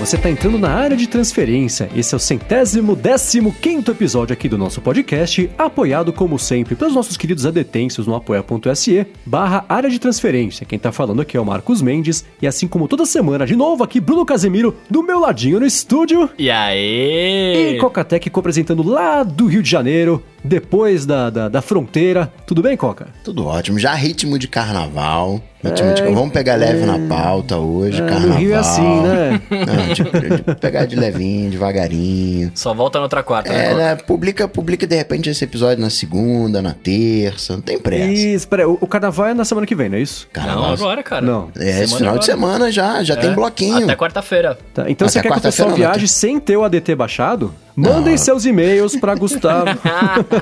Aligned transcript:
você 0.00 0.16
está 0.16 0.30
entrando 0.30 0.58
na 0.58 0.70
área 0.70 0.96
de 0.96 1.06
transferência. 1.06 1.90
Esse 1.94 2.14
é 2.14 2.16
o 2.16 2.18
centésimo 2.18 2.96
décimo 2.96 3.52
quinto 3.52 3.90
episódio 3.90 4.32
aqui 4.32 4.48
do 4.48 4.56
nosso 4.56 4.80
podcast, 4.80 5.50
apoiado 5.58 6.10
como 6.10 6.38
sempre 6.38 6.74
pelos 6.74 6.94
nossos 6.94 7.18
queridos 7.18 7.44
adetêncios 7.44 8.06
no 8.06 8.14
apoia.se 8.14 9.06
barra 9.26 9.62
área 9.68 9.90
de 9.90 9.98
transferência. 9.98 10.64
Quem 10.64 10.78
está 10.78 10.90
falando 10.90 11.20
aqui 11.20 11.36
é 11.36 11.40
o 11.40 11.44
Marcos 11.44 11.82
Mendes 11.82 12.24
e 12.40 12.46
assim 12.46 12.66
como 12.66 12.88
toda 12.88 13.04
semana, 13.04 13.44
de 13.44 13.54
novo 13.54 13.84
aqui 13.84 14.00
Bruno 14.00 14.24
Casemiro 14.24 14.74
do 14.88 15.02
meu 15.02 15.20
ladinho 15.20 15.60
no 15.60 15.66
estúdio. 15.66 16.30
E 16.38 16.50
aí? 16.50 17.74
E 17.74 17.78
Cocatec 17.78 18.30
apresentando 18.34 18.82
lá 18.82 19.22
do 19.22 19.48
Rio 19.48 19.62
de 19.62 19.68
Janeiro, 19.68 20.24
depois 20.42 21.06
da, 21.06 21.30
da, 21.30 21.48
da, 21.48 21.62
fronteira. 21.62 22.32
Tudo 22.46 22.62
bem, 22.62 22.76
Coca? 22.76 23.08
Tudo 23.24 23.46
ótimo. 23.46 23.78
Já 23.78 23.94
ritmo 23.94 24.38
de 24.38 24.48
carnaval. 24.48 25.40
Ritmo 25.62 25.90
é, 25.90 25.92
de... 25.92 26.02
Vamos 26.02 26.32
pegar 26.32 26.54
leve 26.54 26.82
é, 26.82 26.86
na 26.86 26.98
pauta 27.08 27.58
hoje, 27.58 28.00
é, 28.00 28.06
carnaval. 28.06 28.28
No 28.28 28.34
Rio 28.36 28.54
é 28.54 28.56
assim, 28.56 29.00
né? 29.02 29.42
Não, 29.50 29.92
de, 29.94 30.42
de 30.42 30.54
pegar 30.56 30.86
de 30.86 30.96
levinho, 30.96 31.50
devagarinho. 31.50 32.50
Só 32.54 32.72
volta 32.72 32.98
na 32.98 33.04
outra 33.04 33.22
quarta, 33.22 33.52
né, 33.52 33.72
é, 33.72 33.74
né? 33.74 33.96
Publica, 33.96 34.48
publica 34.48 34.86
de 34.86 34.96
repente 34.96 35.28
esse 35.28 35.44
episódio 35.44 35.82
na 35.82 35.90
segunda, 35.90 36.62
na 36.62 36.72
terça. 36.72 37.54
Não 37.54 37.60
tem 37.60 37.78
pressa. 37.78 38.10
Isso, 38.10 38.48
peraí. 38.48 38.64
O, 38.64 38.78
o 38.80 38.86
carnaval 38.86 39.26
é 39.26 39.34
na 39.34 39.44
semana 39.44 39.66
que 39.66 39.74
vem, 39.74 39.90
não 39.90 39.98
é 39.98 40.00
isso? 40.00 40.26
Carnaval. 40.32 40.62
Não, 40.62 40.72
agora, 40.72 41.02
cara. 41.02 41.24
Não. 41.24 41.50
É, 41.56 41.60
semana 41.60 41.82
esse 41.82 41.96
final 41.96 42.08
agora. 42.14 42.18
de 42.20 42.24
semana 42.24 42.72
já, 42.72 43.04
já 43.04 43.16
tem 43.16 43.30
é. 43.30 43.34
bloquinho. 43.34 43.84
Até 43.84 43.96
quarta-feira. 43.96 44.58
Tá, 44.72 44.90
então 44.90 45.06
Até 45.06 45.12
você 45.12 45.20
quer 45.20 45.30
que 45.30 45.38
o 45.38 45.42
pessoal 45.42 45.70
viaje 45.70 46.08
sem 46.08 46.40
ter 46.40 46.56
o 46.56 46.64
ADT 46.64 46.94
baixado? 46.94 47.54
Mandem 47.80 48.16
seus 48.18 48.44
e-mails 48.44 48.96
para 48.96 49.14
Gustavo. 49.14 49.70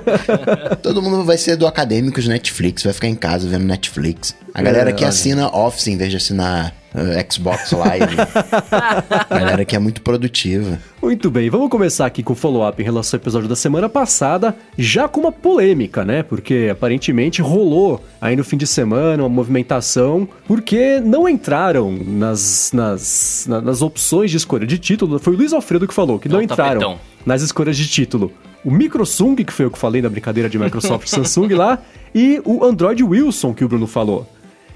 Todo 0.82 1.00
mundo 1.00 1.24
vai 1.24 1.38
ser 1.38 1.56
do 1.56 1.66
Acadêmicos 1.66 2.26
Netflix, 2.26 2.82
vai 2.82 2.92
ficar 2.92 3.08
em 3.08 3.14
casa 3.14 3.48
vendo 3.48 3.64
Netflix. 3.64 4.34
A 4.52 4.60
galera 4.60 4.90
é, 4.90 4.92
que 4.92 5.04
assina 5.04 5.48
Office 5.48 5.86
em 5.86 5.96
vez 5.96 6.10
de 6.10 6.16
assinar 6.16 6.74
Xbox 7.30 7.72
Live. 7.72 8.16
a 8.18 9.24
galera 9.38 9.64
que 9.64 9.76
é 9.76 9.78
muito 9.78 10.02
produtiva. 10.02 10.78
Muito 11.02 11.30
bem, 11.30 11.50
vamos 11.50 11.68
começar 11.68 12.06
aqui 12.06 12.22
com 12.22 12.32
o 12.32 12.36
follow-up 12.36 12.80
em 12.80 12.84
relação 12.84 13.16
ao 13.16 13.22
episódio 13.22 13.48
da 13.48 13.56
semana 13.56 13.88
passada, 13.88 14.56
já 14.76 15.06
com 15.06 15.20
uma 15.20 15.32
polêmica, 15.32 16.04
né? 16.04 16.22
Porque 16.22 16.68
aparentemente 16.70 17.42
rolou 17.42 18.02
aí 18.20 18.34
no 18.34 18.44
fim 18.44 18.56
de 18.56 18.66
semana 18.66 19.22
uma 19.22 19.28
movimentação, 19.28 20.28
porque 20.46 21.00
não 21.00 21.28
entraram 21.28 21.92
nas, 21.92 22.72
nas, 22.72 23.46
nas 23.48 23.82
opções 23.82 24.30
de 24.30 24.36
escolha 24.36 24.66
de 24.66 24.78
título. 24.78 25.18
Foi 25.18 25.34
o 25.34 25.36
Luiz 25.36 25.52
Alfredo 25.52 25.86
que 25.86 25.94
falou 25.94 26.18
que 26.18 26.28
não, 26.28 26.36
não 26.36 26.42
entraram. 26.42 26.80
Tapetão 26.80 27.18
nas 27.28 27.42
escolhas 27.42 27.76
de 27.76 27.86
título. 27.86 28.32
O 28.64 28.70
Microsung, 28.70 29.36
que 29.36 29.52
foi 29.52 29.66
o 29.66 29.70
que 29.70 29.78
falei 29.78 30.02
na 30.02 30.08
brincadeira 30.08 30.48
de 30.48 30.58
Microsoft 30.58 31.06
Samsung 31.08 31.54
lá, 31.54 31.78
e 32.14 32.40
o 32.44 32.64
Android 32.64 33.04
Wilson, 33.04 33.52
que 33.52 33.64
o 33.64 33.68
Bruno 33.68 33.86
falou. 33.86 34.26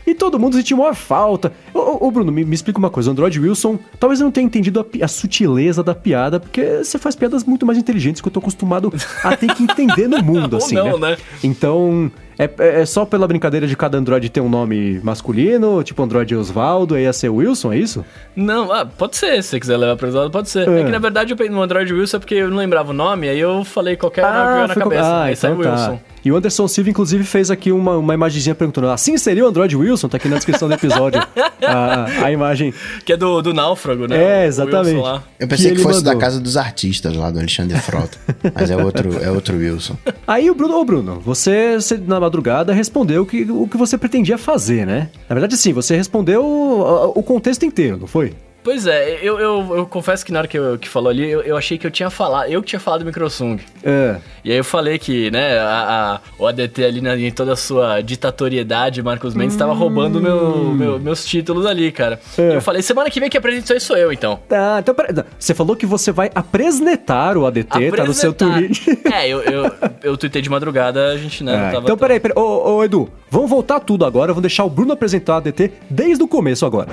E 0.06 0.14
todo 0.14 0.38
mundo 0.38 0.56
sentiu 0.56 0.76
maior 0.76 0.94
falta. 0.94 1.52
Ô, 1.72 2.06
ô 2.06 2.10
Bruno, 2.10 2.32
me, 2.32 2.44
me, 2.44 2.54
explica 2.54 2.78
uma 2.78 2.90
coisa. 2.90 3.10
O 3.10 3.12
Android 3.12 3.38
Wilson, 3.38 3.78
talvez 3.98 4.20
eu 4.20 4.24
não 4.24 4.32
tenha 4.32 4.44
entendido 4.44 4.80
a, 4.80 5.04
a, 5.04 5.08
sutileza 5.08 5.82
da 5.82 5.94
piada, 5.94 6.40
porque 6.40 6.78
você 6.78 6.98
faz 6.98 7.14
piadas 7.14 7.44
muito 7.44 7.64
mais 7.64 7.78
inteligentes 7.78 8.20
que 8.20 8.28
eu 8.28 8.32
tô 8.32 8.40
acostumado 8.40 8.92
a 9.22 9.36
ter 9.36 9.54
que 9.54 9.62
entender 9.62 10.08
no 10.08 10.22
mundo, 10.22 10.56
assim, 10.58 10.74
não, 10.74 10.98
né? 10.98 11.10
né? 11.10 11.16
Então, 11.42 12.10
é, 12.38 12.44
é, 12.58 12.80
é, 12.80 12.86
só 12.86 13.04
pela 13.04 13.26
brincadeira 13.28 13.66
de 13.66 13.76
cada 13.76 13.98
Android 13.98 14.28
ter 14.28 14.40
um 14.40 14.48
nome 14.48 15.00
masculino, 15.02 15.82
tipo 15.82 16.02
Android 16.02 16.34
Osvaldo, 16.34 16.94
aí 16.94 17.04
ia 17.04 17.12
ser 17.12 17.28
Wilson, 17.28 17.72
é 17.72 17.78
isso? 17.78 18.04
Não, 18.34 18.72
ah, 18.72 18.84
pode 18.86 19.16
ser, 19.16 19.42
se 19.42 19.50
você 19.50 19.60
quiser 19.60 19.76
levar 19.76 19.96
pra 19.96 20.08
esse 20.08 20.16
lado, 20.16 20.30
pode 20.30 20.48
ser. 20.48 20.68
É. 20.68 20.80
é. 20.80 20.84
que 20.84 20.90
na 20.90 20.98
verdade 20.98 21.34
eu 21.38 21.50
no 21.50 21.62
Android 21.62 21.92
Wilson 21.92 22.16
é 22.16 22.20
porque 22.20 22.34
eu 22.34 22.50
não 22.50 22.56
lembrava 22.56 22.90
o 22.90 22.94
nome, 22.94 23.28
aí 23.28 23.38
eu 23.38 23.64
falei 23.64 23.96
qualquer 23.96 24.24
ah, 24.24 24.56
nome 24.56 24.68
na 24.68 24.74
cabeça. 24.74 25.02
Ah, 25.02 25.22
aí 25.24 25.34
então 25.34 25.60
tá. 25.60 25.70
Wilson. 25.70 26.00
E 26.24 26.30
o 26.30 26.36
Anderson 26.36 26.68
Silva, 26.68 26.90
inclusive, 26.90 27.24
fez 27.24 27.50
aqui 27.50 27.72
uma, 27.72 27.96
uma 27.96 28.14
imagenzinha 28.14 28.54
perguntando: 28.54 28.88
assim 28.88 29.16
seria 29.18 29.44
o 29.44 29.48
Android 29.48 29.76
Wilson? 29.76 30.08
Tá 30.08 30.16
aqui 30.16 30.28
na 30.28 30.36
descrição 30.36 30.68
do 30.68 30.74
episódio. 30.74 31.20
a, 31.62 32.24
a 32.24 32.32
imagem. 32.32 32.72
Que 33.04 33.12
é 33.14 33.16
do, 33.16 33.42
do 33.42 33.52
náufrago, 33.52 34.06
né? 34.06 34.42
É, 34.42 34.46
exatamente. 34.46 35.02
Eu 35.38 35.48
pensei 35.48 35.70
que, 35.70 35.76
que 35.76 35.82
fosse 35.82 35.98
mandou. 35.98 36.14
da 36.14 36.20
casa 36.20 36.40
dos 36.40 36.56
artistas 36.56 37.14
lá 37.16 37.30
do 37.30 37.38
Alexandre 37.38 37.78
Frota. 37.78 38.18
mas 38.54 38.70
é 38.70 38.76
outro, 38.76 39.22
é 39.22 39.30
outro 39.30 39.56
Wilson. 39.56 39.96
Aí 40.26 40.50
o 40.50 40.54
Bruno, 40.54 40.76
ô 40.76 40.84
Bruno, 40.84 41.20
você, 41.20 41.74
você 41.74 41.96
na 41.96 42.20
madrugada 42.20 42.72
respondeu 42.72 43.26
que, 43.26 43.42
o 43.50 43.66
que 43.66 43.76
você 43.76 43.98
pretendia 43.98 44.38
fazer, 44.38 44.86
né? 44.86 45.10
Na 45.28 45.34
verdade, 45.34 45.56
sim, 45.56 45.72
você 45.72 45.96
respondeu 45.96 46.44
o, 46.44 47.18
o 47.18 47.22
contexto 47.22 47.64
inteiro, 47.64 47.96
não 47.98 48.06
foi? 48.06 48.32
Pois 48.62 48.86
é, 48.86 49.18
eu, 49.20 49.40
eu, 49.40 49.76
eu, 49.76 49.86
confesso 49.86 50.24
que 50.24 50.30
na 50.30 50.38
hora 50.38 50.48
que, 50.48 50.56
eu, 50.56 50.78
que 50.78 50.88
falou 50.88 51.10
ali, 51.10 51.28
eu, 51.28 51.40
eu, 51.40 51.56
achei 51.56 51.76
que 51.76 51.84
eu 51.84 51.90
tinha 51.90 52.08
falado, 52.10 52.48
eu 52.48 52.62
que 52.62 52.68
tinha 52.68 52.78
falado 52.78 53.00
do 53.00 53.06
Microsung. 53.06 53.58
É. 53.82 54.16
E 54.44 54.52
aí 54.52 54.56
eu 54.56 54.64
falei 54.64 54.98
que, 54.98 55.32
né, 55.32 55.58
a, 55.58 56.14
a 56.14 56.20
o 56.38 56.46
ADT 56.46 56.84
ali 56.84 57.00
na, 57.00 57.16
em 57.16 57.32
toda 57.32 57.54
a 57.54 57.56
sua 57.56 58.00
ditatoriedade, 58.00 59.02
Marcos 59.02 59.34
Mendes, 59.34 59.54
estava 59.54 59.72
hum. 59.72 59.76
roubando 59.76 60.20
meu, 60.20 60.72
meu, 60.74 60.98
meus 61.00 61.24
títulos 61.24 61.66
ali, 61.66 61.90
cara. 61.90 62.20
É. 62.38 62.52
E 62.52 62.54
eu 62.54 62.62
falei, 62.62 62.82
semana 62.82 63.10
que 63.10 63.18
vem 63.18 63.28
que 63.28 63.36
apresenta 63.36 63.74
isso 63.74 63.86
sou 63.86 63.96
eu, 63.96 64.12
então. 64.12 64.38
Tá, 64.48 64.78
então 64.78 64.94
peraí. 64.94 65.12
Você 65.38 65.54
falou 65.54 65.74
que 65.74 65.84
você 65.84 66.12
vai 66.12 66.30
apresentar 66.32 67.36
o 67.36 67.46
ADT, 67.46 67.68
apresentar. 67.68 67.96
tá 67.96 68.04
no 68.04 68.14
seu 68.14 68.32
tweet. 68.32 68.82
É, 69.12 69.28
eu, 69.28 69.42
eu, 69.42 69.72
eu 70.02 70.16
tuitei 70.16 70.40
de 70.40 70.48
madrugada, 70.48 71.08
a 71.08 71.18
gente, 71.18 71.44
né, 71.44 71.52
é. 71.52 71.56
não 71.56 71.64
tava... 71.72 71.84
Então 71.84 71.96
peraí, 71.96 72.20
peraí. 72.20 72.36
Ô, 72.36 72.76
ô, 72.76 72.84
Edu, 72.84 73.10
vamos 73.30 73.50
voltar 73.50 73.80
tudo 73.80 74.04
agora, 74.04 74.32
vamos 74.32 74.42
deixar 74.42 74.64
o 74.64 74.70
Bruno 74.70 74.92
apresentar 74.92 75.34
o 75.34 75.36
ADT 75.36 75.72
desde 75.90 76.22
o 76.22 76.28
começo 76.28 76.64
agora. 76.64 76.88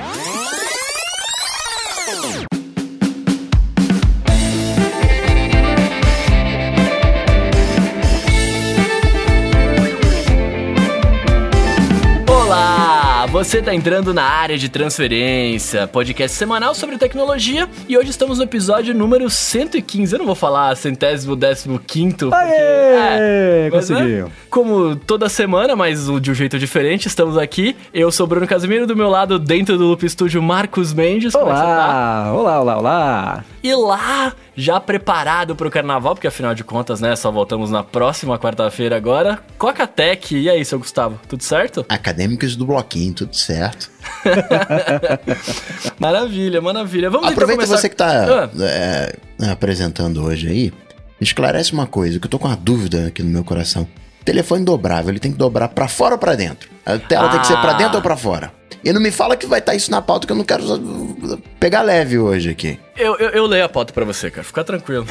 Você 13.39 13.59
está 13.59 13.73
entrando 13.73 14.13
na 14.13 14.23
área 14.23 14.57
de 14.57 14.67
transferência, 14.67 15.87
podcast 15.87 16.35
semanal 16.35 16.75
sobre 16.75 16.97
tecnologia 16.97 17.69
e 17.87 17.97
hoje 17.97 18.09
estamos 18.09 18.37
no 18.37 18.43
episódio 18.43 18.93
número 18.93 19.29
115. 19.29 20.13
Eu 20.13 20.19
não 20.19 20.25
vou 20.25 20.35
falar 20.35 20.75
centésimo, 20.75 21.37
décimo 21.37 21.79
quinto. 21.79 22.31
Aê! 22.33 22.51
É, 22.51 23.69
mas, 23.71 23.87
conseguiu. 23.87 24.25
Né, 24.25 24.31
como 24.49 24.93
toda 24.97 25.29
semana, 25.29 25.73
mas 25.73 26.07
de 26.19 26.31
um 26.31 26.33
jeito 26.33 26.59
diferente, 26.59 27.07
estamos 27.07 27.37
aqui. 27.37 27.77
Eu 27.93 28.11
sou 28.11 28.27
Bruno 28.27 28.45
Casimiro, 28.45 28.85
do 28.85 28.93
meu 28.93 29.07
lado, 29.07 29.39
dentro 29.39 29.77
do 29.77 29.85
Loop 29.85 30.09
Studio, 30.09 30.43
Marcos 30.43 30.91
Mendes. 30.91 31.33
Olá, 31.33 31.55
tá? 31.55 32.33
olá, 32.33 32.59
olá, 32.59 32.77
olá. 32.77 33.45
E 33.63 33.73
lá, 33.73 34.33
já 34.59 34.77
preparado 34.77 35.55
para 35.55 35.67
o 35.67 35.71
carnaval, 35.71 36.13
porque 36.13 36.27
afinal 36.27 36.53
de 36.53 36.65
contas, 36.65 36.99
né, 36.99 37.15
só 37.15 37.31
voltamos 37.31 37.71
na 37.71 37.81
próxima 37.81 38.37
quarta-feira 38.37 38.97
agora. 38.97 39.39
Coca-Tech, 39.57 40.35
e 40.35 40.49
aí, 40.49 40.65
seu 40.65 40.77
Gustavo, 40.77 41.17
tudo 41.29 41.43
certo? 41.43 41.85
Acadêmicos 41.87 42.57
do 42.57 42.65
Bloquinho, 42.65 43.13
tudo 43.13 43.35
certo. 43.35 43.89
maravilha, 45.97 46.61
maravilha. 46.61 47.09
Vamos 47.09 47.27
então 47.27 47.33
Aproveita 47.33 47.63
então 47.63 47.67
começar... 47.67 47.81
você 47.81 47.87
que 47.87 47.95
está 47.95 48.43
ah. 48.43 48.49
é, 48.59 49.15
apresentando 49.49 50.23
hoje 50.25 50.49
aí, 50.49 50.73
esclarece 51.21 51.71
uma 51.71 51.87
coisa, 51.87 52.19
que 52.19 52.25
eu 52.25 52.29
tô 52.29 52.37
com 52.37 52.47
uma 52.49 52.57
dúvida 52.57 53.07
aqui 53.07 53.23
no 53.23 53.29
meu 53.29 53.45
coração. 53.45 53.87
Telefone 54.25 54.65
dobrável, 54.65 55.09
ele 55.09 55.19
tem 55.19 55.31
que 55.31 55.37
dobrar 55.37 55.69
para 55.69 55.87
fora 55.87 56.15
ou 56.15 56.19
para 56.19 56.35
dentro? 56.35 56.69
A 56.85 56.97
tela 56.97 57.27
ah. 57.27 57.29
tem 57.29 57.39
que 57.39 57.47
ser 57.47 57.57
para 57.61 57.73
dentro 57.73 57.95
ou 57.95 58.01
para 58.01 58.17
fora? 58.17 58.58
E 58.83 58.93
não 58.93 59.01
me 59.01 59.11
fala 59.11 59.35
que 59.35 59.45
vai 59.45 59.59
estar 59.59 59.73
tá 59.73 59.75
isso 59.75 59.91
na 59.91 60.01
pauta 60.01 60.25
que 60.25 60.33
eu 60.33 60.37
não 60.37 60.43
quero 60.43 60.63
pegar 61.59 61.81
leve 61.81 62.17
hoje 62.17 62.49
aqui. 62.49 62.79
Eu, 62.97 63.15
eu, 63.17 63.29
eu 63.29 63.45
leio 63.45 63.65
a 63.65 63.69
pauta 63.69 63.93
para 63.93 64.05
você, 64.05 64.29
cara. 64.29 64.43
Fica 64.43 64.63
tranquilo. 64.63 65.05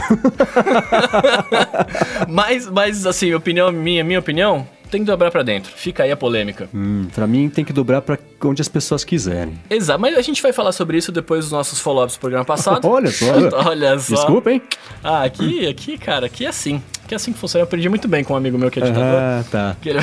mas, 2.28 2.68
mas, 2.68 3.06
assim, 3.06 3.32
opinião 3.34 3.70
minha, 3.72 4.04
minha 4.04 4.18
opinião, 4.18 4.66
tem 4.90 5.02
que 5.02 5.06
dobrar 5.06 5.30
para 5.30 5.42
dentro. 5.42 5.70
Fica 5.74 6.02
aí 6.02 6.10
a 6.10 6.16
polêmica. 6.16 6.68
Hum, 6.74 7.08
pra 7.14 7.26
mim 7.26 7.48
tem 7.48 7.64
que 7.64 7.72
dobrar 7.72 8.02
para 8.02 8.18
onde 8.44 8.62
as 8.62 8.68
pessoas 8.68 9.04
quiserem. 9.04 9.58
Exato, 9.70 10.00
mas 10.00 10.16
a 10.16 10.22
gente 10.22 10.42
vai 10.42 10.52
falar 10.52 10.72
sobre 10.72 10.96
isso 10.96 11.12
depois 11.12 11.44
dos 11.44 11.52
nossos 11.52 11.78
follow-ups 11.78 12.16
do 12.16 12.20
programa 12.20 12.44
passado. 12.44 12.84
Olha 12.88 13.10
só. 13.10 13.26
Olha 13.68 13.98
só. 13.98 14.14
Desculpa, 14.14 14.50
hein? 14.50 14.62
Ah, 15.02 15.24
aqui, 15.24 15.66
aqui, 15.68 15.98
cara, 15.98 16.26
aqui 16.26 16.46
é 16.46 16.48
assim. 16.48 16.82
Aqui 17.04 17.14
é 17.14 17.16
assim 17.16 17.32
que 17.32 17.38
funciona. 17.38 17.62
Eu 17.62 17.66
aprendi 17.66 17.88
muito 17.88 18.08
bem 18.08 18.24
com 18.24 18.34
um 18.34 18.36
amigo 18.36 18.58
meu 18.58 18.70
que 18.70 18.80
é 18.80 18.82
ditador. 18.82 19.20
Ah, 19.20 19.44
tá. 19.50 19.76
Que 19.80 19.90
ele... 19.90 20.00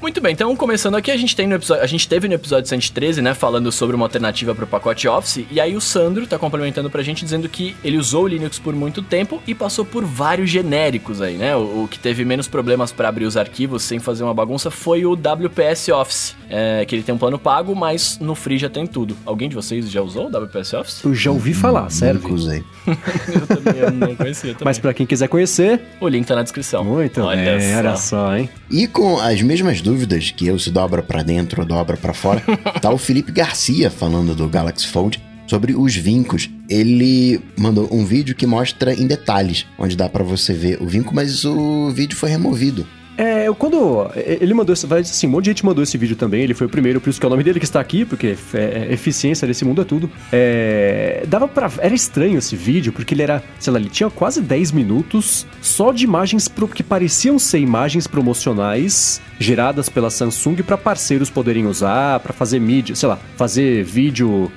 Muito 0.00 0.20
bem, 0.20 0.32
então 0.32 0.54
começando 0.56 0.96
aqui, 0.96 1.10
a 1.10 1.16
gente 1.16 1.34
tem 1.34 1.46
no 1.46 1.54
episódio, 1.54 1.82
a 1.82 1.86
gente 1.86 2.08
teve 2.08 2.28
no 2.28 2.34
episódio 2.34 2.68
113, 2.68 3.20
né, 3.22 3.34
falando 3.34 3.70
sobre 3.70 3.94
uma 3.94 4.06
alternativa 4.06 4.54
para 4.54 4.64
o 4.64 4.68
pacote 4.68 5.08
Office, 5.08 5.44
e 5.50 5.60
aí 5.60 5.76
o 5.76 5.80
Sandro 5.80 6.26
tá 6.26 6.38
complementando 6.38 6.90
pra 6.90 7.02
gente 7.02 7.24
dizendo 7.24 7.48
que 7.48 7.76
ele 7.84 7.96
usou 7.96 8.24
o 8.24 8.28
Linux 8.28 8.58
por 8.58 8.74
muito 8.74 9.02
tempo 9.02 9.42
e 9.46 9.54
passou 9.54 9.84
por 9.84 10.04
vários 10.04 10.50
genéricos 10.50 11.20
aí, 11.20 11.36
né? 11.36 11.54
O, 11.56 11.84
o 11.84 11.88
que 11.88 11.98
teve 11.98 12.24
menos 12.24 12.48
problemas 12.48 12.92
para 12.92 13.08
abrir 13.08 13.24
os 13.24 13.36
arquivos 13.36 13.82
sem 13.82 13.98
fazer 13.98 14.24
uma 14.24 14.34
bagunça 14.34 14.70
foi 14.70 15.04
o 15.04 15.12
WPS 15.12 15.90
Office, 15.90 16.36
é, 16.48 16.84
que 16.86 16.94
ele 16.94 17.02
tem 17.02 17.14
um 17.14 17.18
plano 17.18 17.38
pago, 17.38 17.74
mas 17.74 18.18
no 18.18 18.34
Free 18.34 18.58
já 18.58 18.68
tem 18.68 18.86
tudo. 18.86 19.16
Alguém 19.24 19.48
de 19.48 19.54
vocês 19.54 19.90
já 19.90 20.00
usou 20.00 20.26
o 20.26 20.30
WPS 20.30 20.74
Office? 20.74 21.04
Eu 21.04 21.14
já 21.14 21.30
ouvi 21.30 21.54
falar, 21.54 21.90
sério? 21.90 22.20
Nunca 22.20 22.34
usei. 22.34 22.64
eu 22.86 23.46
também 23.46 23.80
eu 23.80 23.90
não 23.90 24.16
conhecia 24.16 24.52
também. 24.52 24.64
Mas 24.64 24.78
para 24.78 24.94
quem 24.94 25.06
quiser 25.06 25.28
conhecer, 25.28 25.80
o 26.00 26.08
link 26.08 26.26
tá 26.26 26.34
na 26.34 26.42
descrição. 26.42 26.84
Muito 26.84 27.20
olha 27.20 27.58
bem, 27.58 27.72
só. 27.72 27.78
olha 27.78 27.96
só, 27.96 28.36
hein? 28.36 28.50
E 28.70 28.86
com 28.86 29.18
as 29.18 29.40
mesmas 29.42 29.57
dúvidas 29.80 30.30
que 30.30 30.46
eu 30.46 30.58
se 30.58 30.70
dobra 30.70 31.02
para 31.02 31.22
dentro 31.22 31.62
ou 31.62 31.66
dobra 31.66 31.96
para 31.96 32.14
fora, 32.14 32.42
tá 32.80 32.90
o 32.90 32.98
Felipe 32.98 33.32
Garcia 33.32 33.90
falando 33.90 34.34
do 34.34 34.48
Galaxy 34.48 34.86
Fold 34.86 35.20
sobre 35.46 35.74
os 35.74 35.94
vincos. 35.96 36.48
Ele 36.68 37.40
mandou 37.56 37.88
um 37.90 38.04
vídeo 38.04 38.34
que 38.34 38.46
mostra 38.46 38.92
em 38.92 39.06
detalhes 39.06 39.66
onde 39.78 39.96
dá 39.96 40.08
para 40.08 40.22
você 40.22 40.52
ver 40.52 40.82
o 40.82 40.86
vinco, 40.86 41.14
mas 41.14 41.44
o 41.44 41.90
vídeo 41.90 42.16
foi 42.16 42.30
removido. 42.30 42.86
É, 43.18 43.48
eu, 43.48 43.54
quando 43.54 44.08
ele 44.14 44.54
mandou, 44.54 44.76
vai 44.86 45.00
assim, 45.00 45.26
um 45.26 45.30
monte 45.30 45.46
de 45.46 45.50
gente 45.50 45.66
mandou 45.66 45.82
esse 45.82 45.98
vídeo 45.98 46.14
também, 46.14 46.42
ele 46.42 46.54
foi 46.54 46.68
o 46.68 46.70
primeiro, 46.70 47.00
por 47.00 47.10
isso 47.10 47.18
que 47.18 47.26
é 47.26 47.28
o 47.28 47.30
nome 47.30 47.42
dele 47.42 47.58
que 47.58 47.64
está 47.64 47.80
aqui, 47.80 48.04
porque 48.04 48.36
é, 48.54 48.60
é, 48.60 48.92
eficiência 48.92 49.44
desse 49.44 49.64
mundo 49.64 49.82
é 49.82 49.84
tudo. 49.84 50.08
É, 50.30 51.24
dava 51.26 51.48
para 51.48 51.68
era 51.78 51.92
estranho 51.92 52.38
esse 52.38 52.54
vídeo, 52.54 52.92
porque 52.92 53.14
ele 53.14 53.22
era, 53.22 53.42
sei 53.58 53.72
lá, 53.72 53.80
ele 53.80 53.88
tinha 53.88 54.08
quase 54.08 54.40
10 54.40 54.70
minutos 54.70 55.44
só 55.60 55.90
de 55.90 56.04
imagens 56.04 56.46
pro, 56.46 56.68
que 56.68 56.84
pareciam 56.84 57.40
ser 57.40 57.58
imagens 57.58 58.06
promocionais 58.06 59.20
geradas 59.38 59.88
pela 59.88 60.10
Samsung 60.10 60.56
para 60.56 60.76
parceiros 60.76 61.30
poderem 61.30 61.66
usar, 61.66 62.20
para 62.20 62.32
fazer 62.32 62.58
mídia, 62.58 62.94
sei 62.94 63.08
lá, 63.08 63.18
fazer 63.36 63.84
vídeo, 63.84 64.50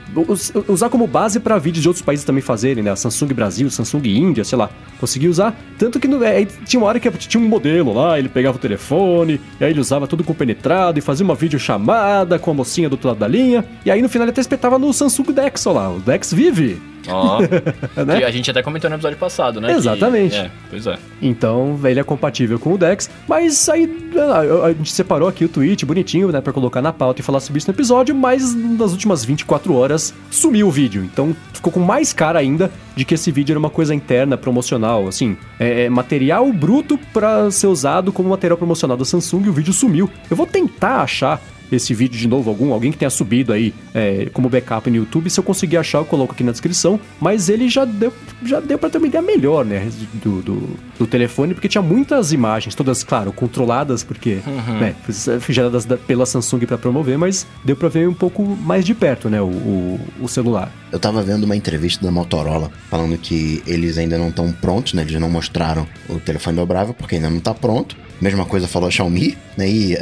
usar 0.68 0.90
como 0.90 1.06
base 1.08 1.40
para 1.40 1.58
vídeos 1.58 1.84
de 1.84 1.88
outros 1.88 2.04
países 2.04 2.26
também 2.26 2.42
fazerem, 2.42 2.84
né? 2.84 2.96
Samsung 2.96 3.28
Brasil, 3.34 3.70
Samsung 3.70 4.08
Índia, 4.08 4.44
sei 4.44 4.58
lá, 4.58 4.70
conseguir 5.00 5.28
usar. 5.28 5.60
Tanto 5.78 6.00
que 6.00 6.08
no, 6.08 6.24
é, 6.24 6.46
tinha 6.46 6.80
uma 6.80 6.88
hora 6.88 7.00
que 7.00 7.10
tinha 7.12 7.42
um 7.42 7.48
modelo 7.48 7.94
lá, 7.94 8.18
ele 8.18 8.30
pegava 8.30 8.51
o 8.58 8.62
telefone, 8.62 9.40
e 9.60 9.64
aí 9.64 9.72
ele 9.72 9.80
usava 9.80 10.08
tudo 10.08 10.24
com 10.24 10.34
penetrado 10.34 11.00
e 11.00 11.02
fazia 11.02 11.24
uma 11.24 11.36
videochamada 11.36 12.40
com 12.40 12.52
a 12.52 12.54
mocinha 12.54 12.90
do 12.90 12.94
outro 12.94 13.10
lado 13.10 13.20
da 13.20 13.28
linha, 13.28 13.66
e 13.86 13.92
aí 13.92 14.02
no 14.02 14.10
final 14.10 14.26
ele 14.26 14.32
até 14.32 14.42
espetava 14.42 14.78
no 14.78 14.94
Samsung 14.94 15.32
Dex, 15.32 15.66
lá, 15.66 15.90
o 15.90 16.00
Dex 16.00 16.34
vive. 16.34 16.91
Ó, 17.08 17.40
né? 18.06 18.18
que 18.18 18.24
a 18.24 18.32
gente 18.32 18.50
até 18.50 18.62
comentou 18.62 18.90
no 18.90 18.96
episódio 18.96 19.18
passado, 19.18 19.60
né? 19.60 19.74
Exatamente. 19.74 20.34
Que, 20.34 20.46
é, 20.46 20.52
pois 20.70 20.88
é. 20.88 20.98
Então, 21.22 21.80
ele 21.84 22.00
é 22.00 22.04
compatível 22.04 22.60
com 22.60 22.74
o 22.74 22.78
Dex, 22.78 23.10
mas 23.28 23.70
aí 23.70 23.90
a 24.64 24.74
gente 24.74 24.92
separou 24.92 25.28
aqui 25.28 25.46
o 25.46 25.50
tweet 25.50 25.86
bonitinho, 25.86 26.32
né, 26.32 26.42
pra 26.42 26.54
colocar 26.54 26.82
na 26.82 26.92
pauta 26.92 27.22
e 27.22 27.24
falar 27.24 27.40
sobre 27.40 27.60
isso 27.60 27.68
no 27.68 27.76
episódio, 27.76 28.14
mas 28.14 28.54
nas 28.56 28.92
últimas 28.92 29.24
24 29.24 29.74
horas 29.76 30.14
sumiu 30.30 30.68
o 30.68 30.72
vídeo. 30.72 31.04
Então, 31.04 31.36
ficou 31.54 31.72
com 31.72 31.80
mais 31.80 32.14
cara 32.14 32.40
ainda 32.40 32.72
de 32.96 33.06
que 33.06 33.14
esse 33.14 33.32
vídeo 33.32 33.54
era 33.54 33.60
uma 33.60 33.70
coisa 33.70 33.96
interna, 33.96 34.38
promocional, 34.38 35.08
assim, 35.08 35.38
é, 35.60 35.84
é 35.86 35.90
material 35.90 36.52
bruto 36.52 36.98
para 37.14 37.50
ser 37.52 37.68
usado 37.68 38.12
como 38.12 38.30
material 38.30 38.58
promocional 38.58 38.98
da 38.98 39.06
Samsung 39.06 39.46
e 39.46 39.50
o 39.50 39.54
vídeo 39.54 39.74
sumiu. 39.74 40.10
Eu 40.30 40.36
vou 40.36 40.46
tentar 40.46 41.02
achar 41.02 41.42
esse 41.72 41.94
vídeo 41.94 42.20
de 42.20 42.28
novo, 42.28 42.50
algum, 42.50 42.74
alguém 42.74 42.92
que 42.92 42.98
tenha 42.98 43.10
subido 43.10 43.54
aí 43.54 43.74
é, 43.94 44.30
como 44.34 44.50
backup 44.50 44.90
no 44.90 44.96
YouTube, 44.98 45.30
se 45.30 45.40
eu 45.40 45.44
conseguir 45.44 45.78
achar, 45.78 46.00
eu 46.00 46.06
coloco 46.06 46.34
aqui 46.34 46.44
na 46.44 46.52
descrição. 46.52 47.00
Mas 47.20 47.50
ele 47.50 47.70
já 47.70 47.86
deu, 47.86 48.14
já 48.44 48.60
deu 48.60 48.78
pra 48.78 48.90
ter 48.90 48.98
uma 48.98 49.08
ideia 49.08 49.22
melhor, 49.22 49.66
né? 49.66 49.90
Do, 50.14 50.42
do, 50.42 50.70
do 51.00 51.08
telefone, 51.08 51.54
porque 51.54 51.68
tinha 51.68 51.82
muitas 51.82 52.32
imagens, 52.32 52.76
todas, 52.76 53.04
claro, 53.04 53.32
controladas, 53.32 54.04
porque, 54.04 54.40
uhum. 54.46 54.80
né, 54.80 54.96
geradas 55.50 55.86
pela 56.08 56.26
Samsung 56.26 56.66
para 56.66 56.78
promover, 56.78 57.18
mas 57.18 57.46
deu 57.64 57.76
pra 57.76 57.90
ver 57.90 58.08
um 58.08 58.14
pouco 58.14 58.44
mais 58.44 58.86
de 58.86 58.94
perto, 58.94 59.30
né, 59.30 59.42
o, 59.42 59.46
o, 59.46 60.00
o 60.22 60.28
celular. 60.28 60.72
Eu 60.92 61.00
tava 61.00 61.24
vendo 61.24 61.44
uma 61.46 61.56
entrevista 61.56 62.06
da 62.06 62.12
Motorola 62.12 62.70
falando 62.90 63.18
que 63.18 63.64
eles 63.66 63.98
ainda 63.98 64.18
não 64.18 64.30
estão 64.30 64.52
prontos, 64.52 64.94
né? 64.94 65.04
Eles 65.04 65.20
não 65.20 65.30
mostraram 65.30 65.88
o 66.10 66.20
telefone 66.20 66.58
dobrável 66.58 66.94
porque 66.94 67.16
ainda 67.16 67.30
não 67.30 67.40
tá 67.40 67.54
pronto. 67.54 67.96
Mesma 68.20 68.46
coisa 68.46 68.68
falou 68.68 68.88
a 68.88 68.92
Xiaomi, 68.92 69.38
né? 69.58 69.70
E 69.70 69.98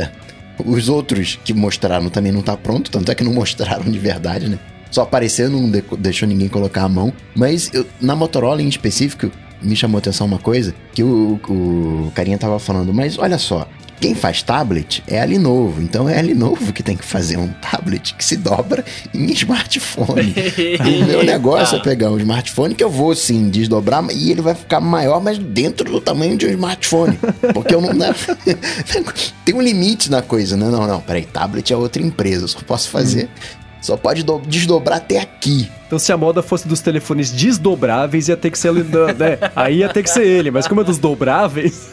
os 0.66 0.90
outros 0.90 1.40
que 1.44 1.54
mostraram 1.54 2.10
também 2.10 2.32
não 2.32 2.42
tá 2.42 2.56
pronto, 2.56 2.92
tanto 2.92 3.12
é 3.12 3.16
que 3.16 3.24
não 3.24 3.34
mostraram 3.36 3.90
de 3.90 4.00
verdade, 4.00 4.48
né? 4.48 4.60
Só 4.92 5.04
apareceu, 5.04 5.50
não 5.50 5.70
deixou 6.00 6.28
ninguém 6.28 6.48
colocar 6.48 6.84
a 6.84 6.90
mão. 6.90 7.14
Mas 7.36 7.72
eu, 7.74 7.86
na 8.02 8.16
Motorola 8.16 8.62
em 8.62 8.68
específico, 8.68 9.32
me 9.62 9.76
chamou 9.76 9.98
a 9.98 10.00
atenção 10.00 10.26
uma 10.26 10.40
coisa 10.40 10.74
que 10.94 11.04
o, 11.04 11.40
o 11.48 12.12
carinha 12.16 12.38
tava 12.38 12.58
falando, 12.60 12.94
mas 12.94 13.18
olha 13.18 13.38
só, 13.38 13.68
quem 14.00 14.16
faz 14.16 14.42
tablet 14.42 15.04
é 15.08 15.22
a 15.22 15.26
Lenovo, 15.26 15.82
então 15.82 16.08
é 16.08 16.18
a 16.18 16.22
Lenovo 16.22 16.72
que 16.72 16.82
tem 16.82 16.96
que 16.96 17.06
fazer 17.06 17.38
um 17.38 17.50
tablet 17.50 18.16
que 18.16 18.24
se 18.24 18.38
dobra 18.38 18.84
em 19.14 19.32
smartphone. 19.32 20.34
o 21.04 21.06
meu 21.06 21.24
negócio 21.24 21.78
é 21.78 21.82
pegar 21.82 22.10
um 22.12 22.18
smartphone 22.18 22.74
que 22.74 22.84
eu 22.84 22.90
vou 22.90 23.14
sim 23.16 23.50
desdobrar 23.50 24.06
e 24.12 24.32
ele 24.32 24.42
vai 24.42 24.56
ficar 24.56 24.80
maior, 24.80 25.22
mas 25.22 25.38
dentro 25.38 25.92
do 25.92 26.00
tamanho 26.00 26.38
de 26.38 26.46
um 26.46 26.50
smartphone. 26.50 27.20
Porque 27.54 27.76
eu 27.76 27.82
não. 27.82 27.94
Né? 27.94 28.16
tem 29.44 29.54
um 29.54 29.62
limite 29.62 30.10
na 30.10 30.22
coisa, 30.22 30.56
né? 30.56 30.70
Não, 30.70 30.88
não, 30.88 31.02
peraí, 31.02 31.26
tablet 31.26 31.72
é 31.74 31.76
outra 31.76 32.02
empresa, 32.02 32.46
eu 32.46 32.48
só 32.48 32.60
posso 32.60 32.90
fazer. 32.90 33.26
Hum. 33.26 33.59
Só 33.82 33.96
pode 33.96 34.24
desdobrar 34.48 34.98
até 34.98 35.20
aqui. 35.20 35.70
Então, 35.88 35.98
se 35.98 36.12
a 36.12 36.18
moda 36.18 36.44
fosse 36.44 36.68
dos 36.68 36.82
telefones 36.82 37.32
desdobráveis, 37.32 38.28
ia 38.28 38.38
ter 38.38 38.52
que 38.52 38.60
ser. 38.60 38.72
Né? 38.72 39.40
Aí 39.56 39.78
ia 39.78 39.90
ter 39.90 40.04
que 40.04 40.10
ser 40.10 40.24
ele, 40.24 40.52
mas 40.52 40.68
como 40.68 40.82
é 40.82 40.84
dos 40.84 41.00
dobráveis. 41.00 41.90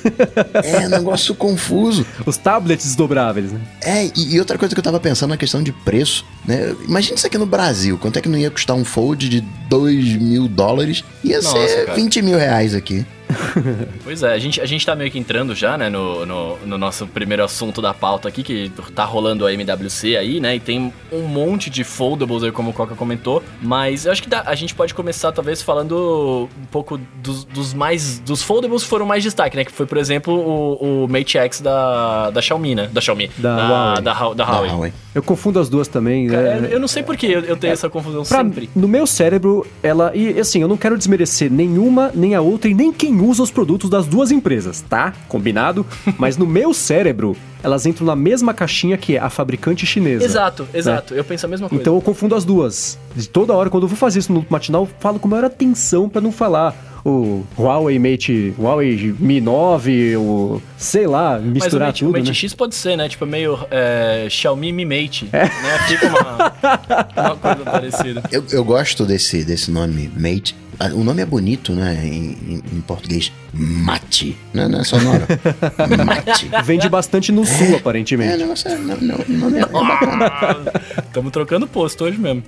é, 0.53 0.87
negócio 0.87 1.35
confuso. 1.35 2.05
Os 2.27 2.37
tablets 2.37 2.85
desdobráveis, 2.85 3.53
né? 3.53 3.61
É, 3.81 4.05
e, 4.05 4.35
e, 4.35 4.39
outra 4.39 4.59
coisa 4.59 4.75
que 4.75 4.79
eu 4.79 4.85
tava 4.85 5.01
pensando 5.01 5.31
na 5.31 5.37
questão 5.39 5.63
de 5.63 5.73
preço, 5.73 6.27
né? 6.45 6.75
Imagina 6.87 7.17
isso 7.17 7.27
aqui 7.27 7.39
no 7.39 7.47
Brasil. 7.47 7.97
Quanto 7.97 8.19
é 8.19 8.23
que 8.23 8.29
não 8.29 8.37
ia 8.37 8.51
custar 8.51 8.77
um 8.77 8.85
fold 8.85 9.29
de 9.31 9.41
2 9.41 10.17
mil 10.17 10.47
dólares? 10.47 11.03
Ia 11.25 11.41
Nossa, 11.41 11.67
ser 11.67 11.87
cara. 11.87 11.97
20 11.97 12.21
mil 12.21 12.37
reais 12.37 12.75
aqui. 12.75 13.07
pois 14.05 14.23
é, 14.23 14.33
a 14.33 14.39
gente, 14.39 14.61
a 14.61 14.67
gente 14.67 14.85
tá 14.85 14.95
meio 14.95 15.11
que 15.11 15.19
entrando 15.19 15.55
já, 15.55 15.77
né, 15.77 15.89
no, 15.89 16.25
no, 16.27 16.59
no, 16.59 16.79
nosso 16.79 17.07
primeiro 17.07 17.45
assunto 17.45 17.81
da 17.83 17.93
pauta 17.93 18.29
aqui, 18.29 18.43
que 18.43 18.73
tá 18.95 19.05
rolando 19.05 19.47
a 19.47 19.53
MWC 19.53 20.17
aí, 20.17 20.41
né, 20.41 20.57
e 20.57 20.61
tem 20.61 20.93
um 21.13 21.23
monte 21.23 21.71
de 21.71 21.85
foldables 21.85 22.43
aí, 22.43 22.53
como 22.53 22.71
o 22.71 22.73
Coca 22.73 22.95
comentou, 22.95 23.43
mas 23.63 24.07
eu 24.07 24.13
acho 24.13 24.23
que 24.23 24.29
dá, 24.29 24.43
a 24.47 24.55
gente 24.55 24.75
pode 24.75 24.95
começar, 24.95 25.33
talvez, 25.33 25.63
falando 25.63 26.49
um 26.61 26.67
pouco 26.67 26.99
dos, 27.17 27.45
dos 27.45 27.75
mais... 27.75 28.19
dos 28.21 28.43
foldables 28.43 28.83
que 28.83 28.89
foram 28.89 29.07
mais 29.07 29.23
destaque, 29.23 29.57
né, 29.57 29.65
que 29.65 29.73
foi, 29.73 29.87
por 29.87 29.99
exemplo, 29.99 30.35
o, 30.35 31.05
o 31.05 31.09
Mate 31.09 31.39
X 31.39 31.61
da, 31.61 32.31
da 32.31 32.41
Xiaomi, 32.41 32.75
né, 32.75 32.89
da 32.93 33.01
Xiaomi, 33.01 33.31
da, 33.39 33.57
da, 33.57 33.69
Huawei. 33.69 34.03
Da, 34.03 34.13
da, 34.13 34.35
da 34.35 34.45
Huawei. 34.45 34.71
Huawei. 34.71 34.93
Eu 35.15 35.23
confundo 35.23 35.59
as 35.59 35.69
duas 35.69 35.89
também, 35.89 36.29
Cara, 36.29 36.61
né? 36.61 36.69
Eu 36.71 36.79
não 36.79 36.87
sei 36.87 37.03
por 37.03 37.17
que 37.17 37.27
eu, 37.27 37.41
eu 37.41 37.57
tenho 37.57 37.71
é, 37.71 37.73
essa 37.73 37.89
confusão 37.89 38.23
pra, 38.23 38.39
sempre. 38.39 38.69
No 38.77 38.87
meu 38.87 39.07
cérebro, 39.07 39.67
ela... 39.83 40.13
E, 40.15 40.39
assim, 40.39 40.61
eu 40.61 40.69
não 40.69 40.77
quero 40.77 40.99
desmerecer 40.99 41.51
nenhuma, 41.51 42.11
nem 42.15 42.35
a 42.35 42.43
outra, 42.43 42.71
e 42.71 42.75
nem 42.75 42.93
quem 42.93 43.19
usa 43.27 43.43
os 43.43 43.51
produtos 43.51 43.91
das 43.91 44.07
duas 44.07 44.31
empresas, 44.31 44.81
tá? 44.81 45.13
Combinado? 45.29 45.87
Mas 46.19 46.37
no 46.37 46.47
meu 46.47 46.73
cérebro, 46.73 47.37
elas 47.63 47.87
entram 47.87 48.07
na 48.07 48.17
mesma 48.17 48.55
caixinha 48.55 48.97
que 48.97 49.17
é 49.17 49.21
a 49.21 49.29
fabricante 49.29 49.85
chinesa. 49.87 50.25
Exato, 50.25 50.63
né? 50.65 50.69
exato. 50.75 51.15
Né? 51.15 51.21
Eu 51.21 51.25
penso 51.25 51.47
a 51.47 51.49
mesma 51.49 51.69
coisa. 51.69 51.83
Então 51.83 51.95
eu 51.95 52.01
confundo 52.01 52.35
as 52.35 52.45
duas. 52.45 52.99
De 53.15 53.29
toda 53.29 53.53
hora, 53.53 53.69
quando 53.71 53.85
eu 53.85 53.89
vou 53.89 53.97
fazer 53.97 54.21
isso 54.21 54.33
no 54.33 54.45
matinal, 54.49 54.83
eu 54.83 54.89
falo 55.01 55.19
com 55.19 55.29
maior 55.29 55.45
atenção 55.45 56.09
para 56.09 56.21
não 56.21 56.33
falar 56.33 56.75
o 57.07 57.45
Huawei 57.57 58.01
Mate, 58.01 58.53
Huawei 58.59 59.15
Mi 59.17 59.41
9, 59.41 60.17
o 60.17 60.61
sei 60.77 61.07
lá, 61.07 61.39
misturar 61.39 61.55
Mas 61.55 61.73
o 61.73 61.79
Mate, 61.79 61.99
tudo. 62.01 62.09
O 62.09 62.13
Mate 62.19 62.29
né? 62.29 62.35
X 62.35 62.53
pode 62.53 62.75
ser, 62.75 62.97
né? 62.97 63.09
Tipo 63.09 63.25
meio 63.25 63.59
é, 63.71 64.27
Xiaomi 64.29 64.73
Mi 64.73 64.85
Mate, 64.85 65.29
é. 65.33 65.45
né? 65.45 65.79
Fica 65.87 66.09
uma, 66.09 67.27
uma 67.29 67.37
coisa 67.37 67.71
parecida. 67.71 68.23
Eu, 68.33 68.45
eu 68.51 68.65
gosto 68.65 69.07
desse, 69.07 69.45
desse 69.45 69.71
nome 69.71 70.11
Mate 70.17 70.57
o 70.95 71.03
nome 71.03 71.23
é 71.23 71.27
bonito, 71.27 71.73
né? 71.73 72.05
Em, 72.05 72.37
em, 72.49 72.63
em 72.73 72.81
português. 72.81 73.33
Mate. 73.53 74.37
Não, 74.53 74.65
é, 74.65 74.69
não 74.69 74.81
é 74.81 74.85
sonoro. 74.85 75.27
Mate. 76.05 76.51
Vende 76.65 76.89
bastante 76.89 77.33
no 77.33 77.45
sul, 77.45 77.67
é, 77.67 77.77
aparentemente. 77.77 78.35
É, 78.35 78.37
negócio 78.37 78.69
é, 78.69 78.77
não, 78.77 78.97
não, 78.97 79.19
nome 79.29 79.59
é, 79.59 79.63
é 79.63 81.03
Estamos 81.07 81.33
trocando 81.33 81.67
posto 81.67 82.05
hoje 82.05 82.19
mesmo. 82.19 82.43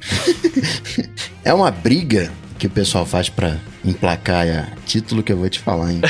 é 1.44 1.54
uma 1.54 1.70
briga 1.70 2.30
que 2.58 2.66
o 2.66 2.70
pessoal 2.70 3.06
faz 3.06 3.28
para 3.28 3.56
emplacar 3.84 4.46
é 4.46 4.66
título 4.84 5.22
que 5.22 5.32
eu 5.32 5.36
vou 5.36 5.48
te 5.48 5.60
falar, 5.60 5.92
hein? 5.92 6.00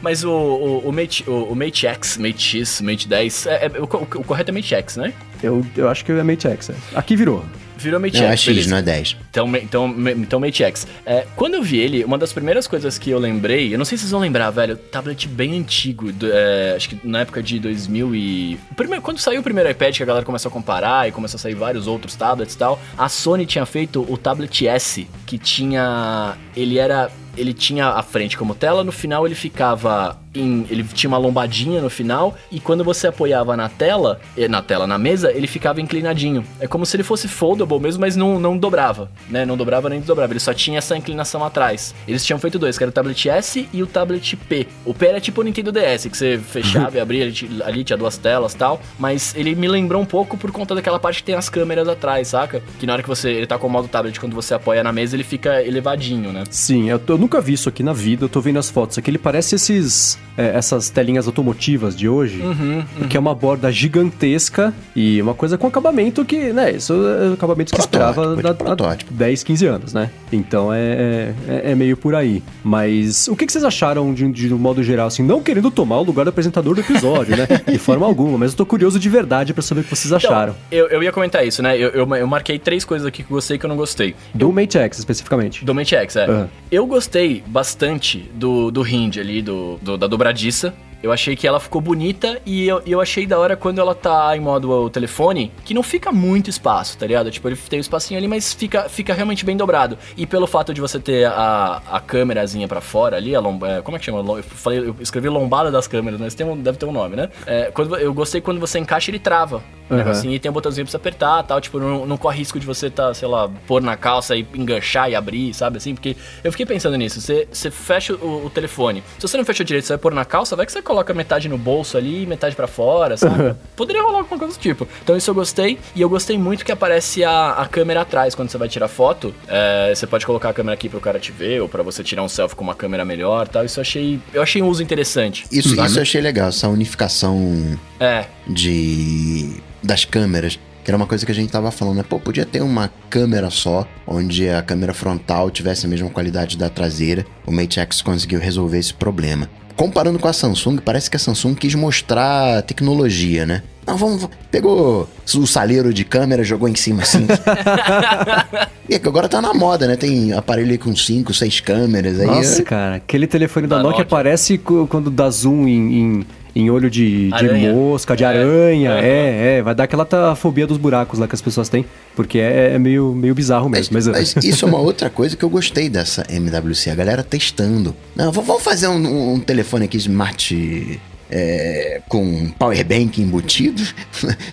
Mas 0.00 0.24
o, 0.24 0.30
o, 0.30 0.88
o, 0.88 0.92
Mate, 0.92 1.22
o, 1.28 1.52
o 1.52 1.54
Mate 1.54 1.86
X, 1.86 2.16
Mate 2.16 2.42
X, 2.42 2.80
Mate 2.80 3.06
10, 3.06 3.46
é, 3.46 3.66
é 3.66 3.68
o, 3.78 3.84
o, 3.84 3.86
o, 3.86 4.24
correto 4.24 4.50
é 4.50 4.54
Mate 4.54 4.74
X, 4.74 4.96
né? 4.96 5.12
Eu, 5.42 5.64
eu 5.76 5.88
acho 5.88 6.02
que 6.02 6.12
é 6.12 6.22
Mate 6.22 6.48
X. 6.48 6.70
É. 6.70 6.74
Aqui 6.94 7.14
virou 7.14 7.44
virou 7.84 8.00
Mate 8.00 8.20
não, 8.20 8.30
X. 8.30 8.48
é 8.48 8.54
X, 8.54 8.66
não 8.66 8.78
é 8.78 8.82
10. 8.82 9.16
Então, 9.34 9.48
então, 9.56 9.94
então 10.16 10.38
Mate 10.38 10.62
X. 10.62 10.86
É, 11.04 11.26
quando 11.34 11.54
eu 11.54 11.62
vi 11.62 11.78
ele, 11.78 12.04
uma 12.04 12.16
das 12.16 12.32
primeiras 12.32 12.68
coisas 12.68 12.96
que 12.96 13.10
eu 13.10 13.18
lembrei, 13.18 13.74
eu 13.74 13.78
não 13.78 13.84
sei 13.84 13.98
se 13.98 14.02
vocês 14.02 14.12
vão 14.12 14.20
lembrar, 14.20 14.48
velho, 14.50 14.76
tablet 14.76 15.26
bem 15.26 15.58
antigo, 15.58 16.12
do, 16.12 16.30
é, 16.32 16.74
acho 16.76 16.88
que 16.88 17.00
na 17.02 17.22
época 17.22 17.42
de 17.42 17.58
2000 17.58 18.14
e... 18.14 18.60
Primeiro, 18.76 19.02
quando 19.02 19.18
saiu 19.18 19.40
o 19.40 19.42
primeiro 19.42 19.68
iPad, 19.68 19.96
que 19.96 20.02
a 20.04 20.06
galera 20.06 20.24
começou 20.24 20.50
a 20.50 20.52
comparar 20.52 21.08
e 21.08 21.12
começou 21.12 21.36
a 21.36 21.40
sair 21.40 21.54
vários 21.54 21.88
outros 21.88 22.14
tablets 22.14 22.54
e 22.54 22.58
tal, 22.58 22.80
a 22.96 23.08
Sony 23.08 23.44
tinha 23.44 23.66
feito 23.66 24.06
o 24.08 24.16
Tablet 24.16 24.68
S, 24.68 25.08
que 25.26 25.36
tinha... 25.36 26.36
Ele 26.54 26.78
era 26.78 27.10
ele 27.36 27.52
tinha 27.52 27.88
a 27.88 28.02
frente 28.02 28.36
como 28.36 28.54
tela, 28.54 28.84
no 28.84 28.92
final 28.92 29.26
ele 29.26 29.34
ficava 29.34 30.18
em, 30.34 30.66
ele 30.70 30.84
tinha 30.84 31.08
uma 31.08 31.18
lombadinha 31.18 31.80
no 31.80 31.90
final 31.90 32.36
e 32.50 32.58
quando 32.58 32.82
você 32.82 33.06
apoiava 33.06 33.56
na 33.56 33.68
tela, 33.68 34.20
eh, 34.36 34.48
na 34.48 34.62
tela, 34.62 34.86
na 34.86 34.98
mesa, 34.98 35.32
ele 35.32 35.46
ficava 35.46 35.80
inclinadinho. 35.80 36.44
É 36.60 36.66
como 36.66 36.84
se 36.84 36.96
ele 36.96 37.02
fosse 37.02 37.28
foldable 37.28 37.78
mesmo, 37.78 38.00
mas 38.00 38.16
não, 38.16 38.38
não 38.38 38.56
dobrava, 38.56 39.10
né? 39.28 39.44
Não 39.44 39.56
dobrava 39.56 39.88
nem 39.88 39.98
desdobrava, 39.98 40.32
ele 40.32 40.40
só 40.40 40.54
tinha 40.54 40.78
essa 40.78 40.96
inclinação 40.96 41.44
atrás. 41.44 41.94
Eles 42.06 42.24
tinham 42.24 42.38
feito 42.38 42.58
dois, 42.58 42.76
que 42.76 42.84
era 42.84 42.90
o 42.90 42.92
tablet 42.92 43.28
S 43.28 43.68
e 43.72 43.82
o 43.82 43.86
tablet 43.86 44.36
P. 44.36 44.66
O 44.84 44.94
P 44.94 45.06
era 45.06 45.20
tipo 45.20 45.40
o 45.40 45.44
Nintendo 45.44 45.72
DS, 45.72 46.06
que 46.06 46.16
você 46.16 46.38
fechava 46.38 46.96
e 46.96 47.00
abria, 47.00 47.32
ali 47.64 47.84
tinha 47.84 47.96
duas 47.96 48.16
telas 48.16 48.54
tal, 48.54 48.80
mas 48.98 49.34
ele 49.36 49.54
me 49.54 49.68
lembrou 49.68 50.00
um 50.00 50.06
pouco 50.06 50.36
por 50.36 50.50
conta 50.50 50.74
daquela 50.74 50.98
parte 50.98 51.18
que 51.18 51.24
tem 51.24 51.34
as 51.34 51.48
câmeras 51.48 51.88
atrás, 51.88 52.28
saca? 52.28 52.62
Que 52.78 52.86
na 52.86 52.92
hora 52.92 53.02
que 53.02 53.08
você, 53.08 53.30
ele 53.30 53.46
tá 53.46 53.58
com 53.58 53.66
o 53.66 53.70
modo 53.70 53.88
tablet, 53.88 54.18
quando 54.18 54.34
você 54.34 54.54
apoia 54.54 54.82
na 54.82 54.92
mesa, 54.92 55.16
ele 55.16 55.24
fica 55.24 55.62
elevadinho, 55.62 56.32
né? 56.32 56.44
Sim, 56.50 56.90
eu, 56.90 57.00
eu 57.06 57.18
nunca 57.18 57.40
vi 57.40 57.54
isso 57.54 57.68
aqui 57.68 57.82
na 57.82 57.92
vida, 57.92 58.24
eu 58.24 58.28
tô 58.28 58.40
vendo 58.40 58.58
as 58.58 58.70
fotos 58.70 58.98
aqui, 58.98 59.10
ele 59.10 59.18
parece 59.18 59.54
esses 59.54 60.18
é, 60.36 60.56
essas 60.56 60.90
telinhas 60.90 61.26
automotivas 61.26 61.96
de 61.96 62.08
hoje, 62.08 62.40
uhum, 62.40 62.84
uhum. 63.00 63.08
que 63.08 63.16
é 63.16 63.20
uma 63.20 63.34
borda 63.34 63.70
gigantesca 63.70 64.74
e 64.94 65.20
uma 65.22 65.34
coisa 65.34 65.56
com 65.56 65.66
acabamento 65.66 66.24
que, 66.24 66.52
né, 66.52 66.72
isso 66.72 66.92
é 67.06 67.32
acabamento 67.34 67.72
que 67.72 67.80
esperava 67.80 68.36
da, 68.36 68.54
protótipo. 68.54 69.13
10, 69.14 69.42
15 69.42 69.66
anos, 69.66 69.94
né? 69.94 70.10
Então 70.32 70.72
é, 70.72 71.32
é, 71.48 71.70
é 71.70 71.74
meio 71.74 71.96
por 71.96 72.14
aí. 72.14 72.42
Mas 72.62 73.28
o 73.28 73.36
que, 73.36 73.46
que 73.46 73.52
vocês 73.52 73.64
acharam 73.64 74.12
de, 74.12 74.30
de, 74.30 74.52
um 74.52 74.58
modo 74.58 74.82
geral, 74.82 75.06
assim, 75.06 75.22
não 75.22 75.42
querendo 75.42 75.70
tomar 75.70 75.98
o 75.98 76.02
lugar 76.02 76.24
do 76.24 76.30
apresentador 76.30 76.74
do 76.74 76.80
episódio, 76.80 77.36
né? 77.36 77.46
De 77.70 77.78
forma 77.78 78.04
alguma, 78.04 78.38
mas 78.38 78.52
eu 78.52 78.56
tô 78.56 78.66
curioso 78.66 78.98
de 78.98 79.08
verdade 79.08 79.54
para 79.54 79.62
saber 79.62 79.82
o 79.82 79.84
que 79.84 79.90
vocês 79.90 80.06
então, 80.06 80.16
acharam. 80.16 80.56
Então, 80.68 80.78
eu, 80.78 80.88
eu 80.88 81.02
ia 81.02 81.12
comentar 81.12 81.46
isso, 81.46 81.62
né? 81.62 81.76
Eu, 81.76 81.90
eu, 81.90 82.16
eu, 82.16 82.26
marquei 82.26 82.58
três 82.58 82.84
coisas 82.84 83.06
aqui 83.06 83.22
que 83.22 83.30
eu 83.30 83.34
gostei 83.34 83.56
e 83.56 83.58
que 83.58 83.66
eu 83.66 83.68
não 83.68 83.76
gostei. 83.76 84.14
Do 84.34 84.52
Mate 84.52 84.78
X, 84.78 84.98
especificamente. 84.98 85.64
Do 85.64 85.74
Mate 85.74 85.94
X, 85.94 86.16
é. 86.16 86.28
Uhum. 86.28 86.46
Eu 86.70 86.86
gostei 86.86 87.42
bastante 87.46 88.30
do, 88.34 88.70
do 88.70 88.86
hinge 88.86 89.20
ali, 89.20 89.40
do, 89.40 89.78
do 89.80 89.96
da 89.96 90.06
dobradiça. 90.06 90.74
Eu 91.04 91.12
achei 91.12 91.36
que 91.36 91.46
ela 91.46 91.60
ficou 91.60 91.82
bonita 91.82 92.40
e 92.46 92.66
eu, 92.66 92.80
eu 92.86 92.98
achei 92.98 93.26
da 93.26 93.38
hora 93.38 93.58
quando 93.58 93.78
ela 93.78 93.94
tá 93.94 94.34
em 94.34 94.40
modo 94.40 94.70
o 94.70 94.88
telefone, 94.88 95.52
que 95.62 95.74
não 95.74 95.82
fica 95.82 96.10
muito 96.10 96.48
espaço, 96.48 96.96
tá 96.96 97.06
ligado? 97.06 97.30
Tipo, 97.30 97.46
ele 97.46 97.56
tem 97.56 97.78
um 97.78 97.80
espacinho 97.82 98.16
ali, 98.16 98.26
mas 98.26 98.54
fica, 98.54 98.88
fica 98.88 99.12
realmente 99.12 99.44
bem 99.44 99.54
dobrado. 99.54 99.98
E 100.16 100.26
pelo 100.26 100.46
fato 100.46 100.72
de 100.72 100.80
você 100.80 100.98
ter 100.98 101.26
a, 101.26 101.82
a 101.90 102.00
câmerazinha 102.00 102.66
para 102.66 102.80
fora 102.80 103.18
ali, 103.18 103.36
a 103.36 103.40
lomba, 103.40 103.68
é, 103.68 103.82
como 103.82 103.98
é 103.98 104.00
que 104.00 104.06
chama? 104.06 104.20
Eu, 104.38 104.42
falei, 104.42 104.78
eu 104.78 104.96
escrevi 104.98 105.28
lombada 105.28 105.70
das 105.70 105.86
câmeras, 105.86 106.18
mas 106.18 106.34
tem 106.34 106.46
um, 106.46 106.56
deve 106.56 106.78
ter 106.78 106.86
um 106.86 106.92
nome, 106.92 107.16
né? 107.16 107.28
É, 107.44 107.70
quando, 107.70 107.96
eu 107.96 108.14
gostei 108.14 108.40
quando 108.40 108.58
você 108.58 108.78
encaixa, 108.78 109.10
ele 109.10 109.18
trava. 109.18 109.62
Uhum. 109.90 109.98
Negocinho, 109.98 110.32
e 110.32 110.38
tem 110.38 110.50
um 110.50 110.54
botãozinho 110.54 110.86
pra 110.86 110.90
você 110.90 110.96
apertar 110.96 111.42
tal. 111.42 111.60
Tipo, 111.60 111.78
não, 111.78 112.06
não 112.06 112.16
corre 112.16 112.38
risco 112.38 112.58
de 112.58 112.66
você 112.66 112.88
tá, 112.88 113.12
sei 113.12 113.28
lá, 113.28 113.50
pôr 113.66 113.82
na 113.82 113.96
calça 113.96 114.34
e 114.34 114.46
enganchar 114.54 115.10
e 115.10 115.14
abrir, 115.14 115.52
sabe 115.52 115.76
assim? 115.76 115.94
Porque 115.94 116.16
eu 116.42 116.50
fiquei 116.50 116.64
pensando 116.64 116.96
nisso. 116.96 117.20
Você, 117.20 117.46
você 117.52 117.70
fecha 117.70 118.14
o, 118.14 118.46
o 118.46 118.50
telefone. 118.50 119.02
Se 119.18 119.28
você 119.28 119.36
não 119.36 119.44
fecha 119.44 119.62
direito, 119.62 119.84
você 119.84 119.92
vai 119.92 119.98
pôr 119.98 120.14
na 120.14 120.24
calça, 120.24 120.56
vai 120.56 120.64
que 120.64 120.72
você 120.72 120.80
coloca 120.94 121.12
metade 121.12 121.48
no 121.48 121.58
bolso 121.58 121.98
ali 121.98 122.22
e 122.22 122.26
metade 122.26 122.54
para 122.54 122.68
fora, 122.68 123.16
sabe? 123.16 123.56
Poderia 123.74 124.00
rolar 124.00 124.18
alguma 124.18 124.38
coisa 124.38 124.54
do 124.54 124.60
tipo. 124.60 124.86
Então 125.02 125.16
isso 125.16 125.28
eu 125.28 125.34
gostei. 125.34 125.78
E 125.94 126.00
eu 126.00 126.08
gostei 126.08 126.38
muito 126.38 126.64
que 126.64 126.70
aparece 126.70 127.24
a, 127.24 127.50
a 127.50 127.66
câmera 127.66 128.02
atrás 128.02 128.34
quando 128.34 128.48
você 128.48 128.56
vai 128.56 128.68
tirar 128.68 128.86
foto. 128.86 129.34
É, 129.48 129.92
você 129.92 130.06
pode 130.06 130.24
colocar 130.24 130.50
a 130.50 130.52
câmera 130.52 130.74
aqui 130.74 130.88
pro 130.88 131.00
cara 131.00 131.18
te 131.18 131.32
ver, 131.32 131.60
ou 131.60 131.68
para 131.68 131.82
você 131.82 132.04
tirar 132.04 132.22
um 132.22 132.28
selfie 132.28 132.54
com 132.54 132.62
uma 132.62 132.76
câmera 132.76 133.04
melhor 133.04 133.48
tal. 133.48 133.64
Isso 133.64 133.80
eu 133.80 133.82
achei. 133.82 134.20
Eu 134.32 134.40
achei 134.40 134.62
um 134.62 134.68
uso 134.68 134.82
interessante. 134.82 135.44
Isso, 135.50 135.74
isso 135.74 135.98
eu 135.98 136.02
achei 136.02 136.20
legal, 136.20 136.48
essa 136.48 136.68
unificação 136.68 137.76
é. 137.98 138.26
de 138.46 139.56
das 139.82 140.04
câmeras. 140.04 140.58
Que 140.84 140.90
era 140.90 140.98
uma 140.98 141.06
coisa 141.06 141.24
que 141.24 141.32
a 141.32 141.34
gente 141.34 141.50
tava 141.50 141.70
falando, 141.70 141.96
né? 141.96 142.04
Pô, 142.06 142.20
podia 142.20 142.44
ter 142.44 142.60
uma 142.60 142.90
câmera 143.08 143.48
só, 143.48 143.88
onde 144.06 144.50
a 144.50 144.60
câmera 144.60 144.92
frontal 144.92 145.50
tivesse 145.50 145.86
a 145.86 145.88
mesma 145.88 146.10
qualidade 146.10 146.58
da 146.58 146.68
traseira. 146.68 147.24
O 147.46 147.50
Mate 147.50 147.80
X 147.80 148.02
conseguiu 148.02 148.38
resolver 148.38 148.78
esse 148.78 148.92
problema. 148.92 149.48
Comparando 149.76 150.18
com 150.18 150.28
a 150.28 150.32
Samsung, 150.32 150.78
parece 150.78 151.10
que 151.10 151.16
a 151.16 151.18
Samsung 151.18 151.54
quis 151.54 151.74
mostrar 151.74 152.62
tecnologia, 152.62 153.44
né? 153.44 153.62
Não, 153.86 153.96
vamos. 153.96 154.28
Pegou 154.50 155.08
o 155.34 155.46
saleiro 155.46 155.92
de 155.92 156.04
câmera, 156.04 156.42
jogou 156.42 156.68
em 156.68 156.74
cima 156.74 157.02
assim. 157.02 157.26
e 158.88 158.94
é 158.94 158.98
que 158.98 159.08
agora 159.08 159.28
tá 159.28 159.42
na 159.42 159.52
moda, 159.52 159.86
né? 159.86 159.96
Tem 159.96 160.32
aparelho 160.32 160.70
aí 160.70 160.78
com 160.78 160.94
5, 160.94 161.34
6 161.34 161.60
câmeras 161.60 162.18
aí. 162.18 162.26
Nossa, 162.26 162.62
cara, 162.62 162.96
aquele 162.96 163.26
telefone 163.26 163.66
da, 163.66 163.76
da 163.76 163.82
Nokia, 163.82 163.98
Nokia 163.98 164.04
aparece 164.06 164.58
quando 164.58 165.10
dá 165.10 165.28
zoom 165.28 165.68
em, 165.68 165.98
em 165.98 166.26
em 166.54 166.70
olho 166.70 166.88
de, 166.88 167.30
de 167.30 167.72
mosca, 167.72 168.16
de 168.16 168.24
é. 168.24 168.26
aranha. 168.26 168.92
É, 168.92 169.58
é, 169.58 169.62
vai 169.62 169.74
dar 169.74 169.84
aquela 169.84 170.36
fobia 170.36 170.66
dos 170.66 170.76
buracos 170.76 171.18
lá 171.18 171.26
que 171.26 171.34
as 171.34 171.42
pessoas 171.42 171.68
têm, 171.68 171.84
porque 172.14 172.38
é, 172.38 172.74
é 172.74 172.78
meio, 172.78 173.12
meio 173.12 173.34
bizarro 173.34 173.68
mesmo. 173.68 173.94
Mas, 173.94 174.06
mas... 174.06 174.34
mas, 174.34 174.44
isso 174.44 174.64
é 174.64 174.68
uma 174.68 174.78
outra 174.78 175.10
coisa 175.10 175.36
que 175.36 175.44
eu 175.44 175.50
gostei 175.50 175.88
dessa 175.88 176.24
MWC, 176.28 176.90
a 176.90 176.94
galera 176.94 177.22
testando. 177.22 177.94
Não, 178.14 178.30
vamos 178.30 178.62
fazer 178.62 178.88
um, 178.88 179.34
um 179.34 179.40
telefone 179.40 179.86
aqui 179.86 179.96
smart 179.96 181.00
é, 181.30 182.00
com 182.08 182.48
powerbank 182.50 183.20
embutido, 183.20 183.82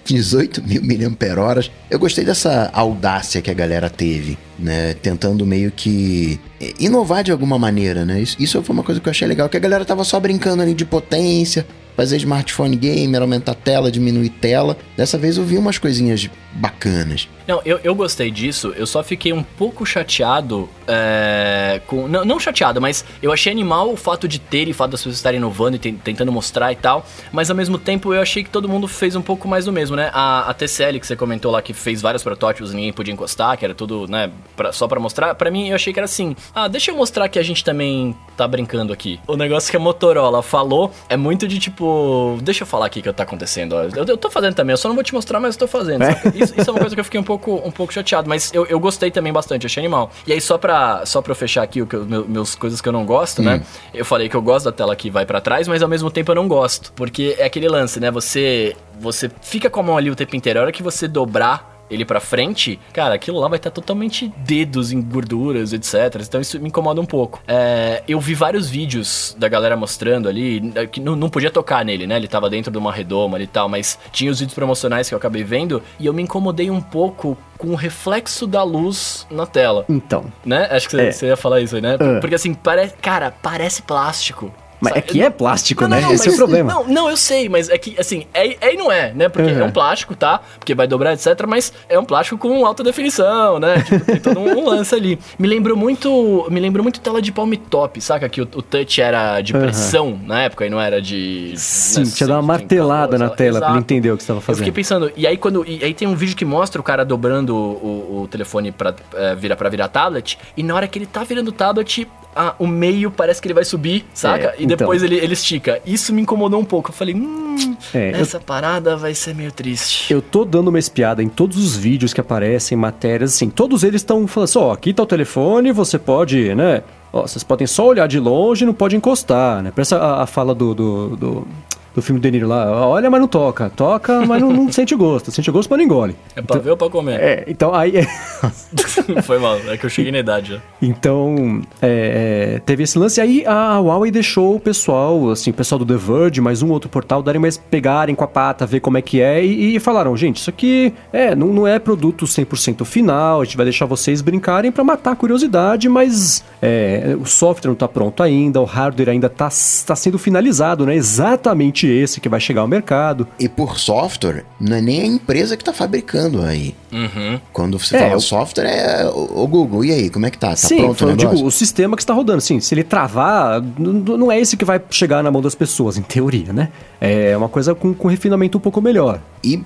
18 0.03 0.63
mil 0.81 0.81
mAh. 1.11 1.69
Eu 1.89 1.99
gostei 1.99 2.25
dessa 2.25 2.71
audácia 2.73 3.41
que 3.41 3.51
a 3.51 3.53
galera 3.53 3.89
teve, 3.89 4.37
né? 4.57 4.95
Tentando 4.95 5.45
meio 5.45 5.71
que 5.71 6.39
inovar 6.79 7.23
de 7.23 7.31
alguma 7.31 7.59
maneira, 7.59 8.05
né? 8.05 8.19
Isso, 8.19 8.35
isso 8.39 8.63
foi 8.63 8.73
uma 8.73 8.83
coisa 8.83 8.99
que 8.99 9.07
eu 9.07 9.11
achei 9.11 9.27
legal, 9.27 9.47
que 9.49 9.57
a 9.57 9.59
galera 9.59 9.85
tava 9.85 10.03
só 10.03 10.19
brincando 10.19 10.63
ali 10.63 10.73
de 10.73 10.85
potência, 10.85 11.67
fazer 11.95 12.17
smartphone 12.17 12.75
gamer, 12.75 13.21
aumentar 13.21 13.51
a 13.51 13.55
tela, 13.55 13.91
diminuir 13.91 14.29
tela. 14.29 14.77
Dessa 14.95 15.17
vez 15.17 15.37
eu 15.37 15.43
vi 15.43 15.57
umas 15.57 15.77
coisinhas 15.77 16.29
bacanas. 16.53 17.27
Não, 17.47 17.61
eu, 17.65 17.79
eu 17.83 17.95
gostei 17.95 18.31
disso, 18.31 18.73
eu 18.75 18.85
só 18.85 19.03
fiquei 19.03 19.33
um 19.33 19.43
pouco 19.43 19.85
chateado 19.85 20.69
é, 20.87 21.81
com. 21.87 22.07
Não, 22.07 22.25
não 22.25 22.39
chateado, 22.39 22.81
mas 22.81 23.05
eu 23.21 23.31
achei 23.31 23.51
animal 23.51 23.91
o 23.91 23.95
fato 23.95 24.27
de 24.27 24.39
ter 24.39 24.67
e 24.67 24.71
o 24.71 24.73
fato 24.73 24.91
das 24.91 25.01
pessoas 25.01 25.15
estarem 25.15 25.37
inovando 25.37 25.75
e 25.75 25.79
tentando 25.79 26.31
mostrar 26.31 26.71
e 26.71 26.75
tal. 26.75 27.05
Mas 27.31 27.49
ao 27.49 27.55
mesmo 27.55 27.77
tempo 27.77 28.13
eu 28.13 28.21
achei 28.21 28.43
que 28.43 28.49
todo 28.49 28.67
mundo 28.67 28.87
fez 28.87 29.15
um 29.15 29.21
pouco 29.21 29.47
mais 29.47 29.65
do 29.65 29.71
mesmo, 29.71 29.95
né? 29.95 30.11
A, 30.13 30.49
a 30.49 30.53
TCL 30.53 30.99
que 30.99 31.07
você 31.07 31.15
comentou 31.15 31.51
lá 31.51 31.61
que 31.61 31.73
fez 31.73 32.01
vários 32.01 32.23
protótipos 32.23 32.71
e 32.71 32.75
ninguém 32.75 32.93
podia 32.93 33.13
encostar, 33.13 33.57
que 33.57 33.65
era 33.65 33.73
tudo, 33.73 34.07
né, 34.07 34.31
pra, 34.55 34.71
só 34.71 34.87
para 34.87 34.99
mostrar. 34.99 35.35
para 35.35 35.49
mim 35.49 35.69
eu 35.69 35.75
achei 35.75 35.93
que 35.93 35.99
era 35.99 36.05
assim: 36.05 36.35
ah, 36.53 36.67
deixa 36.67 36.91
eu 36.91 36.95
mostrar 36.95 37.27
que 37.29 37.39
a 37.39 37.43
gente 37.43 37.63
também 37.63 38.15
tá 38.35 38.47
brincando 38.47 38.91
aqui. 38.93 39.19
O 39.27 39.35
negócio 39.35 39.69
que 39.69 39.77
a 39.77 39.79
Motorola 39.79 40.41
falou 40.41 40.91
é 41.09 41.17
muito 41.17 41.47
de 41.47 41.59
tipo, 41.59 42.37
deixa 42.41 42.63
eu 42.63 42.67
falar 42.67 42.87
aqui 42.87 42.99
o 42.99 43.03
que 43.03 43.13
tá 43.13 43.23
acontecendo. 43.23 43.75
Eu, 43.75 44.05
eu 44.05 44.17
tô 44.17 44.29
fazendo 44.29 44.55
também, 44.55 44.73
eu 44.73 44.77
só 44.77 44.87
não 44.87 44.95
vou 44.95 45.03
te 45.03 45.13
mostrar, 45.13 45.39
mas 45.39 45.55
eu 45.55 45.59
tô 45.59 45.67
fazendo. 45.67 46.03
É. 46.03 46.21
Isso, 46.35 46.53
isso, 46.57 46.69
é 46.69 46.73
uma 46.73 46.79
coisa 46.79 46.95
que 46.95 46.99
eu 46.99 47.05
fiquei 47.05 47.19
um 47.19 47.23
pouco, 47.23 47.30
um 47.35 47.71
pouco 47.71 47.93
chateado, 47.93 48.27
mas 48.27 48.51
eu, 48.53 48.65
eu 48.65 48.79
gostei 48.79 49.11
também 49.11 49.31
bastante, 49.31 49.65
achei 49.65 49.81
animal. 49.81 50.11
E 50.25 50.33
aí, 50.33 50.41
só 50.41 50.57
pra, 50.57 51.05
só 51.05 51.21
pra 51.21 51.31
eu 51.31 51.35
fechar 51.35 51.63
aqui 51.63 51.81
o 51.81 51.87
que, 51.87 51.95
meu, 51.95 52.27
meus 52.27 52.55
coisas 52.55 52.81
que 52.81 52.87
eu 52.87 52.93
não 52.93 53.05
gosto, 53.05 53.41
né? 53.41 53.55
hum. 53.55 53.57
né? 53.57 53.65
Eu 53.93 54.05
falei 54.05 54.29
que 54.29 54.35
eu 54.35 54.41
gosto 54.41 54.65
da 54.65 54.71
tela 54.71 54.95
que 54.95 55.09
vai 55.09 55.25
para 55.25 55.41
trás, 55.41 55.67
mas 55.67 55.81
ao 55.81 55.89
mesmo 55.89 56.09
tempo 56.09 56.31
eu 56.31 56.35
não 56.35 56.47
gosto. 56.47 56.91
Porque 56.93 57.35
é 57.37 57.45
aquele 57.45 57.67
lance, 57.67 57.99
né? 57.99 58.09
Você, 58.11 58.75
você 58.99 59.29
fica 59.41 59.69
com 59.69 59.79
a 59.79 59.83
mão 59.83 59.97
ali 59.97 60.09
o 60.09 60.15
tempo 60.15 60.35
inteiro. 60.35 60.59
A 60.59 60.63
hora 60.63 60.71
que 60.71 60.83
você 60.83 61.07
dobrar 61.07 61.70
ele 61.91 62.05
para 62.05 62.21
frente, 62.21 62.79
cara, 62.93 63.13
aquilo 63.13 63.37
lá 63.39 63.49
vai 63.49 63.57
estar 63.57 63.69
totalmente 63.69 64.33
dedos 64.37 64.91
em 64.93 65.01
gorduras, 65.01 65.73
etc. 65.73 66.21
Então 66.21 66.39
isso 66.39 66.59
me 66.59 66.69
incomoda 66.69 67.01
um 67.01 67.05
pouco. 67.05 67.41
É, 67.47 68.01
eu 68.07 68.19
vi 68.19 68.33
vários 68.33 68.69
vídeos 68.69 69.35
da 69.37 69.49
galera 69.49 69.75
mostrando 69.75 70.29
ali, 70.29 70.71
é, 70.73 70.87
que 70.87 71.01
não, 71.01 71.15
não 71.15 71.29
podia 71.29 71.51
tocar 71.51 71.83
nele, 71.83 72.07
né? 72.07 72.15
Ele 72.15 72.27
tava 72.27 72.49
dentro 72.49 72.71
de 72.71 72.77
uma 72.77 72.93
redoma 72.93 73.39
e 73.41 73.47
tal, 73.47 73.67
mas 73.67 73.99
tinha 74.11 74.31
os 74.31 74.39
vídeos 74.39 74.55
promocionais 74.55 75.09
que 75.09 75.13
eu 75.13 75.17
acabei 75.17 75.43
vendo 75.43 75.83
e 75.99 76.05
eu 76.05 76.13
me 76.13 76.23
incomodei 76.23 76.71
um 76.71 76.81
pouco 76.81 77.37
com 77.57 77.67
o 77.69 77.75
reflexo 77.75 78.47
da 78.47 78.63
luz 78.63 79.27
na 79.29 79.45
tela. 79.45 79.85
Então. 79.87 80.25
Né? 80.45 80.67
Acho 80.71 80.89
que 80.89 81.11
você, 81.11 81.25
é. 81.25 81.29
ia 81.29 81.37
falar 81.37 81.61
isso 81.61 81.75
aí, 81.75 81.81
né? 81.81 81.95
Uh. 81.95 82.19
Porque 82.19 82.35
assim, 82.35 82.53
parece, 82.53 82.95
cara, 82.95 83.31
parece 83.41 83.81
plástico. 83.81 84.51
Mas 84.81 84.95
é 84.95 85.01
que 85.01 85.21
é 85.21 85.29
plástico, 85.29 85.83
não, 85.83 85.89
né? 85.91 86.01
Não, 86.01 86.07
não, 86.07 86.15
Esse 86.15 86.25
mas, 86.25 86.33
é 86.33 86.35
o 86.35 86.37
problema. 86.37 86.73
Não, 86.73 86.87
não, 86.87 87.09
eu 87.09 87.15
sei, 87.15 87.47
mas 87.47 87.69
é 87.69 87.77
que, 87.77 87.95
assim, 87.99 88.25
é, 88.33 88.57
é 88.59 88.73
e 88.73 88.77
não 88.77 88.91
é, 88.91 89.13
né? 89.13 89.29
Porque 89.29 89.51
uhum. 89.51 89.59
é 89.59 89.63
um 89.63 89.71
plástico, 89.71 90.15
tá? 90.15 90.41
Porque 90.57 90.73
vai 90.73 90.87
dobrar, 90.87 91.13
etc. 91.13 91.45
Mas 91.47 91.71
é 91.87 91.99
um 91.99 92.03
plástico 92.03 92.37
com 92.39 92.65
alta 92.65 92.83
definição, 92.83 93.59
né? 93.59 93.81
Tipo, 93.81 94.03
tem 94.03 94.19
todo 94.19 94.39
um, 94.39 94.59
um, 94.59 94.65
lance 94.67 94.95
ali. 94.95 95.19
Me 95.37 95.47
lembrou 95.47 95.77
muito. 95.77 96.47
Me 96.49 96.59
lembrou 96.59 96.83
muito 96.83 96.99
tela 96.99 97.21
de 97.21 97.31
palm 97.31 97.53
top, 97.69 98.01
saca? 98.01 98.27
Que 98.27 98.41
o, 98.41 98.43
o 98.43 98.61
touch 98.61 98.99
era 98.99 99.39
de 99.41 99.53
pressão 99.53 100.07
uhum. 100.07 100.19
na 100.25 100.41
época 100.43 100.65
e 100.65 100.69
não 100.69 100.81
era 100.81 100.99
de. 100.99 101.53
Sim, 101.55 101.99
né, 101.99 102.11
tinha 102.15 102.27
dado 102.27 102.37
uma 102.37 102.41
martelada 102.41 103.17
na 103.19 103.29
tela 103.29 103.57
Exato. 103.57 103.65
pra 103.65 103.71
ele 103.71 103.79
entender 103.79 104.11
o 104.11 104.17
que 104.17 104.23
você 104.23 104.27
tava 104.27 104.41
fazendo. 104.41 104.61
Eu 104.61 104.65
fiquei 104.65 104.81
pensando, 104.81 105.11
e 105.15 105.27
aí 105.27 105.37
quando. 105.37 105.63
E 105.67 105.83
aí 105.83 105.93
tem 105.93 106.07
um 106.07 106.15
vídeo 106.15 106.35
que 106.35 106.45
mostra 106.45 106.81
o 106.81 106.83
cara 106.83 107.05
dobrando 107.05 107.55
o, 107.55 108.21
o 108.23 108.27
telefone 108.27 108.71
pra, 108.71 108.95
é, 109.13 109.35
virar, 109.35 109.55
pra 109.55 109.69
virar 109.69 109.87
tablet, 109.89 110.39
e 110.57 110.63
na 110.63 110.73
hora 110.73 110.87
que 110.87 110.97
ele 110.97 111.05
tá 111.05 111.23
virando 111.23 111.51
tablet, 111.51 112.07
ah, 112.35 112.55
o 112.57 112.67
meio 112.67 113.11
parece 113.11 113.41
que 113.41 113.47
ele 113.47 113.53
vai 113.53 113.65
subir, 113.65 114.05
saca? 114.13 114.47
É, 114.47 114.55
e 114.59 114.63
então. 114.63 114.77
depois 114.77 115.03
ele, 115.03 115.15
ele 115.15 115.33
estica. 115.33 115.81
Isso 115.85 116.13
me 116.13 116.21
incomodou 116.21 116.59
um 116.59 116.65
pouco. 116.65 116.89
Eu 116.89 116.93
falei, 116.93 117.13
hum, 117.13 117.75
é, 117.93 118.11
essa 118.11 118.37
eu... 118.37 118.41
parada 118.41 118.95
vai 118.95 119.13
ser 119.13 119.35
meio 119.35 119.51
triste. 119.51 120.13
Eu 120.13 120.21
tô 120.21 120.45
dando 120.45 120.69
uma 120.69 120.79
espiada 120.79 121.21
em 121.21 121.29
todos 121.29 121.57
os 121.57 121.75
vídeos 121.75 122.13
que 122.13 122.21
aparecem, 122.21 122.77
matérias, 122.77 123.33
assim, 123.33 123.49
todos 123.49 123.83
eles 123.83 124.01
estão 124.01 124.25
falando 124.27 124.45
assim, 124.45 124.59
ó, 124.59 124.71
aqui 124.71 124.93
tá 124.93 125.03
o 125.03 125.05
telefone, 125.05 125.71
você 125.71 125.99
pode, 125.99 126.55
né? 126.55 126.83
Ó, 127.13 127.23
vocês 127.23 127.43
podem 127.43 127.67
só 127.67 127.87
olhar 127.87 128.07
de 128.07 128.19
longe, 128.19 128.65
não 128.65 128.73
pode 128.73 128.95
encostar, 128.95 129.61
né? 129.61 129.71
Parece 129.75 129.93
a, 129.93 130.21
a 130.21 130.25
fala 130.25 130.55
do, 130.55 130.73
do, 130.73 131.17
do 131.17 131.47
do 131.93 132.01
filme 132.01 132.19
do 132.19 132.23
Deniro 132.23 132.47
lá. 132.47 132.87
Olha, 132.87 133.09
mas 133.09 133.19
não 133.19 133.27
toca. 133.27 133.69
Toca, 133.69 134.25
mas 134.25 134.41
não, 134.41 134.51
não 134.51 134.71
sente 134.71 134.95
gosto. 134.95 135.31
Sente 135.31 135.51
gosto, 135.51 135.69
mas 135.69 135.77
não 135.77 135.85
engole. 135.85 136.15
É 136.35 136.41
pra 136.41 136.55
então, 136.55 136.61
ver 136.61 136.69
ou 136.71 136.77
pra 136.77 136.89
comer? 136.89 137.19
É, 137.19 137.43
então 137.47 137.73
aí... 137.73 137.93
Foi 139.23 139.39
mal, 139.39 139.57
é 139.67 139.77
que 139.77 139.85
eu 139.85 139.89
cheguei 139.89 140.11
na 140.11 140.19
idade 140.19 140.53
já. 140.53 140.59
Então, 140.81 141.61
é, 141.81 142.55
é, 142.55 142.59
teve 142.59 142.83
esse 142.83 142.97
lance. 142.97 143.19
Aí 143.19 143.45
a 143.45 143.79
Huawei 143.79 144.11
deixou 144.11 144.55
o 144.55 144.59
pessoal, 144.59 145.29
assim, 145.29 145.51
o 145.51 145.53
pessoal 145.53 145.79
do 145.79 145.85
The 145.85 145.95
Verge, 145.95 146.41
mais 146.41 146.61
um 146.61 146.69
outro 146.69 146.89
portal, 146.89 147.21
darem 147.21 147.41
mais 147.41 147.57
pegarem 147.57 148.15
com 148.15 148.23
a 148.23 148.27
pata, 148.27 148.65
ver 148.65 148.79
como 148.79 148.97
é 148.97 149.01
que 149.01 149.21
é. 149.21 149.43
E, 149.43 149.75
e 149.75 149.79
falaram, 149.79 150.15
gente, 150.15 150.37
isso 150.37 150.49
aqui 150.49 150.93
é, 151.11 151.35
não, 151.35 151.47
não 151.47 151.67
é 151.67 151.79
produto 151.79 152.25
100% 152.25 152.85
final, 152.85 153.41
a 153.41 153.43
gente 153.43 153.57
vai 153.57 153.65
deixar 153.65 153.85
vocês 153.85 154.21
brincarem 154.21 154.71
para 154.71 154.83
matar 154.83 155.11
a 155.11 155.15
curiosidade, 155.15 155.87
mas 155.89 156.43
é, 156.61 157.15
o 157.19 157.25
software 157.25 157.69
não 157.69 157.75
tá 157.75 157.87
pronto 157.87 158.23
ainda, 158.23 158.59
o 158.61 158.65
hardware 158.65 159.09
ainda 159.09 159.29
tá, 159.29 159.49
tá 159.85 159.95
sendo 159.95 160.17
finalizado, 160.17 160.85
né? 160.85 160.95
Exatamente 160.95 161.80
provavelmente 161.81 161.87
esse 161.87 162.19
que 162.21 162.29
vai 162.29 162.39
chegar 162.39 162.61
ao 162.61 162.67
mercado. 162.67 163.27
E 163.39 163.47
por 163.49 163.79
software, 163.79 164.45
não 164.59 164.77
é 164.77 164.81
nem 164.81 165.01
a 165.01 165.05
empresa 165.05 165.55
que 165.57 165.61
está 165.61 165.73
fabricando 165.73 166.41
aí. 166.41 166.75
Uhum. 166.91 167.39
Quando 167.53 167.79
você 167.79 167.95
É, 167.95 167.99
fala 167.99 168.13
eu- 168.13 168.19
software, 168.19 168.65
é 168.65 169.05
o 169.07 169.41
o 169.41 169.47
Google. 169.47 169.83
E 169.85 169.91
aí, 169.91 170.09
como 170.09 170.25
é 170.25 170.29
que 170.29 170.37
tá? 170.37 170.49
Tá 170.49 170.55
Sim, 170.55 170.77
pronto 170.77 171.05
o 171.05 171.09
eu 171.09 171.15
digo, 171.15 171.45
o 171.45 171.51
sistema 171.51 171.95
que 171.95 172.03
está 172.03 172.13
rodando. 172.13 172.41
Sim, 172.41 172.59
se 172.59 172.73
ele 172.75 172.83
travar, 172.83 173.61
não 173.79 174.31
é 174.31 174.39
esse 174.39 174.55
que 174.57 174.63
vai 174.65 174.79
chegar 174.91 175.23
na 175.23 175.31
mão 175.31 175.41
das 175.41 175.55
pessoas, 175.55 175.97
em 175.97 176.01
teoria, 176.01 176.51
né? 176.53 176.69
É 176.99 177.35
uma 177.35 177.49
coisa 177.49 177.73
com, 177.73 177.93
com 177.93 178.07
refinamento 178.07 178.57
um 178.57 178.61
pouco 178.61 178.81
melhor. 178.81 179.19
E 179.43 179.63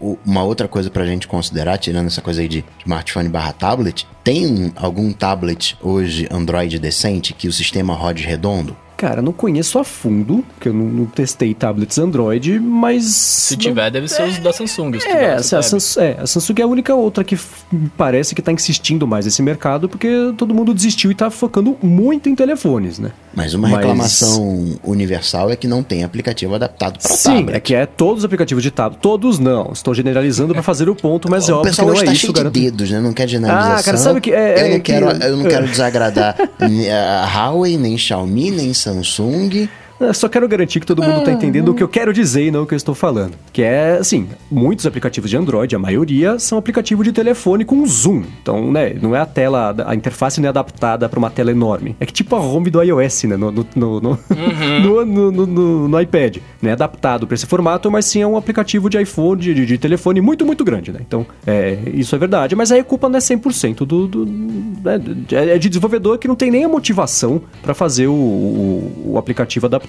o- 0.00 0.18
uma 0.26 0.42
outra 0.42 0.66
coisa 0.66 0.90
pra 0.90 1.04
gente 1.04 1.28
considerar, 1.28 1.78
tirando 1.78 2.06
essa 2.06 2.20
coisa 2.20 2.40
aí 2.40 2.48
de 2.48 2.64
smartphone 2.84 3.28
barra 3.28 3.52
tablet, 3.52 4.06
tem 4.24 4.46
um- 4.46 4.72
algum 4.76 5.12
tablet 5.12 5.76
hoje 5.80 6.26
Android 6.30 6.78
decente 6.78 7.32
que 7.32 7.46
o 7.48 7.52
sistema 7.52 7.94
rode 7.94 8.24
redondo? 8.24 8.76
Cara, 8.96 9.20
não 9.20 9.32
conheço 9.32 9.78
a 9.78 9.84
fundo, 9.84 10.42
porque 10.54 10.70
eu 10.70 10.72
não, 10.72 10.86
não 10.86 11.06
testei 11.06 11.52
tablets 11.52 11.98
Android, 11.98 12.58
mas. 12.58 13.04
Se 13.04 13.56
tiver, 13.56 13.90
deve 13.90 14.08
ser 14.08 14.26
os 14.26 14.38
da 14.38 14.52
Samsung. 14.52 14.96
os 14.96 15.04
É, 15.04 15.34
a. 15.34 15.42
Samsung, 15.42 16.00
é, 16.02 16.16
a 16.20 16.26
Samsung 16.26 16.54
é 16.60 16.62
a 16.62 16.66
única 16.66 16.94
outra 16.94 17.22
que 17.22 17.38
parece 17.96 18.34
que 18.34 18.40
tá 18.40 18.52
insistindo 18.52 19.06
mais 19.06 19.26
nesse 19.26 19.42
mercado, 19.42 19.88
porque 19.88 20.32
todo 20.38 20.54
mundo 20.54 20.72
desistiu 20.72 21.10
e 21.10 21.14
tá 21.14 21.28
focando 21.30 21.76
muito 21.82 22.30
em 22.30 22.34
telefones, 22.34 22.98
né? 22.98 23.12
Mas 23.36 23.52
uma 23.52 23.68
Mas- 23.68 23.76
reclamação 23.80 24.78
universal 24.82 25.50
é 25.50 25.56
que 25.56 25.68
não 25.68 25.82
tem 25.82 26.02
aplicativo 26.02 26.54
adaptado 26.54 26.98
para 26.98 27.14
Sim, 27.14 27.36
tablet. 27.40 27.54
é 27.56 27.60
que 27.60 27.74
é 27.74 27.84
todos 27.84 28.20
os 28.20 28.24
aplicativos 28.24 28.62
de 28.62 28.70
tablet. 28.70 28.98
Todos 29.02 29.38
não. 29.38 29.72
Estou 29.74 29.94
generalizando 29.94 30.54
pra 30.54 30.62
fazer 30.62 30.88
o 30.88 30.94
ponto, 30.96 31.30
mas 31.30 31.46
é 31.46 31.52
o 31.52 31.58
óbvio 31.58 31.74
que 31.74 31.82
não 31.82 31.92
é 31.92 32.04
tá 32.06 32.12
isso, 32.12 32.32
de 32.32 32.44
dedos, 32.50 32.90
né? 32.90 32.98
Não 32.98 33.12
quer 33.12 33.28
generalização. 33.28 33.76
Ah, 33.78 33.82
cara, 33.82 33.96
sabe 33.98 34.18
o 34.20 34.22
que- 34.22 34.32
é- 34.32 34.54
eu, 34.54 34.58
é 34.58 34.68
não 34.70 34.76
que- 34.76 34.80
quero, 34.80 35.06
eu 35.10 35.36
não 35.36 35.46
é. 35.46 35.48
quero 35.50 35.66
desagradar 35.68 36.34
a 36.58 37.26
Huawei, 37.50 37.76
nem 37.76 37.98
Xiaomi, 37.98 38.50
nem 38.50 38.72
Samsung. 38.72 39.68
Eu 39.98 40.12
só 40.12 40.28
quero 40.28 40.46
garantir 40.46 40.78
que 40.80 40.86
todo 40.86 41.02
mundo 41.02 41.24
tá 41.24 41.32
entendendo 41.32 41.70
o 41.70 41.74
que 41.74 41.82
eu 41.82 41.88
quero 41.88 42.12
dizer 42.12 42.46
e 42.46 42.50
não 42.50 42.64
o 42.64 42.66
que 42.66 42.74
eu 42.74 42.76
estou 42.76 42.94
falando. 42.94 43.32
Que 43.50 43.62
é, 43.62 43.92
assim, 43.98 44.28
muitos 44.50 44.84
aplicativos 44.86 45.30
de 45.30 45.36
Android, 45.38 45.74
a 45.74 45.78
maioria, 45.78 46.38
são 46.38 46.58
aplicativos 46.58 47.02
de 47.04 47.12
telefone 47.12 47.64
com 47.64 47.84
zoom. 47.86 48.22
Então, 48.42 48.70
né, 48.70 48.94
não 49.00 49.16
é 49.16 49.20
a 49.20 49.24
tela, 49.26 49.74
a 49.86 49.94
interface 49.94 50.38
não 50.38 50.46
é 50.46 50.50
adaptada 50.50 51.08
para 51.08 51.18
uma 51.18 51.30
tela 51.30 51.50
enorme. 51.50 51.96
É 51.98 52.04
que 52.04 52.12
tipo 52.12 52.36
a 52.36 52.40
home 52.40 52.68
do 52.68 52.82
iOS, 52.82 53.24
né, 53.24 53.36
no, 53.38 53.50
no, 53.50 53.66
no, 53.74 54.00
no, 54.00 54.18
no, 54.82 55.04
no- 55.06 55.32
no- 55.32 55.46
no- 55.46 55.88
no 55.88 56.00
iPad. 56.00 56.38
Não 56.60 56.68
é 56.68 56.72
adaptado 56.74 57.26
para 57.26 57.34
esse 57.34 57.46
formato, 57.46 57.90
mas 57.90 58.04
sim 58.04 58.20
é 58.20 58.26
um 58.26 58.36
aplicativo 58.36 58.90
de 58.90 59.00
iPhone, 59.00 59.40
de, 59.40 59.54
de- 59.54 59.64
de 59.64 59.78
telefone 59.78 60.20
muito, 60.20 60.44
muito 60.44 60.62
grande, 60.62 60.92
né. 60.92 61.00
Então, 61.06 61.26
é, 61.46 61.78
isso 61.94 62.14
é 62.14 62.18
verdade. 62.18 62.54
Mas 62.54 62.70
aí 62.70 62.80
a 62.80 62.84
culpa 62.84 63.08
não 63.08 63.16
é 63.16 63.20
100% 63.20 63.78
do... 63.86 64.06
do 64.06 64.26
né, 64.26 65.00
é 65.32 65.56
é 65.56 65.58
de 65.58 65.68
desenvolvedor 65.70 66.18
que 66.18 66.28
não 66.28 66.34
tem 66.34 66.50
nem 66.50 66.64
a 66.64 66.68
motivação 66.68 67.40
para 67.62 67.72
fazer 67.72 68.08
o, 68.08 68.12
o, 68.12 69.12
o 69.12 69.18
aplicativo 69.18 69.64
adaptado 69.66 69.85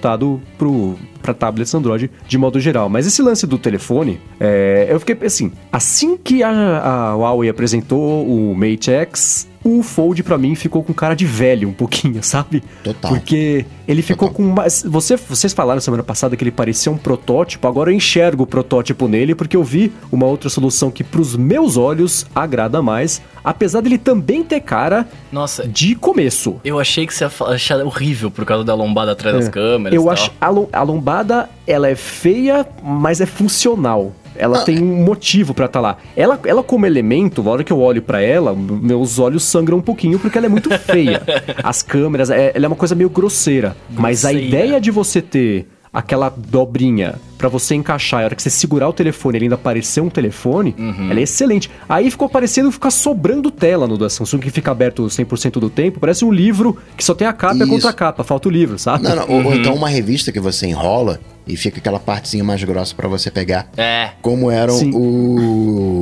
para 1.22 1.34
tablets 1.34 1.74
Android 1.74 2.10
de 2.26 2.38
modo 2.38 2.60
geral. 2.60 2.88
Mas 2.88 3.06
esse 3.06 3.22
lance 3.22 3.46
do 3.46 3.58
telefone, 3.58 4.20
é, 4.38 4.86
eu 4.90 5.00
fiquei 5.00 5.16
assim, 5.26 5.52
assim 5.72 6.16
que 6.16 6.42
a, 6.42 6.50
a 6.50 7.14
Huawei 7.16 7.48
apresentou 7.48 8.26
o 8.26 8.54
Mate 8.54 8.90
X, 8.90 9.47
o 9.64 9.82
Fold 9.82 10.22
pra 10.22 10.38
mim 10.38 10.54
ficou 10.54 10.82
com 10.82 10.92
cara 10.92 11.14
de 11.14 11.26
velho 11.26 11.68
um 11.68 11.72
pouquinho, 11.72 12.22
sabe? 12.24 12.62
Total. 12.82 13.10
Porque 13.10 13.64
ele 13.86 14.02
ficou 14.02 14.30
com 14.30 14.42
mais. 14.42 14.82
Você, 14.86 15.16
vocês 15.16 15.52
falaram 15.52 15.80
semana 15.80 16.02
passada 16.02 16.36
que 16.36 16.44
ele 16.44 16.50
parecia 16.50 16.90
um 16.90 16.96
protótipo, 16.96 17.66
agora 17.66 17.90
eu 17.90 17.94
enxergo 17.94 18.44
o 18.44 18.46
protótipo 18.46 19.08
nele 19.08 19.34
porque 19.34 19.56
eu 19.56 19.64
vi 19.64 19.92
uma 20.10 20.26
outra 20.26 20.48
solução 20.48 20.90
que 20.90 21.02
pros 21.02 21.36
meus 21.36 21.76
olhos 21.76 22.26
agrada 22.34 22.82
mais, 22.82 23.20
apesar 23.42 23.80
dele 23.80 23.98
também 23.98 24.42
ter 24.42 24.60
cara 24.60 25.08
Nossa, 25.32 25.66
de 25.66 25.94
começo. 25.94 26.60
eu 26.64 26.78
achei 26.78 27.06
que 27.06 27.14
você 27.14 27.24
ia 27.24 27.30
achar 27.46 27.80
horrível 27.84 28.30
por 28.30 28.44
causa 28.44 28.64
da 28.64 28.74
lombada 28.74 29.12
atrás 29.12 29.36
das 29.36 29.48
câmeras. 29.48 29.94
É. 29.94 29.96
Eu 29.96 30.02
e 30.02 30.04
tal. 30.04 30.12
acho 30.12 30.32
a, 30.40 30.78
a 30.80 30.82
lombada 30.82 31.48
ela 31.66 31.88
é 31.88 31.94
feia, 31.94 32.66
mas 32.82 33.20
é 33.20 33.26
funcional. 33.26 34.12
Ela 34.38 34.60
Ah, 34.60 34.64
tem 34.64 34.82
um 34.82 35.04
motivo 35.04 35.52
pra 35.52 35.66
estar 35.66 35.80
lá. 35.80 35.96
Ela, 36.16 36.38
ela 36.44 36.62
como 36.62 36.86
elemento, 36.86 37.42
na 37.42 37.50
hora 37.50 37.64
que 37.64 37.72
eu 37.72 37.80
olho 37.80 38.00
pra 38.02 38.20
ela, 38.22 38.54
meus 38.54 39.18
olhos 39.18 39.42
sangram 39.44 39.78
um 39.78 39.82
pouquinho 39.82 40.18
porque 40.18 40.38
ela 40.38 40.46
é 40.46 40.50
muito 40.50 40.70
feia. 40.78 41.22
As 41.62 41.82
câmeras, 41.82 42.30
é- 42.30 42.52
ela 42.54 42.66
é 42.66 42.68
uma 42.68 42.76
coisa 42.76 42.94
meio 42.94 43.10
grosseira. 43.10 43.76
Mas 43.90 44.24
a 44.24 44.30
Grosseira. 44.30 44.56
ideia 44.56 44.80
de 44.80 44.90
você 44.90 45.20
ter 45.20 45.68
aquela 45.92 46.28
dobrinha 46.28 47.14
pra 47.38 47.48
você 47.48 47.74
encaixar, 47.74 48.20
a 48.20 48.24
hora 48.24 48.34
que 48.34 48.42
você 48.42 48.50
segurar 48.50 48.88
o 48.88 48.92
telefone 48.92 49.38
ele 49.38 49.44
ainda 49.46 49.54
aparecer 49.54 50.00
um 50.02 50.10
telefone, 50.10 50.74
Uhum. 50.78 51.10
ela 51.10 51.18
é 51.18 51.22
excelente. 51.22 51.70
Aí 51.88 52.10
ficou 52.10 52.28
parecendo 52.28 52.70
ficar 52.70 52.90
sobrando 52.90 53.50
tela 53.50 53.86
no 53.88 53.96
da 53.96 54.10
Samsung, 54.10 54.38
que 54.38 54.50
fica 54.50 54.70
aberto 54.70 55.08
100% 55.08 55.58
do 55.58 55.70
tempo. 55.70 55.98
Parece 55.98 56.24
um 56.24 56.30
livro 56.32 56.76
que 56.96 57.02
só 57.02 57.14
tem 57.14 57.26
a 57.26 57.32
capa 57.32 57.56
e 57.56 57.62
a 57.62 57.64
Isso. 57.64 57.72
contracapa, 57.72 58.22
falta 58.22 58.48
o 58.48 58.50
livro, 58.50 58.78
sabe? 58.78 59.02
Não, 59.04 59.16
não, 59.16 59.28
ou- 59.30 59.44
ou 59.46 59.54
então 59.54 59.74
uma 59.74 59.88
revista 59.88 60.30
que 60.30 60.38
você 60.40 60.66
enrola 60.66 61.20
e 61.48 61.56
fica 61.56 61.78
aquela 61.78 61.98
partezinha 61.98 62.44
mais 62.44 62.62
grossa 62.62 62.94
pra 62.94 63.08
você 63.08 63.30
pegar. 63.30 63.68
É. 63.76 64.10
Como 64.20 64.50
era 64.50 64.70
Sim. 64.72 64.92
o 64.94 65.97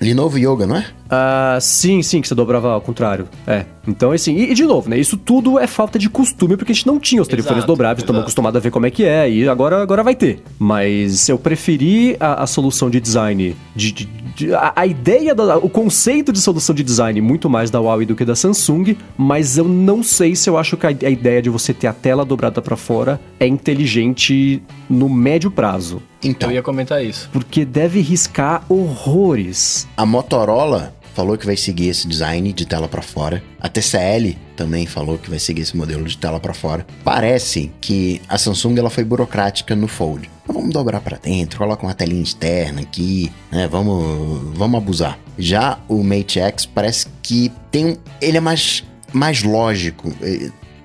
Lenovo 0.00 0.38
Yoga, 0.38 0.66
não 0.66 0.76
é? 0.76 0.86
Ah, 1.08 1.56
sim, 1.60 2.02
sim, 2.02 2.20
que 2.20 2.28
você 2.28 2.34
dobrava 2.34 2.72
ao 2.72 2.80
contrário. 2.80 3.28
É. 3.46 3.64
Então, 3.88 4.10
assim, 4.12 4.34
e, 4.34 4.50
e 4.50 4.54
de 4.54 4.64
novo, 4.64 4.90
né? 4.90 4.98
Isso 4.98 5.16
tudo 5.16 5.58
é 5.58 5.66
falta 5.66 5.98
de 5.98 6.10
costume, 6.10 6.56
porque 6.56 6.72
a 6.72 6.74
gente 6.74 6.86
não 6.86 6.98
tinha 6.98 7.22
os 7.22 7.28
telefones 7.28 7.58
Exato, 7.58 7.72
dobráveis, 7.72 8.02
estamos 8.02 8.20
acostumados 8.22 8.56
a 8.58 8.60
ver 8.60 8.70
como 8.70 8.84
é 8.86 8.90
que 8.90 9.04
é, 9.04 9.30
e 9.30 9.48
agora, 9.48 9.80
agora 9.80 10.02
vai 10.02 10.14
ter. 10.14 10.42
Mas 10.58 11.28
eu 11.28 11.38
preferi 11.38 12.16
a, 12.18 12.42
a 12.42 12.46
solução 12.46 12.90
de 12.90 13.00
design, 13.00 13.56
de, 13.74 13.92
de- 13.92 14.06
de- 14.36 14.54
a, 14.54 14.72
a 14.76 14.86
ideia, 14.86 15.34
da, 15.34 15.56
o 15.56 15.68
conceito 15.70 16.32
de 16.32 16.40
solução 16.40 16.74
de 16.74 16.82
design 16.82 17.20
muito 17.20 17.48
mais 17.48 17.70
da 17.70 17.80
Huawei 17.80 18.04
do 18.04 18.16
que 18.16 18.24
da 18.24 18.34
Samsung, 18.34 18.96
mas 19.16 19.56
eu 19.56 19.64
não 19.66 20.02
sei 20.02 20.34
se 20.36 20.50
eu 20.50 20.58
acho 20.58 20.76
que 20.76 20.86
a, 20.86 20.90
a 20.90 21.10
ideia 21.10 21.40
de 21.40 21.48
você 21.48 21.72
ter 21.72 21.86
a 21.86 21.92
tela 21.92 22.24
dobrada 22.24 22.60
pra 22.60 22.76
fora 22.76 23.18
é 23.38 23.46
inteligente 23.46 24.60
no 24.90 25.08
médio 25.08 25.50
prazo. 25.50 26.02
Então, 26.22 26.50
Eu 26.50 26.56
ia 26.56 26.62
comentar 26.62 27.04
isso. 27.04 27.28
Porque 27.32 27.64
deve 27.64 28.00
riscar 28.00 28.64
horrores. 28.68 29.86
a 29.96 30.04
Motorola 30.06 30.94
falou 31.14 31.38
que 31.38 31.46
vai 31.46 31.56
seguir 31.56 31.88
esse 31.88 32.06
design 32.06 32.52
de 32.52 32.66
tela 32.66 32.86
pra 32.86 33.00
fora. 33.00 33.42
A 33.58 33.68
TCL 33.70 34.36
também 34.54 34.84
falou 34.84 35.16
que 35.16 35.30
vai 35.30 35.38
seguir 35.38 35.62
esse 35.62 35.74
modelo 35.74 36.04
de 36.04 36.18
tela 36.18 36.38
pra 36.38 36.52
fora. 36.52 36.86
Parece 37.02 37.72
que 37.80 38.20
a 38.28 38.36
Samsung 38.36 38.78
ela 38.78 38.90
foi 38.90 39.02
burocrática 39.02 39.74
no 39.74 39.88
Fold. 39.88 40.30
Então 40.42 40.54
vamos 40.54 40.72
dobrar 40.74 41.00
pra 41.00 41.16
dentro, 41.16 41.58
coloca 41.58 41.86
uma 41.86 41.94
telinha 41.94 42.22
externa 42.22 42.82
aqui, 42.82 43.32
né? 43.50 43.66
Vamos, 43.66 44.56
vamos 44.58 44.76
abusar. 44.76 45.18
Já 45.38 45.78
o 45.88 46.04
Mate 46.04 46.38
X 46.38 46.66
parece 46.66 47.06
que 47.22 47.50
tem 47.70 47.86
um, 47.86 47.96
ele 48.20 48.36
é 48.36 48.40
mais 48.40 48.84
mais 49.12 49.42
lógico. 49.42 50.12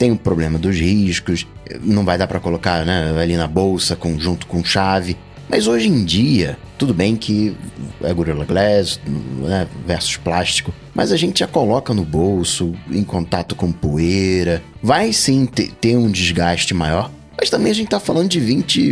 Eh, 0.02 0.06
Tem 0.06 0.12
o 0.12 0.16
problema 0.18 0.58
dos 0.58 0.78
riscos, 0.78 1.46
eh, 1.70 1.78
não 1.82 2.04
vai 2.04 2.18
dar 2.18 2.28
pra 2.28 2.40
colocar 2.40 2.84
né, 2.86 3.16
ali 3.22 3.38
na 3.38 3.48
bolsa 3.48 3.96
com, 3.96 4.20
junto 4.20 4.48
com 4.48 4.64
chave. 4.64 5.16
Mas 5.48 5.68
hoje 5.68 5.90
em 5.90 6.04
dia, 6.06 6.58
tudo 6.78 6.94
bem 6.94 7.16
que 7.16 7.56
é 8.02 8.14
Gorilla 8.14 8.46
Glass 8.46 9.00
né, 9.06 9.68
versus 9.86 10.18
plástico, 10.18 10.74
mas 10.96 11.12
a 11.12 11.18
gente 11.18 11.42
já 11.42 11.48
coloca 11.48 11.94
no 11.94 12.04
bolso, 12.06 12.74
em 12.90 13.04
contato 13.04 13.54
com 13.56 13.72
poeira. 13.72 14.64
Vai 14.82 15.12
sim 15.14 15.46
ter, 15.46 15.98
um 15.98 16.10
desgaste 16.10 16.74
maior, 16.74 17.12
mas 17.38 17.50
também 17.50 17.72
a 17.72 17.76
gente 17.76 17.90
tá 17.90 18.00
falando 18.00 18.30
de 18.30 18.40
20, 18.40 18.92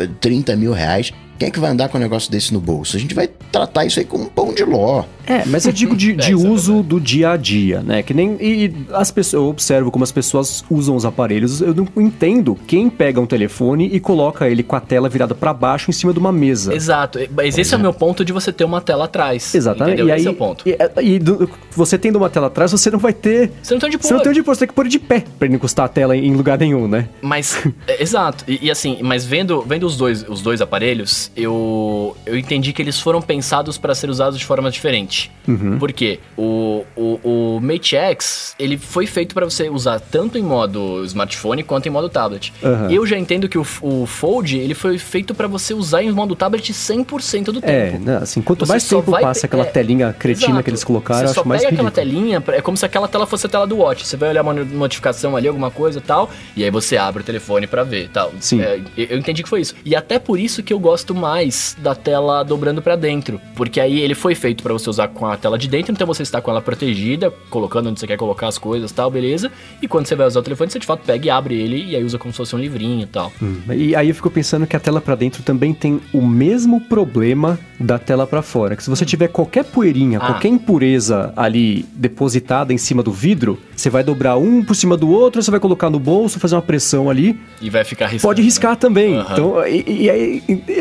eh, 0.00 0.08
30 0.20 0.56
mil 0.56 0.72
reais. 0.72 1.12
Quem 1.38 1.48
é 1.48 1.50
que 1.50 1.60
vai 1.60 1.70
andar 1.70 1.88
com 1.88 1.98
um 1.98 2.00
negócio 2.00 2.30
desse 2.30 2.52
no 2.52 2.60
bolso? 2.60 2.96
A 2.96 3.00
gente 3.00 3.14
vai 3.14 3.28
tratar 3.52 3.84
isso 3.84 3.98
aí 3.98 4.04
como 4.04 4.24
um 4.24 4.28
pão 4.28 4.54
de 4.54 4.64
ló. 4.64 5.04
É, 5.26 5.44
mas 5.46 5.66
eu 5.66 5.72
digo 5.72 5.96
de, 5.96 6.12
de 6.16 6.30
É, 6.32 6.34
isso 6.34 6.46
é 6.46 6.50
uso 6.50 6.82
do 6.82 7.00
dia 7.00 7.30
a 7.32 7.36
dia, 7.36 7.80
né? 7.82 8.02
Que 8.02 8.14
nem. 8.14 8.36
E 8.40 8.72
as 8.92 9.10
pessoas, 9.10 9.42
eu 9.42 9.48
observo 9.48 9.90
como 9.90 10.04
as 10.04 10.12
pessoas 10.12 10.64
usam 10.70 10.94
os 10.96 11.04
aparelhos. 11.04 11.60
Eu 11.60 11.74
não 11.74 11.86
entendo 11.96 12.56
quem 12.66 12.88
pega 12.88 13.20
um 13.20 13.26
telefone 13.26 13.88
e 13.92 13.98
coloca 14.00 14.48
ele 14.48 14.62
com 14.62 14.76
a 14.76 14.80
tela 14.80 15.08
virada 15.08 15.34
pra 15.34 15.52
baixo 15.52 15.90
em 15.90 15.92
cima 15.92 16.12
de 16.12 16.18
uma 16.18 16.32
mesa. 16.32 16.72
Exato. 16.74 17.18
Mas 17.36 17.58
esse 17.58 17.74
é 17.74 17.76
o 17.76 17.80
meu 17.80 17.92
ponto 17.92 18.24
de 18.24 18.32
você 18.32 18.52
ter 18.52 18.64
uma 18.64 18.80
tela 18.80 19.04
atrás. 19.04 19.54
Exatamente. 19.54 19.94
Entendeu? 19.94 20.08
E 20.08 20.12
aí, 20.12 20.18
esse 20.20 20.28
é 20.28 20.30
o 20.30 20.34
ponto. 20.34 20.64
E, 20.66 20.76
e 21.02 21.18
do- 21.18 21.50
você 21.72 21.98
tendo 21.98 22.16
uma 22.16 22.30
tela 22.30 22.46
atrás, 22.46 22.70
você 22.72 22.90
não 22.90 22.98
vai 22.98 23.12
ter. 23.12 23.50
Você 23.62 23.74
não 23.74 23.80
tem 23.80 23.88
onde 23.88 23.98
Você 23.98 24.12
não 24.12 24.18
pôr. 24.18 24.22
tem 24.22 24.30
onde 24.32 24.42
pôr, 24.42 24.54
você 24.54 24.58
tem 24.60 24.68
que 24.68 24.74
pôr 24.74 24.88
de 24.88 24.98
pé 24.98 25.20
pra 25.38 25.46
ele 25.46 25.52
não 25.52 25.56
encostar 25.56 25.84
a 25.86 25.88
tela 25.88 26.16
em 26.16 26.34
lugar 26.34 26.58
nenhum, 26.58 26.86
né? 26.88 27.08
Mas, 27.20 27.62
é, 27.88 28.02
exato. 28.02 28.44
E, 28.48 28.66
e 28.66 28.70
assim, 28.70 28.98
mas 29.02 29.24
vendo, 29.24 29.60
vendo 29.62 29.84
os, 29.86 29.96
dois, 29.96 30.24
os 30.28 30.40
dois 30.40 30.60
aparelhos, 30.60 31.25
eu, 31.34 32.16
eu 32.26 32.36
entendi 32.38 32.72
que 32.72 32.80
eles 32.82 33.00
foram 33.00 33.20
pensados 33.20 33.76
para 33.78 33.94
ser 33.94 34.08
usados 34.10 34.38
de 34.38 34.44
forma 34.44 34.70
diferente. 34.70 35.30
Uhum. 35.48 35.78
Por 35.78 35.92
quê? 35.92 36.20
O, 36.36 36.84
o, 36.96 37.56
o 37.56 37.60
Mate 37.60 37.96
X, 37.96 38.54
ele 38.58 38.76
foi 38.76 39.06
feito 39.06 39.34
para 39.34 39.44
você 39.44 39.68
usar 39.68 40.00
tanto 40.00 40.38
em 40.38 40.42
modo 40.42 41.02
smartphone 41.04 41.62
quanto 41.62 41.86
em 41.86 41.90
modo 41.90 42.08
tablet. 42.08 42.52
Aham. 42.62 42.90
Eu 42.90 43.06
já 43.06 43.18
entendo 43.18 43.48
que 43.48 43.58
o, 43.58 43.66
o 43.82 44.06
Fold, 44.06 44.56
ele 44.58 44.74
foi 44.74 44.98
feito 44.98 45.34
para 45.34 45.48
você 45.48 45.74
usar 45.74 46.02
em 46.02 46.10
modo 46.12 46.36
tablet 46.36 46.72
100% 46.72 47.44
do 47.46 47.58
É, 47.62 47.90
tempo. 47.90 48.04
né? 48.04 48.18
Assim, 48.18 48.40
quanto 48.40 48.64
Você 48.66 48.72
mais 48.72 48.82
só 48.82 48.96
tempo 48.98 49.10
vai 49.10 49.22
passa 49.22 49.46
aquela 49.46 49.62
é, 49.64 49.66
telinha 49.66 50.12
cretina 50.12 50.48
Exato. 50.50 50.64
que 50.64 50.70
eles 50.70 50.84
colocaram, 50.84 51.22
eu 51.22 51.28
Você 51.28 51.34
só 51.34 51.40
acho 51.40 51.48
mais 51.48 51.62
pega 51.62 51.74
aquela 51.74 51.90
telinha, 51.90 52.42
é 52.48 52.60
como 52.60 52.76
se 52.76 52.84
aquela 52.86 53.08
tela 53.08 53.26
fosse 53.26 53.46
a 53.46 53.48
tela 53.48 53.66
do 53.66 53.76
Watch. 53.78 54.06
Você 54.06 54.16
vai 54.16 54.28
olhar 54.30 54.42
uma 54.42 54.54
notificação 54.54 55.36
ali, 55.36 55.48
alguma 55.48 55.70
coisa 55.70 55.98
e 55.98 56.02
tal, 56.02 56.30
e 56.56 56.62
aí 56.64 56.70
você 56.70 56.96
abre 56.96 57.22
o 57.22 57.24
telefone 57.24 57.66
pra 57.66 57.82
ver 57.82 58.08
tal. 58.12 58.32
Sim. 58.40 58.60
É, 58.60 58.80
eu 58.96 59.16
eu 59.16 59.18
entendi 59.20 59.42
que 59.42 59.48
foi 59.48 59.60
isso. 59.62 59.74
E 59.84 59.96
até 59.96 60.18
por 60.18 60.38
isso 60.38 60.62
que 60.62 60.72
eu 60.72 60.78
gosto 60.78 61.14
mais 61.16 61.76
da 61.80 61.94
tela 61.94 62.42
dobrando 62.42 62.80
para 62.82 62.96
dentro, 62.96 63.40
porque 63.54 63.80
aí 63.80 64.00
ele 64.00 64.14
foi 64.14 64.34
feito 64.34 64.62
para 64.62 64.72
você 64.72 64.88
usar 64.88 65.08
com 65.08 65.26
a 65.26 65.36
tela 65.36 65.58
de 65.58 65.68
dentro, 65.68 65.92
então 65.92 66.06
você 66.06 66.22
está 66.22 66.40
com 66.40 66.50
ela 66.50 66.60
protegida, 66.60 67.32
colocando 67.50 67.88
onde 67.88 67.98
você 67.98 68.06
quer 68.06 68.16
colocar 68.16 68.48
as 68.48 68.58
coisas, 68.58 68.92
tal, 68.92 69.10
beleza? 69.10 69.50
E 69.82 69.88
quando 69.88 70.06
você 70.06 70.14
vai 70.14 70.26
usar 70.26 70.40
o 70.40 70.42
telefone, 70.42 70.70
você 70.70 70.78
de 70.78 70.86
fato 70.86 71.00
pega 71.04 71.26
e 71.26 71.30
abre 71.30 71.54
ele 71.54 71.90
e 71.90 71.96
aí 71.96 72.04
usa 72.04 72.18
como 72.18 72.32
se 72.32 72.36
fosse 72.36 72.54
um 72.54 72.58
livrinho 72.58 73.02
e 73.02 73.06
tal. 73.06 73.32
Hum, 73.42 73.60
e 73.74 73.96
aí 73.96 74.08
eu 74.08 74.14
fico 74.14 74.30
pensando 74.30 74.66
que 74.66 74.76
a 74.76 74.80
tela 74.80 75.00
para 75.00 75.14
dentro 75.14 75.42
também 75.42 75.72
tem 75.72 76.00
o 76.12 76.22
mesmo 76.22 76.80
problema 76.80 77.58
da 77.78 77.98
tela 77.98 78.26
para 78.26 78.42
fora, 78.42 78.76
que 78.76 78.82
se 78.82 78.90
você 78.90 79.04
hum. 79.04 79.06
tiver 79.06 79.28
qualquer 79.28 79.64
poeirinha, 79.64 80.18
ah. 80.18 80.26
qualquer 80.26 80.48
impureza 80.48 81.32
ali 81.36 81.84
depositada 81.94 82.72
em 82.72 82.78
cima 82.78 83.02
do 83.02 83.12
vidro, 83.12 83.58
você 83.74 83.90
vai 83.90 84.02
dobrar 84.02 84.36
um 84.36 84.64
por 84.64 84.74
cima 84.74 84.96
do 84.96 85.08
outro, 85.08 85.42
você 85.42 85.50
vai 85.50 85.60
colocar 85.60 85.90
no 85.90 85.98
bolso, 85.98 86.38
fazer 86.38 86.54
uma 86.54 86.62
pressão 86.62 87.10
ali. 87.10 87.38
E 87.60 87.70
vai 87.70 87.84
ficar 87.84 88.06
riscando. 88.06 88.28
Pode 88.28 88.42
riscar 88.42 88.72
né? 88.72 88.76
também. 88.76 89.16
Uhum. 89.16 89.26
Então, 89.30 89.66
e, 89.66 89.84
e, 89.86 90.42
e, 90.48 90.62
e 90.68 90.80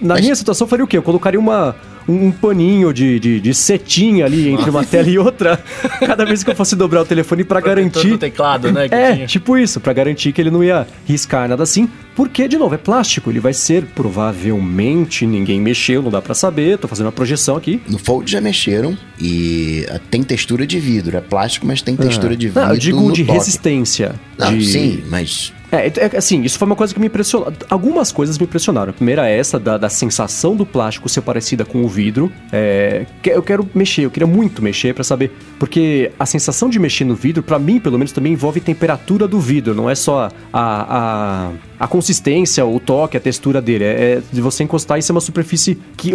na 0.00 0.14
Mas... 0.14 0.20
minha 0.22 0.34
situação, 0.34 0.66
faria 0.66 0.84
o 0.84 0.88
quê? 0.88 0.96
Eu 0.96 1.02
colocaria 1.02 1.38
uma 1.38 1.74
um 2.08 2.30
paninho 2.30 2.92
de, 2.92 3.20
de, 3.20 3.40
de 3.40 3.54
cetim 3.54 4.22
ali 4.22 4.48
entre 4.48 4.68
uma 4.68 4.84
tela 4.84 5.08
e 5.08 5.18
outra, 5.18 5.62
cada 6.00 6.24
vez 6.24 6.42
que 6.42 6.50
eu 6.50 6.56
fosse 6.56 6.74
dobrar 6.74 7.02
o 7.02 7.04
telefone 7.04 7.44
para 7.44 7.60
garantir. 7.60 8.12
o 8.12 8.18
teclado, 8.18 8.72
né? 8.72 8.86
é, 8.90 9.14
tinha. 9.14 9.26
tipo 9.26 9.56
isso, 9.56 9.80
para 9.80 9.92
garantir 9.92 10.32
que 10.32 10.40
ele 10.40 10.50
não 10.50 10.62
ia 10.64 10.86
riscar 11.06 11.48
nada 11.48 11.62
assim. 11.62 11.88
Porque, 12.14 12.48
de 12.48 12.58
novo, 12.58 12.74
é 12.74 12.78
plástico, 12.78 13.30
ele 13.30 13.40
vai 13.40 13.54
ser 13.54 13.86
provavelmente, 13.94 15.24
ninguém 15.24 15.60
mexeu, 15.60 16.02
não 16.02 16.10
dá 16.10 16.20
para 16.20 16.34
saber, 16.34 16.76
tô 16.76 16.88
fazendo 16.88 17.06
uma 17.06 17.12
projeção 17.12 17.56
aqui. 17.56 17.80
No 17.88 17.98
Fold 17.98 18.30
já 18.30 18.40
mexeram 18.40 18.98
e 19.18 19.86
ah, 19.88 20.00
tem 20.10 20.22
textura 20.22 20.66
de 20.66 20.78
vidro, 20.78 21.16
é 21.16 21.20
plástico, 21.20 21.66
mas 21.66 21.80
tem 21.80 21.96
textura 21.96 22.34
ah. 22.34 22.36
de 22.36 22.48
vidro. 22.48 22.62
Não, 22.62 22.72
eu 22.72 22.78
digo 22.78 23.12
de 23.12 23.24
toque. 23.24 23.38
resistência. 23.38 24.14
Não, 24.36 24.56
de... 24.56 24.66
sim, 24.66 25.04
mas 25.08 25.52
é, 25.72 25.86
é, 25.86 26.16
assim, 26.16 26.42
isso 26.42 26.58
foi 26.58 26.66
uma 26.66 26.76
coisa 26.76 26.92
que 26.92 27.00
me 27.00 27.06
impressionou. 27.06 27.52
Algumas 27.68 28.10
coisas 28.10 28.38
me 28.38 28.44
impressionaram. 28.44 28.90
A 28.90 28.92
primeira 28.92 29.28
é 29.28 29.38
essa, 29.38 29.58
da, 29.58 29.78
da 29.78 29.88
sensação 29.88 30.56
do 30.56 30.66
plástico 30.66 31.08
ser 31.08 31.20
parecida 31.20 31.64
com 31.64 31.82
o 31.84 31.88
vidro. 31.88 32.30
É, 32.52 33.06
eu 33.24 33.42
quero 33.42 33.68
mexer, 33.74 34.04
eu 34.04 34.10
queria 34.10 34.26
muito 34.26 34.62
mexer 34.62 34.94
para 34.94 35.04
saber. 35.04 35.30
Porque 35.58 36.10
a 36.18 36.26
sensação 36.26 36.68
de 36.68 36.78
mexer 36.78 37.04
no 37.04 37.14
vidro, 37.14 37.42
para 37.42 37.58
mim, 37.58 37.78
pelo 37.78 37.98
menos, 37.98 38.12
também 38.12 38.32
envolve 38.32 38.60
temperatura 38.60 39.28
do 39.28 39.38
vidro. 39.38 39.74
Não 39.74 39.88
é 39.88 39.94
só 39.94 40.28
a, 40.52 40.52
a 40.52 41.50
a 41.80 41.88
consistência, 41.88 42.64
o 42.66 42.78
toque, 42.78 43.16
a 43.16 43.20
textura 43.20 43.62
dele. 43.62 43.84
É, 43.84 43.88
é 43.88 44.22
de 44.30 44.40
você 44.42 44.62
encostar 44.62 44.98
e 44.98 45.02
ser 45.02 45.12
uma 45.12 45.20
superfície 45.20 45.78
que, 45.96 46.12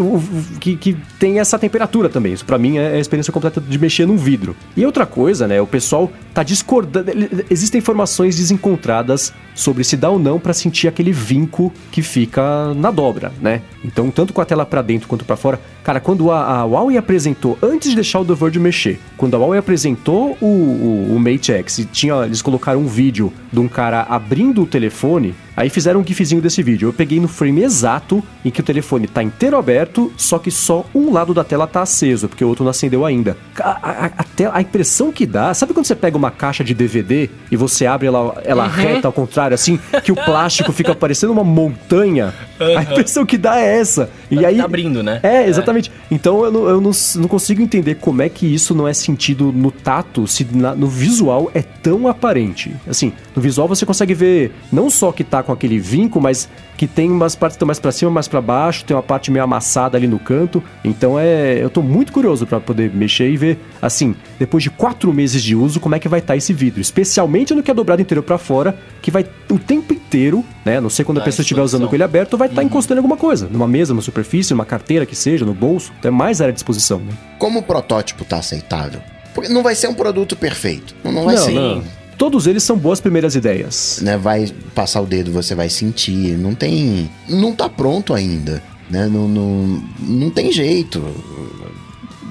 que, 0.59 0.77
que 0.77 0.97
tem 1.17 1.39
essa 1.39 1.57
temperatura 1.57 2.07
também. 2.07 2.33
Isso 2.33 2.45
para 2.45 2.59
mim 2.59 2.77
é 2.77 2.93
a 2.93 2.99
experiência 2.99 3.33
completa 3.33 3.59
de 3.59 3.79
mexer 3.79 4.05
num 4.05 4.15
vidro. 4.15 4.55
E 4.77 4.85
outra 4.85 5.07
coisa, 5.07 5.47
né? 5.47 5.59
O 5.59 5.65
pessoal 5.65 6.11
tá 6.35 6.43
discordando. 6.43 7.11
Existem 7.49 7.79
informações 7.79 8.37
desencontradas 8.37 9.33
sobre 9.55 9.83
se 9.83 9.95
dá 9.95 10.09
ou 10.09 10.19
não 10.19 10.39
para 10.39 10.53
sentir 10.53 10.87
aquele 10.87 11.11
vinco 11.11 11.73
que 11.91 12.03
fica 12.03 12.73
na 12.75 12.91
dobra, 12.91 13.31
né? 13.41 13.61
Então, 13.83 14.11
tanto 14.11 14.33
com 14.33 14.41
a 14.41 14.45
tela 14.45 14.65
para 14.65 14.81
dentro 14.81 15.07
quanto 15.07 15.25
para 15.25 15.37
fora. 15.37 15.59
Cara, 15.85 15.99
quando 15.99 16.31
a, 16.31 16.61
a, 16.61 16.63
Huawei 16.63 16.97
apresentou, 16.97 17.59
antes 17.61 17.91
de 17.91 17.95
deixar 17.95 18.19
o 18.19 18.25
The 18.25 18.33
Verge 18.33 18.57
mexer, 18.57 18.99
quando 19.15 19.35
a 19.35 19.37
Huawei 19.37 19.59
apresentou 19.59 20.35
o, 20.41 20.45
o, 20.45 21.15
o 21.15 21.19
Mate 21.19 21.51
X 21.51 21.77
e 21.77 21.85
tinha, 21.85 22.25
eles 22.25 22.41
colocaram 22.41 22.79
um 22.79 22.87
vídeo 22.87 23.31
de 23.53 23.59
um 23.59 23.67
cara 23.67 24.01
abrindo 24.01 24.63
o 24.63 24.65
telefone, 24.65 25.35
Aí 25.55 25.69
fizeram 25.69 26.01
um 26.01 26.05
gifzinho 26.05 26.41
desse 26.41 26.61
vídeo. 26.61 26.89
Eu 26.89 26.93
peguei 26.93 27.19
no 27.19 27.27
frame 27.27 27.63
exato 27.63 28.21
em 28.43 28.51
que 28.51 28.59
o 28.59 28.63
telefone 28.63 29.07
tá 29.07 29.23
inteiro 29.23 29.55
aberto, 29.55 30.11
só 30.17 30.37
que 30.37 30.51
só 30.51 30.85
um 30.93 31.13
lado 31.13 31.33
da 31.33 31.43
tela 31.43 31.65
tá 31.65 31.81
aceso, 31.81 32.27
porque 32.27 32.43
o 32.43 32.47
outro 32.49 32.63
não 32.63 32.71
acendeu 32.71 33.05
ainda. 33.05 33.37
A, 33.59 33.69
a, 33.69 34.05
a, 34.05 34.23
tela, 34.23 34.51
a 34.55 34.61
impressão 34.61 35.11
que 35.11 35.25
dá, 35.25 35.53
sabe 35.53 35.73
quando 35.73 35.85
você 35.85 35.95
pega 35.95 36.17
uma 36.17 36.29
caixa 36.29 36.63
de 36.63 36.73
DVD 36.73 37.29
e 37.49 37.55
você 37.55 37.85
abre 37.85 38.07
ela, 38.07 38.41
ela 38.43 38.65
uhum. 38.65 38.69
reta 38.69 39.07
ao 39.07 39.13
contrário, 39.13 39.55
assim, 39.55 39.79
que 40.03 40.11
o 40.11 40.15
plástico 40.15 40.73
fica 40.73 40.93
parecendo 40.95 41.31
uma 41.31 41.43
montanha? 41.43 42.33
Uhum. 42.59 42.77
A 42.77 42.83
impressão 42.83 43.25
que 43.25 43.37
dá 43.37 43.57
é 43.57 43.79
essa. 43.79 44.09
E 44.29 44.35
tá 44.35 44.47
aí, 44.47 44.57
tá 44.57 44.65
abrindo, 44.65 45.01
né? 45.01 45.21
É, 45.23 45.47
exatamente. 45.47 45.74
É. 45.74 45.74
Então 46.09 46.45
eu, 46.45 46.51
não, 46.51 46.67
eu 46.67 46.81
não, 46.81 46.91
não, 47.15 47.27
consigo 47.27 47.61
entender 47.61 47.95
como 47.95 48.21
é 48.21 48.29
que 48.29 48.45
isso 48.45 48.73
não 48.73 48.87
é 48.87 48.93
sentido 48.93 49.51
no 49.51 49.71
tato, 49.71 50.27
se 50.27 50.45
na, 50.51 50.75
no 50.75 50.87
visual 50.87 51.51
é 51.53 51.61
tão 51.61 52.07
aparente. 52.07 52.75
Assim, 52.87 53.13
no 53.35 53.41
visual 53.41 53.67
você 53.67 53.85
consegue 53.85 54.13
ver 54.13 54.51
não 54.71 54.89
só 54.89 55.11
que 55.11 55.23
tá 55.23 55.43
com 55.43 55.51
aquele 55.51 55.79
vinco, 55.79 56.19
mas 56.19 56.49
que 56.77 56.87
tem 56.87 57.11
umas 57.11 57.35
partes 57.35 57.55
que 57.55 57.57
estão 57.57 57.67
mais 57.67 57.79
para 57.79 57.91
cima, 57.91 58.11
mais 58.11 58.27
para 58.27 58.41
baixo, 58.41 58.83
tem 58.83 58.95
uma 58.95 59.03
parte 59.03 59.31
meio 59.31 59.43
amassada 59.43 59.97
ali 59.97 60.07
no 60.07 60.19
canto. 60.19 60.63
Então 60.83 61.19
é, 61.19 61.57
eu 61.61 61.69
tô 61.69 61.81
muito 61.81 62.11
curioso 62.11 62.45
para 62.45 62.59
poder 62.59 62.91
mexer 62.93 63.29
e 63.29 63.37
ver, 63.37 63.59
assim, 63.81 64.15
depois 64.39 64.63
de 64.63 64.69
quatro 64.69 65.13
meses 65.13 65.41
de 65.41 65.55
uso, 65.55 65.79
como 65.79 65.95
é 65.95 65.99
que 65.99 66.07
vai 66.07 66.19
estar 66.19 66.33
tá 66.33 66.37
esse 66.37 66.53
vidro, 66.53 66.81
especialmente 66.81 67.53
no 67.53 67.63
que 67.63 67.71
é 67.71 67.73
dobrado 67.73 68.01
inteiro 68.01 68.21
para 68.21 68.37
fora, 68.37 68.77
que 69.01 69.11
vai 69.11 69.25
o 69.49 69.59
tempo 69.59 69.93
inteiro, 69.93 70.43
né? 70.63 70.79
Não 70.79 70.89
sei 70.89 71.05
quando 71.05 71.19
a 71.19 71.21
pessoa 71.21 71.43
estiver 71.43 71.61
usando 71.61 71.87
com 71.87 71.95
ele 71.95 72.03
aberto, 72.03 72.37
vai 72.37 72.47
estar 72.47 72.57
tá 72.57 72.61
uhum. 72.61 72.67
encostando 72.67 72.99
em 72.99 73.03
alguma 73.03 73.17
coisa, 73.17 73.47
numa 73.49 73.67
mesa, 73.67 73.93
numa 73.93 74.01
superfície, 74.01 74.53
numa 74.53 74.65
carteira 74.65 75.05
que 75.05 75.15
seja, 75.15 75.45
no 75.45 75.53
bolso. 75.53 75.91
Então 75.99 76.09
é 76.09 76.11
mais 76.11 76.41
área 76.41 76.51
de 76.51 76.57
disposição. 76.57 76.99
Né? 76.99 77.13
Como 77.37 77.59
o 77.59 77.63
protótipo 77.63 78.25
tá 78.25 78.37
aceitável? 78.37 79.01
Porque 79.33 79.51
não 79.51 79.61
vai 79.61 79.75
ser 79.75 79.87
um 79.87 79.93
produto 79.93 80.35
perfeito. 80.35 80.95
Não, 81.03 81.11
não 81.11 81.25
vai 81.25 81.35
não, 81.35 81.43
ser. 81.43 81.53
Não. 81.53 81.83
Todos 82.17 82.47
eles 82.47 82.63
são 82.63 82.77
boas 82.77 82.99
primeiras 82.99 83.35
ideias. 83.35 83.99
Né, 84.01 84.17
vai 84.17 84.51
passar 84.73 85.01
o 85.01 85.05
dedo, 85.05 85.31
você 85.31 85.53
vai 85.53 85.69
sentir. 85.69 86.37
Não 86.37 86.55
tem. 86.55 87.09
Não 87.27 87.53
tá 87.53 87.67
pronto 87.67 88.13
ainda. 88.13 88.63
Né? 88.89 89.07
Não, 89.07 89.27
não, 89.27 89.83
não 89.99 90.29
tem 90.29 90.51
jeito 90.51 91.03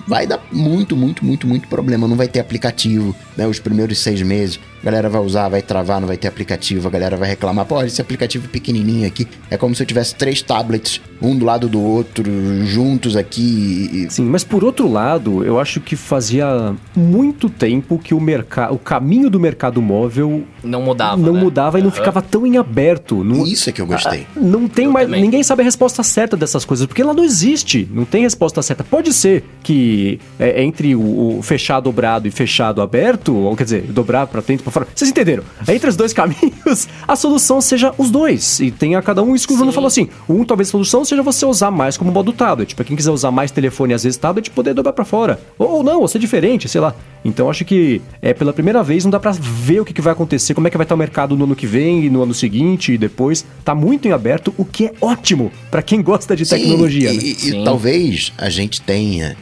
vai 0.06 0.26
dar 0.26 0.42
muito, 0.52 0.96
muito, 0.96 1.24
muito, 1.24 1.46
muito 1.46 1.68
problema. 1.68 2.06
Não 2.06 2.16
vai 2.16 2.28
ter 2.28 2.40
aplicativo, 2.40 3.14
né? 3.36 3.46
Os 3.46 3.58
primeiros 3.58 3.98
seis 3.98 4.20
meses. 4.22 4.60
A 4.84 4.90
galera 4.90 5.08
vai 5.08 5.22
usar, 5.22 5.48
vai 5.48 5.62
travar, 5.62 5.98
não 5.98 6.06
vai 6.06 6.18
ter 6.18 6.28
aplicativo. 6.28 6.88
A 6.88 6.90
galera 6.90 7.16
vai 7.16 7.28
reclamar. 7.28 7.64
Pô, 7.64 7.82
esse 7.82 8.02
aplicativo 8.02 8.48
pequenininho 8.48 9.06
aqui 9.06 9.26
é 9.50 9.56
como 9.56 9.74
se 9.74 9.82
eu 9.82 9.86
tivesse 9.86 10.14
três 10.14 10.42
tablets, 10.42 11.00
um 11.22 11.36
do 11.36 11.44
lado 11.44 11.68
do 11.68 11.80
outro, 11.80 12.24
juntos 12.66 13.16
aqui. 13.16 14.06
Sim, 14.10 14.24
mas 14.24 14.44
por 14.44 14.62
outro 14.62 14.90
lado, 14.90 15.42
eu 15.42 15.58
acho 15.58 15.80
que 15.80 15.96
fazia 15.96 16.74
muito 16.94 17.48
tempo 17.48 17.98
que 17.98 18.12
o 18.12 18.20
mercado, 18.20 18.74
o 18.74 18.78
caminho 18.78 19.30
do 19.30 19.40
mercado 19.40 19.80
móvel 19.80 20.44
não 20.62 20.82
mudava, 20.82 21.16
não 21.16 21.32
né? 21.32 21.40
mudava 21.40 21.78
e 21.78 21.82
não 21.82 21.90
ficava 21.90 22.20
tão 22.20 22.46
em 22.46 22.58
aberto. 22.58 23.24
Não, 23.24 23.46
Isso 23.46 23.70
é 23.70 23.72
que 23.72 23.80
eu 23.80 23.86
gostei. 23.86 24.26
Ah, 24.36 24.40
não 24.40 24.68
tem 24.68 24.84
eu 24.84 24.92
mais, 24.92 25.06
também. 25.06 25.22
ninguém 25.22 25.42
sabe 25.42 25.62
a 25.62 25.64
resposta 25.64 26.02
certa 26.02 26.36
dessas 26.36 26.64
coisas 26.64 26.86
porque 26.86 27.00
ela 27.00 27.14
não 27.14 27.24
existe. 27.24 27.88
Não 27.90 28.04
tem 28.04 28.22
resposta 28.22 28.60
certa. 28.60 28.84
Pode 28.84 29.12
ser 29.14 29.44
que 29.62 30.20
é, 30.38 30.62
entre 30.62 30.94
o, 30.94 31.38
o, 31.38 31.42
fechado 31.42 31.84
dobrado 31.84 32.26
e 32.26 32.30
fechado 32.30 32.82
aberto, 32.82 33.34
ou 33.34 33.54
quer 33.54 33.64
dizer, 33.64 33.82
dobrar 33.82 34.26
para 34.26 34.40
dentro 34.40 34.62
e 34.62 34.64
para 34.64 34.72
fora. 34.74 34.86
Vocês 34.94 35.10
entenderam? 35.10 35.44
Entre 35.66 35.88
os 35.88 35.96
dois 35.96 36.12
caminhos, 36.12 36.88
a 37.06 37.16
solução 37.16 37.60
seja 37.60 37.94
os 37.96 38.10
dois. 38.10 38.60
E 38.60 38.70
tem 38.70 38.96
a 38.96 39.02
cada 39.02 39.22
um 39.22 39.34
isso 39.34 39.46
que 39.46 39.54
o 39.54 39.56
Bruno 39.56 39.72
falou 39.72 39.86
assim. 39.86 40.08
Um, 40.28 40.44
talvez 40.44 40.68
a 40.68 40.72
solução 40.72 41.04
seja 41.04 41.22
você 41.22 41.46
usar 41.46 41.70
mais 41.70 41.96
como 41.96 42.10
modo 42.10 42.32
tablet. 42.32 42.74
Para 42.74 42.84
quem 42.84 42.96
quiser 42.96 43.10
usar 43.10 43.30
mais 43.30 43.50
telefone 43.50 43.92
e 43.92 43.94
às 43.94 44.02
vezes 44.02 44.18
tablet, 44.18 44.50
poder 44.50 44.74
dobrar 44.74 44.92
para 44.92 45.04
fora. 45.04 45.40
Ou, 45.58 45.70
ou, 45.70 45.82
não, 45.82 46.00
ou 46.00 46.08
ser 46.08 46.18
diferente, 46.18 46.68
sei 46.68 46.80
lá. 46.80 46.94
Então 47.24 47.48
acho 47.48 47.64
que 47.64 48.02
é 48.20 48.34
pela 48.34 48.52
primeira 48.52 48.82
vez 48.82 49.04
não 49.04 49.10
dá 49.10 49.18
para 49.18 49.32
ver 49.32 49.80
o 49.80 49.84
que, 49.84 49.94
que 49.94 50.02
vai 50.02 50.12
acontecer, 50.12 50.52
como 50.52 50.66
é 50.66 50.70
que 50.70 50.76
vai 50.76 50.84
estar 50.84 50.94
o 50.94 50.98
mercado 50.98 51.36
no 51.36 51.44
ano 51.44 51.56
que 51.56 51.66
vem 51.66 52.04
e 52.04 52.10
no 52.10 52.22
ano 52.22 52.34
seguinte 52.34 52.92
e 52.92 52.98
depois. 52.98 53.46
Tá 53.64 53.74
muito 53.74 54.06
em 54.06 54.12
aberto, 54.12 54.52
o 54.58 54.64
que 54.64 54.86
é 54.86 54.92
ótimo 55.00 55.50
para 55.70 55.82
quem 55.82 56.02
gosta 56.02 56.36
de 56.36 56.44
Sim, 56.44 56.56
tecnologia. 56.56 57.12
E, 57.12 57.16
né? 57.16 57.22
e, 57.22 57.48
e 57.50 57.64
talvez 57.64 58.32
a 58.36 58.50
gente 58.50 58.80
tenha 58.82 59.36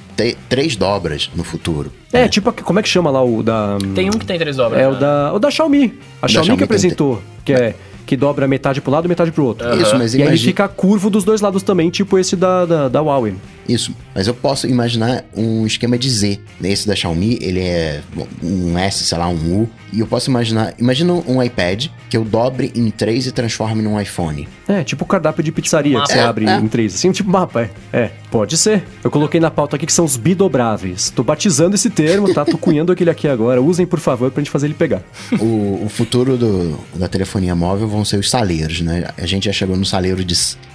três 0.48 0.76
dobras 0.76 1.30
no 1.34 1.44
futuro. 1.44 1.92
É, 2.12 2.22
né? 2.22 2.28
tipo, 2.28 2.52
como 2.52 2.78
é 2.78 2.82
que 2.82 2.88
chama 2.88 3.10
lá 3.10 3.22
o 3.22 3.42
da. 3.42 3.78
Tem 3.94 4.08
um 4.08 4.12
que 4.12 4.26
tem 4.26 4.38
três 4.38 4.56
dobras. 4.56 4.80
É 4.80 4.84
né? 4.84 4.88
o, 4.88 4.98
da, 4.98 5.32
o 5.34 5.38
da 5.38 5.50
Xiaomi. 5.50 5.98
A 6.20 6.28
Xiaomi, 6.28 6.46
Xiaomi, 6.46 6.58
que 6.58 6.64
apresentou, 6.64 7.22
que 7.44 7.52
é 7.52 7.74
que 8.04 8.16
dobra 8.16 8.46
metade 8.46 8.80
pro 8.80 8.90
lado 8.90 9.06
e 9.06 9.08
metade 9.08 9.30
pro 9.30 9.44
outro. 9.44 9.68
Uhum. 9.68 9.80
Isso, 9.80 9.96
mas 9.96 10.12
E 10.12 10.18
imagine... 10.18 10.22
aí 10.24 10.28
ele 10.28 10.38
fica 10.38 10.68
curvo 10.68 11.08
dos 11.08 11.24
dois 11.24 11.40
lados 11.40 11.62
também, 11.62 11.90
tipo 11.90 12.18
esse 12.18 12.36
da, 12.36 12.66
da, 12.66 12.88
da 12.88 13.00
Huawei. 13.00 13.34
Isso, 13.68 13.94
mas 14.14 14.26
eu 14.26 14.34
posso 14.34 14.66
imaginar 14.66 15.24
um 15.36 15.66
esquema 15.66 15.96
de 15.96 16.10
Z. 16.10 16.40
Esse 16.62 16.86
da 16.86 16.94
Xiaomi, 16.94 17.38
ele 17.40 17.60
é 17.60 18.00
um 18.42 18.76
S, 18.78 19.04
sei 19.04 19.18
lá, 19.18 19.28
um 19.28 19.62
U. 19.62 19.70
E 19.92 20.00
eu 20.00 20.06
posso 20.06 20.30
imaginar, 20.30 20.74
imagina 20.78 21.12
um 21.12 21.42
iPad 21.42 21.88
que 22.08 22.16
eu 22.16 22.24
dobre 22.24 22.72
em 22.74 22.90
três 22.90 23.26
e 23.26 23.32
transforme 23.32 23.82
num 23.82 24.00
iPhone. 24.00 24.48
É, 24.66 24.82
tipo 24.82 25.04
o 25.04 25.06
cardápio 25.06 25.42
de 25.42 25.52
pizzaria 25.52 26.00
que 26.00 26.06
você 26.06 26.18
é, 26.18 26.22
abre 26.22 26.46
é. 26.46 26.56
em 26.56 26.66
três. 26.66 26.94
Assim, 26.94 27.12
tipo 27.12 27.30
mapa, 27.30 27.62
é. 27.62 27.70
É, 27.92 28.10
pode 28.30 28.56
ser. 28.56 28.84
Eu 29.04 29.10
coloquei 29.10 29.38
na 29.38 29.50
pauta 29.50 29.76
aqui 29.76 29.84
que 29.84 29.92
são 29.92 30.04
os 30.04 30.16
bidobráveis. 30.16 31.10
Tô 31.10 31.22
batizando 31.22 31.74
esse 31.74 31.90
termo, 31.90 32.32
tá? 32.32 32.44
Tô 32.44 32.56
cunhando 32.56 32.90
aquele 32.90 33.10
aqui 33.10 33.28
agora. 33.28 33.60
Usem, 33.60 33.86
por 33.86 34.00
favor, 34.00 34.30
pra 34.30 34.42
gente 34.42 34.50
fazer 34.50 34.66
ele 34.66 34.74
pegar. 34.74 35.02
O, 35.38 35.84
o 35.84 35.88
futuro 35.90 36.38
do, 36.38 36.78
da 36.94 37.06
telefonia 37.06 37.54
móvel 37.54 37.86
vão 37.86 38.04
ser 38.04 38.16
os 38.16 38.30
saleiros, 38.30 38.80
né? 38.80 39.08
A 39.18 39.26
gente 39.26 39.44
já 39.44 39.52
chegou 39.52 39.76
no 39.76 39.84
saleiro 39.84 40.24
de 40.24 40.34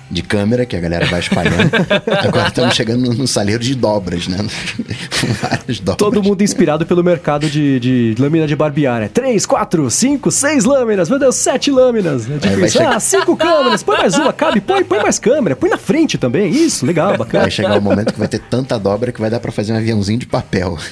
de 0.09 0.21
câmera, 0.21 0.65
que 0.65 0.75
a 0.75 0.79
galera 0.79 1.05
vai 1.05 1.19
espalhando. 1.19 1.71
Agora 2.25 2.47
estamos 2.47 2.75
chegando 2.75 3.13
no 3.13 3.27
saleiro 3.27 3.63
de 3.63 3.75
dobras, 3.75 4.27
né? 4.27 4.37
Várias 5.41 5.79
dobras. 5.79 5.97
Todo 5.97 6.23
mundo 6.23 6.41
inspirado 6.41 6.85
pelo 6.85 7.03
mercado 7.03 7.49
de, 7.49 7.79
de 7.79 8.15
lâmina 8.17 8.47
de 8.47 8.55
barbear, 8.55 9.01
né? 9.01 9.09
Três, 9.13 9.45
quatro, 9.45 9.89
cinco, 9.89 10.31
seis 10.31 10.63
lâminas. 10.63 11.09
Meu 11.09 11.19
Deus, 11.19 11.35
sete 11.35 11.71
lâminas. 11.71 12.29
É 12.29 12.37
tipo 12.37 12.65
isso. 12.65 12.77
Chegar... 12.77 12.95
Ah, 12.95 12.99
cinco 12.99 13.35
câmeras. 13.35 13.83
Põe 13.83 13.97
mais 13.97 14.15
uma, 14.15 14.31
cabe. 14.31 14.61
Põe, 14.61 14.83
põe 14.83 15.01
mais 15.01 15.19
câmera. 15.19 15.55
Põe 15.55 15.69
na 15.69 15.77
frente 15.77 16.17
também. 16.17 16.49
Isso, 16.51 16.85
legal, 16.85 17.17
bacana. 17.17 17.43
Vai 17.43 17.51
chegar 17.51 17.75
o 17.75 17.79
um 17.79 17.81
momento 17.81 18.13
que 18.13 18.19
vai 18.19 18.27
ter 18.27 18.39
tanta 18.39 18.79
dobra 18.79 19.11
que 19.11 19.19
vai 19.19 19.29
dar 19.29 19.39
para 19.39 19.51
fazer 19.51 19.73
um 19.73 19.77
aviãozinho 19.77 20.19
de 20.19 20.25
papel. 20.25 20.77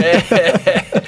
É. 0.00 0.99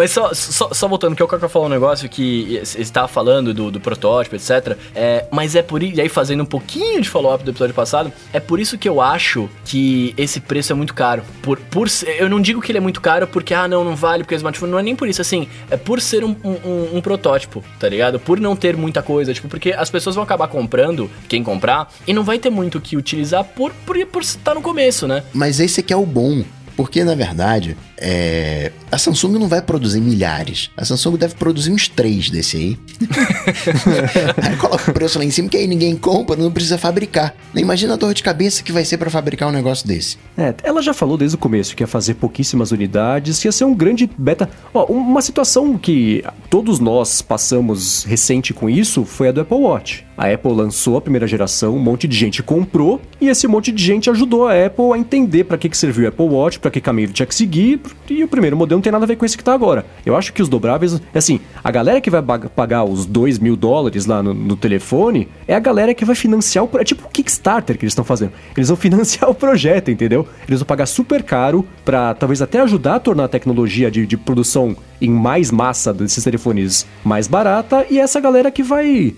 Mas 0.00 0.12
só, 0.12 0.32
só, 0.32 0.72
só, 0.72 0.88
voltando, 0.88 1.14
que 1.14 1.22
o 1.22 1.28
Coca 1.28 1.46
falou 1.46 1.68
um 1.68 1.70
negócio 1.70 2.08
que 2.08 2.58
você 2.64 2.80
estava 2.80 3.06
falando 3.06 3.52
do, 3.52 3.70
do 3.70 3.78
protótipo, 3.78 4.34
etc. 4.34 4.74
É, 4.94 5.26
mas 5.30 5.54
é 5.54 5.60
por 5.60 5.82
isso, 5.82 5.98
e 5.98 6.00
aí 6.00 6.08
fazendo 6.08 6.42
um 6.42 6.46
pouquinho 6.46 7.02
de 7.02 7.08
follow-up 7.10 7.44
do 7.44 7.50
episódio 7.50 7.74
passado, 7.74 8.10
é 8.32 8.40
por 8.40 8.58
isso 8.58 8.78
que 8.78 8.88
eu 8.88 9.02
acho 9.02 9.46
que 9.62 10.14
esse 10.16 10.40
preço 10.40 10.72
é 10.72 10.74
muito 10.74 10.94
caro. 10.94 11.22
Por, 11.42 11.58
por, 11.58 11.86
eu 12.16 12.30
não 12.30 12.40
digo 12.40 12.62
que 12.62 12.72
ele 12.72 12.78
é 12.78 12.80
muito 12.80 12.98
caro 12.98 13.26
porque, 13.26 13.52
ah, 13.52 13.68
não, 13.68 13.84
não 13.84 13.94
vale, 13.94 14.24
porque 14.24 14.34
o 14.34 14.36
smartphone 14.36 14.72
não 14.72 14.78
é 14.78 14.82
nem 14.82 14.96
por 14.96 15.06
isso, 15.06 15.20
assim, 15.20 15.46
é 15.70 15.76
por 15.76 16.00
ser 16.00 16.24
um, 16.24 16.34
um, 16.42 16.96
um 16.96 17.00
protótipo, 17.02 17.62
tá 17.78 17.86
ligado? 17.86 18.18
Por 18.18 18.40
não 18.40 18.56
ter 18.56 18.78
muita 18.78 19.02
coisa, 19.02 19.34
tipo, 19.34 19.48
porque 19.48 19.74
as 19.74 19.90
pessoas 19.90 20.16
vão 20.16 20.24
acabar 20.24 20.48
comprando, 20.48 21.10
quem 21.28 21.44
comprar, 21.44 21.92
e 22.06 22.14
não 22.14 22.24
vai 22.24 22.38
ter 22.38 22.48
muito 22.48 22.78
o 22.78 22.80
que 22.80 22.96
utilizar 22.96 23.44
por, 23.44 23.70
por, 23.84 24.02
por 24.06 24.22
estar 24.22 24.54
no 24.54 24.62
começo, 24.62 25.06
né? 25.06 25.24
Mas 25.34 25.60
esse 25.60 25.80
aqui 25.80 25.92
é 25.92 25.96
o 25.96 26.06
bom. 26.06 26.42
Porque, 26.74 27.04
na 27.04 27.14
verdade, 27.14 27.76
é... 28.00 28.72
a 28.90 28.98
Samsung 28.98 29.38
não 29.38 29.48
vai 29.48 29.60
produzir 29.60 30.00
milhares. 30.00 30.70
A 30.76 30.84
Samsung 30.84 31.16
deve 31.16 31.34
produzir 31.34 31.70
uns 31.70 31.88
três 31.88 32.30
desse 32.30 32.56
aí. 32.56 32.78
aí 34.42 34.56
coloca 34.56 34.90
o 34.90 34.94
preço 34.94 35.18
lá 35.18 35.24
em 35.24 35.30
cima, 35.30 35.48
que 35.48 35.56
aí 35.56 35.66
ninguém 35.66 35.96
compra, 35.96 36.36
não 36.36 36.50
precisa 36.50 36.78
fabricar. 36.78 37.34
Imagina 37.54 37.94
a 37.94 37.96
dor 37.96 38.14
de 38.14 38.22
cabeça 38.22 38.62
que 38.62 38.72
vai 38.72 38.84
ser 38.84 38.96
para 38.96 39.10
fabricar 39.10 39.48
um 39.48 39.52
negócio 39.52 39.86
desse. 39.86 40.16
É, 40.36 40.54
ela 40.62 40.80
já 40.80 40.94
falou 40.94 41.16
desde 41.16 41.36
o 41.36 41.38
começo 41.38 41.76
que 41.76 41.82
ia 41.82 41.86
fazer 41.86 42.14
pouquíssimas 42.14 42.72
unidades, 42.72 43.44
ia 43.44 43.52
ser 43.52 43.64
um 43.64 43.74
grande 43.74 44.10
beta. 44.16 44.48
Ó, 44.72 44.86
uma 44.86 45.20
situação 45.20 45.76
que 45.76 46.24
todos 46.48 46.80
nós 46.80 47.20
passamos 47.20 48.04
recente 48.04 48.54
com 48.54 48.68
isso 48.68 49.04
foi 49.04 49.28
a 49.28 49.32
do 49.32 49.40
Apple 49.40 49.58
Watch. 49.58 50.06
A 50.16 50.30
Apple 50.30 50.52
lançou 50.52 50.98
a 50.98 51.00
primeira 51.00 51.26
geração, 51.26 51.74
um 51.74 51.78
monte 51.78 52.06
de 52.06 52.14
gente 52.14 52.42
comprou 52.42 53.00
e 53.20 53.28
esse 53.28 53.48
monte 53.48 53.72
de 53.72 53.82
gente 53.82 54.10
ajudou 54.10 54.46
a 54.46 54.66
Apple 54.66 54.92
a 54.92 54.98
entender 54.98 55.44
para 55.44 55.56
que, 55.56 55.68
que 55.68 55.76
serviu 55.76 56.04
o 56.04 56.08
Apple 56.08 56.26
Watch, 56.26 56.58
para 56.58 56.70
que 56.70 56.80
caminho 56.80 57.06
ele 57.06 57.12
tinha 57.14 57.26
que 57.26 57.34
seguir. 57.34 57.80
E 58.08 58.24
o 58.24 58.28
primeiro 58.28 58.56
modelo 58.56 58.78
não 58.78 58.82
tem 58.82 58.92
nada 58.92 59.04
a 59.04 59.08
ver 59.08 59.16
com 59.16 59.24
esse 59.24 59.36
que 59.36 59.44
tá 59.44 59.52
agora. 59.52 59.86
Eu 60.04 60.16
acho 60.16 60.32
que 60.32 60.42
os 60.42 60.48
dobráveis, 60.48 61.00
assim, 61.14 61.40
a 61.62 61.70
galera 61.70 62.00
que 62.00 62.10
vai 62.10 62.22
pagar 62.22 62.84
os 62.84 63.06
2 63.06 63.38
mil 63.38 63.56
dólares 63.56 64.06
lá 64.06 64.22
no, 64.22 64.34
no, 64.34 64.56
telefone 64.56 65.28
é 65.46 65.54
a 65.54 65.60
galera 65.60 65.94
que 65.94 66.04
vai 66.04 66.14
financiar 66.14 66.64
o. 66.64 66.70
É 66.78 66.84
tipo 66.84 67.06
o 67.06 67.10
Kickstarter 67.10 67.78
que 67.78 67.84
eles 67.84 67.92
estão 67.92 68.04
fazendo. 68.04 68.32
Eles 68.56 68.68
vão 68.68 68.76
financiar 68.78 69.30
o 69.30 69.34
projeto, 69.34 69.90
entendeu? 69.90 70.26
Eles 70.48 70.60
vão 70.60 70.66
pagar 70.66 70.86
super 70.86 71.22
caro 71.22 71.66
para 71.84 72.14
talvez 72.14 72.42
até 72.42 72.60
ajudar 72.60 72.96
a 72.96 73.00
tornar 73.00 73.24
a 73.24 73.28
tecnologia 73.28 73.90
de, 73.90 74.06
de 74.06 74.16
produção 74.16 74.76
em 75.00 75.10
mais 75.10 75.50
massa 75.50 75.92
desses 75.92 76.22
telefones 76.22 76.86
mais 77.04 77.26
barata 77.26 77.86
e 77.90 77.98
essa 77.98 78.20
galera 78.20 78.50
que 78.50 78.62
vai 78.62 79.14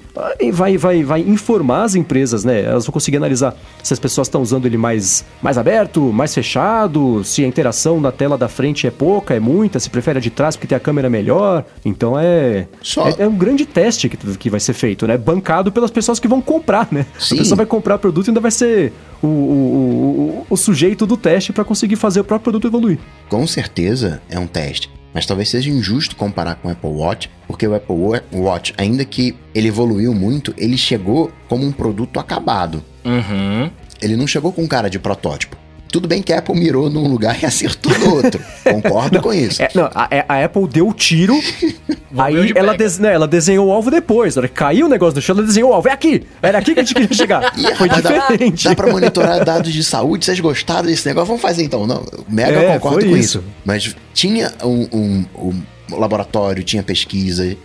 vai 0.52 0.76
vai 0.76 1.02
vai 1.02 1.20
informar 1.20 1.84
as 1.84 1.94
empresas, 1.94 2.44
né? 2.44 2.62
Elas 2.62 2.86
vão 2.86 2.92
conseguir 2.92 3.16
analisar 3.16 3.56
se 3.82 3.92
as 3.92 3.98
pessoas 3.98 4.28
estão 4.28 4.40
usando 4.40 4.66
ele 4.66 4.76
mais 4.76 5.24
mais 5.42 5.58
aberto, 5.58 6.00
mais 6.12 6.32
fechado, 6.34 7.24
se 7.24 7.44
a 7.44 7.46
interação 7.46 8.00
na 8.00 8.12
tela 8.12 8.38
da 8.38 8.48
frente 8.48 8.86
é 8.86 8.90
pouca, 8.90 9.34
é 9.34 9.40
muita, 9.40 9.80
se 9.80 9.90
prefere 9.90 10.18
a 10.18 10.20
de 10.20 10.30
trás 10.30 10.56
porque 10.56 10.66
tem 10.66 10.76
a 10.76 10.80
câmera 10.80 11.10
melhor. 11.10 11.64
Então 11.84 12.18
é 12.18 12.66
Só... 12.80 13.08
é, 13.08 13.14
é, 13.18 13.28
um 13.28 13.36
grande 13.36 13.66
teste 13.66 14.08
que, 14.08 14.16
que 14.16 14.50
vai 14.50 14.60
ser 14.60 14.72
feito, 14.72 15.06
né? 15.06 15.16
Bancado 15.16 15.72
pelas 15.72 15.90
pessoas 15.90 16.18
que 16.18 16.28
vão 16.28 16.40
comprar, 16.40 16.88
né? 16.90 17.06
Sim. 17.18 17.34
A 17.34 17.38
pessoa 17.38 17.56
vai 17.56 17.66
comprar 17.66 17.96
o 17.96 17.98
produto 17.98 18.28
e 18.28 18.30
ainda 18.30 18.40
vai 18.40 18.50
ser 18.50 18.92
o, 19.22 19.26
o, 19.26 19.30
o, 19.30 20.46
o 20.50 20.56
sujeito 20.56 21.06
do 21.06 21.16
teste 21.16 21.52
para 21.52 21.64
conseguir 21.64 21.96
fazer 21.96 22.20
o 22.20 22.24
próprio 22.24 22.44
produto 22.52 22.66
evoluir. 22.68 22.98
Com 23.28 23.46
certeza 23.46 24.20
é 24.28 24.38
um 24.38 24.46
teste. 24.46 24.90
Mas 25.14 25.26
talvez 25.26 25.48
seja 25.48 25.70
injusto 25.70 26.16
comparar 26.16 26.54
com 26.56 26.68
o 26.68 26.70
Apple 26.70 26.90
Watch, 26.90 27.30
porque 27.46 27.66
o 27.66 27.74
Apple 27.74 27.96
Watch, 28.32 28.74
ainda 28.78 29.04
que 29.04 29.36
ele 29.54 29.68
evoluiu 29.68 30.14
muito, 30.14 30.54
ele 30.56 30.76
chegou 30.76 31.30
como 31.48 31.66
um 31.66 31.72
produto 31.72 32.18
acabado. 32.18 32.82
Uhum. 33.04 33.70
Ele 34.00 34.16
não 34.16 34.26
chegou 34.26 34.52
com 34.52 34.66
cara 34.66 34.88
de 34.88 34.98
protótipo. 34.98 35.61
Tudo 35.92 36.08
bem 36.08 36.22
que 36.22 36.32
a 36.32 36.38
Apple 36.38 36.58
mirou 36.58 36.88
num 36.88 37.06
lugar 37.06 37.38
e 37.42 37.44
acertou 37.44 37.96
no 37.98 38.16
outro. 38.16 38.42
Concordo 38.64 39.16
não, 39.16 39.22
com 39.22 39.32
isso. 39.32 39.62
É, 39.62 39.68
não, 39.74 39.90
a, 39.94 40.08
é, 40.10 40.24
a, 40.26 40.44
Apple 40.44 40.66
deu 40.66 40.88
o 40.88 40.94
tiro, 40.94 41.38
aí 42.16 42.52
ela, 42.56 42.74
des, 42.74 42.98
né, 42.98 43.12
ela 43.12 43.28
desenhou 43.28 43.68
o 43.68 43.70
alvo 43.70 43.90
depois. 43.90 44.34
Caiu 44.54 44.86
o 44.86 44.88
negócio 44.88 45.14
do 45.14 45.20
chão, 45.20 45.36
ela 45.36 45.46
desenhou 45.46 45.70
o 45.70 45.74
alvo. 45.74 45.88
É 45.88 45.92
aqui! 45.92 46.22
Era 46.40 46.58
aqui 46.58 46.72
que 46.72 46.80
a 46.80 46.82
gente 46.82 46.94
queria 46.94 47.14
chegar. 47.14 47.52
E, 47.62 47.74
foi 47.76 47.88
diferente. 47.88 48.64
Dá, 48.64 48.70
dá 48.70 48.76
pra 48.76 48.90
monitorar 48.90 49.44
dados 49.44 49.72
de 49.72 49.84
saúde. 49.84 50.24
Vocês 50.24 50.40
gostaram 50.40 50.86
desse 50.86 51.06
negócio? 51.06 51.26
Vamos 51.26 51.42
fazer 51.42 51.62
então. 51.62 51.86
Não, 51.86 52.02
mega 52.26 52.58
é, 52.58 52.74
concordo 52.74 53.04
com 53.04 53.16
isso. 53.16 53.38
isso. 53.38 53.44
Mas 53.64 53.94
tinha 54.14 54.50
um, 54.64 54.88
um, 54.92 55.24
um 55.36 55.62
laboratório, 55.96 56.64
tinha 56.64 56.82
pesquisa, 56.82 57.56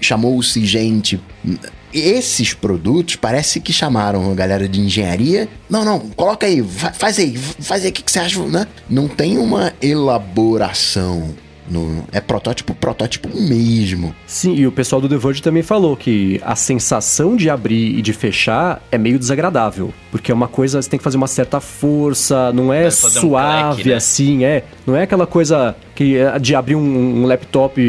chamou-se 0.00 0.64
gente 0.64 1.20
esses 1.94 2.52
produtos 2.52 3.16
parece 3.16 3.60
que 3.60 3.72
chamaram 3.72 4.30
a 4.30 4.34
galera 4.34 4.68
de 4.68 4.80
engenharia. 4.80 5.48
Não, 5.70 5.84
não, 5.84 6.00
coloca 6.10 6.46
aí, 6.46 6.62
faz 6.94 7.18
aí, 7.18 7.36
faz 7.36 7.84
aí 7.84 7.90
o 7.90 7.92
que, 7.92 8.02
que 8.02 8.10
você 8.10 8.18
acha, 8.18 8.42
né? 8.46 8.66
Não 8.90 9.08
tem 9.08 9.38
uma 9.38 9.72
elaboração 9.80 11.34
no, 11.68 12.04
é 12.12 12.20
protótipo, 12.20 12.74
protótipo 12.74 13.28
mesmo. 13.34 14.14
Sim, 14.26 14.54
e 14.54 14.66
o 14.66 14.72
pessoal 14.72 15.00
do 15.00 15.08
The 15.08 15.16
Verge 15.16 15.42
também 15.42 15.62
falou 15.62 15.96
que 15.96 16.40
a 16.44 16.54
sensação 16.54 17.36
de 17.36 17.48
abrir 17.48 17.98
e 17.98 18.02
de 18.02 18.12
fechar 18.12 18.82
é 18.90 18.98
meio 18.98 19.18
desagradável. 19.18 19.92
Porque 20.10 20.30
é 20.30 20.34
uma 20.34 20.48
coisa, 20.48 20.80
você 20.80 20.88
tem 20.88 20.98
que 20.98 21.04
fazer 21.04 21.16
uma 21.16 21.26
certa 21.26 21.60
força, 21.60 22.52
não 22.52 22.72
é 22.72 22.90
suave 22.90 23.26
um 23.26 23.74
crack, 23.74 23.88
né? 23.88 23.94
assim, 23.94 24.44
é. 24.44 24.64
Não 24.86 24.94
é 24.96 25.02
aquela 25.02 25.26
coisa 25.26 25.74
que 25.94 26.16
é 26.16 26.38
de 26.38 26.54
abrir 26.54 26.74
um, 26.74 27.22
um 27.22 27.26
laptop 27.26 27.80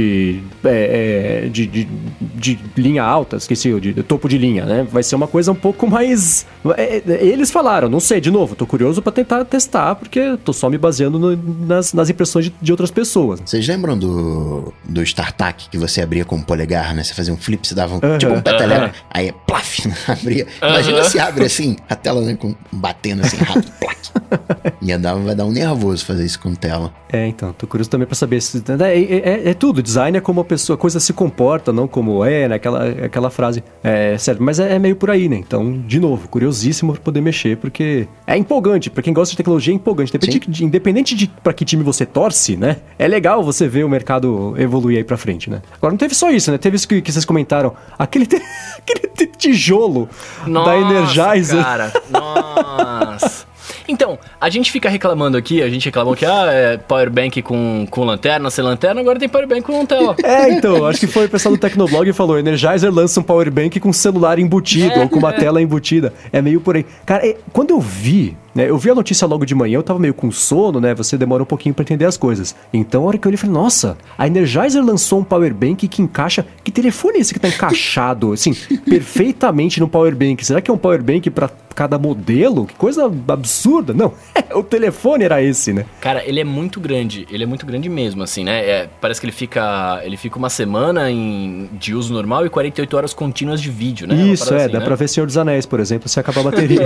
é, 0.63 1.43
é, 1.45 1.49
de, 1.49 1.65
de, 1.65 1.87
de, 2.35 2.59
linha 2.77 3.03
alta, 3.03 3.37
esqueci, 3.37 3.77
de, 3.79 3.93
de, 3.93 4.03
topo 4.03 4.29
de 4.29 4.37
linha, 4.37 4.65
né? 4.65 4.87
Vai 4.89 5.03
ser 5.03 5.15
uma 5.15 5.27
coisa 5.27 5.51
um 5.51 5.55
pouco 5.55 5.87
mais. 5.87 6.45
É, 6.77 6.97
é, 6.97 7.25
eles 7.25 7.51
falaram, 7.51 7.89
não 7.89 7.99
sei, 7.99 8.21
de 8.21 8.29
novo, 8.29 8.55
tô 8.55 8.65
curioso 8.65 9.01
para 9.01 9.11
tentar 9.11 9.43
testar, 9.45 9.95
porque 9.95 10.37
tô 10.43 10.53
só 10.53 10.69
me 10.69 10.77
baseando 10.77 11.17
no, 11.17 11.35
nas, 11.65 11.93
nas 11.93 12.09
impressões 12.09 12.45
de, 12.45 12.53
de, 12.61 12.71
outras 12.71 12.91
pessoas. 12.91 13.41
Vocês 13.45 13.67
lembram 13.67 13.97
do, 13.97 14.73
do 14.83 15.01
StarTAC 15.01 15.69
que 15.69 15.77
você 15.77 16.01
abria 16.01 16.25
com 16.25 16.35
o 16.35 16.43
polegar, 16.43 16.93
né? 16.93 17.03
Você 17.03 17.13
fazia 17.13 17.33
um 17.33 17.37
flip, 17.37 17.67
você 17.67 17.73
dava 17.73 17.95
um, 17.95 18.17
tipo 18.17 18.33
um 18.33 18.41
peteleco, 18.41 18.95
aí 19.09 19.33
plaf, 19.47 19.79
abria. 20.07 20.45
Imagina 20.61 21.03
se 21.03 21.19
abre 21.19 21.45
assim, 21.45 21.75
a 21.89 21.95
tela 21.95 22.21
né, 22.21 22.35
com, 22.35 22.55
batendo 22.71 23.23
assim 23.23 23.37
rápido, 23.37 23.71
plaf. 23.79 23.95
e 24.81 24.91
andava, 24.91 25.19
vai 25.19 25.35
dar 25.35 25.45
um 25.45 25.51
nervoso 25.51 26.05
fazer 26.05 26.25
isso 26.25 26.39
com 26.39 26.53
tela. 26.53 26.93
É, 27.11 27.27
então, 27.27 27.53
tô 27.53 27.67
curioso 27.67 27.89
também 27.95 28.05
para 28.05 28.15
saber 28.15 28.41
se. 28.41 28.57
Né, 28.57 28.93
é, 28.93 28.99
é, 28.99 29.49
é, 29.49 29.53
tudo, 29.53 29.81
design 29.81 30.17
é 30.17 30.21
como 30.21 30.41
a 30.41 30.43
pessoa, 30.43 30.75
a 30.75 30.79
coisa 30.79 30.99
se 30.99 31.13
comporta, 31.13 31.71
não 31.71 31.87
como 31.87 32.23
é, 32.23 32.47
né? 32.47 32.55
Aquela, 32.55 32.89
aquela 33.05 33.29
frase. 33.29 33.63
É, 33.83 34.17
certo, 34.17 34.43
mas 34.43 34.59
é, 34.59 34.75
é, 34.75 34.79
meio 34.79 34.95
por 34.95 35.09
aí, 35.09 35.27
né? 35.29 35.37
Então, 35.37 35.81
de 35.81 35.99
novo, 35.99 36.27
curiosíssimo 36.27 36.93
pra 36.93 37.01
poder 37.01 37.21
mexer, 37.21 37.57
porque 37.57 38.07
é 38.27 38.37
empolgante. 38.37 38.89
Pra 38.89 39.01
quem 39.01 39.13
gosta 39.13 39.31
de 39.31 39.37
tecnologia, 39.37 39.73
é 39.73 39.75
empolgante. 39.75 40.09
Independente, 40.09 40.51
de, 40.51 40.65
independente 40.65 41.15
de 41.15 41.27
pra 41.27 41.53
que 41.53 41.63
time 41.63 41.83
você 41.83 42.05
torce, 42.05 42.55
né? 42.55 42.77
É 42.99 43.07
legal 43.07 43.43
você 43.43 43.67
ver 43.67 43.85
o 43.85 43.89
mercado 43.89 44.53
evoluir 44.57 44.97
aí 44.97 45.03
pra 45.03 45.17
frente, 45.17 45.49
né? 45.49 45.61
Agora, 45.75 45.91
não 45.91 45.97
teve 45.97 46.13
só 46.13 46.29
isso, 46.29 46.51
né? 46.51 46.57
Teve 46.57 46.75
isso 46.75 46.87
que, 46.87 47.01
que 47.01 47.11
vocês 47.11 47.25
comentaram. 47.25 47.73
Aquele, 47.97 48.25
aquele 48.77 49.31
tijolo 49.37 50.09
Nossa, 50.45 50.71
da 50.71 50.77
Energizer. 50.77 51.63
Cara, 51.63 51.93
nossa. 52.09 53.45
Então, 53.87 54.17
a 54.39 54.49
gente 54.49 54.71
fica 54.71 54.89
reclamando 54.89 55.37
aqui, 55.37 55.61
a 55.61 55.69
gente 55.69 55.85
reclamou 55.85 56.15
que, 56.15 56.25
ah, 56.25 56.45
é 56.47 56.77
powerbank 56.77 57.41
com, 57.41 57.85
com 57.89 58.03
lanterna, 58.03 58.49
sem 58.49 58.63
lanterna, 58.63 59.01
agora 59.01 59.19
tem 59.19 59.29
powerbank 59.29 59.61
com 59.61 59.85
tela. 59.85 60.15
É, 60.25 60.51
então, 60.51 60.85
acho 60.85 60.99
que 60.99 61.07
foi 61.07 61.25
o 61.25 61.29
pessoal 61.29 61.55
do 61.55 61.59
Tecnoblog 61.59 62.05
que 62.05 62.13
falou, 62.13 62.37
Energizer 62.37 62.91
lança 62.91 63.19
um 63.19 63.23
powerbank 63.23 63.79
com 63.79 63.93
celular 63.93 64.39
embutido, 64.39 64.93
é, 64.93 64.99
ou 64.99 65.09
com 65.09 65.19
uma 65.19 65.29
é. 65.29 65.33
tela 65.33 65.61
embutida. 65.61 66.13
É 66.31 66.41
meio 66.41 66.59
por 66.59 66.75
aí. 66.75 66.85
Cara, 67.05 67.35
quando 67.53 67.69
eu 67.69 67.79
vi 67.79 68.35
né? 68.55 68.69
Eu 68.69 68.77
vi 68.77 68.89
a 68.89 68.95
notícia 68.95 69.27
logo 69.27 69.45
de 69.45 69.53
manhã, 69.53 69.75
eu 69.75 69.83
tava 69.83 69.99
meio 69.99 70.13
com 70.13 70.31
sono, 70.31 70.79
né? 70.79 70.95
Você 70.95 71.17
demora 71.17 71.43
um 71.43 71.45
pouquinho 71.45 71.75
para 71.75 71.83
entender 71.83 72.05
as 72.05 72.15
coisas. 72.15 72.55
Então, 72.71 73.03
a 73.03 73.07
hora 73.07 73.17
que 73.17 73.27
eu 73.27 73.29
olhei, 73.29 73.35
eu 73.35 73.39
falei, 73.39 73.53
nossa, 73.53 73.97
a 74.17 74.25
Energizer 74.25 74.81
lançou 74.81 75.19
um 75.19 75.23
power 75.25 75.53
bank 75.53 75.85
que 75.89 76.01
encaixa. 76.01 76.45
Que 76.63 76.71
telefone 76.71 77.17
é 77.17 77.21
esse 77.21 77.33
que 77.33 77.39
tá 77.39 77.49
encaixado, 77.49 78.31
assim, 78.31 78.53
perfeitamente 78.87 79.81
no 79.81 79.89
power 79.89 80.15
bank? 80.15 80.45
Será 80.45 80.61
que 80.61 80.71
é 80.71 80.73
um 80.73 80.77
power 80.77 81.03
bank 81.03 81.29
para 81.29 81.49
cada 81.75 81.99
modelo? 81.99 82.65
Que 82.65 82.75
coisa 82.75 83.11
absurda. 83.27 83.74
Não, 83.81 84.13
o 84.53 84.63
telefone 84.63 85.25
era 85.25 85.41
esse, 85.41 85.73
né? 85.73 85.85
Cara, 85.99 86.23
ele 86.25 86.39
é 86.39 86.43
muito 86.43 86.79
grande. 86.79 87.27
Ele 87.31 87.43
é 87.43 87.47
muito 87.47 87.65
grande 87.65 87.89
mesmo, 87.89 88.23
assim, 88.23 88.43
né? 88.43 88.65
É, 88.65 88.89
parece 88.99 89.19
que 89.19 89.25
ele 89.25 89.33
fica, 89.33 90.01
ele 90.03 90.17
fica 90.17 90.37
uma 90.37 90.49
semana 90.49 91.09
em, 91.09 91.69
de 91.73 91.93
uso 91.93 92.13
normal 92.13 92.45
e 92.45 92.49
48 92.49 92.97
horas 92.97 93.13
contínuas 93.13 93.61
de 93.61 93.69
vídeo, 93.69 94.07
né? 94.07 94.15
Isso, 94.15 94.53
é. 94.53 94.63
Assim, 94.63 94.73
dá 94.73 94.79
né? 94.79 94.85
pra 94.85 94.95
ver 94.95 95.07
Senhor 95.07 95.25
dos 95.25 95.37
Anéis, 95.37 95.65
por 95.65 95.79
exemplo, 95.79 96.07
se 96.07 96.19
acabar 96.19 96.41
a 96.41 96.43
bateria. 96.45 96.81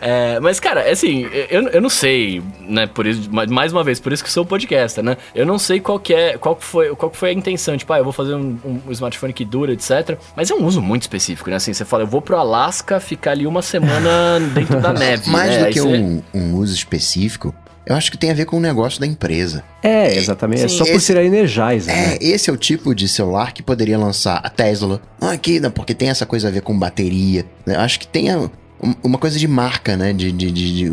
é, 0.00 0.34
é, 0.36 0.40
mas, 0.40 0.60
cara, 0.60 0.80
é 0.82 0.92
assim, 0.92 1.26
eu, 1.50 1.68
eu 1.68 1.80
não 1.80 1.88
sei, 1.88 2.42
né, 2.60 2.86
por 2.86 3.06
isso, 3.06 3.28
mais 3.30 3.72
uma 3.72 3.82
vez, 3.84 4.00
por 4.00 4.12
isso 4.12 4.22
que 4.22 4.30
sou 4.30 4.44
podcaster, 4.44 5.02
né? 5.02 5.16
Eu 5.34 5.46
não 5.46 5.58
sei 5.58 5.80
qual 5.80 5.98
que 5.98 6.14
é, 6.14 6.36
qual 6.38 6.56
que 6.56 6.64
foi, 6.64 6.94
qual 6.94 7.10
que 7.10 7.16
foi 7.16 7.30
a 7.30 7.32
intenção, 7.32 7.76
tipo, 7.76 7.92
ah, 7.92 7.98
eu 7.98 8.04
vou 8.04 8.12
fazer 8.12 8.34
um, 8.34 8.58
um, 8.64 8.92
smartphone 8.92 9.32
que 9.32 9.44
dura, 9.44 9.72
etc. 9.72 10.18
Mas 10.36 10.50
é 10.50 10.54
um 10.54 10.64
uso 10.64 10.80
muito 10.80 11.02
específico, 11.02 11.50
né? 11.50 11.56
Assim, 11.56 11.72
você 11.72 11.84
fala, 11.84 12.02
eu 12.02 12.06
vou 12.06 12.20
pro 12.20 12.36
Alasca 12.36 13.00
ficar 13.00 13.32
ali 13.32 13.46
uma 13.46 13.62
semana 13.62 14.40
dentro 14.54 14.80
da 14.80 14.92
neve. 14.94 15.30
Mais 15.48 15.60
né? 15.60 15.66
do 15.66 15.72
que 15.72 15.80
um, 15.80 16.22
um 16.34 16.54
uso 16.54 16.74
específico, 16.74 17.54
eu 17.88 17.96
acho 17.96 18.10
que 18.10 18.18
tem 18.18 18.30
a 18.30 18.34
ver 18.34 18.44
com 18.44 18.58
o 18.58 18.60
negócio 18.60 19.00
da 19.00 19.06
empresa. 19.06 19.64
É, 19.82 20.14
exatamente. 20.14 20.62
É 20.62 20.68
Sim, 20.68 20.74
é 20.74 20.78
só 20.78 20.84
esse, 20.84 20.92
por 20.92 21.00
ser 21.00 21.16
a 21.16 21.24
Energizer. 21.24 21.88
É, 21.88 22.06
né? 22.08 22.18
esse 22.20 22.50
é 22.50 22.52
o 22.52 22.56
tipo 22.56 22.94
de 22.94 23.08
celular 23.08 23.52
que 23.52 23.62
poderia 23.62 23.96
lançar 23.98 24.40
a 24.44 24.50
Tesla. 24.50 25.00
Aqui, 25.20 25.58
né, 25.58 25.70
porque 25.70 25.94
tem 25.94 26.10
essa 26.10 26.26
coisa 26.26 26.48
a 26.48 26.50
ver 26.50 26.60
com 26.60 26.78
bateria. 26.78 27.46
Né? 27.64 27.76
Eu 27.76 27.80
acho 27.80 27.98
que 27.98 28.06
tem 28.06 28.30
a, 28.30 28.50
uma 29.02 29.16
coisa 29.16 29.38
de 29.38 29.48
marca, 29.48 29.96
né? 29.96 30.12
De, 30.12 30.30
de, 30.30 30.50
de, 30.50 30.76
de, 30.76 30.92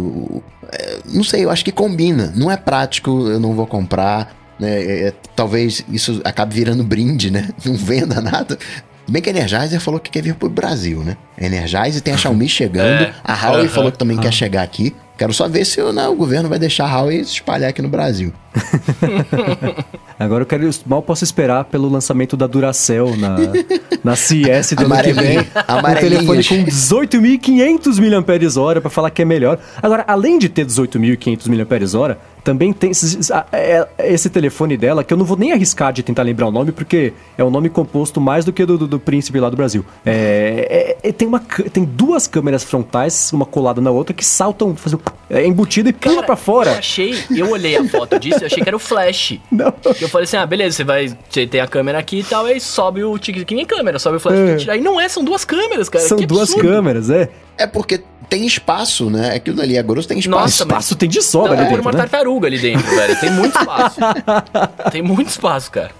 é, 0.71 0.99
não 1.13 1.23
sei, 1.23 1.43
eu 1.43 1.49
acho 1.49 1.65
que 1.65 1.71
combina. 1.71 2.31
Não 2.35 2.49
é 2.49 2.55
prático, 2.55 3.27
eu 3.27 3.39
não 3.41 3.53
vou 3.53 3.67
comprar. 3.67 4.33
né? 4.57 4.81
É, 4.81 5.07
é, 5.07 5.13
talvez 5.35 5.83
isso 5.91 6.21
acabe 6.23 6.55
virando 6.55 6.83
brinde, 6.83 7.29
né? 7.29 7.49
Não 7.65 7.75
venda 7.75 8.21
nada. 8.21 8.57
Bem 9.07 9.21
que 9.21 9.29
a 9.29 9.31
Energizer 9.31 9.79
falou 9.79 9.99
que 9.99 10.09
quer 10.09 10.21
vir 10.21 10.35
pro 10.35 10.49
Brasil, 10.49 11.03
né? 11.03 11.15
A 11.39 11.45
Energizer 11.45 12.01
tem 12.01 12.13
a 12.13 12.17
Xiaomi 12.17 12.47
chegando. 12.49 13.03
É, 13.03 13.13
a 13.23 13.33
Huawei 13.33 13.65
uh 13.65 13.69
-huh, 13.69 13.69
falou 13.69 13.91
que 13.91 13.97
também 13.97 14.17
uh 14.17 14.19
-huh. 14.19 14.23
quer 14.23 14.33
chegar 14.33 14.63
aqui. 14.63 14.95
Quero 15.17 15.33
só 15.33 15.47
ver 15.47 15.63
se 15.65 15.81
né, 15.93 16.07
o 16.07 16.15
governo 16.15 16.49
vai 16.49 16.59
deixar 16.59 16.85
a 16.85 16.95
Huawei 16.95 17.23
se 17.23 17.33
espalhar 17.33 17.69
aqui 17.69 17.81
no 17.81 17.87
Brasil. 17.87 18.33
Agora 20.17 20.43
eu 20.43 20.45
quero 20.45 20.69
mal 20.85 21.01
posso 21.01 21.23
esperar 21.23 21.65
pelo 21.65 21.89
lançamento 21.89 22.37
da 22.37 22.47
Duracell 22.47 23.15
na, 23.17 23.37
na 24.03 24.15
CS 24.15 24.73
do 24.73 24.85
ano 24.85 25.03
que 25.03 25.13
vem. 25.13 25.39
Um 25.39 25.99
telefone 25.99 26.43
com 26.43 26.55
18.500 26.63 27.99
mAh 27.99 28.81
para 28.81 28.89
falar 28.89 29.09
que 29.09 29.21
é 29.21 29.25
melhor. 29.25 29.59
Agora, 29.81 30.03
além 30.07 30.39
de 30.39 30.47
ter 30.47 30.65
18.500 30.65 31.47
mAh, 31.47 32.17
também 32.45 32.71
tem 32.71 32.91
é, 33.51 33.87
esse 33.97 34.29
telefone 34.29 34.77
dela, 34.77 35.03
que 35.03 35.11
eu 35.11 35.17
não 35.17 35.25
vou 35.25 35.35
nem 35.35 35.51
arriscar 35.51 35.91
de 35.91 36.03
tentar 36.03 36.21
lembrar 36.21 36.47
o 36.47 36.51
nome, 36.51 36.71
porque 36.71 37.11
é 37.35 37.43
um 37.43 37.49
nome 37.49 37.69
composto 37.69 38.21
mais 38.21 38.45
do 38.45 38.53
que 38.53 38.63
do, 38.63 38.77
do, 38.77 38.87
do 38.87 38.99
príncipe 38.99 39.39
lá 39.39 39.49
do 39.49 39.57
Brasil. 39.57 39.83
É, 40.05 40.95
é, 41.03 41.09
é 41.09 41.11
tem, 41.11 41.27
uma, 41.27 41.39
tem 41.39 41.83
duas 41.83 42.27
câmeras 42.27 42.63
frontais, 42.63 43.33
uma 43.33 43.47
colada 43.47 43.81
na 43.81 43.89
outra, 43.89 44.13
que 44.13 44.23
saltam, 44.23 44.75
fazem, 44.75 44.99
é 45.27 45.45
embutida 45.45 45.89
e 45.89 45.93
pula 45.93 46.21
pra 46.21 46.35
fora. 46.35 46.73
Eu 46.73 46.77
achei, 46.77 47.15
eu 47.35 47.49
olhei 47.49 47.77
a 47.77 47.83
foto 47.85 48.19
disso 48.19 48.44
eu 48.45 48.47
achei 48.47 48.63
que 48.63 48.69
era 48.69 48.75
o 48.75 48.79
flash. 48.79 49.39
Não. 49.51 49.73
Eu 49.99 50.09
falei 50.09 50.25
assim, 50.25 50.37
ah, 50.37 50.45
beleza, 50.45 50.77
você 50.77 50.83
vai, 50.83 51.17
você 51.29 51.47
tem 51.47 51.61
a 51.61 51.67
câmera 51.67 51.99
aqui 51.99 52.19
e 52.19 52.23
tal, 52.23 52.45
aí 52.45 52.59
sobe 52.59 53.03
o 53.03 53.17
tique, 53.17 53.43
que 53.45 53.55
nem 53.55 53.65
câmera, 53.65 53.99
sobe 53.99 54.17
o 54.17 54.19
flash. 54.19 54.67
É. 54.67 54.71
Aí 54.71 54.81
não 54.81 54.99
é, 54.99 55.07
são 55.07 55.23
duas 55.23 55.43
câmeras, 55.43 55.89
cara. 55.89 56.05
São 56.07 56.17
duas 56.17 56.53
câmeras, 56.53 57.09
é. 57.09 57.29
É 57.57 57.65
porque 57.65 58.01
tem 58.29 58.45
espaço, 58.45 59.09
né? 59.09 59.35
Aquilo 59.35 59.61
ali 59.61 59.77
é 59.77 59.83
grosso, 59.83 60.07
tem 60.07 60.19
espaço. 60.19 60.41
Nossa, 60.41 60.63
espaço 60.63 60.95
tem 60.95 61.07
de 61.07 61.21
sobra 61.21 61.51
não, 61.51 61.59
ali 61.59 61.69
dentro, 61.69 61.81
uma 61.81 61.91
né? 61.91 61.97
tartaruga 61.97 62.47
ali 62.47 62.59
dentro, 62.59 62.95
velho. 62.95 63.19
Tem 63.19 63.31
muito 63.31 63.57
espaço. 63.59 63.99
tem 64.91 65.01
muito 65.01 65.27
espaço, 65.29 65.71
cara. 65.71 65.91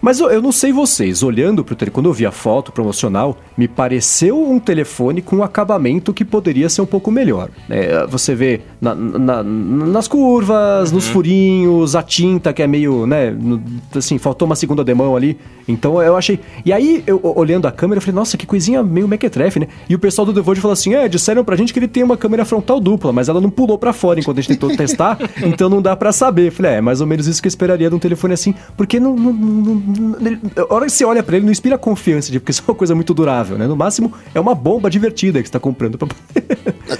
Mas 0.00 0.20
eu, 0.20 0.30
eu 0.30 0.40
não 0.40 0.52
sei 0.52 0.72
vocês, 0.72 1.22
olhando 1.22 1.64
pro 1.64 1.74
telefone, 1.74 1.94
quando 1.94 2.06
eu 2.06 2.12
vi 2.12 2.26
a 2.26 2.30
foto 2.30 2.72
promocional, 2.72 3.38
me 3.56 3.66
pareceu 3.66 4.40
um 4.40 4.58
telefone 4.58 5.20
com 5.20 5.36
um 5.36 5.42
acabamento 5.42 6.12
que 6.12 6.24
poderia 6.24 6.68
ser 6.68 6.82
um 6.82 6.86
pouco 6.86 7.10
melhor. 7.10 7.48
É, 7.68 8.06
você 8.06 8.34
vê 8.34 8.60
na, 8.80 8.94
na, 8.94 9.42
nas 9.42 10.08
curvas, 10.08 10.88
uhum. 10.88 10.96
nos 10.96 11.08
furinhos, 11.08 11.77
a 11.94 12.02
tinta 12.02 12.52
que 12.52 12.62
é 12.62 12.66
meio, 12.66 13.06
né, 13.06 13.36
assim, 13.94 14.18
faltou 14.18 14.46
uma 14.46 14.56
segunda 14.56 14.84
demão 14.84 15.16
ali. 15.16 15.38
Então 15.66 16.02
eu 16.02 16.16
achei. 16.16 16.40
E 16.64 16.72
aí, 16.72 17.02
eu 17.06 17.20
olhando 17.36 17.66
a 17.66 17.72
câmera, 17.72 17.98
eu 17.98 18.02
falei, 18.02 18.14
nossa, 18.14 18.36
que 18.36 18.46
coisinha 18.46 18.82
meio 18.82 19.06
mequetrefe, 19.06 19.60
né? 19.60 19.68
E 19.88 19.94
o 19.94 19.98
pessoal 19.98 20.24
do 20.24 20.32
Devold 20.32 20.60
falou 20.60 20.72
assim: 20.72 20.94
é, 20.94 21.06
disseram 21.08 21.44
pra 21.44 21.56
gente 21.56 21.72
que 21.72 21.78
ele 21.78 21.88
tem 21.88 22.02
uma 22.02 22.16
câmera 22.16 22.44
frontal 22.44 22.80
dupla, 22.80 23.12
mas 23.12 23.28
ela 23.28 23.40
não 23.40 23.50
pulou 23.50 23.78
para 23.78 23.92
fora 23.92 24.18
enquanto 24.18 24.38
a 24.38 24.40
gente 24.40 24.54
tentou 24.54 24.74
testar, 24.74 25.18
então 25.44 25.68
não 25.68 25.82
dá 25.82 25.94
para 25.94 26.10
saber. 26.10 26.48
Eu 26.48 26.52
falei, 26.52 26.72
é, 26.72 26.74
é 26.76 26.80
mais 26.80 27.00
ou 27.00 27.06
menos 27.06 27.26
isso 27.26 27.42
que 27.42 27.46
eu 27.46 27.50
esperaria 27.50 27.90
de 27.90 27.94
um 27.94 27.98
telefone 27.98 28.34
assim, 28.34 28.54
porque 28.76 28.98
não, 28.98 29.14
não, 29.14 29.32
não 29.32 30.38
a 30.56 30.74
hora 30.74 30.86
que 30.86 30.92
você 30.92 31.04
olha 31.04 31.22
para 31.22 31.36
ele, 31.36 31.44
não 31.44 31.52
inspira 31.52 31.76
confiança, 31.76 32.32
de, 32.32 32.40
porque 32.40 32.52
isso 32.52 32.62
é 32.66 32.70
uma 32.70 32.76
coisa 32.76 32.94
muito 32.94 33.12
durável, 33.12 33.58
né? 33.58 33.66
No 33.66 33.76
máximo, 33.76 34.12
é 34.34 34.40
uma 34.40 34.54
bomba 34.54 34.88
divertida 34.88 35.40
que 35.40 35.48
você 35.48 35.52
tá 35.52 35.60
comprando 35.60 35.98
pra... 35.98 36.08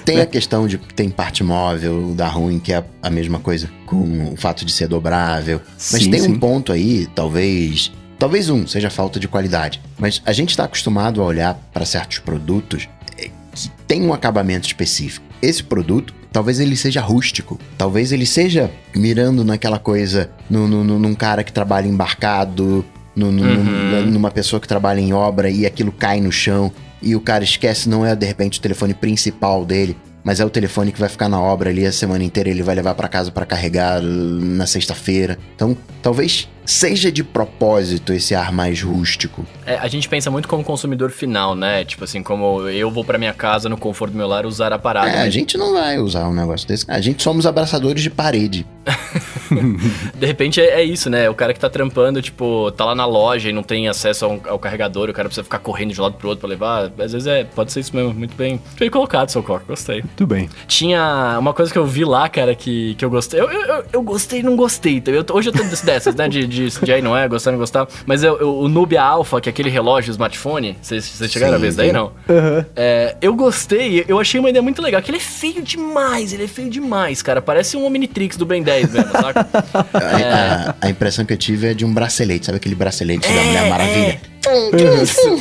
Tem 0.05 0.21
a 0.21 0.27
questão 0.27 0.67
de 0.67 0.79
que 0.79 0.93
tem 0.93 1.09
parte 1.09 1.43
móvel 1.43 2.15
da 2.15 2.29
ruim, 2.29 2.59
que 2.59 2.73
é 2.73 2.85
a 3.03 3.11
mesma 3.11 3.39
coisa 3.39 3.78
com 3.89 4.33
o 4.33 4.37
fato 4.37 4.65
de 4.65 4.73
ser 4.73 4.87
dobrável. 4.87 5.61
Mas 5.93 6.03
sim, 6.03 6.11
tem 6.11 6.21
sim. 6.21 6.33
um 6.33 6.39
ponto 6.39 6.73
aí, 6.73 7.07
talvez 7.15 7.91
Talvez 8.19 8.51
um 8.51 8.67
seja 8.67 8.91
falta 8.91 9.21
de 9.21 9.29
qualidade, 9.29 9.81
mas 9.97 10.21
a 10.27 10.33
gente 10.33 10.51
está 10.51 10.65
acostumado 10.65 11.23
a 11.23 11.25
olhar 11.25 11.55
para 11.73 11.87
certos 11.87 12.19
produtos 12.19 12.89
é, 13.17 13.31
que 13.55 13.71
têm 13.87 14.03
um 14.03 14.13
acabamento 14.13 14.67
específico. 14.67 15.25
Esse 15.41 15.63
produto, 15.63 16.13
talvez 16.33 16.59
ele 16.59 16.77
seja 16.77 17.01
rústico, 17.01 17.61
talvez 17.77 18.11
ele 18.11 18.27
seja 18.27 18.73
mirando 18.93 19.45
naquela 19.45 19.79
coisa, 19.79 20.31
no, 20.51 20.67
no, 20.67 20.83
no 20.83 20.99
num 20.99 21.15
cara 21.15 21.45
que 21.45 21.53
trabalha 21.53 21.87
embarcado, 21.87 22.85
no, 23.15 23.31
no, 23.31 23.43
uhum. 23.43 24.07
numa 24.07 24.33
pessoa 24.33 24.59
que 24.59 24.67
trabalha 24.67 24.99
em 24.99 25.13
obra 25.13 25.49
e 25.49 25.65
aquilo 25.65 25.93
cai 25.93 26.21
no 26.21 26.33
chão 26.33 26.73
e 27.01 27.15
o 27.15 27.21
cara 27.21 27.45
esquece, 27.45 27.89
não 27.89 28.05
é 28.05 28.17
de 28.17 28.27
repente 28.27 28.59
o 28.59 28.63
telefone 28.63 28.95
principal 28.95 29.65
dele, 29.65 29.97
mas 30.25 30.41
é 30.41 30.45
o 30.45 30.51
telefone 30.51 30.93
que 30.93 31.01
vai 31.01 31.09
ficar 31.09 31.29
na 31.29 31.41
obra 31.41 31.71
ali 31.71 31.87
a 31.87 31.93
semana 31.93 32.25
inteira, 32.25 32.49
ele 32.49 32.63
vai 32.63 32.75
levar 32.75 32.95
para 32.95 33.09
casa 33.09 33.31
para 33.31 33.47
carregar 33.47 34.01
na 34.03 34.67
sexta-feira. 34.67 35.39
Então, 35.55 35.77
talvez 36.03 36.49
seja 36.69 37.11
de 37.11 37.25
propósito 37.25 38.13
esse 38.13 38.35
ar 38.35 38.53
mais 38.53 38.83
rústico. 38.83 39.45
É, 39.65 39.77
a 39.77 39.89
gente 39.89 40.09
pensa 40.09 40.31
muito 40.31 40.47
como 40.47 40.63
consumidor 40.63 41.11
final, 41.11 41.55
né? 41.55 41.85
Tipo 41.85 42.05
assim, 42.05 42.23
como 42.23 42.69
eu 42.69 42.91
vou 42.91 43.05
para 43.05 43.17
minha 43.17 43.33
casa 43.33 43.69
no 43.69 43.77
conforto 43.77 44.13
do 44.13 44.19
meu 44.19 44.27
lar 44.27 44.45
usar 44.45 44.73
a 44.73 44.79
parada. 44.79 45.09
É, 45.09 45.23
a 45.23 45.31
gente 45.31 45.57
não 45.57 45.73
vai 45.73 45.99
usar 45.99 46.29
um 46.29 46.35
negócio 46.35 46.69
desse. 46.69 46.85
A 46.89 47.01
gente 47.01 47.23
somos 47.23 47.47
abraçadores 47.47 48.03
de 48.03 48.11
parede. 48.11 48.67
de 50.15 50.27
repente 50.27 50.61
é, 50.61 50.81
é, 50.81 50.85
isso, 50.85 51.09
né? 51.09 51.29
O 51.29 51.35
cara 51.35 51.55
que 51.55 51.61
tá 51.61 51.71
trampando, 51.71 52.21
tipo, 52.21 52.71
tá 52.73 52.85
lá 52.85 52.95
na 52.95 53.07
loja 53.07 53.49
e 53.49 53.53
não 53.53 53.63
tem 53.63 53.89
acesso 53.89 54.25
ao, 54.27 54.41
ao 54.49 54.59
carregador, 54.59 55.09
o 55.09 55.13
cara 55.13 55.29
precisa 55.29 55.45
ficar 55.45 55.59
correndo 55.59 55.93
de 55.93 56.01
um 56.01 56.05
lado 56.05 56.15
pro 56.15 56.29
outro 56.29 56.41
pra 56.41 56.49
levar. 56.49 56.93
Às 56.99 57.13
vezes 57.13 57.27
é, 57.27 57.45
pode 57.45 57.73
ser 57.73 57.81
isso 57.81 57.97
mesmo. 57.97 58.13
Muito 58.13 58.35
bem, 58.37 58.61
bem 58.79 58.91
colocado, 58.91 59.31
seu 59.31 59.43
coco. 59.43 59.65
Gostei. 59.69 60.03
Muito 60.03 60.27
bem. 60.27 60.51
Tinha 60.67 61.37
uma 61.39 61.55
coisa 61.55 61.73
que 61.73 61.79
eu 61.79 61.87
vi 61.87 62.05
lá, 62.05 62.29
cara, 62.29 62.55
que, 62.55 62.95
que 62.95 63.05
eu 63.05 63.11
gostei. 63.11 63.41
Eu, 63.41 63.51
eu, 63.51 63.85
eu 63.93 64.03
gostei 64.03 64.41
e 64.41 64.43
não 64.43 64.57
gostei. 64.57 65.03
Eu, 65.07 65.25
hoje 65.33 65.49
eu 65.49 65.53
tô 65.53 65.63
dessas, 65.85 66.15
né? 66.15 66.29
De, 66.29 66.47
de, 66.47 66.58
de 66.67 66.93
aí 66.93 67.03
não 67.03 67.17
é, 67.17 67.27
gostar 67.29 67.53
não 67.53 67.59
gostar. 67.59 67.87
Mas 68.07 68.23
eu, 68.23 68.39
eu, 68.39 68.59
o 68.59 68.69
Nubia 68.69 69.03
Alpha, 69.03 69.41
que 69.41 69.49
é 69.49 69.51
aquele 69.51 69.71
relógio 69.71 70.11
smartphone, 70.11 70.77
vocês 70.81 71.05
chegaram 71.31 71.53
Sim, 71.53 71.57
a 71.57 71.59
ver 71.59 71.69
isso 71.69 71.77
daí, 71.77 71.93
não? 71.93 72.07
Uhum. 72.29 72.65
É, 72.77 73.17
eu 73.21 73.35
gostei, 73.35 74.05
eu 74.07 74.19
achei 74.19 74.39
uma 74.41 74.51
ideia 74.51 74.63
muito 74.63 74.83
legal, 74.83 75.01
que 75.03 75.11
ele 75.11 75.19
é 75.19 75.21
feio 75.21 75.63
demais, 75.63 76.33
ele 76.33 76.45
é 76.45 76.49
feio 76.49 76.71
demais, 76.71 77.23
cara. 77.23 77.41
Parece 77.41 77.77
um 77.77 77.85
Omnitrix 77.85 78.37
do 78.37 78.47
Ben 78.47 78.63
10 78.63 78.93
mesmo, 78.93 79.13
saca? 79.13 79.49
a, 79.95 80.21
é... 80.21 80.33
a, 80.33 80.75
a, 80.81 80.91
impressão 80.91 81.25
que 81.25 81.33
eu 81.33 81.39
tive 81.39 81.69
é 81.69 81.75
de 81.75 81.85
um 81.85 81.93
bracelete, 81.93 82.47
sabe 82.47 82.57
aquele 82.57 82.75
bracelete 82.75 83.27
é, 83.27 83.35
da 83.35 83.43
Mulher 83.43 83.71
Maravilha? 83.71 84.21
É. 84.35 84.38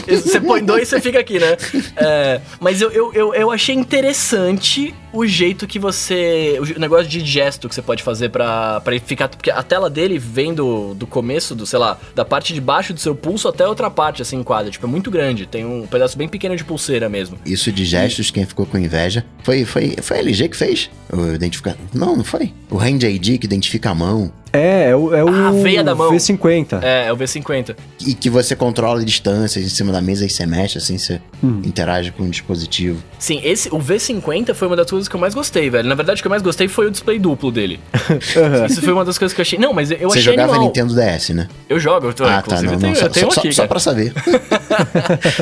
Você 0.07 0.39
põe 0.41 0.63
dois 0.63 0.83
e 0.83 0.85
você 0.85 1.01
fica 1.01 1.19
aqui, 1.19 1.39
né? 1.39 1.57
É, 1.97 2.41
mas 2.59 2.81
eu, 2.81 2.91
eu, 2.91 3.13
eu, 3.13 3.33
eu, 3.33 3.51
achei 3.51 3.73
interessante 3.73 4.93
o 5.11 5.25
jeito 5.25 5.65
que 5.65 5.79
você. 5.79 6.59
O 6.59 6.79
negócio 6.79 7.07
de 7.07 7.21
gesto 7.21 7.67
que 7.67 7.73
você 7.73 7.81
pode 7.81 8.03
fazer 8.03 8.29
pra, 8.29 8.79
pra 8.81 8.99
ficar. 8.99 9.29
Porque 9.29 9.49
a 9.49 9.63
tela 9.63 9.89
dele 9.89 10.19
vem 10.19 10.53
do, 10.53 10.93
do 10.93 11.07
começo, 11.07 11.55
do, 11.55 11.65
sei 11.65 11.79
lá, 11.79 11.97
da 12.13 12.23
parte 12.23 12.53
de 12.53 12.61
baixo 12.61 12.93
do 12.93 12.99
seu 12.99 13.15
pulso 13.15 13.47
até 13.47 13.67
outra 13.67 13.89
parte, 13.89 14.21
assim, 14.21 14.43
quadra. 14.43 14.69
Tipo, 14.69 14.85
é 14.85 14.89
muito 14.89 15.09
grande. 15.09 15.45
Tem 15.47 15.65
um 15.65 15.87
pedaço 15.87 16.17
bem 16.17 16.27
pequeno 16.27 16.55
de 16.55 16.63
pulseira 16.63 17.09
mesmo. 17.09 17.39
Isso 17.45 17.71
de 17.71 17.83
gestos, 17.83 18.29
e... 18.29 18.33
quem 18.33 18.45
ficou 18.45 18.65
com 18.65 18.77
inveja. 18.77 19.25
Foi, 19.43 19.65
foi, 19.65 19.95
foi 20.01 20.17
a 20.17 20.19
LG 20.19 20.49
que 20.49 20.57
fez? 20.57 20.89
O 21.11 21.33
identificar. 21.33 21.75
Não, 21.93 22.15
não 22.15 22.23
foi. 22.23 22.53
O 22.69 22.77
Hand 22.77 23.03
ID 23.03 23.39
que 23.39 23.45
identifica 23.45 23.89
a 23.89 23.95
mão. 23.95 24.31
É, 24.51 24.89
é 24.89 24.95
o, 24.95 25.13
é 25.13 25.23
o 25.23 25.29
a 25.29 25.51
veia 25.51 25.83
da 25.83 25.95
mão. 25.95 26.11
V50. 26.11 26.81
É, 26.81 27.07
é 27.07 27.13
o 27.13 27.17
V50. 27.17 27.75
E 28.05 28.13
que 28.13 28.29
você 28.29 28.55
controla 28.55 29.03
distâncias 29.03 29.65
em 29.65 29.69
cima 29.69 29.91
da 29.91 30.01
mesa 30.01 30.25
e 30.25 30.29
você 30.29 30.45
mexe, 30.45 30.77
assim, 30.77 30.97
você 30.97 31.21
hum. 31.43 31.61
interage 31.63 32.11
com 32.11 32.23
o 32.23 32.29
dispositivo. 32.29 33.01
Sim, 33.19 33.41
esse, 33.43 33.69
o 33.69 33.79
V50 33.79 34.53
foi 34.53 34.67
uma 34.67 34.75
das 34.75 34.89
coisas 34.89 35.07
que 35.07 35.15
eu 35.15 35.19
mais 35.19 35.33
gostei, 35.33 35.69
velho. 35.69 35.87
Na 35.87 35.95
verdade, 35.95 36.19
o 36.19 36.23
que 36.23 36.27
eu 36.27 36.31
mais 36.31 36.41
gostei 36.41 36.67
foi 36.67 36.87
o 36.87 36.91
display 36.91 37.19
duplo 37.19 37.51
dele. 37.51 37.79
uhum. 38.09 38.65
Isso 38.65 38.81
foi 38.81 38.93
uma 38.93 39.05
das 39.05 39.17
coisas 39.17 39.33
que 39.33 39.41
eu 39.41 39.43
achei. 39.43 39.59
Não, 39.59 39.73
mas 39.73 39.91
eu 39.91 39.97
você 39.97 40.05
achei. 40.05 40.21
Você 40.21 40.21
jogava 40.21 40.51
animal. 40.53 40.67
Nintendo 40.67 40.95
DS, 40.95 41.29
né? 41.29 41.47
Eu 41.69 41.79
jogo, 41.79 42.07
eu 42.07 42.13
tô, 42.13 42.23
ah, 42.23 42.41
tá, 42.41 42.61
não, 42.61 42.73
eu 42.73 42.79
tenho, 42.79 42.93
não, 42.93 43.01
eu 43.01 43.09
tenho 43.09 43.31
só, 43.31 43.39
aqui, 43.39 43.53
só, 43.53 43.61
só 43.63 43.67
pra 43.67 43.79
saber. 43.79 44.13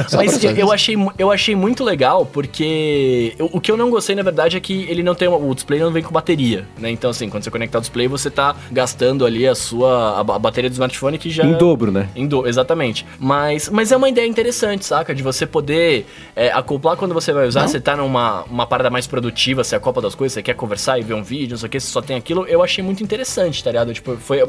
só 0.07 0.17
mas 0.17 0.37
pra 0.37 0.51
eu, 0.51 0.71
achei, 0.71 0.95
eu 1.17 1.31
achei 1.31 1.55
muito 1.55 1.83
legal, 1.83 2.25
porque 2.25 3.33
eu, 3.37 3.49
o 3.51 3.61
que 3.61 3.71
eu 3.71 3.77
não 3.77 3.89
gostei, 3.89 4.15
na 4.15 4.23
verdade, 4.23 4.57
é 4.57 4.59
que 4.59 4.85
ele 4.89 5.03
não 5.03 5.13
tem. 5.13 5.27
Uma, 5.27 5.37
o 5.37 5.53
display 5.53 5.79
não 5.79 5.91
vem 5.91 6.03
com 6.03 6.11
bateria, 6.11 6.67
né? 6.77 6.89
Então, 6.89 7.09
assim, 7.09 7.29
quando 7.29 7.43
você 7.43 7.51
conectar 7.51 7.77
o 7.77 7.81
display, 7.81 8.07
você 8.07 8.29
tá 8.29 8.55
gastando 8.71 8.94
ali 9.25 9.47
a 9.47 9.55
sua 9.55 10.17
a, 10.17 10.19
a, 10.19 10.39
bateria 10.39 10.69
do 10.69 10.73
smartphone 10.73 11.17
que 11.17 11.29
já 11.29 11.43
em 11.43 11.53
dobro, 11.53 11.91
né? 11.91 12.09
Em 12.15 12.27
do, 12.27 12.47
exatamente. 12.47 13.05
Mas 13.19 13.69
mas 13.69 13.91
é 13.91 13.97
uma 13.97 14.09
ideia 14.09 14.27
interessante, 14.27 14.85
saca? 14.85 15.13
De 15.13 15.23
você 15.23 15.45
poder 15.45 16.05
é, 16.35 16.51
acoplar 16.51 16.95
quando 16.97 17.13
você 17.13 17.33
vai 17.33 17.47
usar, 17.47 17.61
não? 17.61 17.67
você 17.67 17.79
tá 17.79 17.95
numa 17.95 18.43
uma 18.43 18.65
parada 18.65 18.89
mais 18.89 19.07
produtiva, 19.07 19.63
você 19.63 19.79
copa 19.79 20.01
das 20.01 20.15
coisas, 20.15 20.33
você 20.33 20.41
quer 20.41 20.55
conversar 20.55 20.97
e 20.99 21.03
ver 21.03 21.13
um 21.13 21.23
vídeo, 21.23 21.51
não 21.51 21.57
sei 21.57 21.67
o 21.67 21.69
que, 21.69 21.79
você 21.79 21.87
só 21.87 22.01
tem 22.01 22.15
aquilo, 22.15 22.45
eu 22.45 22.63
achei 22.63 22.83
muito 22.83 23.03
interessante, 23.03 23.63
tá 23.63 23.71
ligado? 23.71 23.93
Tipo, 23.93 24.15
foi 24.17 24.39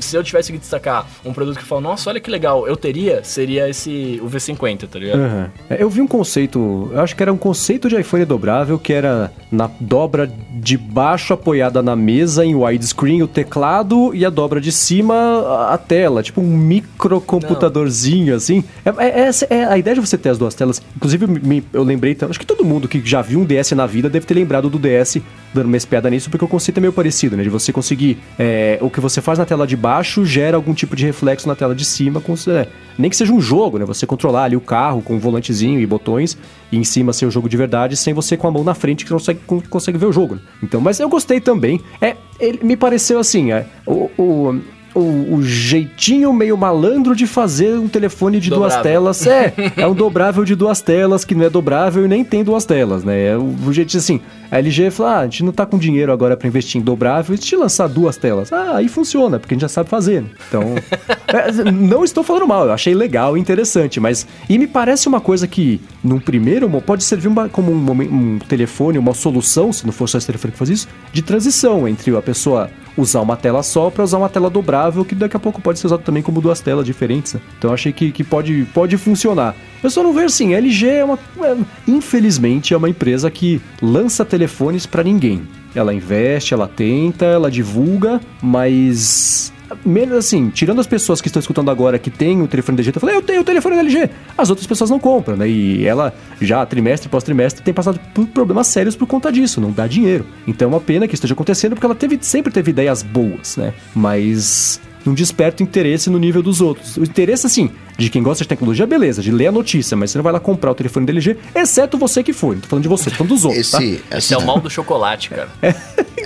se 0.00 0.16
eu 0.16 0.24
tivesse 0.24 0.52
que 0.52 0.58
destacar 0.58 1.06
um 1.24 1.32
produto 1.32 1.56
que 1.56 1.62
eu 1.62 1.66
falo, 1.66 1.80
nossa, 1.80 2.10
olha 2.10 2.20
que 2.20 2.30
legal, 2.30 2.66
eu 2.66 2.76
teria, 2.76 3.22
seria 3.22 3.68
esse 3.68 4.20
o 4.22 4.28
V50, 4.28 4.88
tá 4.88 4.98
ligado? 4.98 5.18
Uhum. 5.18 5.46
Eu 5.70 5.88
vi 5.88 6.00
um 6.00 6.06
conceito, 6.06 6.90
eu 6.92 7.00
acho 7.00 7.14
que 7.14 7.22
era 7.22 7.32
um 7.32 7.36
conceito 7.36 7.88
de 7.88 7.96
iPhone 7.96 8.24
dobrável 8.24 8.78
que 8.78 8.92
era 8.92 9.32
na 9.50 9.70
dobra 9.80 10.30
de 10.52 10.76
baixo 10.76 11.32
apoiada 11.32 11.82
na 11.82 11.94
mesa 11.94 12.44
em 12.44 12.54
widescreen 12.54 13.22
o 13.22 13.28
teclado 13.28 13.73
e 14.12 14.24
a 14.24 14.30
dobra 14.30 14.60
de 14.60 14.70
cima 14.70 15.68
a 15.70 15.78
tela, 15.78 16.22
tipo 16.22 16.40
um 16.40 16.56
microcomputadorzinho, 16.56 18.30
Não. 18.30 18.36
assim. 18.36 18.62
É, 18.84 18.90
é, 18.90 19.28
é, 19.28 19.30
é, 19.50 19.64
a 19.64 19.78
ideia 19.78 19.94
de 19.94 20.00
você 20.00 20.18
ter 20.18 20.28
as 20.28 20.38
duas 20.38 20.54
telas. 20.54 20.82
Inclusive, 20.96 21.26
me, 21.26 21.64
eu 21.72 21.82
lembrei, 21.82 22.16
acho 22.28 22.38
que 22.38 22.46
todo 22.46 22.64
mundo 22.64 22.86
que 22.88 23.00
já 23.04 23.22
viu 23.22 23.40
um 23.40 23.44
DS 23.44 23.72
na 23.72 23.86
vida 23.86 24.08
deve 24.08 24.26
ter 24.26 24.34
lembrado 24.34 24.68
do 24.68 24.78
DS 24.78 25.18
dando 25.54 25.66
uma 25.66 25.76
espiada 25.76 26.10
nisso, 26.10 26.28
porque 26.28 26.44
o 26.44 26.48
conceito 26.48 26.78
é 26.78 26.80
meio 26.80 26.92
parecido, 26.92 27.36
né? 27.36 27.42
De 27.42 27.48
você 27.48 27.72
conseguir. 27.72 28.18
É, 28.38 28.78
o 28.80 28.90
que 28.90 29.00
você 29.00 29.20
faz 29.20 29.38
na 29.38 29.46
tela 29.46 29.66
de 29.66 29.76
baixo 29.76 30.24
gera 30.24 30.56
algum 30.56 30.74
tipo 30.74 30.96
de 30.96 31.06
reflexo 31.06 31.46
na 31.48 31.54
tela 31.54 31.74
de 31.74 31.84
cima, 31.84 32.20
com, 32.20 32.34
é, 32.48 32.66
nem 32.98 33.10
que 33.10 33.16
seja 33.16 33.32
um 33.32 33.40
jogo, 33.40 33.78
né? 33.78 33.84
Você 33.84 34.06
controlar 34.06 34.44
ali 34.44 34.56
o 34.56 34.60
carro 34.60 35.00
com 35.00 35.14
um 35.14 35.18
volantezinho 35.18 35.80
e 35.80 35.86
botões, 35.86 36.36
e 36.72 36.76
em 36.76 36.84
cima 36.84 37.12
ser 37.12 37.26
o 37.26 37.30
jogo 37.30 37.48
de 37.48 37.56
verdade, 37.56 37.96
sem 37.96 38.12
você 38.12 38.36
com 38.36 38.48
a 38.48 38.50
mão 38.50 38.64
na 38.64 38.74
frente 38.74 39.04
que 39.04 39.10
consegue, 39.10 39.40
consegue 39.70 39.98
ver 39.98 40.06
o 40.06 40.12
jogo. 40.12 40.34
Né? 40.34 40.40
Então, 40.62 40.80
mas 40.80 40.98
eu 41.00 41.08
gostei 41.08 41.40
também. 41.40 41.80
É, 42.00 42.16
ele 42.38 42.60
me 42.62 42.76
pareceu 42.76 43.18
assim, 43.18 43.52
é, 43.52 43.66
o, 43.86 44.10
o 44.18 44.60
o, 44.94 45.34
o, 45.34 45.42
jeitinho 45.42 46.32
meio 46.32 46.56
malandro 46.56 47.16
de 47.16 47.26
fazer 47.26 47.76
um 47.76 47.88
telefone 47.88 48.38
de 48.38 48.48
dobrável. 48.48 48.76
duas 48.76 48.82
telas. 48.82 49.26
É, 49.26 49.52
é 49.76 49.86
um 49.86 49.94
dobrável 49.94 50.44
de 50.44 50.54
duas 50.54 50.80
telas 50.80 51.24
que 51.24 51.34
não 51.34 51.44
é 51.44 51.50
dobrável 51.50 52.04
e 52.04 52.08
nem 52.08 52.24
tem 52.24 52.44
duas 52.44 52.64
telas, 52.64 53.02
né? 53.02 53.32
É 53.32 53.36
o, 53.36 53.72
jeitinho 53.72 54.00
assim. 54.00 54.20
A 54.50 54.58
LG 54.58 54.90
falou: 54.90 55.12
ah, 55.12 55.18
a 55.18 55.24
gente 55.24 55.42
não 55.42 55.52
tá 55.52 55.66
com 55.66 55.76
dinheiro 55.76 56.12
agora 56.12 56.36
para 56.36 56.46
investir 56.46 56.80
em 56.80 56.84
dobrável 56.84 57.34
e 57.34 57.38
te 57.38 57.56
lançar 57.56 57.88
duas 57.88 58.16
telas. 58.16 58.52
Ah, 58.52 58.76
aí 58.76 58.88
funciona, 58.88 59.38
porque 59.38 59.54
a 59.54 59.56
gente 59.56 59.62
já 59.62 59.68
sabe 59.68 59.88
fazer. 59.88 60.22
Né? 60.22 60.28
Então, 60.48 60.62
é, 61.26 61.70
não 61.72 62.04
estou 62.04 62.22
falando 62.22 62.46
mal, 62.46 62.66
eu 62.66 62.72
achei 62.72 62.94
legal 62.94 63.36
e 63.36 63.40
interessante, 63.40 63.98
mas. 63.98 64.26
E 64.48 64.58
me 64.58 64.66
parece 64.66 65.08
uma 65.08 65.20
coisa 65.20 65.48
que, 65.48 65.80
num 66.02 66.20
primeiro, 66.20 66.70
pode 66.82 67.02
servir 67.02 67.28
uma, 67.28 67.48
como 67.48 67.72
um, 67.72 67.90
um 67.90 68.38
telefone, 68.38 68.98
uma 68.98 69.14
solução, 69.14 69.72
se 69.72 69.84
não 69.84 69.92
for 69.92 70.08
só 70.08 70.18
esse 70.18 70.26
telefone 70.26 70.52
que 70.52 70.58
faz 70.58 70.70
isso, 70.70 70.88
de 71.12 71.22
transição 71.22 71.88
entre 71.88 72.16
a 72.16 72.22
pessoa 72.22 72.70
usar 72.96 73.20
uma 73.20 73.36
tela 73.36 73.62
só 73.62 73.90
para 73.90 74.04
usar 74.04 74.18
uma 74.18 74.28
tela 74.28 74.50
dobrável, 74.50 75.04
que 75.04 75.14
daqui 75.14 75.36
a 75.36 75.40
pouco 75.40 75.60
pode 75.60 75.78
ser 75.78 75.86
usado 75.86 76.02
também 76.02 76.22
como 76.22 76.40
duas 76.40 76.60
telas 76.60 76.84
diferentes. 76.84 77.34
Né? 77.34 77.40
Então 77.58 77.70
eu 77.70 77.74
achei 77.74 77.92
que, 77.92 78.12
que 78.12 78.24
pode, 78.24 78.66
pode 78.72 78.96
funcionar. 78.96 79.54
Eu 79.82 79.90
só 79.90 80.02
não 80.02 80.12
vejo 80.12 80.26
assim, 80.26 80.54
a 80.54 80.58
LG 80.58 80.86
é 80.88 81.04
uma. 81.04 81.18
É, 81.42 81.56
infelizmente 81.86 82.72
é 82.72 82.76
uma 82.76 82.88
empresa 82.88 83.30
que 83.30 83.60
lança 83.82 84.24
telefones 84.24 84.86
para 84.86 85.02
ninguém. 85.02 85.46
Ela 85.74 85.92
investe, 85.92 86.54
ela 86.54 86.68
tenta, 86.68 87.24
ela 87.24 87.50
divulga, 87.50 88.20
mas 88.40 89.52
menos 89.84 90.16
assim, 90.16 90.50
tirando 90.50 90.80
as 90.80 90.86
pessoas 90.86 91.20
que 91.20 91.28
estão 91.28 91.40
escutando 91.40 91.70
agora 91.70 91.98
que 91.98 92.10
tem 92.10 92.42
o 92.42 92.48
telefone 92.48 92.76
da 92.76 92.82
LG, 92.82 93.00
eu 93.02 93.14
eu 93.14 93.22
tenho 93.22 93.40
o 93.40 93.44
telefone 93.44 93.76
da 93.76 93.82
LG. 93.82 94.10
As 94.36 94.50
outras 94.50 94.66
pessoas 94.66 94.90
não 94.90 94.98
compram, 94.98 95.36
né? 95.36 95.48
E 95.48 95.86
ela 95.86 96.12
já 96.40 96.64
trimestre 96.66 97.08
após 97.08 97.24
trimestre 97.24 97.62
tem 97.62 97.72
passado 97.72 97.98
por 98.12 98.26
problemas 98.26 98.66
sérios 98.66 98.96
por 98.96 99.06
conta 99.06 99.30
disso, 99.32 99.60
não 99.60 99.70
dá 99.70 99.86
dinheiro. 99.86 100.26
Então 100.46 100.66
é 100.66 100.74
uma 100.74 100.80
pena 100.80 101.06
que 101.06 101.14
isso 101.14 101.20
esteja 101.20 101.34
acontecendo 101.34 101.74
porque 101.74 101.86
ela 101.86 101.94
teve, 101.94 102.18
sempre 102.20 102.52
teve 102.52 102.70
ideias 102.70 103.02
boas, 103.02 103.56
né? 103.56 103.72
Mas 103.94 104.80
não 105.04 105.14
desperta 105.14 105.62
interesse 105.62 106.08
no 106.10 106.18
nível 106.18 106.42
dos 106.42 106.60
outros. 106.60 106.96
O 106.96 107.02
interesse, 107.02 107.46
assim, 107.46 107.70
de 107.98 108.08
quem 108.08 108.22
gosta 108.22 108.44
de 108.44 108.48
tecnologia, 108.48 108.86
beleza, 108.86 109.22
de 109.22 109.30
ler 109.30 109.48
a 109.48 109.52
notícia, 109.52 109.96
mas 109.96 110.10
você 110.10 110.18
não 110.18 110.22
vai 110.22 110.32
lá 110.32 110.40
comprar 110.40 110.70
o 110.70 110.74
telefone 110.74 111.06
da 111.06 111.12
LG, 111.12 111.36
exceto 111.54 111.98
você 111.98 112.22
que 112.22 112.32
foi. 112.32 112.56
Não 112.56 112.62
tô 112.62 112.68
falando 112.68 112.82
de 112.82 112.88
você, 112.88 113.10
tô 113.10 113.16
falando 113.16 113.32
dos 113.32 113.44
outros. 113.44 113.74
Esse, 113.74 113.96
tá? 113.98 114.18
Esse 114.18 114.34
é 114.34 114.38
o 114.38 114.44
mal 114.44 114.60
do 114.60 114.70
chocolate, 114.70 115.30
cara. 115.30 115.48
É, 115.62 115.70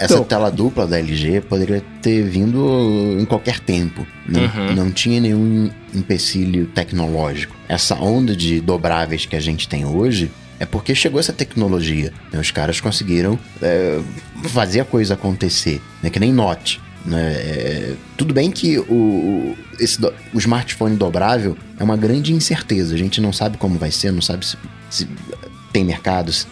então. 0.04 0.18
Essa 0.18 0.24
tela 0.24 0.50
dupla 0.50 0.86
da 0.86 0.98
LG 0.98 1.40
poderia 1.42 1.82
ter 2.00 2.22
vindo 2.22 3.16
em 3.18 3.24
qualquer 3.24 3.58
tempo. 3.58 4.06
Não, 4.26 4.42
uhum. 4.42 4.74
não 4.74 4.90
tinha 4.92 5.20
nenhum 5.20 5.70
empecilho 5.94 6.66
tecnológico. 6.66 7.56
Essa 7.68 7.96
onda 7.96 8.36
de 8.36 8.60
dobráveis 8.60 9.26
que 9.26 9.34
a 9.34 9.40
gente 9.40 9.68
tem 9.68 9.84
hoje 9.84 10.30
é 10.60 10.66
porque 10.66 10.94
chegou 10.94 11.20
essa 11.20 11.32
tecnologia. 11.32 12.12
Né? 12.32 12.38
Os 12.40 12.50
caras 12.50 12.80
conseguiram 12.80 13.38
é, 13.62 14.00
fazer 14.44 14.80
a 14.80 14.84
coisa 14.84 15.14
acontecer. 15.14 15.80
Né? 16.02 16.10
Que 16.10 16.20
nem 16.20 16.32
Note. 16.32 16.80
Né? 17.08 17.32
É, 17.32 17.94
tudo 18.16 18.34
bem 18.34 18.50
que 18.50 18.78
o, 18.78 19.56
esse, 19.80 19.98
o 20.34 20.38
smartphone 20.38 20.96
dobrável 20.96 21.56
é 21.78 21.84
uma 21.84 21.96
grande 21.96 22.32
incerteza. 22.34 22.94
A 22.94 22.98
gente 22.98 23.20
não 23.20 23.32
sabe 23.32 23.56
como 23.56 23.78
vai 23.78 23.90
ser, 23.90 24.12
não 24.12 24.20
sabe 24.20 24.44
se, 24.44 24.56
se 24.90 25.08
tem 25.72 25.84
mercado, 25.84 26.30
se, 26.32 26.46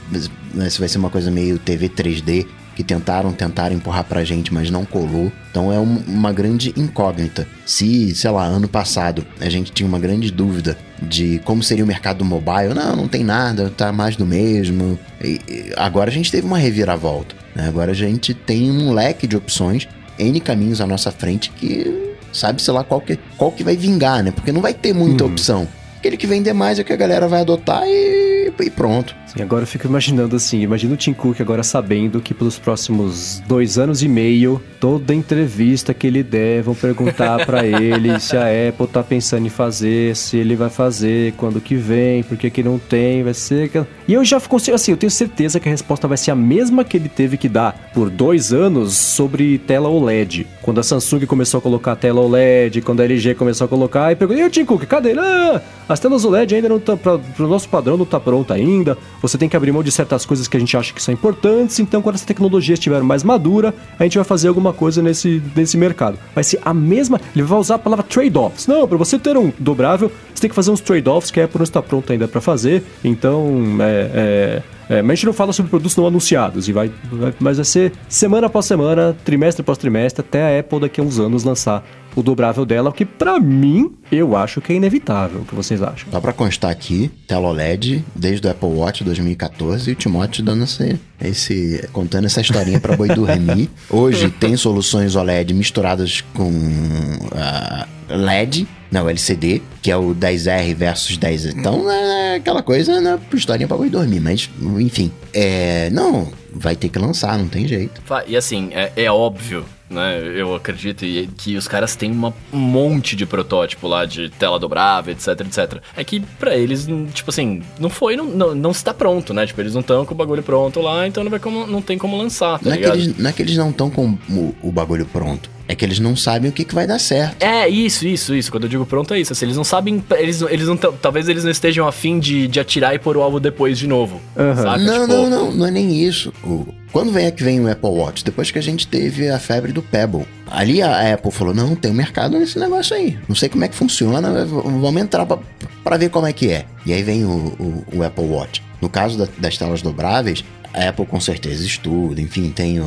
né, 0.55 0.71
se 0.71 0.79
vai 0.79 0.89
ser 0.89 0.99
uma 0.99 1.11
coisa 1.11 1.31
meio 1.31 1.59
TV 1.59 1.89
3D 1.89 2.47
que 2.75 2.85
tentaram 2.85 3.33
tentar 3.33 3.73
empurrar 3.73 4.05
pra 4.05 4.23
gente, 4.23 4.53
mas 4.53 4.71
não 4.71 4.85
colou. 4.85 5.33
Então 5.51 5.73
é 5.73 5.79
um, 5.79 5.97
uma 6.07 6.31
grande 6.31 6.75
incógnita. 6.77 7.49
Se, 7.65 8.15
sei 8.15 8.31
lá, 8.31 8.45
ano 8.45 8.69
passado 8.69 9.27
a 9.41 9.49
gente 9.49 9.73
tinha 9.73 9.89
uma 9.89 9.99
grande 9.99 10.31
dúvida 10.31 10.77
de 11.03 11.41
como 11.45 11.63
seria 11.63 11.85
o 11.85 11.87
mercado 11.87 12.25
mobile, 12.25 12.75
não, 12.75 12.95
não 12.95 13.09
tem 13.09 13.25
nada, 13.25 13.71
tá 13.71 13.93
mais 13.93 14.15
do 14.15 14.27
mesmo. 14.27 14.99
E, 15.23 15.73
agora 15.77 16.11
a 16.11 16.13
gente 16.13 16.31
teve 16.31 16.47
uma 16.47 16.59
reviravolta. 16.59 17.35
Né? 17.55 17.67
Agora 17.67 17.93
a 17.93 17.95
gente 17.95 18.35
tem 18.35 18.71
um 18.71 18.93
leque 18.93 19.27
de 19.27 19.37
opções 19.37 19.89
N 20.19 20.41
caminhos 20.41 20.81
à 20.81 20.87
nossa 20.87 21.11
frente 21.11 21.51
que 21.51 22.15
sabe, 22.33 22.61
sei 22.61 22.75
lá, 22.75 22.85
qual 22.85 23.01
que, 23.01 23.19
qual 23.37 23.51
que 23.51 23.65
vai 23.65 23.77
vingar, 23.77 24.23
né? 24.23 24.31
Porque 24.31 24.53
não 24.53 24.61
vai 24.61 24.75
ter 24.75 24.93
muita 24.93 25.25
hum. 25.25 25.29
opção. 25.29 25.69
Aquele 25.99 26.17
que 26.17 26.27
vender 26.27 26.53
mais 26.53 26.79
é 26.79 26.85
que 26.85 26.93
a 26.93 26.97
galera 26.97 27.27
vai 27.27 27.41
adotar 27.41 27.83
e, 27.87 28.53
e 28.61 28.71
pronto. 28.71 29.15
Sim, 29.37 29.43
agora 29.43 29.65
eu 29.65 29.67
fico 29.67 29.87
imaginando 29.87 30.35
assim, 30.35 30.63
imagina 30.63 30.95
o 30.95 30.97
Tim 30.97 31.13
Cook 31.13 31.43
agora 31.43 31.63
sabendo 31.63 32.23
que 32.23 32.33
pelos 32.33 32.59
próximos 32.59 33.43
dois 33.47 33.77
anos 33.77 34.03
e 34.03 34.09
meio, 34.09 34.63
toda 34.81 35.15
entrevista 35.15 35.93
que 35.93 36.07
ele 36.07 36.23
der, 36.23 36.63
vão 36.63 36.75
perguntar 36.75 37.45
para 37.45 37.67
ele 37.67 38.19
se 38.19 38.35
a 38.35 38.45
Apple 38.45 38.87
tá 38.87 39.03
pensando 39.03 39.45
em 39.47 39.51
fazer, 39.51 40.17
se 40.17 40.39
ele 40.39 40.57
vai 40.57 40.71
fazer, 40.71 41.35
quando 41.35 41.61
que 41.61 41.75
vem, 41.75 42.23
por 42.23 42.39
que 42.39 42.49
que 42.49 42.63
não 42.63 42.79
tem, 42.79 43.23
vai 43.23 43.35
ser... 43.35 43.87
E 44.09 44.15
eu 44.15 44.25
já 44.25 44.41
consigo, 44.41 44.75
assim, 44.75 44.93
eu 44.93 44.97
tenho 44.97 45.11
certeza 45.11 45.61
que 45.61 45.69
a 45.69 45.73
resposta 45.73 46.09
vai 46.09 46.17
ser 46.17 46.31
a 46.31 46.35
mesma 46.35 46.83
que 46.83 46.97
ele 46.97 47.09
teve 47.09 47.37
que 47.37 47.49
dar 47.49 47.91
por 47.93 48.09
dois 48.09 48.55
anos 48.55 48.97
sobre 48.97 49.59
tela 49.59 49.91
OLED. 49.91 50.47
Quando 50.63 50.81
a 50.81 50.83
Samsung 50.83 51.27
começou 51.27 51.59
a 51.59 51.61
colocar 51.61 51.95
tela 51.97 52.23
OLED, 52.23 52.81
quando 52.81 53.01
a 53.01 53.05
LG 53.05 53.35
começou 53.35 53.67
a 53.67 53.69
colocar, 53.69 54.13
e 54.13 54.17
perguntou, 54.17 54.43
e 54.43 54.47
o 54.47 54.51
Tim 54.51 54.65
Cook, 54.65 54.87
cadê? 54.87 55.13
Ah, 55.19 55.61
as 55.89 56.01
telas 56.01 56.25
OLED 56.25 56.55
ainda 56.55 56.69
não 56.69 56.79
estão, 56.79 56.97
tá, 56.97 57.19
para 57.19 57.45
o 57.45 57.49
nosso 57.49 57.69
padrão 57.69 57.97
não 57.97 58.05
tá 58.05 58.19
pronta 58.19 58.55
ainda, 58.55 58.97
você 59.27 59.39
tem 59.39 59.49
que 59.49 59.57
abrir 59.57 59.73
mão 59.73 59.83
de 59.83 59.91
certas 59.91 60.25
coisas 60.25 60.47
que 60.49 60.57
a 60.57 60.61
gente 60.61 60.77
acha 60.77 60.93
que 60.93 61.03
são 61.03 61.13
importantes, 61.13 61.79
então 61.81 62.03
quando 62.03 62.17
essa 62.17 62.27
tecnologia 62.27 62.75
estiver 62.75 63.03
mais 63.03 63.23
madura, 63.23 63.75
a 63.99 64.03
gente 64.05 64.17
vai 64.17 64.25
fazer 64.25 64.49
alguma 64.49 64.73
coisa 64.73 65.03
nesse, 65.03 65.43
nesse 65.55 65.77
mercado. 65.77 66.19
Vai 66.35 66.45
ser 66.45 66.61
a 66.65 66.73
mesma, 66.73 67.21
ele 67.35 67.45
vai 67.45 67.59
usar 67.59 67.77
a 67.77 67.79
palavra 67.79 68.05
trade-offs. 68.05 68.67
Não, 68.67 68.87
para 68.87 68.97
você 68.97 69.19
ter 69.19 69.37
um 69.37 69.53
dobrável, 69.59 70.11
você 70.35 70.41
tem 70.41 70.51
que 70.51 70.57
fazer 70.57 70.71
uns 70.71 70.81
trade-offs 70.81 71.31
que 71.31 71.41
a 71.41 71.45
Apple 71.45 71.59
não 71.59 71.65
está 71.65 71.83
pronta 71.83 72.13
ainda 72.13 72.29
para 72.29 72.41
fazer, 72.41 72.85
então 73.05 73.77
é, 73.81 74.63
é 74.63 74.77
é, 74.89 75.03
mas 75.03 75.13
a 75.13 75.15
gente 75.17 75.27
não 75.27 75.33
fala 75.33 75.53
sobre 75.53 75.69
produtos 75.69 75.97
não 75.97 76.07
anunciados, 76.07 76.69
e 76.69 76.73
vai, 76.73 76.91
vai, 77.11 77.35
mas 77.41 77.57
vai 77.57 77.65
ser 77.65 77.93
semana 78.09 78.47
após 78.47 78.67
semana, 78.67 79.17
trimestre 79.25 79.63
após 79.63 79.79
trimestre, 79.79 80.25
até 80.27 80.57
a 80.57 80.61
Apple 80.61 80.81
daqui 80.81 81.01
a 81.01 81.05
uns 81.05 81.19
anos 81.19 81.43
lançar 81.43 81.85
o 82.17 82.23
dobrável 82.23 82.65
dela, 82.65 82.91
que 82.91 83.05
para 83.05 83.39
mim 83.39 83.95
eu 84.11 84.35
acho 84.35 84.61
que 84.63 84.73
é 84.73 84.77
inevitável. 84.77 85.43
O 85.43 85.45
que 85.45 85.55
vocês 85.55 85.83
acham? 85.83 86.11
Só 86.11 86.19
para 86.19 86.33
constar 86.33 86.71
aqui, 86.71 87.11
tela 87.29 87.49
OLED 87.49 88.03
desde 88.15 88.47
o 88.47 88.51
Apple 88.51 88.71
Watch 88.71 89.05
2014 89.05 89.91
e 89.91 89.93
o 89.93 89.97
Timóteo 89.97 90.43
dando 90.43 90.65
esse, 90.65 90.99
esse 91.21 91.89
contando 91.93 92.25
essa 92.25 92.41
historinha 92.41 92.81
para 92.81 92.97
boi 92.97 93.09
dormir. 93.09 93.69
Hoje 93.91 94.31
tem 94.31 94.57
soluções 94.57 95.15
OLED 95.15 95.53
misturadas 95.53 96.23
com 96.33 96.49
uh, 96.49 97.87
LED, 98.09 98.67
não, 98.91 99.11
LCD, 99.11 99.61
que 99.83 99.91
é 99.91 99.97
o 99.97 100.15
10R 100.15 100.75
versus 100.75 101.19
10. 101.19 101.47
Então 101.47 101.91
é 101.91 102.37
aquela 102.37 102.63
coisa, 102.63 102.99
né, 102.99 103.19
historinha 103.35 103.69
para 103.69 103.77
boi 103.77 103.91
dormir, 103.91 104.21
mas 104.21 104.49
enfim, 104.79 105.13
é, 105.35 105.91
não, 105.91 106.33
vai 106.51 106.75
ter 106.75 106.89
que 106.89 106.99
lançar, 106.99 107.37
não 107.39 107.49
tem 107.49 107.69
jeito. 107.69 108.01
E 108.27 108.35
assim, 108.35 108.71
é, 108.73 108.91
é 108.97 109.11
óbvio 109.11 109.67
né? 109.89 110.21
Eu 110.35 110.55
acredito 110.55 111.05
que 111.37 111.57
os 111.57 111.69
caras 111.69 111.95
têm 111.97 112.11
uma, 112.11 112.35
um 112.53 112.59
monte 112.59 113.15
de 113.15 113.25
protótipo 113.25 113.87
lá 113.87 114.05
de 114.05 114.29
tela 114.31 114.59
dobrável, 114.59 115.13
etc, 115.13 115.41
etc. 115.41 115.83
É 115.97 116.05
que 116.05 116.21
para 116.21 116.57
eles, 116.57 116.87
tipo 117.13 117.31
assim, 117.31 117.63
não 117.79 117.89
foi, 117.89 118.17
não, 118.17 118.27
não, 118.27 118.55
não 118.55 118.71
está 118.71 118.93
pronto, 118.93 119.33
né? 119.33 119.47
Tipo, 119.47 119.61
eles 119.61 119.75
não 119.75 119.81
estão 119.81 120.05
com 120.05 120.15
o 120.15 120.17
bagulho 120.17 120.43
pronto 120.43 120.81
lá, 120.81 121.07
então 121.07 121.23
não, 121.23 121.31
vai 121.31 121.41
como, 121.41 121.67
não 121.67 121.81
tem 121.81 121.99
como 121.99 122.17
lançar, 122.17 122.59
tá 122.59 122.71
não? 122.71 122.77
É 122.77 122.79
que 122.79 122.87
eles, 122.87 123.19
não 123.19 123.31
é 123.31 123.33
que 123.33 123.43
eles 123.43 123.57
não 123.57 123.71
estão 123.71 123.91
com 123.91 124.19
o, 124.29 124.55
o 124.63 124.73
bagulho 124.73 125.07
pronto. 125.07 125.56
É 125.69 125.75
que 125.75 125.85
eles 125.85 125.99
não 125.99 126.15
sabem 126.15 126.51
o 126.51 126.53
que, 126.53 126.65
que 126.65 126.75
vai 126.75 126.87
dar 126.87 126.99
certo. 126.99 127.43
É, 127.43 127.69
isso, 127.69 128.07
isso, 128.07 128.35
isso. 128.35 128.51
Quando 128.51 128.65
eu 128.65 128.69
digo 128.69 128.87
pronto 128.87 129.13
é 129.15 129.21
isso. 129.21 129.33
Assim, 129.33 129.47
eles 129.47 129.57
não 129.57 129.65
sabem. 129.65 130.03
Eles, 130.17 130.41
eles 130.43 130.67
não 130.67 130.77
talvez 130.77 131.29
eles 131.29 131.45
não 131.45 131.51
estejam 131.51 131.87
afim 131.87 132.19
de, 132.19 132.47
de 132.47 132.61
atirar 132.61 132.95
e 132.95 132.99
pôr 132.99 133.17
o 133.17 133.23
alvo 133.23 133.41
depois 133.41 133.79
de 133.79 133.87
novo. 133.87 134.21
Uhum. 134.37 134.57
Saca? 134.57 134.79
Não, 134.79 135.01
tipo... 135.01 135.13
não, 135.13 135.31
não, 135.31 135.53
não 135.53 135.67
é 135.67 135.71
nem 135.71 136.03
isso. 136.03 136.33
O, 136.45 136.67
quando 136.93 137.13
vem 137.13 137.27
é 137.27 137.31
que 137.31 137.43
vem 137.43 137.61
o 137.61 137.71
Apple 137.71 137.91
Watch? 137.91 138.25
Depois 138.25 138.51
que 138.51 138.59
a 138.59 138.63
gente 138.63 138.87
teve 138.87 139.29
a 139.29 139.39
febre 139.39 139.73
do 139.73 139.83
Pebble. 139.83 140.27
Ali 140.51 140.81
a 140.81 141.13
Apple 141.15 141.31
falou: 141.31 141.53
não, 141.53 141.75
tem 141.75 141.91
um 141.91 141.95
mercado 141.95 142.39
nesse 142.39 142.59
negócio 142.59 142.97
aí. 142.97 143.19
Não 143.29 143.35
sei 143.35 143.49
como 143.49 143.65
é 143.65 143.69
que 143.69 143.75
funciona, 143.75 144.45
vamos 144.45 145.03
entrar 145.03 145.27
para 145.27 145.97
ver 145.97 146.11
como 146.11 146.27
é 146.27 146.33
que 146.33 146.51
é. 146.51 146.65
E 146.87 146.93
aí 146.93 147.03
vem 147.03 147.25
o, 147.25 147.29
o, 147.59 147.99
o 147.99 148.03
Apple 148.03 148.25
Watch. 148.25 148.63
No 148.81 148.89
caso 148.89 149.19
da, 149.19 149.27
das 149.39 149.57
telas 149.57 149.83
dobráveis, 149.83 150.45
a 150.77 150.91
Apple 150.91 151.07
com 151.07 151.19
certeza 151.19 151.65
estuda, 151.65 152.21
enfim, 152.21 152.51
tem 152.51 152.79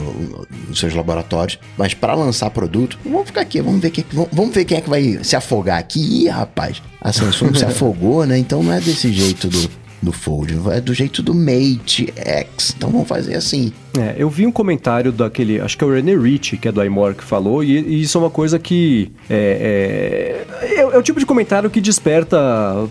os 0.70 0.80
seus 0.80 0.94
laboratórios. 0.94 1.58
Mas 1.76 1.96
para 1.96 2.14
lançar 2.14 2.50
produto, 2.52 3.00
vamos 3.04 3.26
ficar 3.26 3.42
aqui, 3.42 3.60
vamos 3.60 3.82
ver, 3.82 3.90
que, 3.90 4.06
vamos 4.32 4.54
ver 4.54 4.64
quem 4.64 4.78
é 4.78 4.82
que 4.82 4.90
vai 4.90 5.20
se 5.24 5.36
afogar 5.36 5.80
aqui. 5.80 6.26
Ih, 6.26 6.30
rapaz, 6.30 6.82
a 7.02 7.12
Samsung 7.12 7.56
se 7.56 7.66
afogou, 7.66 8.26
né? 8.26 8.38
Então 8.38 8.62
não 8.62 8.72
é 8.72 8.80
desse 8.80 9.12
jeito 9.12 9.48
do, 9.48 9.70
do 10.04 10.12
Fold, 10.12 10.56
é 10.72 10.80
do 10.80 10.94
jeito 10.94 11.24
do 11.24 11.34
Mate 11.34 12.14
X. 12.16 12.76
Então 12.78 12.92
vamos 12.92 13.08
fazer 13.08 13.36
assim. 13.36 13.74
É, 13.98 14.16
eu 14.18 14.30
vi 14.30 14.46
um 14.46 14.52
comentário 14.52 15.12
daquele, 15.12 15.60
acho 15.60 15.78
que 15.78 15.84
é 15.84 15.88
o 15.88 15.92
René 15.92 16.16
Rich, 16.16 16.58
que 16.58 16.68
é 16.68 16.72
do 16.72 16.84
iMore, 16.84 17.16
que 17.16 17.24
falou, 17.24 17.64
e, 17.64 17.80
e 17.80 18.02
isso 18.02 18.18
é 18.18 18.22
uma 18.22 18.30
coisa 18.30 18.60
que 18.60 19.12
é, 19.30 20.46
é, 20.62 20.76
é, 20.76 20.82
é, 20.82 20.98
o 20.98 21.02
tipo 21.02 21.20
de 21.20 21.26
comentário 21.26 21.70
que 21.70 21.82
desperta 21.82 22.38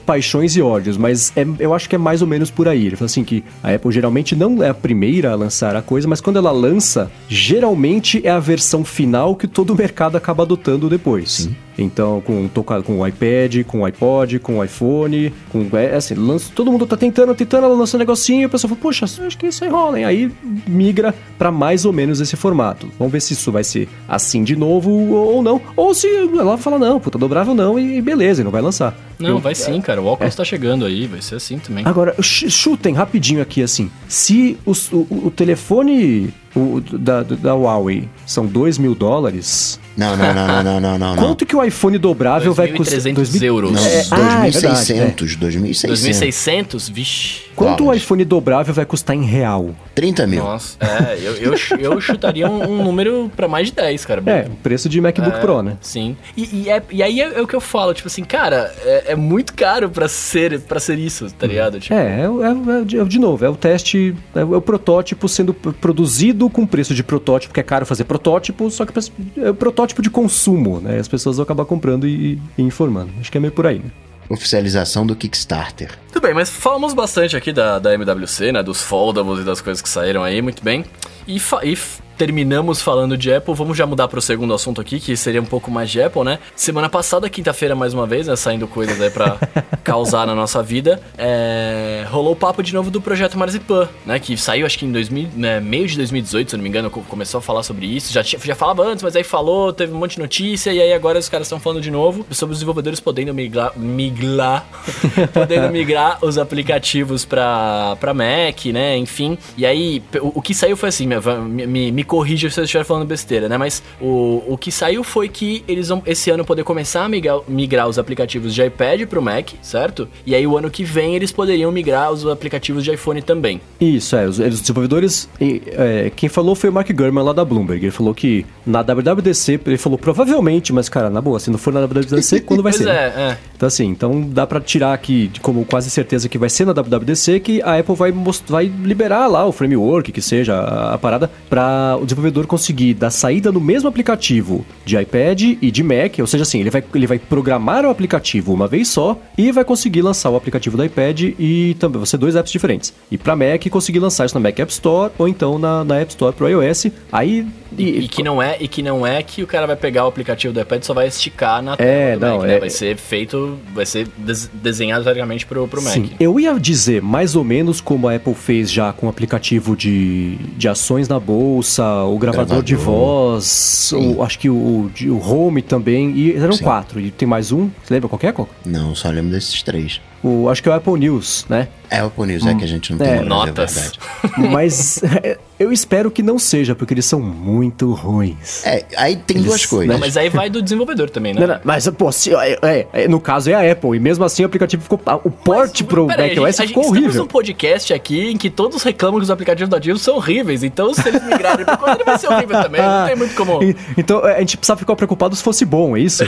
paixões 0.04 0.56
e 0.56 0.62
ódios, 0.62 0.96
mas 0.96 1.32
é, 1.36 1.46
eu 1.60 1.72
acho 1.72 1.88
que 1.88 1.94
é 1.94 1.98
mais 1.98 2.20
ou 2.20 2.28
menos 2.28 2.50
por 2.50 2.66
aí. 2.66 2.86
Ele 2.86 2.96
falou 2.96 3.06
assim 3.06 3.24
que 3.24 3.44
a 3.62 3.72
Apple 3.72 3.92
geralmente 3.92 4.34
não 4.34 4.62
é 4.62 4.68
a 4.68 4.74
primeira 4.74 5.30
a 5.30 5.34
lançar 5.34 5.76
a 5.76 5.82
coisa, 5.82 6.08
mas 6.08 6.20
quando 6.20 6.36
ela 6.36 6.50
lança, 6.50 7.10
geralmente 7.28 8.20
é 8.24 8.30
a 8.30 8.40
versão 8.40 8.84
final 8.84 9.36
que 9.36 9.46
todo 9.46 9.70
o 9.70 9.76
mercado 9.76 10.16
acaba 10.16 10.42
adotando 10.42 10.88
depois. 10.88 11.30
Sim. 11.30 11.56
Então, 11.78 12.20
com, 12.20 12.48
com 12.82 12.98
o 12.98 13.06
iPad, 13.06 13.64
com 13.64 13.82
o 13.82 13.84
iPod, 13.84 14.40
com 14.40 14.58
o 14.58 14.64
iPhone, 14.64 15.32
com. 15.48 15.64
É, 15.76 15.94
assim, 15.94 16.14
lança, 16.14 16.50
todo 16.52 16.72
mundo 16.72 16.84
tá 16.86 16.96
tentando, 16.96 17.32
tentando, 17.36 17.66
ela 17.66 17.74
lança 17.74 17.96
um 17.96 18.00
negocinho 18.00 18.42
e 18.42 18.46
o 18.46 18.48
pessoal 18.48 18.70
fala, 18.70 18.80
poxa, 18.80 19.04
acho 19.04 19.38
que 19.38 19.46
isso 19.46 19.62
aí 19.62 19.70
rola, 19.70 19.98
hein? 19.98 20.04
Aí 20.04 20.32
me 20.66 20.87
migra 20.88 21.14
para 21.36 21.52
mais 21.52 21.84
ou 21.84 21.92
menos 21.92 22.20
esse 22.20 22.36
formato. 22.36 22.90
Vamos 22.98 23.12
ver 23.12 23.20
se 23.20 23.34
isso 23.34 23.52
vai 23.52 23.62
ser 23.62 23.88
assim 24.08 24.42
de 24.42 24.56
novo 24.56 24.90
ou 24.90 25.42
não. 25.42 25.60
Ou 25.76 25.94
se 25.94 26.08
ela 26.08 26.56
fala, 26.56 26.78
não, 26.78 26.98
puta 26.98 27.18
dobrável 27.18 27.54
não, 27.54 27.78
e 27.78 28.00
beleza, 28.00 28.40
e 28.40 28.44
não 28.44 28.50
vai 28.50 28.62
lançar. 28.62 28.96
Não, 29.18 29.30
Eu, 29.30 29.38
vai 29.38 29.54
sim, 29.54 29.80
cara. 29.80 30.00
O 30.00 30.06
óculos 30.06 30.34
é. 30.34 30.36
tá 30.36 30.44
chegando 30.44 30.84
aí, 30.84 31.06
vai 31.06 31.20
ser 31.20 31.34
assim 31.34 31.58
também. 31.58 31.84
Agora, 31.86 32.14
chutem 32.20 32.94
rapidinho 32.94 33.42
aqui 33.42 33.62
assim. 33.62 33.90
Se 34.08 34.56
os, 34.64 34.92
o, 34.92 35.06
o 35.10 35.30
telefone 35.30 36.32
o, 36.54 36.80
da, 36.80 37.22
da 37.22 37.54
Huawei 37.54 38.08
são 38.26 38.46
2 38.46 38.78
mil 38.78 38.94
dólares. 38.94 39.78
Não, 39.96 40.16
não, 40.16 40.32
não, 40.32 40.62
não, 40.62 40.80
não, 40.80 40.98
não, 40.98 41.16
Quanto 41.16 41.44
que 41.44 41.56
o 41.56 41.62
iPhone 41.62 41.98
dobrável 41.98 42.54
vai 42.54 42.68
custar? 42.68 43.00
2.300 43.00 43.42
euros. 43.42 43.72
Não, 43.72 43.84
é, 43.84 44.02
2.600, 44.02 44.12
ah, 44.12 44.46
é 44.46 45.10
2.600. 45.10 45.88
2.600? 45.88 46.92
Vixe. 46.92 47.48
Quanto 47.56 47.86
o 47.86 47.92
iPhone 47.92 48.24
dobrável 48.24 48.72
vai 48.72 48.86
custar 48.86 49.16
em 49.16 49.24
real? 49.24 49.74
30 49.96 50.26
mil. 50.28 50.44
Nossa, 50.44 50.76
é, 50.78 51.18
eu, 51.20 51.34
eu, 51.34 51.54
eu 51.80 52.00
chutaria 52.00 52.48
um, 52.48 52.70
um 52.70 52.84
número 52.84 53.30
para 53.36 53.48
mais 53.48 53.66
de 53.66 53.72
10, 53.72 54.04
cara. 54.04 54.22
É, 54.26 54.46
o 54.46 54.54
preço 54.56 54.88
de 54.88 55.00
MacBook 55.00 55.36
é, 55.36 55.40
Pro, 55.40 55.62
né? 55.62 55.76
Sim. 55.80 56.16
E, 56.36 56.62
e, 56.62 56.70
é, 56.70 56.80
e 56.90 57.02
aí 57.02 57.20
é, 57.20 57.38
é, 57.38 57.42
o 57.42 57.46
que 57.48 57.56
eu 57.56 57.60
falo, 57.60 57.92
tipo 57.92 58.06
assim, 58.06 58.22
cara, 58.22 58.72
é, 59.08 59.12
é 59.12 59.16
muito 59.16 59.54
caro 59.54 59.90
para 59.90 60.08
ser, 60.08 60.60
pra 60.60 60.78
ser 60.78 60.98
isso, 60.98 61.32
tá 61.32 61.46
ligado? 61.46 61.80
Tipo... 61.80 61.94
É, 61.94 62.22
é, 62.22 63.00
é, 63.00 63.04
de 63.04 63.18
novo, 63.18 63.44
é 63.44 63.48
o 63.48 63.56
teste, 63.56 64.14
é 64.34 64.44
o 64.44 64.60
protótipo 64.60 65.28
sendo 65.28 65.54
produzido 65.54 66.48
com 66.50 66.66
preço 66.66 66.94
de 66.94 67.02
protótipo, 67.02 67.54
que 67.54 67.60
é 67.60 67.62
caro 67.62 67.86
fazer 67.86 68.04
protótipo, 68.04 68.70
só 68.70 68.84
que 68.84 68.92
é 69.38 69.52
protótipo 69.52 70.02
de 70.02 70.10
consumo, 70.10 70.80
né? 70.80 70.98
As 70.98 71.08
pessoas 71.08 71.36
vão 71.36 71.44
acabar 71.44 71.64
comprando 71.64 72.06
e, 72.06 72.40
e 72.56 72.62
informando. 72.62 73.10
Acho 73.20 73.30
que 73.30 73.38
é 73.38 73.40
meio 73.40 73.52
por 73.52 73.66
aí, 73.66 73.78
né? 73.78 73.90
oficialização 74.30 75.06
do 75.06 75.16
Kickstarter. 75.16 75.90
Tudo 76.12 76.22
bem, 76.22 76.34
mas 76.34 76.50
falamos 76.50 76.92
bastante 76.92 77.34
aqui 77.34 77.50
da, 77.50 77.78
da 77.78 77.94
MWC, 77.94 78.52
né? 78.52 78.62
Dos 78.62 78.82
foldables 78.82 79.40
e 79.40 79.42
das 79.42 79.62
coisas 79.62 79.80
que 79.80 79.88
saíram 79.88 80.22
aí, 80.22 80.42
muito 80.42 80.62
bem. 80.62 80.84
E, 81.26 81.36
e 81.36 81.78
terminamos 82.18 82.82
falando 82.82 83.16
de 83.16 83.32
Apple, 83.32 83.54
vamos 83.54 83.78
já 83.78 83.86
mudar 83.86 84.08
para 84.08 84.18
o 84.18 84.22
segundo 84.22 84.52
assunto 84.52 84.80
aqui, 84.80 84.98
que 84.98 85.16
seria 85.16 85.40
um 85.40 85.44
pouco 85.44 85.70
mais 85.70 85.88
de 85.88 86.02
Apple, 86.02 86.24
né? 86.24 86.40
Semana 86.56 86.88
passada, 86.88 87.30
quinta-feira, 87.30 87.76
mais 87.76 87.94
uma 87.94 88.06
vez, 88.06 88.26
né? 88.26 88.34
Saindo 88.34 88.66
coisas 88.66 89.00
aí 89.00 89.08
pra 89.08 89.38
causar 89.84 90.26
na 90.26 90.34
nossa 90.34 90.60
vida, 90.60 91.00
é... 91.16 92.04
rolou 92.10 92.32
o 92.32 92.36
papo 92.36 92.60
de 92.60 92.74
novo 92.74 92.90
do 92.90 93.00
projeto 93.00 93.38
Marzipan, 93.38 93.88
né? 94.04 94.18
Que 94.18 94.36
saiu, 94.36 94.66
acho 94.66 94.76
que 94.76 94.84
em 94.84 94.90
2000, 94.90 95.28
né? 95.36 95.60
meio 95.60 95.86
de 95.86 95.96
2018, 95.96 96.50
se 96.50 96.56
não 96.56 96.62
me 96.62 96.68
engano, 96.68 96.90
começou 96.90 97.38
a 97.38 97.42
falar 97.42 97.62
sobre 97.62 97.86
isso. 97.86 98.12
Já, 98.12 98.24
tinha, 98.24 98.40
já 98.42 98.56
falava 98.56 98.82
antes, 98.82 99.04
mas 99.04 99.14
aí 99.14 99.22
falou, 99.22 99.72
teve 99.72 99.92
um 99.92 99.98
monte 99.98 100.16
de 100.16 100.18
notícia, 100.18 100.72
e 100.72 100.82
aí 100.82 100.92
agora 100.92 101.20
os 101.20 101.28
caras 101.28 101.46
estão 101.46 101.60
falando 101.60 101.80
de 101.80 101.90
novo 101.90 102.26
sobre 102.32 102.52
os 102.52 102.58
desenvolvedores 102.58 102.98
podendo 102.98 103.32
migrar, 103.32 103.72
migrar 103.78 104.66
podendo 105.32 105.70
migrar 105.70 106.18
os 106.20 106.36
aplicativos 106.36 107.24
para 107.24 107.96
Mac, 108.12 108.66
né? 108.72 108.96
Enfim. 108.96 109.38
E 109.56 109.64
aí, 109.64 110.02
o, 110.20 110.38
o 110.40 110.42
que 110.42 110.52
saiu 110.52 110.76
foi 110.76 110.88
assim, 110.88 111.06
me, 111.06 111.66
me, 111.66 111.92
me 111.92 112.07
corrija 112.08 112.50
se 112.50 112.58
eu 112.58 112.64
estiver 112.64 112.84
falando 112.84 113.06
besteira, 113.06 113.48
né? 113.48 113.56
Mas 113.56 113.82
o, 114.00 114.42
o 114.48 114.58
que 114.58 114.72
saiu 114.72 115.04
foi 115.04 115.28
que 115.28 115.62
eles 115.68 115.88
vão 115.88 116.02
esse 116.06 116.30
ano 116.30 116.44
poder 116.44 116.64
começar 116.64 117.04
a 117.04 117.08
migrar, 117.08 117.38
migrar 117.46 117.86
os 117.88 117.98
aplicativos 117.98 118.54
de 118.54 118.64
iPad 118.64 119.02
pro 119.06 119.22
Mac, 119.22 119.50
certo? 119.62 120.08
E 120.26 120.34
aí 120.34 120.46
o 120.46 120.56
ano 120.56 120.70
que 120.70 120.82
vem 120.82 121.14
eles 121.14 121.30
poderiam 121.30 121.70
migrar 121.70 122.10
os 122.10 122.26
aplicativos 122.26 122.82
de 122.82 122.92
iPhone 122.92 123.20
também. 123.22 123.60
Isso, 123.80 124.16
é. 124.16 124.26
Os, 124.26 124.38
os 124.38 124.60
desenvolvedores. 124.60 125.28
É, 125.40 126.10
quem 126.16 126.28
falou 126.28 126.54
foi 126.54 126.70
o 126.70 126.72
Mark 126.72 126.90
Gurman 126.90 127.22
lá 127.22 127.32
da 127.32 127.44
Bloomberg. 127.44 127.84
Ele 127.84 127.92
falou 127.92 128.14
que 128.14 128.46
na 128.66 128.82
WWDC, 128.82 129.60
ele 129.66 129.78
falou 129.78 129.98
provavelmente, 129.98 130.72
mas 130.72 130.88
cara, 130.88 131.10
na 131.10 131.20
boa, 131.20 131.38
se 131.38 131.50
não 131.50 131.58
for 131.58 131.72
na 131.72 131.80
WWDC, 131.80 132.40
quando 132.48 132.62
vai 132.62 132.72
ser? 132.72 132.84
Né? 132.84 132.90
É, 132.90 132.94
né? 132.94 133.30
é. 133.32 133.38
Então 133.54 133.66
assim, 133.66 133.86
então 133.86 134.20
dá 134.20 134.46
para 134.46 134.60
tirar 134.60 134.94
aqui 134.94 135.30
como 135.42 135.64
quase 135.64 135.90
certeza 135.90 136.28
que 136.28 136.38
vai 136.38 136.48
ser 136.48 136.64
na 136.64 136.72
WWDC 136.72 137.40
que 137.40 137.60
a 137.62 137.78
Apple 137.78 137.94
vai, 137.94 138.12
vai 138.46 138.66
liberar 138.66 139.26
lá 139.26 139.44
o 139.46 139.52
framework, 139.52 140.12
que 140.12 140.22
seja 140.22 140.54
a, 140.54 140.94
a 140.94 140.98
parada, 140.98 141.30
para 141.50 141.97
o 141.98 142.04
desenvolvedor 142.04 142.46
conseguir 142.46 142.94
dar 142.94 143.10
saída 143.10 143.52
no 143.52 143.60
mesmo 143.60 143.88
aplicativo 143.88 144.64
de 144.84 144.96
iPad 144.96 145.42
e 145.60 145.70
de 145.70 145.82
Mac, 145.82 146.18
ou 146.18 146.26
seja, 146.26 146.42
assim, 146.42 146.60
ele 146.60 146.70
vai, 146.70 146.82
ele 146.94 147.06
vai 147.06 147.18
programar 147.18 147.84
o 147.84 147.90
aplicativo 147.90 148.52
uma 148.52 148.66
vez 148.66 148.88
só 148.88 149.18
e 149.36 149.52
vai 149.52 149.64
conseguir 149.64 150.02
lançar 150.02 150.30
o 150.30 150.36
aplicativo 150.36 150.76
do 150.76 150.84
iPad 150.84 151.34
e 151.38 151.76
também, 151.78 152.00
você 152.00 152.16
dois 152.16 152.36
apps 152.36 152.50
diferentes. 152.52 152.92
E 153.10 153.18
para 153.18 153.36
Mac, 153.36 153.66
conseguir 153.70 153.98
lançar 153.98 154.26
isso 154.26 154.34
na 154.34 154.40
Mac 154.40 154.58
App 154.58 154.72
Store 154.72 155.12
ou 155.18 155.28
então 155.28 155.58
na, 155.58 155.84
na 155.84 155.96
App 155.96 156.10
Store 156.10 156.34
pro 156.34 156.48
iOS. 156.48 156.86
Aí 157.12 157.46
e, 157.76 158.00
e, 158.00 158.08
que 158.08 158.22
não 158.22 158.42
é, 158.42 158.56
e 158.60 158.68
que 158.68 158.82
não 158.82 159.06
é 159.06 159.22
que 159.22 159.42
o 159.42 159.46
cara 159.46 159.66
vai 159.66 159.76
pegar 159.76 160.04
o 160.04 160.08
aplicativo 160.08 160.52
do 160.52 160.60
iPad 160.60 160.82
e 160.82 160.86
só 160.86 160.94
vai 160.94 161.06
esticar 161.06 161.62
na 161.62 161.76
tela 161.76 161.90
é, 161.90 162.16
não, 162.16 162.38
Mac, 162.38 162.46
né? 162.46 162.56
é, 162.56 162.60
Vai 162.60 162.70
ser 162.70 162.96
feito, 162.96 163.58
vai 163.74 163.84
ser 163.84 164.08
desenhado 164.54 165.02
exatamente 165.02 165.46
pro, 165.46 165.66
pro 165.68 165.82
Mac. 165.82 165.92
Sim, 165.92 166.10
eu 166.18 166.38
ia 166.38 166.58
dizer 166.58 167.02
mais 167.02 167.36
ou 167.36 167.44
menos 167.44 167.80
como 167.80 168.08
a 168.08 168.14
Apple 168.14 168.34
fez 168.34 168.70
já 168.70 168.92
com 168.92 169.06
o 169.06 169.08
aplicativo 169.10 169.76
de, 169.76 170.36
de 170.56 170.68
ações 170.68 171.08
na 171.08 171.20
bolsa, 171.20 171.84
o 172.04 172.18
gravador, 172.18 172.46
gravador. 172.46 172.62
de 172.62 172.74
voz, 172.74 173.92
o, 173.92 174.22
acho 174.22 174.38
que 174.38 174.48
o, 174.48 174.90
o 175.06 175.18
Home 175.28 175.62
também, 175.62 176.12
e 176.12 176.36
eram 176.36 176.52
Sim. 176.52 176.64
quatro. 176.64 177.00
E 177.00 177.10
tem 177.10 177.28
mais 177.28 177.52
um, 177.52 177.70
você 177.84 177.94
lembra 177.94 178.08
qual 178.08 178.20
é, 178.22 178.32
Coco? 178.32 178.54
Não, 178.64 178.94
só 178.94 179.08
lembro 179.10 179.30
desses 179.30 179.62
três. 179.62 180.00
O, 180.22 180.48
acho 180.48 180.62
que 180.62 180.68
é 180.68 180.72
o 180.72 180.74
Apple 180.74 180.98
News, 180.98 181.46
né? 181.48 181.68
É 181.90 182.02
o 182.02 182.06
Apple 182.08 182.26
News, 182.26 182.44
hum. 182.44 182.50
é 182.50 182.54
que 182.54 182.64
a 182.64 182.68
gente 182.68 182.90
não 182.92 182.98
tem 182.98 183.08
é, 183.08 183.20
notas. 183.20 183.92
Mas 184.36 185.02
é, 185.02 185.38
eu 185.58 185.72
espero 185.72 186.10
que 186.10 186.22
não 186.22 186.38
seja, 186.38 186.74
porque 186.74 186.92
eles 186.92 187.04
são 187.04 187.20
muito 187.20 187.92
ruins. 187.92 188.64
É, 188.66 188.84
aí 188.96 189.16
tem 189.16 189.38
eles, 189.38 189.48
duas 189.48 189.66
coisas. 189.66 189.92
Não, 189.92 189.98
mas 189.98 190.16
aí 190.16 190.28
vai 190.28 190.48
do 190.48 190.62
desenvolvedor 190.62 191.10
também, 191.10 191.34
né? 191.34 191.40
Não, 191.40 191.46
não, 191.48 191.60
mas, 191.64 191.88
pô, 191.88 192.12
se, 192.12 192.32
é, 192.32 192.58
é, 192.62 192.86
é, 192.92 193.08
no 193.08 193.20
caso 193.20 193.50
é 193.50 193.54
a 193.54 193.72
Apple, 193.72 193.96
e 193.96 193.98
mesmo 194.00 194.24
assim 194.24 194.42
o 194.42 194.46
aplicativo 194.46 194.82
ficou. 194.82 195.00
O 195.24 195.30
port 195.30 195.80
mas, 195.80 195.82
pro 195.82 196.06
macOS 196.06 196.60
ficou 196.60 196.86
horrível. 196.86 197.08
Estamos 197.08 197.26
um 197.26 197.26
podcast 197.26 197.92
aqui 197.92 198.30
em 198.30 198.36
que 198.36 198.50
todos 198.50 198.82
reclamam 198.82 199.18
que 199.18 199.24
os 199.24 199.30
aplicativos 199.30 199.68
da 199.68 199.78
Divo 199.78 199.98
são 199.98 200.16
horríveis, 200.16 200.62
então 200.62 200.94
se 200.94 201.08
eles 201.08 201.24
migrarem 201.24 201.64
pra 201.64 201.76
quando 201.76 201.96
ele 201.96 202.04
vai 202.04 202.18
ser 202.18 202.28
horrível 202.28 202.62
também, 202.62 202.80
não 202.80 203.06
tem 203.06 203.16
muito 203.16 203.34
como. 203.34 203.58
Então 203.96 204.24
a 204.24 204.38
gente 204.38 204.56
precisava 204.56 204.78
ficar 204.78 204.94
preocupado 204.94 205.34
se 205.34 205.42
fosse 205.42 205.64
bom, 205.64 205.96
é 205.96 206.00
isso? 206.00 206.24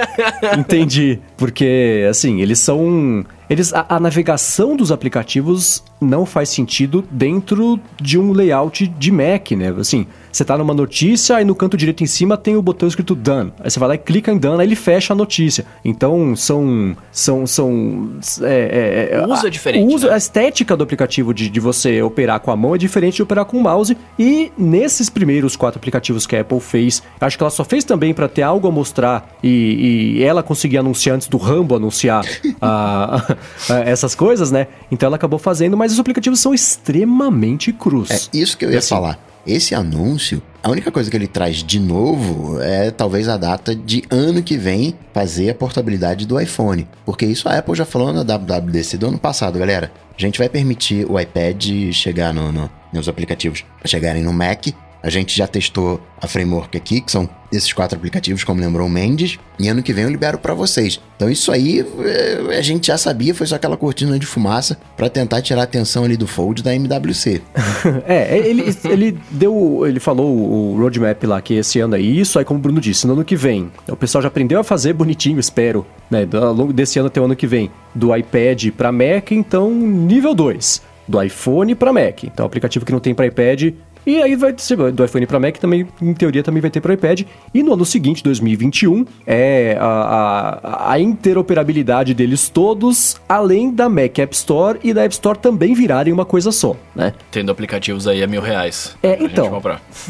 Entendi. 0.58 1.18
Porque, 1.36 2.06
assim, 2.08 2.40
eles 2.40 2.58
são 2.58 3.24
eles 3.50 3.74
a, 3.74 3.84
a, 3.88 3.98
navegação 3.98 4.76
dos 4.76 4.92
aplicativos 4.92 5.82
não 6.00 6.24
faz 6.24 6.50
sentido 6.50 7.04
dentro 7.10 7.80
de 8.00 8.16
um 8.16 8.32
layout 8.32 8.86
de 8.86 9.10
Mac, 9.10 9.50
né? 9.50 9.74
Assim, 9.76 10.06
você 10.32 10.44
tá 10.44 10.56
numa 10.56 10.74
notícia 10.74 11.40
e 11.40 11.44
no 11.44 11.54
canto 11.54 11.76
direito 11.76 12.02
em 12.02 12.06
cima 12.06 12.36
tem 12.36 12.56
o 12.56 12.62
botão 12.62 12.88
escrito 12.88 13.14
Done. 13.14 13.52
Aí 13.60 13.70
você 13.70 13.78
vai 13.78 13.88
lá 13.88 13.94
e 13.94 13.98
clica 13.98 14.32
em 14.32 14.38
Done, 14.38 14.60
aí 14.60 14.66
ele 14.66 14.76
fecha 14.76 15.12
a 15.12 15.16
notícia. 15.16 15.64
Então 15.84 16.34
são. 16.36 16.96
são, 17.10 17.46
são 17.46 18.10
é, 18.42 19.08
é, 19.12 19.16
é 19.16 19.26
o 19.26 19.32
uso 19.32 19.46
é 19.46 19.50
diferente. 19.50 19.92
O 19.92 19.94
uso, 19.94 20.06
né? 20.06 20.14
A 20.14 20.16
estética 20.16 20.76
do 20.76 20.84
aplicativo 20.84 21.34
de, 21.34 21.48
de 21.48 21.60
você 21.60 22.02
operar 22.02 22.40
com 22.40 22.50
a 22.50 22.56
mão 22.56 22.74
é 22.74 22.78
diferente 22.78 23.16
de 23.16 23.22
operar 23.22 23.44
com 23.44 23.58
o 23.58 23.62
mouse. 23.62 23.96
E 24.18 24.52
nesses 24.56 25.08
primeiros 25.10 25.56
quatro 25.56 25.78
aplicativos 25.78 26.26
que 26.26 26.36
a 26.36 26.40
Apple 26.40 26.60
fez, 26.60 27.02
acho 27.20 27.36
que 27.36 27.42
ela 27.42 27.50
só 27.50 27.64
fez 27.64 27.84
também 27.84 28.14
para 28.14 28.28
ter 28.28 28.42
algo 28.42 28.68
a 28.68 28.70
mostrar 28.70 29.36
e, 29.42 30.16
e, 30.18 30.22
ela 30.22 30.42
conseguir 30.42 30.78
anunciar 30.78 31.16
antes 31.16 31.28
do 31.28 31.36
Rambo 31.36 31.74
anunciar 31.74 32.24
a, 32.60 33.34
a, 33.68 33.74
essas 33.80 34.14
coisas, 34.14 34.50
né? 34.50 34.68
Então 34.90 35.06
ela 35.06 35.16
acabou 35.16 35.38
fazendo, 35.38 35.76
mas 35.76 35.92
os 35.92 35.98
aplicativos 35.98 36.40
são 36.40 36.54
extremamente 36.54 37.72
crus. 37.72 38.10
É 38.10 38.38
isso 38.38 38.56
que 38.56 38.64
eu 38.64 38.70
ia 38.70 38.78
assim, 38.78 38.88
falar. 38.88 39.29
Esse 39.46 39.74
anúncio, 39.74 40.42
a 40.62 40.70
única 40.70 40.90
coisa 40.90 41.10
que 41.10 41.16
ele 41.16 41.26
traz 41.26 41.56
de 41.56 41.78
novo 41.78 42.60
é 42.60 42.90
talvez 42.90 43.28
a 43.28 43.36
data 43.36 43.74
de 43.74 44.02
ano 44.10 44.42
que 44.42 44.56
vem 44.56 44.94
fazer 45.12 45.50
a 45.50 45.54
portabilidade 45.54 46.26
do 46.26 46.38
iPhone. 46.38 46.86
Porque 47.04 47.24
isso 47.24 47.48
a 47.48 47.58
Apple 47.58 47.74
já 47.74 47.84
falou 47.84 48.12
na 48.12 48.22
WWDC 48.22 48.98
do 48.98 49.08
ano 49.08 49.18
passado, 49.18 49.58
galera. 49.58 49.90
A 50.16 50.20
gente 50.20 50.38
vai 50.38 50.48
permitir 50.48 51.10
o 51.10 51.18
iPad 51.18 51.92
chegar 51.92 52.34
no, 52.34 52.52
no 52.52 52.70
nos 52.92 53.08
aplicativos 53.08 53.64
chegarem 53.84 54.22
no 54.22 54.32
Mac 54.32 54.66
a 55.02 55.10
gente 55.10 55.36
já 55.36 55.46
testou 55.46 56.00
a 56.20 56.26
framework 56.26 56.76
aqui, 56.76 57.00
que 57.00 57.10
são 57.10 57.28
esses 57.50 57.72
quatro 57.72 57.96
aplicativos, 57.96 58.44
como 58.44 58.60
lembrou 58.60 58.86
o 58.86 58.90
Mendes, 58.90 59.38
e 59.58 59.68
ano 59.68 59.82
que 59.82 59.92
vem 59.92 60.04
eu 60.04 60.10
libero 60.10 60.38
para 60.38 60.54
vocês. 60.54 61.00
Então 61.16 61.28
isso 61.28 61.50
aí 61.50 61.84
é, 61.98 62.56
a 62.56 62.62
gente 62.62 62.86
já 62.86 62.96
sabia, 62.96 63.34
foi 63.34 63.46
só 63.46 63.56
aquela 63.56 63.76
cortina 63.76 64.18
de 64.18 64.26
fumaça 64.26 64.78
para 64.96 65.08
tentar 65.08 65.42
tirar 65.42 65.62
a 65.62 65.64
atenção 65.64 66.04
ali 66.04 66.16
do 66.16 66.26
Fold 66.26 66.62
da 66.62 66.74
MWC. 66.74 67.42
é, 68.06 68.38
ele, 68.38 68.76
ele 68.84 69.18
deu, 69.30 69.84
ele 69.86 69.98
falou 69.98 70.30
o 70.30 70.78
roadmap 70.78 71.22
lá 71.24 71.40
que 71.40 71.54
esse 71.54 71.80
ano 71.80 71.96
é 71.96 72.00
isso, 72.00 72.38
aí 72.38 72.44
como 72.44 72.58
o 72.58 72.62
Bruno 72.62 72.80
disse, 72.80 73.06
no 73.06 73.14
ano 73.14 73.24
que 73.24 73.36
vem, 73.36 73.70
o 73.88 73.96
pessoal 73.96 74.22
já 74.22 74.28
aprendeu 74.28 74.60
a 74.60 74.64
fazer 74.64 74.92
bonitinho, 74.92 75.40
espero, 75.40 75.86
né, 76.10 76.28
ao 76.32 76.52
longo 76.52 76.72
desse 76.72 76.98
ano 76.98 77.08
até 77.08 77.20
o 77.20 77.24
ano 77.24 77.34
que 77.34 77.46
vem, 77.46 77.70
do 77.94 78.14
iPad 78.14 78.70
para 78.76 78.92
Mac, 78.92 79.32
então 79.32 79.70
nível 79.70 80.34
2 80.34 80.90
do 81.10 81.20
iPhone 81.20 81.74
para 81.74 81.92
Mac. 81.92 82.22
Então, 82.24 82.46
aplicativo 82.46 82.86
que 82.86 82.92
não 82.92 83.00
tem 83.00 83.12
para 83.12 83.26
iPad 83.26 83.74
e 84.10 84.22
aí 84.22 84.34
vai 84.34 84.52
ser 84.56 84.76
do 84.76 85.04
iPhone 85.04 85.24
para 85.24 85.38
Mac 85.38 85.56
também, 85.58 85.86
em 86.02 86.14
teoria, 86.14 86.42
também 86.42 86.60
vai 86.60 86.70
ter 86.70 86.80
para 86.80 86.94
iPad. 86.94 87.22
E 87.54 87.62
no 87.62 87.74
ano 87.74 87.84
seguinte, 87.84 88.24
2021, 88.24 89.06
é 89.24 89.76
a, 89.80 89.86
a, 89.86 90.92
a, 90.92 91.00
interoperabilidade 91.00 92.12
deles 92.12 92.48
todos, 92.48 93.20
além 93.28 93.72
da 93.72 93.88
Mac 93.88 94.18
App 94.18 94.34
Store 94.34 94.80
e 94.82 94.92
da 94.92 95.04
App 95.04 95.14
Store 95.14 95.38
também 95.38 95.74
virarem 95.74 96.12
uma 96.12 96.24
coisa 96.24 96.50
só, 96.50 96.74
né? 96.94 97.12
Tendo 97.30 97.52
aplicativos 97.52 98.08
aí 98.08 98.20
a 98.22 98.26
mil 98.26 98.42
reais. 98.42 98.96
É, 99.00 99.16
então. 99.22 99.62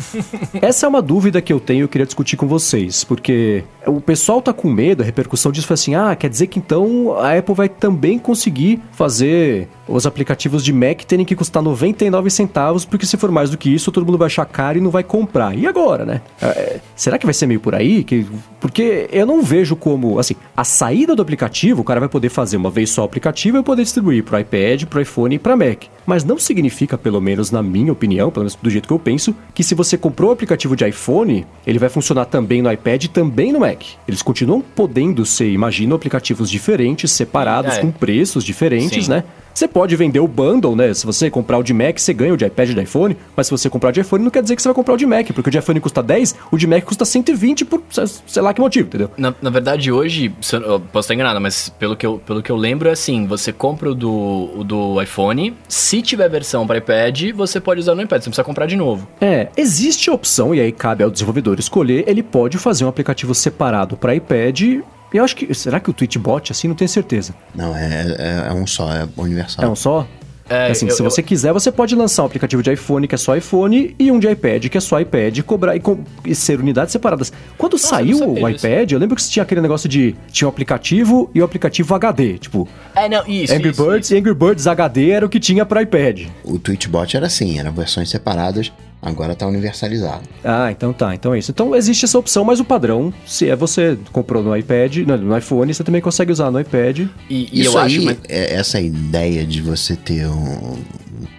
essa 0.63 0.87
é 0.87 0.89
uma 0.89 1.03
dúvida 1.03 1.43
que 1.43 1.53
eu 1.53 1.61
tenho 1.61 1.81
e 1.81 1.83
eu 1.83 1.89
queria 1.89 2.07
discutir 2.07 2.39
com 2.39 2.47
vocês, 2.47 3.05
porque 3.05 3.65
o 3.87 4.01
pessoal 4.01 4.41
tá 4.41 4.53
com 4.53 4.71
medo, 4.71 5.03
a 5.03 5.07
repercussão 5.07 5.53
disso 5.53 5.67
foi 5.67 5.75
assim: 5.75 5.95
ah, 5.95 6.17
quer 6.17 6.31
dizer 6.31 6.47
que 6.47 6.59
então 6.59 7.19
a 7.19 7.37
Apple 7.37 7.55
vai 7.55 7.69
também 7.69 8.19
conseguir 8.19 8.81
fazer 8.93 9.69
os 9.91 10.07
aplicativos 10.07 10.65
de 10.65 10.73
Mac 10.73 11.03
terem 11.03 11.25
que 11.25 11.35
custar 11.35 11.63
99 11.63 12.31
centavos, 12.31 12.85
porque 12.85 13.05
se 13.05 13.17
for 13.17 13.31
mais 13.31 13.51
do 13.51 13.59
que 13.59 13.73
isso, 13.75 13.91
todo 13.91 14.07
mundo 14.07 14.19
vai 14.19 14.27
achar 14.27 14.47
caro 14.47 14.79
e 14.79 14.81
não 14.81 14.91
vai 14.91 15.03
comprar. 15.03 15.57
E 15.57 15.67
agora, 15.67 16.05
né? 16.05 16.21
É, 16.41 16.81
será 16.95 17.19
que 17.19 17.27
vai 17.27 17.35
ser 17.35 17.47
meio 17.47 17.61
por 17.61 17.75
aí? 17.75 18.05
Que, 18.05 18.27
porque 18.61 19.09
eu 19.13 19.27
não 19.27 19.43
vejo 19.43 19.75
como, 19.75 20.19
assim, 20.19 20.35
a 20.57 20.65
saída 20.65 21.15
do 21.17 21.23
aplicativo, 21.23 21.83
o 21.83 21.85
cara 21.85 22.01
vai 22.01 22.09
poder 22.09 22.29
fazer 22.29 22.57
uma 22.57 22.71
vez 22.71 22.91
só 22.91 23.03
o 23.03 23.05
aplicativo 23.05 23.59
e 23.59 23.63
poder 23.63 23.83
distribuir 23.83 24.23
para 24.23 24.41
iPad, 24.41 24.85
para 24.85 25.03
iPhone 25.03 25.35
e 25.35 25.39
para 25.39 25.57
Mac. 25.57 25.85
Mas 26.07 26.25
não 26.25 26.39
significa, 26.39 26.97
pelo 26.97 27.21
menos 27.21 27.51
na 27.51 27.63
minha 27.63 27.93
opinião, 27.93 28.31
pelo 28.31 28.45
menos 28.45 28.57
do 28.61 28.71
jeito 28.71 28.87
que 28.87 28.93
eu 28.93 28.99
penso, 28.99 29.35
que 29.55 29.63
se 29.63 29.75
você 29.75 29.97
comprou 29.97 30.31
o 30.31 30.33
aplicativo 30.33 30.77
de 30.77 30.87
iPhone, 30.87 31.47
ele 31.67 31.79
vai 31.79 31.89
funcionar 31.89 32.27
também 32.27 32.63
no 32.63 32.73
iPad 32.73 33.05
e 33.05 33.09
também 33.09 33.53
no 33.53 33.61
Mac. 33.61 33.83
Eles 34.07 34.23
continuam 34.23 34.61
podendo 34.61 35.25
ser, 35.25 35.51
imagino, 35.51 35.95
aplicativos 35.95 36.51
diferentes, 36.51 37.11
separados, 37.11 37.77
é. 37.77 37.81
com 37.81 37.91
preços 37.91 38.45
diferentes, 38.45 39.05
Sim. 39.05 39.11
né? 39.11 39.25
Você 39.55 39.69
pode 39.69 39.95
vender 39.97 40.21
o 40.21 40.29
bundle, 40.29 40.75
né? 40.75 40.93
Se 40.95 41.05
você 41.05 41.31
comprar 41.31 41.59
o 41.59 41.63
de 41.63 41.75
Mac, 41.75 41.99
você 41.99 42.13
ganha 42.15 42.33
o 42.33 42.37
de 42.37 42.45
iPad 42.45 42.71
e 42.71 42.75
de 42.75 42.83
iPhone, 42.83 43.17
mas 43.37 43.47
se 43.47 43.51
você 43.51 43.69
comprar 43.69 43.91
o 43.91 43.93
de 43.93 44.01
iPhone, 44.01 44.25
não 44.25 44.31
quer 44.31 44.43
dizer 44.43 44.57
que 44.57 44.63
você 44.63 44.69
vai 44.69 44.75
comprar 44.75 44.95
o 44.95 44.97
de 44.97 45.07
Mac, 45.07 45.27
porque 45.33 45.49
o 45.49 45.51
de 45.51 45.59
iPhone 45.59 45.81
custa 45.81 46.03
10, 46.03 46.35
o 46.51 46.57
de 46.57 46.67
Mac 46.67 46.85
custa 46.85 47.05
120 47.05 47.65
por 47.65 47.83
sei 48.27 48.43
lá 48.43 48.55
que 48.55 48.61
motivo, 48.61 48.89
entendeu? 48.89 49.11
Na, 49.17 49.35
na 49.41 49.51
verdade, 49.51 49.91
hoje, 49.91 50.33
eu 50.53 50.81
posso 50.81 51.07
estar 51.07 51.15
enganado, 51.15 51.41
mas 51.41 51.69
pelo 51.69 51.97
que, 51.97 52.07
eu, 52.07 52.19
pelo 52.19 52.43
que 52.43 52.51
eu 52.51 52.57
lembro 52.57 52.89
é 52.89 52.93
assim, 52.93 53.27
você 53.27 53.53
compra 53.53 53.91
o 53.91 53.95
do, 53.95 54.51
o 54.57 54.65
do 54.65 55.03
iPhone, 55.03 55.55
se 55.69 56.01
tiver 56.03 56.29
versão 56.29 56.67
para 56.67 56.79
iPad, 56.79 57.33
você 57.35 57.61
pode 57.61 57.81
usar 57.81 57.95
no 57.95 58.03
iPad, 58.03 58.23
você 58.23 58.29
não 58.29 58.31
precisa 58.31 58.45
comprar 58.45 58.67
de 58.67 58.77
novo. 58.77 59.09
É, 59.21 59.49
existe 59.57 60.11
a 60.11 60.13
opção, 60.13 60.55
e 60.55 60.61
aí 60.61 60.73
cabe 60.73 61.03
ao 61.03 61.11
desenvolvedor 61.11 61.59
escolher, 61.59 62.05
ele 62.07 62.23
pode 62.23 62.59
fazer 62.59 62.85
um 62.85 62.89
aplicativo 62.89 63.35
separado 63.35 63.97
para 63.97 64.15
iPad 64.15 64.81
eu 65.13 65.25
acho 65.25 65.37
que. 65.37 65.53
Será 65.55 65.81
que 65.81 65.91
o 65.91 65.93
Twitchbot, 65.93 66.53
assim, 66.53 66.69
não 66.69 66.75
tenho 66.75 66.89
certeza? 66.89 67.35
Não, 67.55 67.77
é, 67.77 68.17
é, 68.19 68.49
é 68.49 68.53
um 68.53 68.67
só, 68.67 68.93
é 68.93 69.09
universal. 69.17 69.65
É 69.65 69.69
um 69.69 69.77
só? 69.77 70.07
É, 70.51 70.73
assim, 70.73 70.89
eu, 70.89 70.93
se 70.93 71.01
você 71.01 71.21
eu... 71.21 71.25
quiser, 71.25 71.53
você 71.53 71.71
pode 71.71 71.95
lançar 71.95 72.25
um 72.25 72.27
aplicativo 72.27 72.61
de 72.61 72.73
iPhone 72.73 73.07
que 73.07 73.15
é 73.15 73.19
só 73.19 73.37
iPhone 73.37 73.95
e 73.97 74.11
um 74.11 74.19
de 74.19 74.29
iPad 74.29 74.67
que 74.67 74.77
é 74.77 74.81
só 74.81 75.01
iPad 75.01 75.39
e 75.39 75.43
cobrar 75.45 75.77
e, 75.77 75.81
com, 75.81 76.01
e 76.25 76.35
ser 76.35 76.59
unidades 76.59 76.91
separadas. 76.91 77.33
Quando 77.57 77.75
Nossa, 77.75 77.87
saiu 77.87 78.19
o 78.29 78.49
iPad, 78.49 78.91
eu 78.91 78.99
lembro 78.99 79.15
que 79.15 79.23
tinha 79.23 79.45
aquele 79.45 79.61
negócio 79.61 79.89
de 79.89 80.17
tinha 80.33 80.49
o 80.49 80.51
aplicativo 80.51 81.31
e 81.33 81.41
o 81.41 81.45
aplicativo 81.45 81.95
HD, 81.95 82.39
tipo. 82.39 82.69
É, 82.97 83.09
não, 83.09 83.25
isso. 83.29 83.55
Angry 83.55 83.71
isso, 83.71 83.85
Birds 83.85 84.07
isso. 84.07 84.15
e 84.17 84.19
Angry 84.19 84.35
Birds 84.35 84.67
HD 84.67 85.11
era 85.11 85.25
o 85.25 85.29
que 85.29 85.39
tinha 85.39 85.65
para 85.65 85.83
iPad. 85.83 86.27
O 86.43 86.59
Twitchbot 86.59 87.17
era 87.17 87.27
assim, 87.27 87.61
eram 87.61 87.71
versões 87.71 88.11
separadas 88.11 88.73
Agora 89.03 89.35
tá 89.35 89.47
universalizado. 89.47 90.23
Ah, 90.45 90.71
então 90.71 90.93
tá. 90.93 91.15
Então 91.15 91.35
é 91.35 91.39
isso. 91.39 91.51
Então 91.51 91.75
existe 91.75 92.05
essa 92.05 92.19
opção, 92.19 92.45
mas 92.45 92.61
o 92.61 92.65
padrão, 92.65 93.13
se 93.27 93.49
é 93.49 93.57
você 93.57 93.99
comprou 94.13 94.43
no 94.43 94.55
iPad, 94.55 94.99
no, 94.99 95.17
no 95.17 95.39
iPhone, 95.39 95.73
você 95.73 95.83
também 95.83 96.01
consegue 96.03 96.31
usar 96.31 96.51
no 96.51 96.61
iPad. 96.61 97.01
E, 97.29 97.49
e 97.51 97.61
isso 97.63 97.77
eu 97.77 97.79
aí, 97.79 97.97
acho, 97.97 98.05
mas... 98.05 98.19
É, 98.29 98.55
essa 98.55 98.81
ideia 98.81 99.45
de 99.47 99.63
você 99.63 99.97
ter 99.97 100.27
um 100.27 100.79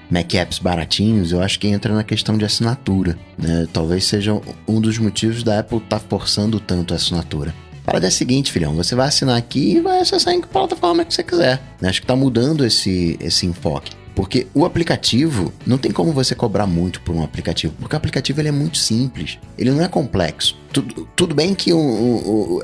Mac 0.10 0.34
apps 0.34 0.60
baratinhos, 0.60 1.32
eu 1.32 1.42
acho 1.42 1.60
que 1.60 1.68
entra 1.68 1.94
na 1.94 2.04
questão 2.04 2.38
de 2.38 2.44
assinatura, 2.44 3.18
né? 3.38 3.68
Talvez 3.72 4.06
seja 4.06 4.40
um 4.68 4.82
dos 4.82 4.98
motivos 4.98 5.44
da 5.44 5.60
Apple 5.60 5.78
estar 5.78 6.00
tá 6.00 6.06
forçando 6.10 6.60
tanto 6.60 6.94
a 6.94 6.98
assinatura. 6.98 7.54
A 7.84 7.86
parada 7.86 8.08
é 8.08 8.10
a 8.10 8.12
seguinte, 8.12 8.52
filhão, 8.52 8.76
você 8.76 8.94
vai 8.94 9.08
assinar 9.08 9.38
aqui 9.38 9.78
e 9.78 9.80
vai 9.82 10.00
acessar 10.00 10.34
em 10.34 10.42
que 10.42 10.48
plataforma 10.48 11.06
que 11.06 11.14
você 11.14 11.24
quiser. 11.24 11.62
Né? 11.80 11.90
Acho 11.90 12.02
que 12.02 12.08
tá 12.08 12.16
mudando 12.16 12.66
esse, 12.66 13.18
esse 13.20 13.46
enfoque. 13.46 14.01
Porque 14.16 14.48
o 14.54 14.66
aplicativo, 14.66 15.54
não 15.66 15.78
tem 15.78 15.92
como 15.92 16.12
você 16.12 16.36
cobrar 16.36 16.68
muito 16.68 17.02
por 17.02 17.16
um 17.16 17.24
aplicativo, 17.24 17.74
porque 17.80 17.96
o 17.96 17.98
aplicativo 17.98 18.42
ele 18.42 18.50
é 18.50 18.52
muito 18.52 18.78
simples, 18.78 19.40
ele 19.58 19.72
não 19.72 19.82
é 19.82 19.88
complexo. 19.88 20.58
Tudo, 20.72 21.08
tudo 21.16 21.36
bem 21.36 21.56
que 21.56 21.72
o, 21.72 21.80
o, 21.80 22.58
o 22.58 22.64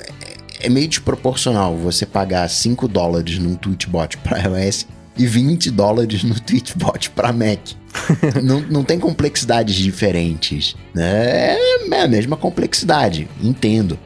é 0.59 0.69
meio 0.69 0.87
desproporcional 0.87 1.75
você 1.75 2.05
pagar 2.05 2.49
5 2.49 2.87
dólares 2.87 3.37
num 3.37 3.55
Tweetbot 3.55 4.17
para 4.17 4.39
iOS 4.39 4.87
e 5.17 5.25
20 5.25 5.71
dólares 5.71 6.23
no 6.23 6.39
Tweetbot 6.39 7.09
para 7.11 7.33
Mac. 7.33 7.59
não, 8.43 8.61
não 8.61 8.83
tem 8.83 8.99
complexidades 8.99 9.75
diferentes. 9.75 10.75
Né? 10.93 11.55
É 11.91 12.01
a 12.01 12.07
mesma 12.07 12.37
complexidade, 12.37 13.27
entendo. 13.41 13.97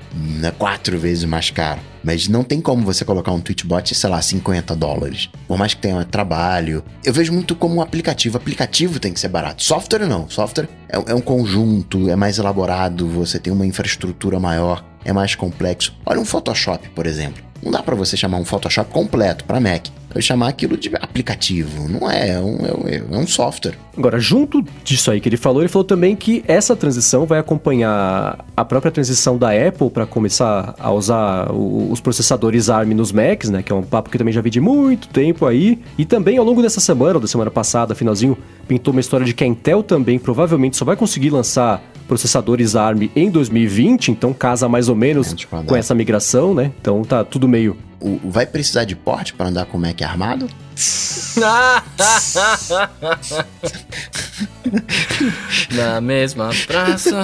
É 0.44 0.52
quatro 0.52 0.98
vezes 0.98 1.26
mais 1.26 1.50
caro. 1.50 1.82
Mas 2.04 2.28
não 2.28 2.44
tem 2.44 2.60
como 2.60 2.84
você 2.84 3.06
colocar 3.06 3.32
um 3.32 3.40
Twitchbot, 3.40 3.94
sei 3.94 4.10
lá, 4.10 4.22
50 4.22 4.76
dólares. 4.76 5.30
Por 5.48 5.58
mais 5.58 5.74
que 5.74 5.82
tenha 5.82 6.04
trabalho. 6.04 6.84
Eu 7.04 7.14
vejo 7.14 7.32
muito 7.32 7.56
como 7.56 7.76
um 7.76 7.82
aplicativo. 7.82 8.38
Aplicativo 8.38 9.00
tem 9.00 9.14
que 9.14 9.20
ser 9.20 9.28
barato. 9.28 9.64
Software 9.64 10.08
não. 10.08 10.30
Software 10.30 10.68
é, 10.90 11.12
é 11.12 11.16
um 11.16 11.22
conjunto, 11.22 12.10
é 12.10 12.16
mais 12.16 12.38
elaborado, 12.38 13.08
você 13.08 13.40
tem 13.40 13.52
uma 13.52 13.66
infraestrutura 13.66 14.40
maior, 14.40 14.84
é 15.06 15.14
mais 15.14 15.36
complexo. 15.36 15.96
Olha 16.06 16.20
um 16.20 16.26
Photoshop, 16.26 16.90
por 16.90 17.06
exemplo. 17.06 17.51
Não 17.64 17.72
dá 17.72 17.84
para 17.84 17.96
você 17.96 18.18
chamar 18.18 18.38
um 18.38 18.46
Photoshop 18.46 18.92
completo 18.92 19.46
para 19.46 19.60
Mac. 19.60 19.88
Eu 20.14 20.22
chamar 20.22 20.50
aquilo 20.50 20.76
de 20.76 20.90
aplicativo. 20.96 21.88
Não 21.88 22.10
é, 22.10 22.32
é 22.32 22.40
um, 22.40 22.58
é, 22.86 22.98
é 22.98 23.18
um 23.18 23.26
software. 23.26 23.76
Agora, 23.98 24.20
junto 24.20 24.64
disso 24.84 25.10
aí 25.10 25.22
que 25.22 25.30
ele 25.30 25.38
falou, 25.38 25.62
ele 25.62 25.70
falou 25.70 25.86
também 25.86 26.16
que 26.16 26.44
essa 26.48 26.76
transição 26.76 27.26
vai 27.26 27.40
acompanhar 27.40 28.44
a 28.56 28.66
própria 28.66 28.92
transição 28.92 29.38
da 29.38 29.52
Apple 29.52 29.90
para 29.90 30.06
começar 30.06 30.76
a 30.78 30.92
usar 30.92 31.52
os 31.52 32.02
processadores 32.02 32.70
ARM 32.70 32.94
nos 32.94 33.12
Macs, 33.12 33.50
né? 33.50 33.64
Que 33.64 33.72
é 33.72 33.76
um 33.76 33.84
papo 33.84 34.10
que 34.10 34.18
eu 34.18 34.20
também 34.20 34.34
já 34.34 34.42
vi 34.42 34.50
de 34.50 34.60
muito 34.60 35.08
tempo 35.08 35.46
aí. 35.46 35.80
E 35.98 36.04
também 36.04 36.38
ao 36.38 36.44
longo 36.44 36.62
dessa 36.62 36.82
semana, 36.82 37.16
ou 37.16 37.22
da 37.22 37.28
semana 37.28 37.52
passada, 37.52 37.96
finalzinho, 37.96 38.38
pintou 38.68 38.92
uma 38.92 39.02
história 39.02 39.26
de 39.26 39.34
que 39.34 39.44
a 39.44 39.48
Intel 39.48 39.82
também 39.82 40.20
provavelmente 40.20 40.76
só 40.76 40.84
vai 40.84 40.96
conseguir 40.96 41.30
lançar 41.30 41.82
processadores 42.12 42.76
ARM 42.76 43.10
em 43.16 43.32
2020, 43.32 44.12
então 44.12 44.34
casa 44.34 44.68
mais 44.68 44.90
ou 44.90 44.96
menos 44.98 45.34
com 45.66 45.78
essa 45.78 45.96
migração, 45.96 46.54
né? 46.54 46.70
Então 46.82 47.04
tá 47.04 47.24
tudo 47.24 47.48
meio. 47.48 47.78
O, 48.02 48.20
vai 48.26 48.46
precisar 48.46 48.84
de 48.84 48.98
porte 48.98 49.34
para 49.34 49.48
andar 49.48 49.66
com 49.66 49.78
o 49.78 49.80
Mac 49.80 50.02
armado? 50.02 50.50
Na 55.72 56.02
mesma 56.02 56.50
praça. 56.68 57.22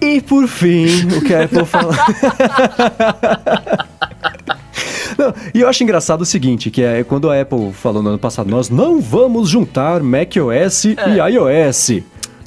e 0.00 0.22
por 0.22 0.48
fim, 0.48 0.86
o 1.14 1.20
que 1.20 1.34
a 1.34 1.44
Apple 1.44 1.66
fala. 1.66 1.94
Não, 5.18 5.34
e 5.52 5.60
eu 5.60 5.68
acho 5.68 5.82
engraçado 5.82 6.22
o 6.22 6.26
seguinte, 6.26 6.70
que 6.70 6.82
é 6.82 7.04
quando 7.04 7.30
a 7.30 7.38
Apple 7.38 7.74
falou 7.74 8.02
no 8.02 8.08
ano 8.08 8.18
passado, 8.18 8.50
nós 8.50 8.70
não 8.70 9.02
vamos 9.02 9.50
juntar 9.50 10.02
macOS 10.02 10.86
é. 10.86 10.96
e 11.10 11.18
iOS. 11.34 12.02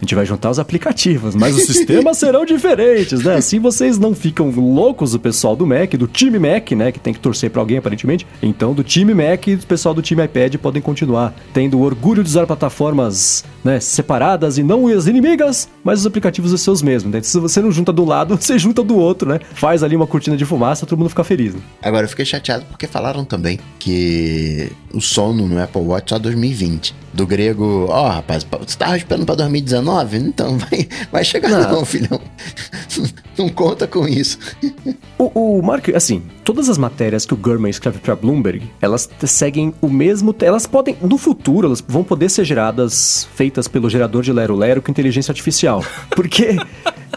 A 0.06 0.08
gente 0.08 0.14
vai 0.14 0.26
juntar 0.28 0.52
os 0.52 0.60
aplicativos, 0.60 1.34
mas 1.34 1.56
os 1.56 1.64
sistemas 1.64 2.20
serão 2.20 2.46
diferentes, 2.46 3.24
né? 3.24 3.38
Assim 3.38 3.60
vocês 3.60 3.98
não 3.98 4.14
ficam 4.14 4.52
loucos, 4.52 5.16
o 5.16 5.20
pessoal 5.20 5.56
do 5.56 5.66
Mac, 5.66 5.96
do 5.96 6.06
time 6.06 6.38
Mac, 6.38 6.74
né? 6.74 6.92
Que 6.92 7.00
tem 7.00 7.12
que 7.12 7.20
torcer 7.20 7.50
para 7.50 7.60
alguém 7.60 7.80
aparentemente. 7.80 8.28
Então, 8.40 8.76
do 8.76 8.84
time 8.84 9.16
Mac 9.16 9.48
e 9.48 9.56
o 9.56 9.66
pessoal 9.66 9.96
do 9.96 10.04
time 10.04 10.24
iPad 10.24 10.58
podem 10.58 10.80
continuar 10.80 11.34
tendo 11.52 11.80
o 11.80 11.82
orgulho 11.82 12.22
de 12.22 12.30
usar 12.30 12.46
plataformas 12.46 13.44
né, 13.66 13.80
separadas 13.80 14.60
e 14.60 14.64
não 14.64 14.88
as 14.88 15.08
inimigas, 15.08 15.68
mas 15.84 16.02
os 16.02 16.06
aplicativos 16.06 16.52
são 16.52 16.58
seus 16.58 16.84
mesmos. 16.84 17.12
Né? 17.12 17.22
Se 17.24 17.40
você 17.40 17.60
não 17.60 17.72
junta 17.72 17.92
do 17.92 18.06
lado, 18.06 18.38
você 18.40 18.60
junta 18.60 18.84
do 18.84 18.96
outro, 18.96 19.28
né? 19.28 19.40
Faz 19.56 19.82
ali 19.82 19.96
uma 19.96 20.06
cortina 20.06 20.38
de 20.38 20.46
fumaça, 20.46 20.86
todo 20.86 21.00
mundo 21.00 21.10
fica 21.10 21.24
feliz. 21.24 21.56
Né? 21.56 21.62
Agora, 21.82 22.06
eu 22.06 22.10
fiquei 22.10 22.26
chateado 22.26 22.64
porque 22.66 22.86
falaram 22.86 23.26
também 23.26 23.60
que 23.80 24.72
o 24.94 25.02
sono 25.02 25.48
no 25.48 25.62
Apple 25.62 25.82
Watch 25.82 26.12
só 26.12 26.20
2020. 26.20 26.94
Do 27.12 27.26
grego, 27.26 27.88
ó, 27.90 28.06
oh, 28.06 28.10
rapaz, 28.10 28.46
você 28.66 28.78
tava 28.78 28.98
esperando 28.98 29.26
pra 29.26 29.36
2019? 29.36 30.18
Então 30.18 30.58
vai, 30.60 30.88
vai 31.12 31.24
chegar 31.24 31.50
não, 31.50 31.72
não 31.72 31.86
filhão. 31.86 32.20
não 33.38 33.50
conta 33.50 33.88
com 33.88 34.08
isso. 34.08 34.38
O, 35.18 35.58
o 35.58 35.62
Mark, 35.62 35.90
assim, 35.96 36.24
todas 36.44 36.68
as 36.68 36.78
matérias 36.78 37.26
que 37.26 37.34
o 37.34 37.38
Gurman 37.38 37.70
escreve 37.70 38.00
para 38.00 38.16
Bloomberg, 38.16 38.70
elas 38.82 39.10
seguem 39.26 39.74
o 39.82 39.90
mesmo. 39.90 40.36
Elas 40.42 40.68
podem, 40.68 40.98
no 41.02 41.18
futuro, 41.18 41.68
elas 41.68 41.82
vão 41.88 42.04
poder 42.04 42.30
ser 42.30 42.44
geradas, 42.44 43.28
feitas 43.34 43.55
pelo 43.68 43.90
gerador 43.90 44.22
de 44.22 44.32
Lero 44.32 44.56
Lero 44.56 44.82
com 44.82 44.92
inteligência 44.92 45.32
artificial. 45.32 45.84
Porque 46.10 46.58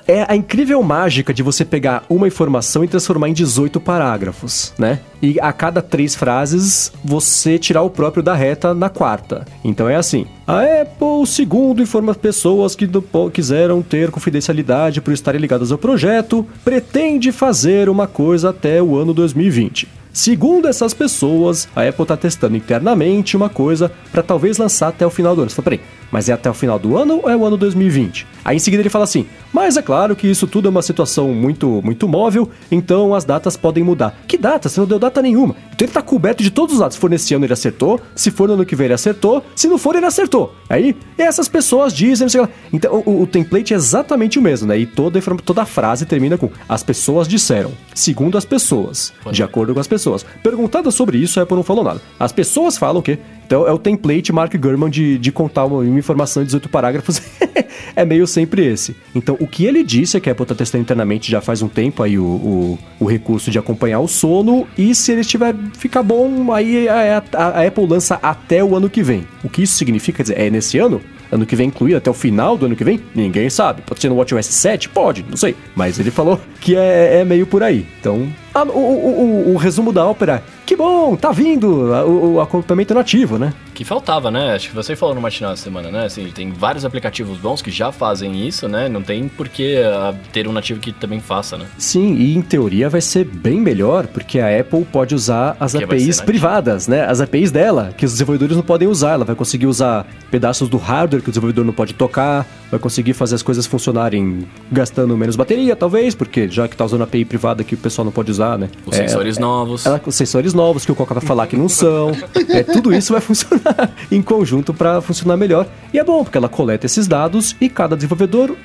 é 0.06 0.24
a 0.26 0.34
incrível 0.34 0.82
mágica 0.82 1.34
de 1.34 1.42
você 1.42 1.64
pegar 1.64 2.02
uma 2.08 2.26
informação 2.26 2.82
e 2.82 2.88
transformar 2.88 3.28
em 3.28 3.34
18 3.34 3.78
parágrafos, 3.78 4.72
né? 4.78 5.00
E 5.20 5.38
a 5.38 5.52
cada 5.52 5.82
três 5.82 6.14
frases, 6.14 6.90
você 7.04 7.58
tirar 7.58 7.82
o 7.82 7.90
próprio 7.90 8.22
da 8.22 8.34
reta 8.34 8.72
na 8.72 8.88
quarta. 8.88 9.44
Então 9.62 9.86
é 9.86 9.96
assim. 9.96 10.26
A 10.46 10.62
Apple, 10.62 11.26
segundo 11.26 11.82
informa 11.82 12.14
pessoas 12.14 12.74
que 12.74 12.88
quiseram 13.32 13.82
ter 13.82 14.10
confidencialidade 14.10 15.02
por 15.02 15.12
estarem 15.12 15.40
ligadas 15.40 15.70
ao 15.70 15.76
projeto, 15.76 16.46
pretende 16.64 17.30
fazer 17.30 17.90
uma 17.90 18.06
coisa 18.06 18.48
até 18.48 18.82
o 18.82 18.96
ano 18.96 19.12
2020. 19.12 19.88
Segundo 20.10 20.66
essas 20.66 20.94
pessoas, 20.94 21.68
a 21.76 21.86
Apple 21.86 22.02
está 22.02 22.16
testando 22.16 22.56
internamente 22.56 23.36
uma 23.36 23.48
coisa 23.48 23.92
para 24.10 24.22
talvez 24.22 24.58
lançar 24.58 24.88
até 24.88 25.06
o 25.06 25.10
final 25.10 25.36
do 25.36 25.42
ano. 25.42 25.50
Você 25.50 25.56
fala, 25.56 25.64
peraí, 25.64 25.80
mas 26.10 26.28
é 26.28 26.32
até 26.32 26.50
o 26.50 26.54
final 26.54 26.78
do 26.78 26.96
ano 26.96 27.20
ou 27.22 27.30
é 27.30 27.36
o 27.36 27.44
ano 27.44 27.56
2020? 27.56 28.26
Aí 28.44 28.56
em 28.56 28.60
seguida 28.60 28.82
ele 28.82 28.90
fala 28.90 29.04
assim: 29.04 29.26
mas 29.52 29.76
é 29.76 29.82
claro 29.82 30.14
que 30.14 30.26
isso 30.26 30.46
tudo 30.46 30.68
é 30.68 30.70
uma 30.70 30.82
situação 30.82 31.28
muito, 31.34 31.80
muito 31.82 32.06
móvel, 32.06 32.50
então 32.70 33.14
as 33.14 33.24
datas 33.24 33.56
podem 33.56 33.82
mudar. 33.82 34.18
Que 34.26 34.36
data? 34.36 34.68
Você 34.68 34.78
não 34.80 34.86
deu 34.86 34.98
data 34.98 35.22
nenhuma. 35.22 35.56
Então 35.72 35.86
ele 35.86 35.92
tá 35.92 36.02
coberto 36.02 36.42
de 36.42 36.50
todos 36.50 36.74
os 36.74 36.80
lados. 36.80 36.94
Se 36.96 37.00
for 37.00 37.08
nesse 37.08 37.34
ano 37.34 37.44
ele 37.44 37.52
acertou, 37.52 38.00
se 38.14 38.30
for 38.30 38.48
no 38.48 38.54
ano 38.54 38.66
que 38.66 38.76
vem 38.76 38.86
ele 38.86 38.94
acertou, 38.94 39.44
se 39.54 39.68
não 39.68 39.78
for 39.78 39.96
ele 39.96 40.06
acertou. 40.06 40.54
Aí 40.68 40.94
essas 41.16 41.48
pessoas 41.48 41.92
dizem, 41.92 42.24
não 42.24 42.28
sei 42.28 42.40
lá. 42.40 42.48
Então 42.72 43.02
o, 43.06 43.22
o, 43.22 43.26
template 43.26 43.72
é 43.72 43.76
exatamente 43.76 44.38
o 44.38 44.42
mesmo, 44.42 44.68
né? 44.68 44.78
E 44.78 44.86
toda, 44.86 45.20
toda 45.20 45.62
a 45.62 45.66
frase 45.66 46.04
termina 46.04 46.36
com 46.36 46.50
as 46.68 46.82
pessoas 46.82 47.26
disseram, 47.26 47.72
segundo 47.94 48.36
as 48.36 48.44
pessoas, 48.44 49.12
de 49.32 49.42
acordo 49.42 49.72
com 49.74 49.80
as 49.80 49.86
pessoas. 49.86 50.24
Perguntada 50.42 50.90
sobre 50.90 51.18
isso, 51.18 51.40
a 51.40 51.42
Apple 51.44 51.56
não 51.56 51.62
falou 51.62 51.84
nada. 51.84 52.00
As 52.18 52.32
pessoas 52.32 52.76
falam 52.76 53.00
que 53.00 53.18
então 53.48 53.66
é 53.66 53.72
o 53.72 53.78
template 53.78 54.30
Mark 54.30 54.54
Gurman 54.54 54.90
de, 54.90 55.16
de 55.16 55.32
contar 55.32 55.64
uma, 55.64 55.78
uma 55.78 55.98
informação 55.98 56.42
em 56.42 56.44
18 56.44 56.68
parágrafos. 56.68 57.22
é 57.96 58.04
meio 58.04 58.26
sempre 58.26 58.66
esse. 58.66 58.94
Então 59.14 59.38
o 59.40 59.46
que 59.46 59.64
ele 59.64 59.82
disse 59.82 60.18
é 60.18 60.20
que 60.20 60.28
a 60.28 60.32
Apple 60.32 60.42
está 60.42 60.54
testando 60.54 60.82
internamente 60.82 61.30
já 61.30 61.40
faz 61.40 61.62
um 61.62 61.68
tempo 61.68 62.02
aí 62.02 62.18
o, 62.18 62.24
o, 62.24 62.78
o, 63.00 63.06
recurso 63.06 63.50
de 63.50 63.58
acompanhar 63.58 64.00
o 64.00 64.06
sono 64.06 64.68
e 64.76 64.94
se 64.94 65.12
ele 65.12 65.22
estiver 65.22 65.54
ficar 65.78 66.02
bom, 66.02 66.52
aí 66.52 66.86
a, 66.90 67.22
a, 67.32 67.44
a 67.60 67.66
Apple 67.66 67.86
lança 67.86 68.18
até 68.22 68.62
o 68.62 68.76
ano 68.76 68.90
que 68.90 69.02
vem. 69.02 69.26
O 69.42 69.48
que 69.48 69.62
isso 69.62 69.76
significa? 69.76 70.18
Quer 70.18 70.22
dizer, 70.24 70.38
é 70.38 70.50
nesse 70.50 70.78
ano? 70.78 71.00
Ano 71.30 71.46
que 71.46 71.56
vem 71.56 71.68
incluído, 71.68 71.98
até 71.98 72.10
o 72.10 72.14
final 72.14 72.56
do 72.56 72.66
ano 72.66 72.76
que 72.76 72.84
vem? 72.84 73.00
Ninguém 73.14 73.48
sabe. 73.50 73.82
Pode 73.82 74.00
ser 74.00 74.08
no 74.08 74.16
WatchOS 74.16 74.46
7? 74.46 74.88
Pode, 74.88 75.24
não 75.28 75.36
sei. 75.36 75.54
Mas 75.74 75.98
ele 75.98 76.10
falou 76.10 76.40
que 76.60 76.76
é, 76.76 77.20
é 77.20 77.24
meio 77.24 77.46
por 77.46 77.62
aí. 77.62 77.86
Então, 78.00 78.28
a, 78.54 78.62
o, 78.62 78.68
o, 78.68 79.50
o, 79.50 79.54
o, 79.54 79.56
resumo 79.56 79.92
da 79.92 80.06
ópera, 80.06 80.42
que 80.66 80.74
bom, 80.74 81.16
tá 81.16 81.30
vindo 81.30 81.68
o, 81.68 82.34
o 82.34 82.40
acompanhamento 82.40 82.94
nativo, 82.94 83.38
né? 83.38 83.52
Que 83.78 83.84
faltava, 83.84 84.28
né? 84.28 84.56
Acho 84.56 84.70
que 84.70 84.74
você 84.74 84.96
falou 84.96 85.14
no 85.14 85.20
matinal 85.20 85.52
essa 85.52 85.62
semana, 85.62 85.88
né? 85.88 86.06
Assim, 86.06 86.32
tem 86.34 86.50
vários 86.50 86.84
aplicativos 86.84 87.38
bons 87.38 87.62
que 87.62 87.70
já 87.70 87.92
fazem 87.92 88.44
isso, 88.44 88.66
né? 88.66 88.88
Não 88.88 89.00
tem 89.00 89.28
por 89.28 89.48
que 89.48 89.76
uh, 89.76 90.16
ter 90.32 90.48
um 90.48 90.52
nativo 90.52 90.80
que 90.80 90.90
também 90.90 91.20
faça, 91.20 91.56
né? 91.56 91.64
Sim, 91.78 92.16
e 92.16 92.34
em 92.34 92.42
teoria 92.42 92.88
vai 92.88 93.00
ser 93.00 93.24
bem 93.24 93.60
melhor, 93.60 94.08
porque 94.08 94.40
a 94.40 94.48
Apple 94.58 94.84
pode 94.84 95.14
usar 95.14 95.56
as 95.60 95.70
porque 95.70 95.84
APIs 95.84 96.20
privadas, 96.20 96.88
né? 96.88 97.04
As 97.04 97.20
APIs 97.20 97.52
dela, 97.52 97.94
que 97.96 98.04
os 98.04 98.10
desenvolvedores 98.10 98.56
não 98.56 98.64
podem 98.64 98.88
usar. 98.88 99.12
Ela 99.12 99.24
vai 99.24 99.36
conseguir 99.36 99.68
usar 99.68 100.04
pedaços 100.28 100.68
do 100.68 100.76
hardware 100.76 101.22
que 101.22 101.28
o 101.28 101.30
desenvolvedor 101.30 101.64
não 101.64 101.72
pode 101.72 101.94
tocar, 101.94 102.44
vai 102.72 102.80
conseguir 102.80 103.12
fazer 103.12 103.36
as 103.36 103.44
coisas 103.44 103.64
funcionarem 103.64 104.44
gastando 104.72 105.16
menos 105.16 105.36
bateria, 105.36 105.76
talvez, 105.76 106.16
porque 106.16 106.48
já 106.48 106.66
que 106.66 106.76
tá 106.76 106.84
usando 106.84 107.02
API 107.02 107.24
privada 107.24 107.62
que 107.62 107.76
o 107.76 107.78
pessoal 107.78 108.04
não 108.04 108.10
pode 108.10 108.28
usar, 108.32 108.58
né? 108.58 108.68
Os 108.84 108.98
é, 108.98 109.06
sensores 109.06 109.38
novos. 109.38 109.86
Ela, 109.86 110.00
os 110.04 110.16
sensores 110.16 110.52
novos 110.52 110.84
que 110.84 110.90
o 110.90 110.96
Coca 110.96 111.14
vai 111.14 111.22
falar 111.22 111.46
que 111.46 111.56
não 111.56 111.68
são. 111.68 112.10
é, 112.50 112.64
tudo 112.64 112.92
isso 112.92 113.12
vai 113.12 113.20
funcionar 113.20 113.67
em 114.10 114.22
conjunto 114.22 114.72
para 114.72 115.00
funcionar 115.00 115.36
melhor. 115.36 115.66
E 115.92 115.98
é 115.98 116.04
bom, 116.04 116.22
porque 116.22 116.38
ela 116.38 116.48
coleta 116.48 116.86
esses 116.86 117.06
dados 117.06 117.56
e 117.60 117.68
cada 117.68 117.96
desenvolvedor 117.96 118.56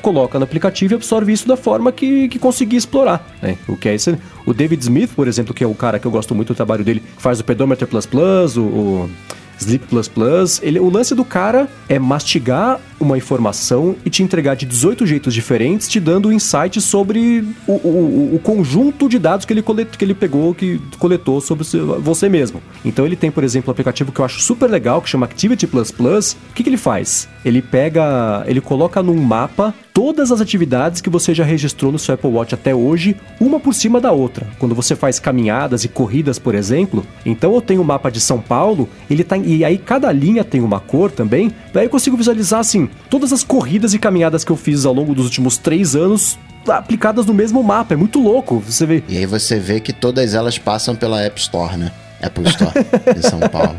coloca 0.00 0.38
no 0.38 0.44
aplicativo 0.44 0.94
e 0.94 0.96
absorve 0.96 1.32
isso 1.32 1.46
da 1.46 1.56
forma 1.56 1.92
que, 1.92 2.28
que 2.28 2.38
conseguir 2.38 2.76
explorar. 2.76 3.26
Né? 3.40 3.56
O 3.68 3.76
que 3.76 3.88
é 3.88 3.94
esse. 3.94 4.16
O 4.46 4.52
David 4.52 4.82
Smith, 4.82 5.10
por 5.14 5.28
exemplo, 5.28 5.54
que 5.54 5.62
é 5.62 5.66
o 5.66 5.74
cara 5.74 5.98
que 5.98 6.06
eu 6.06 6.10
gosto 6.10 6.34
muito 6.34 6.52
do 6.52 6.56
trabalho 6.56 6.84
dele, 6.84 7.02
faz 7.18 7.40
o 7.40 7.44
Pedometer 7.44 7.86
Plus 7.86 8.06
Plus, 8.06 8.56
o, 8.56 8.62
o 8.62 9.10
Sleep 9.58 9.86
Plus 9.86 10.08
Plus, 10.08 10.60
ele, 10.62 10.80
o 10.80 10.90
lance 10.90 11.14
do 11.14 11.24
cara 11.24 11.68
é 11.88 11.98
mastigar 11.98 12.80
uma 13.02 13.18
informação 13.18 13.96
e 14.04 14.10
te 14.10 14.22
entregar 14.22 14.54
de 14.54 14.66
18 14.66 15.06
jeitos 15.06 15.34
diferentes, 15.34 15.88
te 15.88 16.00
dando 16.00 16.32
insight 16.32 16.80
sobre 16.80 17.44
o, 17.66 17.72
o, 17.72 18.34
o 18.34 18.38
conjunto 18.38 19.08
de 19.08 19.18
dados 19.18 19.44
que 19.44 19.52
ele, 19.52 19.62
colet, 19.62 19.96
que 19.96 20.04
ele 20.04 20.14
pegou, 20.14 20.54
que 20.54 20.80
coletou 20.98 21.40
sobre 21.40 21.64
você 22.00 22.28
mesmo. 22.28 22.62
Então 22.84 23.04
ele 23.04 23.16
tem, 23.16 23.30
por 23.30 23.44
exemplo, 23.44 23.70
um 23.70 23.72
aplicativo 23.72 24.12
que 24.12 24.20
eu 24.20 24.24
acho 24.24 24.40
super 24.40 24.70
legal, 24.70 25.00
que 25.02 25.08
chama 25.08 25.26
Activity 25.26 25.66
Plus 25.66 25.90
Plus. 25.90 26.32
O 26.32 26.54
que, 26.54 26.62
que 26.62 26.68
ele 26.68 26.76
faz? 26.76 27.28
Ele 27.44 27.60
pega, 27.60 28.44
ele 28.46 28.60
coloca 28.60 29.02
num 29.02 29.20
mapa 29.20 29.74
todas 29.92 30.32
as 30.32 30.40
atividades 30.40 31.00
que 31.00 31.10
você 31.10 31.34
já 31.34 31.44
registrou 31.44 31.92
no 31.92 31.98
seu 31.98 32.14
Apple 32.14 32.30
Watch 32.30 32.54
até 32.54 32.74
hoje, 32.74 33.16
uma 33.40 33.60
por 33.60 33.74
cima 33.74 34.00
da 34.00 34.10
outra. 34.12 34.46
Quando 34.58 34.74
você 34.74 34.96
faz 34.96 35.18
caminhadas 35.18 35.84
e 35.84 35.88
corridas, 35.88 36.38
por 36.38 36.54
exemplo, 36.54 37.04
então 37.26 37.54
eu 37.54 37.60
tenho 37.60 37.80
o 37.80 37.84
um 37.84 37.86
mapa 37.86 38.10
de 38.10 38.20
São 38.20 38.40
Paulo, 38.40 38.88
ele 39.10 39.22
tá 39.22 39.36
e 39.36 39.64
aí 39.64 39.78
cada 39.78 40.10
linha 40.10 40.44
tem 40.44 40.60
uma 40.60 40.80
cor 40.80 41.10
também, 41.10 41.52
daí 41.72 41.86
eu 41.86 41.90
consigo 41.90 42.16
visualizar 42.16 42.60
assim, 42.60 42.88
todas 43.10 43.32
as 43.32 43.44
corridas 43.44 43.94
e 43.94 43.98
caminhadas 43.98 44.44
que 44.44 44.52
eu 44.52 44.56
fiz 44.56 44.84
ao 44.84 44.92
longo 44.92 45.14
dos 45.14 45.24
últimos 45.24 45.58
três 45.58 45.94
anos 45.94 46.38
aplicadas 46.68 47.26
no 47.26 47.34
mesmo 47.34 47.62
mapa. 47.62 47.94
É 47.94 47.96
muito 47.96 48.20
louco. 48.20 48.60
Você 48.60 48.86
vê. 48.86 49.02
E 49.08 49.16
aí 49.16 49.26
você 49.26 49.58
vê 49.58 49.80
que 49.80 49.92
todas 49.92 50.34
elas 50.34 50.58
passam 50.58 50.94
pela 50.94 51.20
App 51.20 51.40
Store, 51.40 51.76
né? 51.76 51.92
Apple 52.22 52.48
Store 52.48 52.72
de 53.14 53.28
São 53.28 53.40
Paulo. 53.50 53.76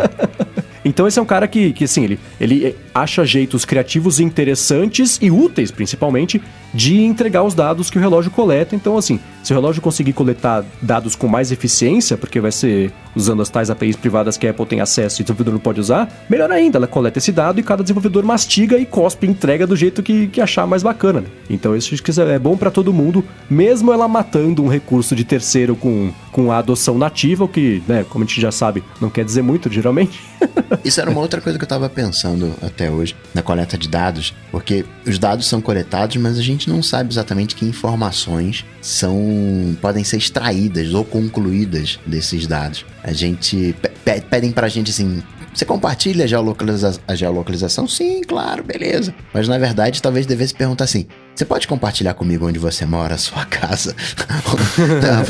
Então 0.84 1.07
esse 1.07 1.18
é 1.18 1.22
um 1.22 1.26
cara 1.26 1.47
que, 1.47 1.72
que 1.72 1.86
assim, 1.86 2.03
ele, 2.03 2.20
ele 2.39 2.76
acha 2.93 3.26
jeitos 3.26 3.64
criativos 3.64 4.20
interessantes 4.20 5.18
e 5.22 5.32
úteis, 5.32 5.72
principalmente, 5.72 6.41
de 6.74 7.01
entregar 7.01 7.43
os 7.43 7.53
dados 7.53 7.89
que 7.89 7.97
o 7.97 8.01
relógio 8.01 8.32
coleta. 8.32 8.76
Então, 8.76 8.97
assim, 8.97 9.19
se 9.43 9.51
o 9.51 9.55
relógio 9.55 9.82
conseguir 9.82 10.13
coletar 10.13 10.63
dados 10.82 11.15
com 11.15 11.28
mais 11.28 11.51
eficiência, 11.51 12.17
porque 12.17 12.39
vai 12.39 12.51
ser 12.51 12.91
usando 13.15 13.41
as 13.41 13.49
tais 13.49 13.69
APIs 13.69 13.95
privadas 13.95 14.38
que 14.38 14.47
a 14.47 14.51
Apple 14.51 14.65
tem 14.65 14.80
acesso 14.80 15.19
e 15.19 15.21
o 15.21 15.24
desenvolvedor 15.26 15.53
não 15.53 15.59
pode 15.59 15.80
usar, 15.80 16.09
melhor 16.30 16.51
ainda, 16.51 16.78
ela 16.78 16.88
coleta 16.88 17.19
esse 17.19 17.32
dado 17.32 17.59
e 17.59 17.63
cada 17.63 17.84
desenvolvedor 17.84 18.24
mastiga 18.24 18.78
e 18.78 18.86
cospe 18.86 19.28
e 19.28 19.30
entrega 19.30 19.67
do 19.67 19.76
jeito 19.76 20.01
que, 20.01 20.28
que 20.28 20.41
achar 20.41 20.65
mais 20.65 20.82
bacana. 20.82 21.21
Né? 21.21 21.28
Então 21.49 21.76
isso 21.76 21.93
é 22.21 22.39
bom 22.39 22.57
para 22.57 22.71
todo 22.71 22.93
mundo, 22.93 23.24
mesmo 23.49 23.91
ela 23.91 24.07
matando 24.07 24.63
um 24.63 24.67
recurso 24.67 25.15
de 25.15 25.24
terceiro 25.24 25.76
com, 25.76 26.11
com 26.32 26.51
a 26.51 26.57
adoção 26.57 26.97
nativa, 26.97 27.43
o 27.43 27.47
que, 27.47 27.84
né, 27.88 28.05
como 28.09 28.24
a 28.24 28.28
gente 28.28 28.41
já 28.41 28.51
sabe, 28.51 28.84
não 28.99 29.09
quer 29.09 29.24
dizer 29.26 29.41
muito, 29.41 29.71
geralmente. 29.71 30.19
isso 30.84 30.99
era 30.99 31.09
uma 31.09 31.21
outra 31.21 31.41
coisa 31.41 31.57
que 31.57 31.63
eu 31.63 31.69
tava 31.69 31.89
pensando 31.89 32.53
até 32.61 32.89
hoje, 32.89 33.15
na 33.34 33.41
coleta 33.41 33.78
de 33.78 33.88
dados, 33.88 34.34
porque 34.51 34.86
os 35.05 35.19
dados 35.19 35.47
são 35.47 35.61
coletados, 35.61 36.17
mas 36.17 36.38
a 36.38 36.41
gente 36.41 36.62
não 36.70 36.84
sabe 36.84 37.11
exatamente 37.11 37.55
que 37.55 37.66
informações 37.66 38.66
são 38.82 39.78
podem 39.82 40.03
ser 40.03 40.18
extraídas 40.18 40.93
ou 40.93 41.03
concluídas 41.03 41.99
desses 42.05 42.47
dados. 42.47 42.86
A 43.03 43.14
gente 43.14 43.76
pe 43.82 44.22
pedem 44.22 44.51
pra 44.51 44.68
gente 44.68 44.91
assim, 44.91 45.24
você 45.53 45.66
compartilha 45.66 46.26
a, 46.26 46.28
geolocaliza 46.28 46.99
a 47.07 47.16
geolocalização? 47.16 47.88
Sim, 47.88 48.22
claro, 48.22 48.64
beleza. 48.64 49.14
Mas 49.34 49.47
na 49.47 49.57
verdade, 49.57 50.01
talvez 50.01 50.26
devesse 50.26 50.53
perguntar 50.53 50.86
assim: 50.86 51.07
você 51.36 51.46
pode 51.46 51.68
compartilhar 51.68 52.14
comigo 52.14 52.48
onde 52.48 52.60
você 52.60 52.86
mora, 52.86 53.16
a 53.16 53.18
sua 53.18 53.44
casa, 53.46 53.96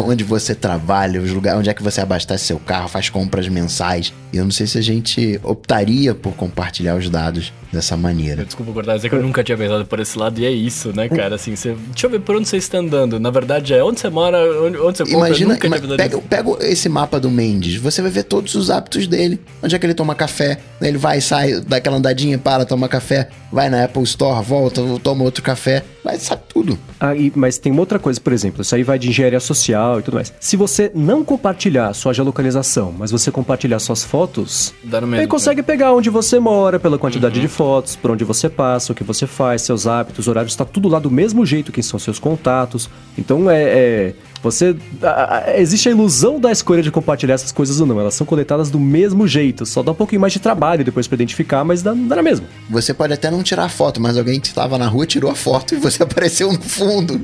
onde 0.04 0.24
você 0.24 0.54
trabalha, 0.54 1.22
os 1.22 1.32
lugares, 1.32 1.60
onde 1.60 1.70
é 1.70 1.74
que 1.74 1.82
você 1.82 2.02
abastece 2.02 2.46
seu 2.46 2.60
carro, 2.60 2.90
faz 2.90 3.10
compras 3.10 3.48
mensais. 3.48 4.14
E 4.32 4.38
eu 4.38 4.44
não 4.44 4.52
sei 4.52 4.68
se 4.68 4.78
a 4.78 4.82
gente 4.82 5.40
optaria 5.44 6.14
por 6.14 6.34
compartilhar 6.34 6.96
os 6.96 7.10
dados 7.10 7.54
dessa 7.72 7.96
maneira. 7.96 8.44
Desculpa 8.44 8.72
cortar, 8.72 8.96
é 8.96 9.00
que 9.00 9.14
eu 9.14 9.22
nunca 9.22 9.44
tinha 9.44 9.58
pensado 9.58 9.86
por 9.86 10.00
esse 10.00 10.18
lado 10.18 10.40
e 10.40 10.46
é 10.46 10.52
isso, 10.52 10.92
né, 10.94 11.08
cara? 11.08 11.36
Assim, 11.36 11.56
você, 11.56 11.76
deixa 11.90 12.08
eu 12.08 12.10
ver 12.10 12.20
por 12.20 12.36
onde 12.36 12.48
você 12.48 12.58
está 12.58 12.80
andando. 12.80 13.20
Na 13.20 13.30
verdade, 13.30 13.74
é 13.74 13.84
onde 13.84 14.00
você 14.00 14.10
mora, 14.10 14.38
onde, 14.62 14.78
onde 14.78 14.98
você 14.98 15.04
compra. 15.06 15.28
Imagina, 15.28 15.60
ima, 15.64 15.80
pega, 15.96 16.18
pega 16.20 16.58
esse 16.62 16.90
mapa 16.90 17.20
do 17.20 17.30
Mendes, 17.30 17.76
você 17.78 18.02
vai 18.02 18.12
ver 18.12 18.24
todos 18.24 18.56
os 18.56 18.70
hábitos 18.70 19.08
dele. 19.08 19.40
Onde 19.62 19.76
é 19.76 19.80
que 19.80 19.86
ele 19.86 19.94
toma 19.94 20.14
café? 20.16 20.60
Ele 20.82 20.98
vai, 20.98 21.22
sai, 21.22 21.62
dá 21.62 21.78
aquela 21.78 21.98
andadinha, 21.98 22.38
para, 22.38 22.66
toma 22.66 22.90
café, 22.90 23.30
vai 23.52 23.70
na 23.70 23.86
Apple 23.86 24.04
Store, 24.04 24.44
volta, 24.44 24.82
toma 25.02 25.24
outro 25.24 25.44
café 25.44 25.84
mas 26.04 26.24
sabe 26.24 26.44
tudo. 26.50 26.78
Ah, 27.00 27.16
e, 27.16 27.32
mas 27.36 27.58
tem 27.58 27.72
uma 27.72 27.82
outra 27.82 28.00
coisa, 28.00 28.20
por 28.20 28.34
exemplo, 28.34 28.62
isso 28.62 28.76
aí 28.76 28.84
vai 28.84 29.00
de 29.00 29.10
engenharia 29.10 29.40
social 29.40 30.00
e 30.00 30.04
tudo 30.04 30.16
mais. 30.16 30.34
Se 30.40 30.56
você 30.58 30.92
não 30.94 31.24
compartilhar 31.24 31.94
sua 31.94 32.14
geolocalização, 32.14 32.94
mas 32.98 33.12
você 33.12 33.32
compartilhar 33.32 33.80
suas 33.80 34.04
fotos, 34.04 34.74
Dá 34.84 35.00
no 35.00 35.08
mesmo, 35.08 35.22
ele 35.22 35.28
consegue 35.28 35.62
né? 35.62 35.68
pegar 35.68 35.94
onde 35.94 36.10
você 36.10 36.40
mora, 36.40 36.80
pela 36.80 36.98
quantidade 36.98 37.36
uhum. 37.36 37.42
de 37.42 37.48
fotos, 37.48 37.96
por 37.96 38.12
onde 38.12 38.24
você 38.24 38.50
passa, 38.50 38.92
o 38.92 38.96
que 38.96 39.04
você 39.04 39.26
faz, 39.26 39.62
seus 39.62 39.88
hábitos, 39.88 40.28
horários, 40.28 40.54
está 40.54 40.66
tudo 40.66 40.88
lá 40.88 41.00
do 41.00 41.10
mesmo 41.10 41.46
jeito, 41.46 41.72
quem 41.72 41.84
são 41.84 42.00
seus 42.00 42.20
contatos. 42.20 42.90
Então 43.18 43.50
é, 43.50 43.64
é 43.64 44.14
você. 44.44 44.76
A, 45.02 45.38
a, 45.38 45.60
existe 45.60 45.88
a 45.88 45.92
ilusão 45.92 46.40
da 46.40 46.52
escolha 46.52 46.84
de 46.84 46.92
compartilhar 46.92 47.36
essas 47.36 47.52
coisas 47.52 47.80
ou 47.80 47.88
não. 47.88 48.00
Elas 48.00 48.14
são 48.14 48.28
coletadas 48.28 48.70
do 48.70 48.80
mesmo 48.80 49.28
jeito. 49.28 49.66
Só 49.66 49.82
dá 49.82 49.92
um 49.92 49.96
pouquinho 49.96 50.22
mais 50.22 50.34
de 50.34 50.40
trabalho 50.40 50.84
depois 50.84 51.08
para 51.08 51.16
identificar, 51.16 51.64
mas 51.64 51.82
dá, 51.82 51.94
dá 51.94 52.18
na 52.18 52.22
mesma. 52.22 52.46
Você 52.70 52.94
pode 52.94 53.14
até 53.14 53.32
não 53.32 53.42
tirar 53.42 53.70
foto, 53.70 54.02
mas 54.02 54.18
alguém 54.18 54.40
que 54.40 54.48
estava 54.48 54.78
na 54.78 54.88
rua 54.88 55.06
tirou 55.06 55.32
a 55.32 55.36
foto 55.36 55.76
e 55.76 55.78
você 55.78 56.04
apareceu 56.04 56.52
no 56.52 56.62
fundo. 56.62 57.22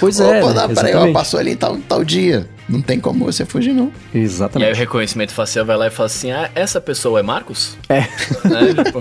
Pois 0.00 0.18
é. 0.18 0.42
Opa, 0.42 0.66
né? 0.66 0.74
peraí, 0.74 1.12
passou 1.12 1.38
ali 1.38 1.52
em 1.52 1.56
tal, 1.56 1.76
tal 1.88 2.04
dia. 2.04 2.48
Não 2.68 2.80
tem 2.80 2.98
como 2.98 3.24
você 3.24 3.44
fugir, 3.44 3.74
não. 3.74 3.92
Exatamente. 4.14 4.66
E 4.66 4.70
aí 4.70 4.74
o 4.74 4.76
reconhecimento 4.76 5.32
facial 5.32 5.64
vai 5.66 5.76
lá 5.76 5.86
e 5.86 5.90
fala 5.90 6.06
assim: 6.06 6.30
ah, 6.30 6.50
essa 6.54 6.80
pessoa 6.80 7.20
é 7.20 7.22
Marcos? 7.22 7.76
É. 7.88 7.98
é 7.98 8.84
tipo, 8.84 9.00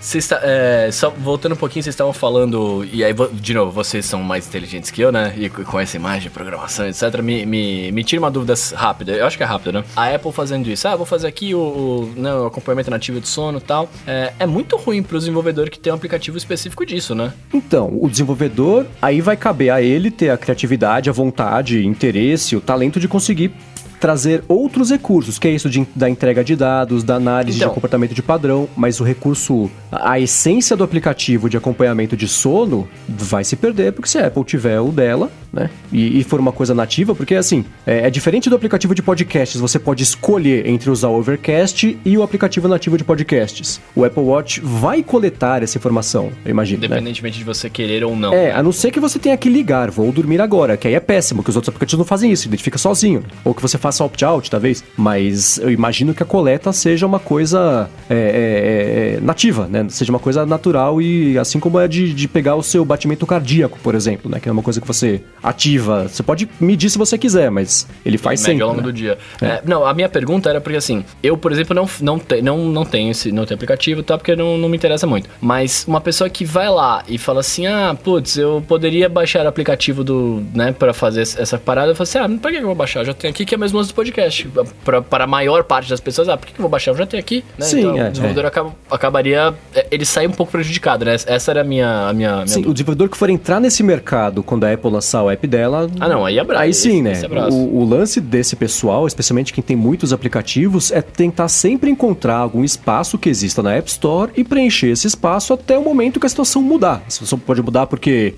está, 0.00 0.40
é, 0.42 0.90
só 0.92 1.10
voltando 1.10 1.52
um 1.52 1.56
pouquinho, 1.56 1.82
vocês 1.82 1.94
estavam 1.94 2.12
falando. 2.12 2.86
E 2.92 3.02
aí, 3.02 3.14
de 3.32 3.54
novo, 3.54 3.70
vocês 3.70 4.04
são 4.04 4.22
mais 4.22 4.46
inteligentes 4.46 4.90
que 4.90 5.00
eu, 5.00 5.10
né? 5.10 5.34
E 5.36 5.48
com 5.48 5.80
essa 5.80 5.96
imagem, 5.96 6.30
programação, 6.30 6.86
etc. 6.86 7.20
Me, 7.22 7.46
me, 7.46 7.90
me 7.90 8.04
tira 8.04 8.20
uma 8.20 8.30
dúvida 8.30 8.54
rápida. 8.74 9.12
Eu 9.12 9.26
acho 9.26 9.36
que 9.36 9.42
é 9.42 9.46
rápida, 9.46 9.80
né? 9.80 9.84
A 9.96 10.14
Apple 10.14 10.32
fazendo 10.32 10.68
isso. 10.68 10.86
Ah, 10.86 10.94
vou 10.96 11.06
fazer 11.06 11.26
aqui 11.26 11.54
o, 11.54 11.58
o, 11.58 12.12
né, 12.16 12.34
o 12.34 12.46
acompanhamento 12.46 12.90
nativo 12.90 13.20
de 13.20 13.28
sono 13.28 13.58
e 13.58 13.62
tal. 13.62 13.88
É, 14.06 14.32
é 14.38 14.46
muito 14.46 14.76
ruim 14.76 15.02
para 15.02 15.16
o 15.16 15.18
desenvolvedor 15.18 15.70
que 15.70 15.78
tem 15.78 15.92
um 15.92 15.96
aplicativo 15.96 16.36
específico 16.36 16.84
disso, 16.84 17.14
né? 17.14 17.32
Então, 17.52 17.96
o 18.00 18.08
desenvolvedor, 18.08 18.86
aí 19.00 19.20
vai 19.20 19.36
caber 19.36 19.70
a 19.70 19.80
ele 19.80 20.10
ter 20.10 20.30
a 20.30 20.36
criatividade, 20.36 21.08
a 21.08 21.12
vontade, 21.12 21.86
interesse, 21.86 22.54
o 22.54 22.60
talento 22.60 22.73
de 23.00 23.08
conseguir 23.08 23.52
trazer 24.00 24.44
outros 24.48 24.90
recursos, 24.90 25.38
que 25.38 25.48
é 25.48 25.50
isso 25.50 25.70
de, 25.70 25.86
da 25.94 26.10
entrega 26.10 26.44
de 26.44 26.54
dados, 26.54 27.02
da 27.02 27.14
análise 27.14 27.56
então, 27.56 27.68
de 27.70 27.74
comportamento 27.74 28.14
de 28.14 28.22
padrão, 28.22 28.68
mas 28.76 29.00
o 29.00 29.04
recurso, 29.04 29.70
a, 29.90 30.12
a 30.12 30.20
essência 30.20 30.76
do 30.76 30.84
aplicativo 30.84 31.48
de 31.48 31.56
acompanhamento 31.56 32.14
de 32.14 32.28
sono 32.28 32.86
vai 33.08 33.44
se 33.44 33.56
perder, 33.56 33.92
porque 33.92 34.08
se 34.08 34.18
a 34.18 34.26
Apple 34.26 34.44
tiver 34.44 34.78
o 34.78 34.92
dela, 34.92 35.30
né? 35.54 35.70
E, 35.92 36.20
e 36.20 36.24
for 36.24 36.40
uma 36.40 36.52
coisa 36.52 36.74
nativa, 36.74 37.14
porque 37.14 37.34
assim, 37.34 37.64
é, 37.86 38.06
é, 38.06 38.10
diferente 38.10 38.50
do 38.50 38.56
aplicativo 38.56 38.94
de 38.94 39.02
podcasts, 39.02 39.60
você 39.60 39.78
pode 39.78 40.02
escolher 40.02 40.66
entre 40.66 40.90
usar 40.90 41.08
o 41.08 41.18
Overcast 41.18 41.98
e 42.04 42.18
o 42.18 42.22
aplicativo 42.22 42.68
nativo 42.68 42.98
de 42.98 43.04
podcasts. 43.04 43.80
O 43.94 44.04
Apple 44.04 44.22
Watch 44.22 44.60
vai 44.60 45.02
coletar 45.02 45.62
essa 45.62 45.78
informação, 45.78 46.32
eu 46.44 46.50
imagino. 46.50 46.80
Né? 46.80 46.86
Independentemente 46.86 47.36
né? 47.36 47.38
de 47.38 47.44
você 47.44 47.70
querer 47.70 48.04
ou 48.04 48.16
não. 48.16 48.34
É, 48.34 48.52
a 48.52 48.62
não 48.62 48.72
ser 48.72 48.90
que 48.90 49.00
você 49.00 49.18
tenha 49.18 49.36
que 49.36 49.48
ligar, 49.48 49.90
vou 49.90 50.10
dormir 50.12 50.40
agora, 50.40 50.76
que 50.76 50.88
aí 50.88 50.94
é 50.94 51.00
péssimo, 51.00 51.42
que 51.42 51.50
os 51.50 51.56
outros 51.56 51.68
aplicativos 51.68 51.98
não 51.98 52.06
fazem 52.06 52.30
isso, 52.32 52.46
identifica 52.48 52.76
sozinho. 52.76 53.22
Ou 53.44 53.54
que 53.54 53.62
você 53.62 53.78
faça 53.78 54.04
opt-out, 54.04 54.50
talvez. 54.50 54.82
Mas 54.96 55.58
eu 55.58 55.70
imagino 55.70 56.12
que 56.14 56.22
a 56.22 56.26
coleta 56.26 56.72
seja 56.72 57.06
uma 57.06 57.18
coisa 57.18 57.88
é, 58.08 58.14
é, 58.14 59.16
é, 59.16 59.20
nativa, 59.20 59.66
né? 59.66 59.86
Seja 59.88 60.10
uma 60.10 60.18
coisa 60.18 60.44
natural 60.44 61.00
e 61.00 61.38
assim 61.38 61.60
como 61.60 61.78
é 61.78 61.86
de, 61.86 62.12
de 62.12 62.26
pegar 62.26 62.56
o 62.56 62.62
seu 62.62 62.84
batimento 62.84 63.26
cardíaco, 63.26 63.78
por 63.82 63.94
exemplo, 63.94 64.30
né? 64.30 64.40
Que 64.40 64.48
é 64.48 64.52
uma 64.52 64.62
coisa 64.62 64.80
que 64.80 64.86
você 64.86 65.22
ativa. 65.44 66.08
Você 66.08 66.22
pode 66.22 66.48
medir 66.58 66.88
se 66.88 66.96
você 66.96 67.18
quiser, 67.18 67.50
mas 67.50 67.86
ele 68.04 68.16
faz 68.16 68.40
ele 68.40 68.46
sempre. 68.46 68.62
ao 68.62 68.70
longo 68.70 68.80
né? 68.80 68.86
do 68.86 68.92
dia. 68.92 69.18
É. 69.40 69.46
É, 69.46 69.62
não, 69.64 69.86
a 69.86 69.92
minha 69.92 70.08
pergunta 70.08 70.48
era 70.48 70.60
porque 70.60 70.78
assim, 70.78 71.04
eu, 71.22 71.36
por 71.36 71.52
exemplo, 71.52 71.74
não, 71.74 71.88
não, 72.00 72.18
te, 72.18 72.40
não, 72.40 72.58
não 72.64 72.84
tenho 72.84 73.10
esse 73.10 73.30
não 73.30 73.44
tenho 73.44 73.56
aplicativo, 73.56 74.02
tá? 74.02 74.16
Porque 74.16 74.34
não, 74.34 74.56
não 74.56 74.68
me 74.68 74.76
interessa 74.76 75.06
muito. 75.06 75.28
Mas 75.40 75.84
uma 75.86 76.00
pessoa 76.00 76.30
que 76.30 76.44
vai 76.44 76.70
lá 76.70 77.04
e 77.06 77.18
fala 77.18 77.40
assim: 77.40 77.66
ah, 77.66 77.94
putz, 78.02 78.38
eu 78.38 78.64
poderia 78.66 79.08
baixar 79.08 79.44
o 79.44 79.48
aplicativo 79.48 80.02
do, 80.02 80.42
né, 80.54 80.72
pra 80.72 80.94
fazer 80.94 81.20
essa 81.20 81.58
parada. 81.58 81.92
Eu 81.92 81.96
falo 81.96 82.04
assim: 82.04 82.18
ah, 82.18 82.38
pra 82.40 82.50
que 82.50 82.56
eu 82.56 82.66
vou 82.66 82.74
baixar? 82.74 83.00
Eu 83.00 83.06
já 83.06 83.14
tenho 83.14 83.32
aqui 83.32 83.44
que 83.44 83.54
é 83.54 83.58
mesmo 83.58 83.82
do 83.82 83.94
podcast. 83.94 84.48
Pra, 84.84 85.02
para 85.02 85.24
a 85.24 85.26
maior 85.26 85.64
parte 85.64 85.90
das 85.90 86.00
pessoas, 86.00 86.28
ah, 86.28 86.36
por 86.36 86.46
que 86.46 86.52
eu 86.58 86.62
vou 86.62 86.70
baixar? 86.70 86.92
Eu 86.92 86.96
já 86.96 87.06
tenho 87.06 87.20
aqui, 87.20 87.44
né? 87.58 87.66
Sim, 87.66 87.80
então, 87.80 87.98
é, 87.98 88.08
o 88.08 88.10
desenvolvedor 88.10 88.44
é. 88.44 88.48
Acaba, 88.48 88.74
acabaria. 88.90 89.54
É, 89.74 89.86
ele 89.90 90.04
sai 90.04 90.26
um 90.26 90.32
pouco 90.32 90.52
prejudicado, 90.52 91.04
né? 91.04 91.14
Essa 91.14 91.50
era 91.50 91.60
a 91.60 91.64
minha. 91.64 92.08
A 92.08 92.12
minha, 92.12 92.36
minha 92.36 92.46
Sim, 92.46 92.66
o 92.66 92.72
desenvolvedor 92.72 93.08
que 93.08 93.16
for 93.16 93.28
entrar 93.28 93.60
nesse 93.60 93.82
mercado 93.82 94.42
quando 94.42 94.64
a 94.64 94.72
Apple 94.72 94.90
lançar 94.90 95.22
o 95.22 95.33
app 95.34 95.46
dela. 95.46 95.90
Ah, 96.00 96.08
não, 96.08 96.24
aí 96.24 96.38
abraço. 96.38 96.62
Aí 96.62 96.74
sim, 96.74 97.02
né? 97.02 97.12
O, 97.50 97.80
o, 97.80 97.84
lance 97.84 98.20
desse 98.20 98.56
pessoal, 98.56 99.06
especialmente 99.06 99.52
quem 99.52 99.62
tem 99.62 99.76
muitos 99.76 100.12
aplicativos, 100.12 100.90
é 100.90 101.02
tentar 101.02 101.48
sempre 101.48 101.90
encontrar 101.90 102.36
algum 102.36 102.64
espaço 102.64 103.18
que 103.18 103.28
exista 103.28 103.62
na 103.62 103.74
App 103.74 103.88
Store 103.90 104.32
e 104.36 104.42
preencher 104.42 104.88
esse 104.88 105.06
espaço 105.06 105.52
até 105.52 105.78
o 105.78 105.82
momento 105.82 106.18
que 106.18 106.26
a 106.26 106.28
situação 106.28 106.62
mudar. 106.62 107.02
A 107.06 107.10
situação 107.10 107.38
pode 107.38 107.62
mudar 107.62 107.86
porque 107.86 108.34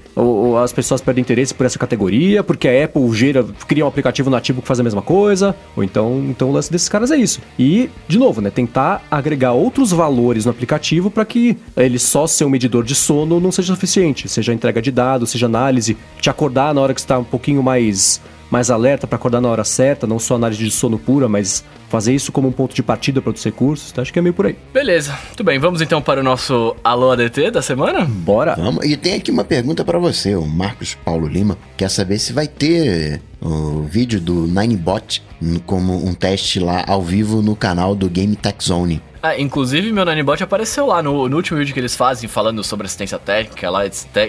as 0.63 0.73
pessoas 0.73 1.01
perdem 1.01 1.23
interesse 1.23 1.55
por 1.55 1.67
essa 1.67 1.79
categoria, 1.79 2.43
porque 2.43 2.69
a 2.69 2.85
Apple 2.85 3.13
gera, 3.13 3.45
cria 3.67 3.85
um 3.85 3.89
aplicativo 3.89 4.31
nativo 4.31 4.61
que 4.61 4.69
faz 4.69 4.81
a 4.81 4.83
mesma 4.83 5.03
coisa, 5.03 5.55
ou 5.77 5.85
então, 5.85 6.25
então 6.29 6.51
o 6.51 6.53
lance 6.53 6.71
desses 6.71 6.89
caras 6.89 7.11
é 7.11 7.17
isso. 7.17 7.41
E, 7.59 7.91
de 8.09 8.19
novo, 8.19 8.41
né? 8.41 8.51
Tentar 8.51 9.03
agregar 9.11 9.53
outros 9.53 9.93
valores 9.93 10.45
no 10.45 10.51
aplicativo 10.51 11.11
para 11.11 11.25
que 11.25 11.57
ele 11.77 11.99
só 11.99 12.27
ser 12.27 12.45
um 12.45 12.51
medidor 12.51 12.85
de 12.85 12.95
sono 12.95 13.41
não 13.41 13.53
seja 13.53 13.75
suficiente, 13.75 14.29
seja 14.29 14.53
entrega 14.53 14.81
de 14.83 14.91
dados, 14.91 15.31
seja 15.31 15.47
análise, 15.47 15.97
te 16.21 16.31
acordar 16.31 16.75
na 16.77 16.83
hora 16.83 16.95
que 16.95 17.01
está 17.01 17.19
um 17.19 17.25
pouquinho 17.25 17.63
mais 17.63 18.21
mais 18.51 18.71
alerta 18.71 19.07
para 19.07 19.17
acordar 19.17 19.41
na 19.41 19.49
hora 19.49 19.65
certa, 19.65 20.07
não 20.07 20.21
só 20.21 20.37
análise 20.37 20.63
de 20.63 20.71
sono 20.71 20.99
pura, 20.99 21.29
mas 21.29 21.65
fazer 21.89 22.15
isso 22.15 22.31
como 22.31 22.49
um 22.49 22.53
ponto 22.53 22.75
de 22.75 22.83
partida 22.83 23.21
para 23.21 23.31
outros 23.31 23.45
recursos, 23.45 23.91
tá? 23.91 24.03
acho 24.03 24.13
que 24.13 24.19
é 24.19 24.23
meio 24.23 24.35
por 24.35 24.47
aí. 24.47 24.57
Beleza, 24.73 25.19
muito 25.27 25.43
bem, 25.43 25.59
vamos 25.59 25.81
então 25.81 26.01
para 26.01 26.21
o 26.21 26.23
nosso 26.23 26.77
Alô 26.83 27.11
ADT 27.11 27.51
da 27.51 27.63
semana? 27.63 28.05
Bora! 28.05 28.55
Vamos, 28.57 28.85
e 28.85 28.97
tem 28.97 29.15
aqui 29.15 29.31
uma 29.31 29.45
pergunta 29.45 29.85
para 29.85 29.99
você, 29.99 30.35
o 30.37 30.47
Marcos 30.47 30.95
Paulo 30.95 31.27
Lima, 31.27 31.59
quer 31.77 31.91
saber 31.91 32.19
se 32.19 32.33
vai 32.33 32.47
ter 32.47 33.21
o 33.41 33.83
vídeo 33.83 34.21
do 34.21 34.47
Ninebot 34.47 35.23
como 35.67 36.07
um 36.07 36.15
teste 36.15 36.59
lá 36.59 36.85
ao 36.87 37.03
vivo 37.03 37.43
no 37.43 37.55
canal 37.55 37.95
do 37.95 38.09
Game 38.09 38.35
Tech 38.37 38.63
Zone. 38.63 39.03
Ah, 39.27 39.41
inclusive, 39.41 39.93
meu 39.93 40.05
Nanibot 40.05 40.41
apareceu 40.41 40.87
lá 40.87 41.03
no, 41.03 41.29
no, 41.29 41.37
último 41.37 41.59
vídeo 41.59 41.75
que 41.75 41.81
eles 41.81 41.97
fazem, 41.97 42.29
falando 42.29 42.63
sobre 42.63 42.87
assistência 42.87 43.19
técnica 43.19 43.69
lá, 43.69 43.81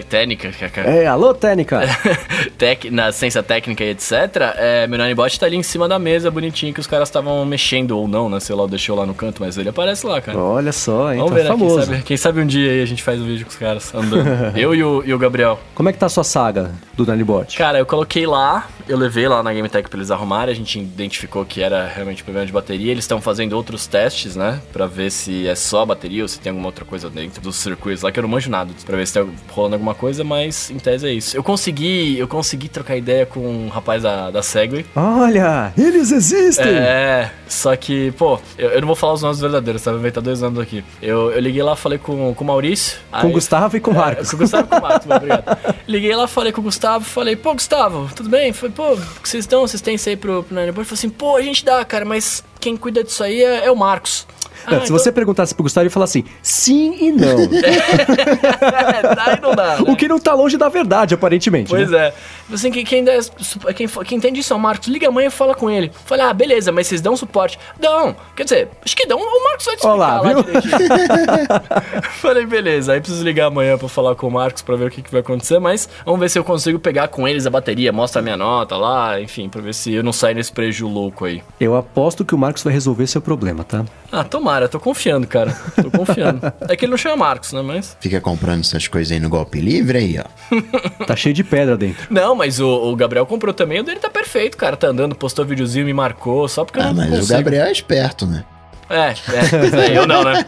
técnica. 0.08 0.50
É, 0.80 1.06
alô, 1.06 1.32
técnica! 1.32 1.82
Tec, 2.58 2.90
na 2.90 3.06
assistência 3.06 3.40
técnica 3.40 3.84
e 3.84 3.90
etc. 3.90 4.12
É, 4.56 4.86
meu 4.88 4.98
Nanibot 4.98 5.38
tá 5.38 5.46
ali 5.46 5.56
em 5.56 5.62
cima 5.62 5.86
da 5.86 6.00
mesa, 6.00 6.32
bonitinho, 6.32 6.74
que 6.74 6.80
os 6.80 6.86
caras 6.88 7.08
estavam 7.08 7.44
mexendo 7.44 7.92
ou 7.92 8.08
não, 8.08 8.28
né? 8.28 8.40
Sei 8.40 8.56
lá, 8.56 8.66
deixou 8.66 8.96
lá 8.96 9.06
no 9.06 9.14
canto, 9.14 9.40
mas 9.40 9.56
ele 9.56 9.68
aparece 9.68 10.04
lá, 10.04 10.20
cara. 10.20 10.36
Olha 10.36 10.72
só, 10.72 11.12
hein? 11.12 11.18
Vamos 11.18 11.30
tá 11.30 11.36
ver, 11.36 11.42
né? 11.44 11.48
famoso. 11.48 11.76
Quem 11.76 11.84
sabe, 11.86 12.02
quem 12.02 12.16
sabe, 12.16 12.40
um 12.40 12.46
dia 12.46 12.72
aí 12.72 12.82
a 12.82 12.86
gente 12.86 13.02
faz 13.04 13.20
um 13.20 13.24
vídeo 13.24 13.46
com 13.46 13.50
os 13.50 13.56
caras 13.56 13.94
andando. 13.94 14.26
eu 14.58 14.74
e 14.74 14.82
o, 14.82 15.02
e 15.06 15.14
o 15.14 15.18
Gabriel. 15.18 15.60
Como 15.76 15.88
é 15.88 15.92
que 15.92 15.98
tá 15.98 16.06
a 16.06 16.10
sua 16.10 16.24
saga 16.24 16.72
do 16.94 17.06
Nanibot? 17.06 17.56
Cara, 17.56 17.78
eu 17.78 17.86
coloquei 17.86 18.26
lá, 18.26 18.66
eu 18.88 18.96
levei 18.96 19.28
lá 19.28 19.42
na 19.42 19.52
Game 19.52 19.68
Tech 19.68 19.88
pra 19.88 19.98
eles 19.98 20.10
arrumarem, 20.10 20.52
a 20.52 20.56
gente 20.56 20.78
identificou 20.78 21.44
que 21.44 21.62
era 21.62 21.86
realmente 21.86 22.24
problema 22.24 22.46
de 22.46 22.52
bateria. 22.52 22.90
Eles 22.90 23.04
estão 23.04 23.20
fazendo 23.20 23.52
outros 23.52 23.86
testes, 23.86 24.34
né? 24.34 24.60
Pra 24.72 24.86
ver 24.86 25.10
se 25.10 25.46
é 25.46 25.54
só 25.54 25.82
a 25.82 25.86
bateria 25.86 26.22
ou 26.22 26.28
se 26.28 26.40
tem 26.40 26.50
alguma 26.50 26.68
outra 26.68 26.84
coisa 26.84 27.10
dentro 27.10 27.40
dos 27.40 27.56
circuitos 27.56 28.02
lá, 28.02 28.10
que 28.10 28.18
eu 28.18 28.22
não 28.22 28.30
manjo 28.30 28.50
nada, 28.50 28.72
pra 28.84 28.96
ver 28.96 29.06
se 29.06 29.14
tá 29.14 29.26
rolando 29.50 29.74
alguma 29.74 29.94
coisa, 29.94 30.24
mas 30.24 30.70
em 30.70 30.78
tese 30.78 31.06
é 31.06 31.12
isso. 31.12 31.36
Eu 31.36 31.42
consegui, 31.42 32.18
eu 32.18 32.26
consegui 32.26 32.68
trocar 32.68 32.96
ideia 32.96 33.26
com 33.26 33.40
um 33.40 33.68
rapaz 33.68 34.02
da, 34.02 34.30
da 34.30 34.42
Segway. 34.42 34.86
Olha, 34.96 35.72
eles 35.76 36.10
existem! 36.10 36.66
É, 36.66 37.30
só 37.46 37.74
que, 37.76 38.10
pô, 38.12 38.38
eu, 38.56 38.70
eu 38.70 38.80
não 38.80 38.86
vou 38.86 38.96
falar 38.96 39.14
os 39.14 39.22
nomes 39.22 39.40
verdadeiros, 39.40 39.82
tá? 39.82 39.92
Vai 39.92 40.08
estar 40.08 40.20
dois 40.20 40.42
anos 40.42 40.58
aqui. 40.58 40.84
Eu, 41.02 41.30
eu 41.32 41.40
liguei 41.40 41.62
lá, 41.62 41.76
falei 41.76 41.98
com, 41.98 42.34
com 42.34 42.44
o 42.44 42.46
Maurício. 42.46 42.98
Com 43.20 43.28
o 43.28 43.32
Gustavo 43.32 43.76
e 43.76 43.80
com 43.80 43.90
o 43.90 43.94
é, 43.94 43.96
Marcos. 43.96 44.28
É, 44.28 44.30
com 44.30 44.36
o 44.36 44.38
Gustavo 44.38 44.66
e 44.66 44.68
com 44.68 44.76
o 44.76 44.82
Marcos, 44.82 45.06
obrigado. 45.10 45.58
Liguei 45.86 46.14
lá, 46.14 46.26
falei 46.26 46.52
com 46.52 46.60
o 46.60 46.64
Gustavo, 46.64 47.04
falei, 47.04 47.36
pô, 47.36 47.52
Gustavo, 47.52 48.08
tudo 48.14 48.28
bem? 48.28 48.52
Falei, 48.52 48.74
pô, 48.78 48.94
vocês 49.24 49.44
dão 49.44 49.64
assistência 49.64 50.10
aí 50.10 50.16
pro, 50.16 50.44
pro 50.44 50.54
Naneboard? 50.54 50.88
Falei 50.88 50.98
assim, 51.00 51.10
pô, 51.10 51.34
a 51.34 51.42
gente 51.42 51.64
dá, 51.64 51.84
cara, 51.84 52.04
mas 52.04 52.44
quem 52.60 52.76
cuida 52.76 53.02
disso 53.02 53.24
aí 53.24 53.42
é, 53.42 53.64
é 53.64 53.70
o 53.72 53.76
Marcos. 53.76 54.24
Ah, 54.68 54.80
se 54.80 54.84
então... 54.84 54.98
você 54.98 55.10
perguntasse 55.10 55.54
pro 55.54 55.62
Gustavo, 55.62 55.84
ele 55.84 55.90
falar 55.90 56.04
assim, 56.04 56.24
sim 56.42 56.96
e 57.00 57.12
não. 57.12 57.38
é, 57.50 59.14
dá 59.14 59.36
e 59.36 59.40
não 59.40 59.54
dá. 59.54 59.76
Né? 59.78 59.84
O 59.88 59.96
que 59.96 60.08
não 60.08 60.18
tá 60.18 60.34
longe 60.34 60.56
da 60.56 60.68
verdade, 60.68 61.14
aparentemente. 61.14 61.70
Pois 61.70 61.90
né? 61.90 62.08
é. 62.08 62.14
Assim, 62.52 62.70
quem, 62.70 62.84
quem, 62.84 63.04
quem, 63.74 63.88
quem 63.88 64.18
entende 64.18 64.40
isso 64.40 64.52
é 64.52 64.56
o 64.56 64.58
Marcos. 64.58 64.88
Liga 64.88 65.08
amanhã 65.08 65.28
e 65.28 65.30
fala 65.30 65.54
com 65.54 65.70
ele. 65.70 65.90
Fala, 66.04 66.30
ah, 66.30 66.34
beleza, 66.34 66.72
mas 66.72 66.86
vocês 66.86 67.00
dão 67.00 67.16
suporte? 67.16 67.58
Dão. 67.78 68.16
Quer 68.34 68.44
dizer, 68.44 68.68
acho 68.84 68.96
que 68.96 69.06
dão. 69.06 69.18
O 69.18 69.44
Marcos 69.44 69.66
vai 69.66 69.76
te 69.76 69.78
explicar 69.78 69.94
Olá, 69.94 70.20
lá 70.20 70.34
viu? 70.34 70.44
Falei, 72.20 72.46
beleza. 72.46 72.92
Aí 72.92 73.00
preciso 73.00 73.22
ligar 73.24 73.46
amanhã 73.46 73.76
pra 73.76 73.88
falar 73.88 74.14
com 74.14 74.26
o 74.26 74.30
Marcos 74.30 74.62
pra 74.62 74.76
ver 74.76 74.86
o 74.86 74.90
que, 74.90 75.02
que 75.02 75.10
vai 75.10 75.20
acontecer. 75.20 75.58
Mas 75.58 75.88
vamos 76.04 76.20
ver 76.20 76.30
se 76.30 76.38
eu 76.38 76.44
consigo 76.44 76.78
pegar 76.78 77.08
com 77.08 77.26
eles 77.26 77.46
a 77.46 77.50
bateria, 77.50 77.92
mostra 77.92 78.20
a 78.20 78.22
minha 78.22 78.36
nota 78.36 78.76
lá, 78.76 79.20
enfim, 79.20 79.48
pra 79.48 79.60
ver 79.60 79.74
se 79.74 79.92
eu 79.92 80.02
não 80.02 80.12
saio 80.12 80.34
nesse 80.34 80.52
prejuízo 80.52 80.88
louco 80.88 81.24
aí. 81.24 81.42
Eu 81.60 81.76
aposto 81.76 82.24
que 82.24 82.34
o 82.34 82.38
Marcos 82.38 82.62
vai 82.62 82.72
resolver 82.72 83.06
seu 83.06 83.20
problema, 83.20 83.64
tá? 83.64 83.84
Ah, 84.10 84.24
tomara, 84.24 84.68
tô 84.68 84.80
confiando, 84.80 85.26
cara. 85.26 85.54
Tô 85.74 85.90
confiando. 85.90 86.40
é 86.68 86.76
que 86.76 86.84
ele 86.84 86.90
não 86.90 86.96
chama 86.96 87.16
Marcos, 87.16 87.52
né? 87.52 87.60
Mas. 87.62 87.96
Fica 88.00 88.20
comprando 88.20 88.60
essas 88.60 88.88
coisas 88.88 89.12
aí 89.12 89.20
no 89.20 89.28
golpe 89.28 89.60
livre 89.60 89.98
aí, 89.98 90.18
ó. 90.18 90.24
tá 91.04 91.14
cheio 91.14 91.34
de 91.34 91.44
pedra 91.44 91.76
dentro. 91.76 92.06
Não, 92.10 92.34
mas 92.34 92.58
o, 92.58 92.68
o, 92.68 92.96
Gabriel 92.96 93.26
comprou 93.26 93.52
também, 93.52 93.80
o 93.80 93.84
dele 93.84 94.00
tá 94.00 94.08
perfeito, 94.10 94.56
cara. 94.56 94.76
Tá 94.76 94.88
andando, 94.88 95.14
postou 95.14 95.44
videozinho, 95.44 95.84
me 95.84 95.92
marcou, 95.92 96.48
só 96.48 96.64
porque 96.64 96.80
ah, 96.80 96.84
eu 96.84 96.88
não 96.88 96.94
mas 96.94 97.10
consigo. 97.10 97.24
o 97.24 97.28
Gabriel 97.28 97.66
é 97.66 97.72
esperto, 97.72 98.26
né? 98.26 98.44
É, 98.90 99.14
é, 99.86 99.96
eu 99.96 100.06
não, 100.06 100.24
né? 100.24 100.44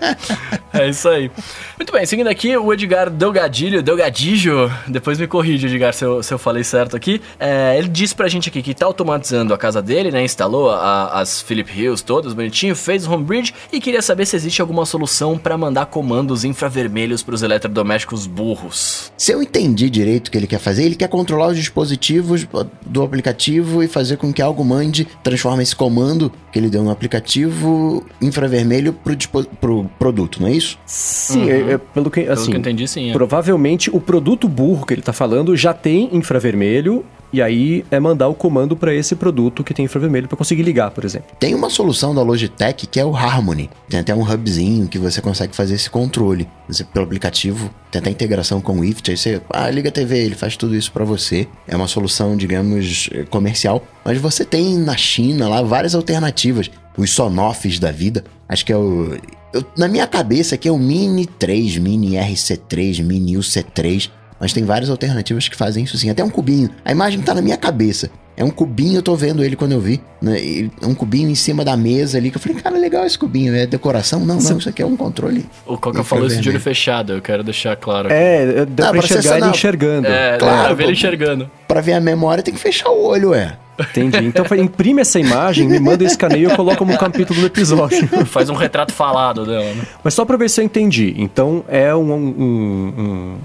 É 0.73 0.89
isso 0.89 1.09
aí. 1.09 1.31
Muito 1.77 1.93
bem, 1.93 2.07
seguindo 2.07 2.29
aqui, 2.29 2.57
o 2.57 2.73
Edgar 2.73 3.11
Delgadilho, 3.11 3.83
Delgadillo, 3.83 4.71
depois 4.87 5.19
me 5.19 5.27
corrige, 5.27 5.67
Edgar, 5.67 5.93
se 5.93 6.05
eu, 6.05 6.23
se 6.23 6.33
eu 6.33 6.39
falei 6.39 6.65
certo 6.65 6.97
aqui. 6.97 7.21
É, 7.39 7.77
ele 7.77 7.89
disse 7.89 8.15
pra 8.15 8.29
gente 8.29 8.49
aqui 8.49 8.63
que 8.63 8.73
tá 8.73 8.87
automatizando 8.87 9.53
a 9.53 9.59
casa 9.59 9.83
dele, 9.83 10.11
né? 10.11 10.23
Instalou 10.23 10.71
a, 10.71 11.21
as 11.21 11.43
Philip 11.43 11.71
Hills 11.71 12.05
todas 12.05 12.33
bonitinho, 12.33 12.75
fez 12.77 13.07
o 13.07 13.13
homebridge 13.13 13.53
e 13.73 13.81
queria 13.81 14.01
saber 14.01 14.27
se 14.27 14.37
existe 14.37 14.61
alguma 14.61 14.87
solução 14.87 15.37
para 15.37 15.59
mandar 15.59 15.87
comandos 15.87 16.45
infravermelhos 16.45 17.23
pros 17.23 17.43
eletrodomésticos 17.43 18.27
burros. 18.27 19.13
Se 19.17 19.33
eu 19.33 19.43
entendi 19.43 19.91
direito 19.91 20.29
o 20.29 20.31
que 20.31 20.39
ele 20.39 20.47
quer 20.47 20.61
fazer, 20.61 20.85
ele 20.85 20.95
quer 20.95 21.09
controlar 21.09 21.49
os 21.49 21.57
dispositivos 21.57 22.47
do 22.87 23.03
aplicativo 23.03 23.83
e 23.83 23.89
fazer 23.89 24.17
com 24.17 24.33
que 24.33 24.41
algo 24.41 24.65
mande, 24.65 25.07
transforma 25.23 25.63
esse 25.63 25.75
comando 25.75 26.33
que 26.53 26.59
ele 26.59 26.69
deu 26.69 26.83
no 26.83 26.91
aplicativo 26.91 28.07
em 28.21 28.30
infravermelho 28.31 28.93
pro, 28.93 29.17
pro 29.61 29.85
produto, 29.99 30.41
não 30.41 30.49
é 30.49 30.53
isso? 30.53 30.79
Sim, 30.87 31.43
uhum. 31.43 31.51
é, 31.51 31.73
é, 31.73 31.79
pelo 31.79 32.11
que, 32.11 32.21
assim, 32.21 32.35
pelo 32.35 32.47
que 32.47 32.57
eu 32.57 32.61
entendi, 32.61 32.89
sim. 32.89 33.11
É. 33.11 33.13
Provavelmente 33.13 33.91
o 33.95 34.01
produto 34.01 34.49
burro 34.49 34.87
que 34.87 34.95
ele 34.95 35.01
está 35.01 35.13
falando 35.13 35.57
já 35.57 35.75
tem 35.75 36.09
infravermelho 36.13 37.05
e 37.33 37.41
aí 37.41 37.85
é 37.91 38.01
mandar 38.01 38.29
o 38.29 38.35
comando 38.35 38.77
para 38.77 38.95
esse 38.95 39.15
produto 39.15 39.63
que 39.63 39.73
tem 39.73 39.85
infravermelho 39.85 40.27
para 40.27 40.37
conseguir 40.37 40.63
ligar, 40.63 40.91
por 40.91 41.05
exemplo. 41.05 41.29
Tem 41.39 41.55
uma 41.55 41.71
solução 41.71 42.15
da 42.15 42.23
Logitech 42.23 42.87
que 42.87 42.99
é 42.99 43.05
o 43.05 43.15
Harmony. 43.15 43.71
Tem 43.89 44.01
até 44.01 44.15
um 44.15 44.23
hubzinho 44.23 44.89
que 44.89 44.99
você 44.99 45.21
consegue 45.21 45.55
fazer 45.55 45.75
esse 45.75 45.89
controle. 45.89 46.49
Você, 46.67 46.83
pelo 46.83 47.05
aplicativo, 47.05 47.71
tem 47.91 48.01
até 48.01 48.11
integração 48.11 48.61
com 48.61 48.81
o 48.81 48.85
IFT, 48.85 49.11
aí 49.13 49.17
você, 49.17 49.41
ah, 49.51 49.71
liga 49.71 49.89
a 49.89 49.93
TV, 49.93 50.19
ele 50.19 50.35
faz 50.35 50.57
tudo 50.57 50.75
isso 50.75 50.91
para 50.93 51.05
você. 51.05 51.47
É 51.67 51.77
uma 51.77 51.89
solução, 51.89 52.37
digamos, 52.37 53.09
comercial, 53.31 53.85
mas 54.05 54.19
você 54.19 54.45
tem 54.45 54.77
na 54.79 54.97
China 54.97 55.49
lá 55.49 55.63
várias 55.63 55.95
alternativas 55.95 56.71
os 57.01 57.11
Sonoffs 57.11 57.79
da 57.79 57.91
vida. 57.91 58.25
Acho 58.49 58.65
que 58.65 58.73
é 58.73 58.77
o. 58.77 59.17
Eu, 59.53 59.65
na 59.77 59.89
minha 59.89 60.07
cabeça 60.07 60.55
aqui 60.55 60.69
é 60.69 60.73
o 60.73 60.79
Mini 60.79 61.27
3, 61.27 61.79
Mini 61.79 62.13
RC3, 62.13 63.03
Mini 63.03 63.35
UC3. 63.35 64.11
mas 64.39 64.53
tem 64.53 64.65
várias 64.65 64.89
alternativas 64.89 65.49
que 65.49 65.57
fazem 65.57 65.85
isso 65.85 65.99
sim. 65.99 66.11
Até 66.11 66.23
um 66.23 66.31
cubinho. 66.31 66.71
A 66.85 66.93
imagem 66.93 67.21
tá 67.21 67.35
na 67.35 67.43
minha 67.43 67.57
cabeça. 67.57 68.11
É 68.41 68.45
um 68.45 68.49
cubinho, 68.49 68.97
eu 68.97 69.03
tô 69.03 69.15
vendo 69.15 69.45
ele 69.45 69.55
quando 69.55 69.73
eu 69.73 69.81
vi. 69.81 70.01
Né? 70.23 70.71
É 70.81 70.87
um 70.87 70.95
cubinho 70.95 71.29
em 71.29 71.35
cima 71.35 71.63
da 71.63 71.77
mesa 71.77 72.17
ali, 72.17 72.31
que 72.31 72.39
eu 72.39 72.41
falei, 72.41 72.57
cara, 72.59 72.79
legal 72.79 73.05
esse 73.05 73.19
cubinho. 73.19 73.55
É 73.55 73.67
decoração? 73.67 74.21
Não, 74.21 74.37
não, 74.37 74.57
isso 74.57 74.67
aqui 74.67 74.81
é 74.81 74.87
um 74.87 74.97
controle. 74.97 75.45
O 75.67 75.77
Coca 75.77 76.03
falou 76.03 76.27
isso 76.27 76.41
de 76.41 76.49
olho 76.49 76.59
fechado, 76.59 77.13
eu 77.13 77.21
quero 77.21 77.45
deixar 77.45 77.77
claro. 77.77 78.07
Aqui. 78.09 78.17
É, 78.17 78.65
deu 78.65 78.87
ah, 78.87 78.91
pra 78.93 78.99
enxergar 78.99 79.37
ele 79.37 79.49
enxergando. 79.51 80.07
É, 80.07 80.39
claro, 80.39 80.65
pra 80.65 80.75
ver 80.75 80.85
ele 80.85 80.93
enxergando. 80.93 81.51
Pra 81.69 81.81
ver 81.83 81.93
a 81.93 82.01
memória 82.01 82.43
tem 82.43 82.55
que 82.55 82.61
fechar 82.61 82.89
o 82.89 83.05
olho, 83.05 83.31
ué. 83.31 83.59
Entendi. 83.81 84.27
Então 84.27 84.45
imprime 84.57 85.01
essa 85.01 85.19
imagem, 85.19 85.69
me 85.69 85.79
manda 85.79 86.05
esse 86.05 86.15
escaneio 86.15 86.49
e 86.49 86.51
eu 86.51 86.57
coloco 86.57 86.79
como 86.79 86.97
capítulo 86.99 87.41
do 87.41 87.47
episódio. 87.47 88.07
Faz 88.27 88.49
um 88.51 88.55
retrato 88.55 88.93
falado 88.93 89.45
dela, 89.45 89.75
né? 89.75 89.83
Mas 90.03 90.15
só 90.15 90.25
pra 90.25 90.37
ver 90.37 90.49
se 90.49 90.61
eu 90.61 90.65
entendi. 90.65 91.15
Então 91.17 91.65
é 91.69 91.95
um, 91.95 92.13
um, 92.13 92.95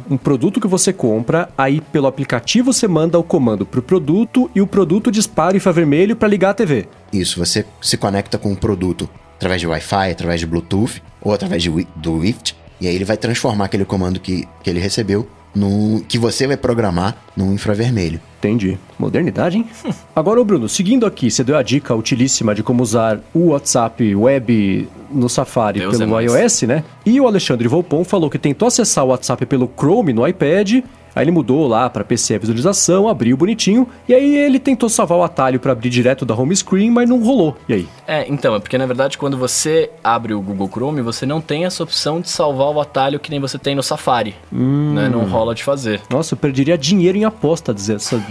um, 0.09 0.13
um, 0.13 0.17
produto 0.17 0.59
que 0.59 0.67
você 0.67 0.93
compra, 0.93 1.49
aí 1.57 1.81
pelo 1.81 2.07
aplicativo 2.07 2.71
você 2.71 2.87
manda 2.87 3.17
o 3.19 3.23
comando 3.23 3.65
pro 3.65 3.81
produto 3.81 4.49
e 4.55 4.61
o 4.61 4.67
produto 4.67 5.11
dispara 5.11 5.53
o 5.53 5.57
infravermelho 5.57 6.15
para 6.15 6.27
ligar 6.27 6.51
a 6.51 6.53
TV. 6.53 6.87
Isso, 7.11 7.39
você 7.39 7.65
se 7.81 7.97
conecta 7.97 8.37
com 8.37 8.51
o 8.51 8.55
produto 8.55 9.09
através 9.35 9.61
de 9.61 9.67
Wi-Fi, 9.67 10.11
através 10.11 10.39
de 10.39 10.45
Bluetooth 10.45 11.01
ou 11.21 11.33
através 11.33 11.61
de, 11.61 11.69
do 11.95 12.19
Wift. 12.19 12.55
E 12.79 12.87
aí 12.87 12.95
ele 12.95 13.05
vai 13.05 13.17
transformar 13.17 13.65
aquele 13.65 13.85
comando 13.85 14.19
que, 14.19 14.47
que 14.63 14.69
ele 14.69 14.79
recebeu 14.79 15.27
no, 15.55 16.01
que 16.07 16.17
você 16.17 16.45
vai 16.45 16.57
programar 16.57 17.15
no 17.35 17.53
infravermelho. 17.53 18.19
Entendi. 18.45 18.77
Modernidade, 18.99 19.57
hein? 19.57 19.65
Agora, 20.15 20.43
Bruno, 20.43 20.69
seguindo 20.69 21.05
aqui, 21.05 21.31
você 21.31 21.43
deu 21.43 21.57
a 21.57 21.63
dica 21.63 21.95
utilíssima 21.95 22.53
de 22.53 22.61
como 22.61 22.83
usar 22.83 23.19
o 23.33 23.47
WhatsApp 23.47 24.15
web 24.15 24.87
no 25.11 25.27
Safari 25.27 25.79
Deus 25.79 25.97
pelo 25.97 26.19
é 26.19 26.25
iOS, 26.25 26.61
né? 26.63 26.83
E 27.05 27.19
o 27.19 27.27
Alexandre 27.27 27.67
Volpon 27.67 28.03
falou 28.03 28.29
que 28.29 28.37
tentou 28.37 28.67
acessar 28.67 29.03
o 29.03 29.07
WhatsApp 29.07 29.45
pelo 29.45 29.69
Chrome 29.75 30.13
no 30.13 30.27
iPad 30.27 30.83
Aí 31.15 31.23
ele 31.23 31.31
mudou 31.31 31.67
lá 31.67 31.89
para 31.89 32.03
PC 32.03 32.35
a 32.35 32.39
visualização, 32.39 33.07
abriu 33.07 33.37
bonitinho, 33.37 33.87
e 34.07 34.13
aí 34.13 34.35
ele 34.35 34.59
tentou 34.59 34.89
salvar 34.89 35.17
o 35.17 35.23
atalho 35.23 35.59
para 35.59 35.71
abrir 35.71 35.89
direto 35.89 36.25
da 36.25 36.35
home 36.35 36.55
screen, 36.55 36.91
mas 36.91 37.09
não 37.09 37.23
rolou. 37.23 37.55
E 37.69 37.73
aí? 37.73 37.87
É, 38.05 38.25
então, 38.27 38.55
é 38.55 38.59
porque 38.59 38.77
na 38.77 38.85
verdade 38.85 39.17
quando 39.17 39.37
você 39.37 39.89
abre 40.03 40.33
o 40.33 40.41
Google 40.41 40.69
Chrome, 40.69 41.01
você 41.01 41.25
não 41.25 41.39
tem 41.39 41.65
essa 41.65 41.81
opção 41.83 42.19
de 42.19 42.29
salvar 42.29 42.67
o 42.67 42.81
atalho 42.81 43.19
que 43.19 43.31
nem 43.31 43.39
você 43.39 43.57
tem 43.57 43.75
no 43.75 43.81
Safari. 43.81 44.35
Hum. 44.51 44.93
Né? 44.93 45.07
Não 45.07 45.25
rola 45.25 45.55
de 45.55 45.63
fazer. 45.63 46.01
Nossa, 46.09 46.33
eu 46.33 46.37
perderia 46.37 46.77
dinheiro 46.77 47.17
em 47.17 47.23
aposta 47.23 47.73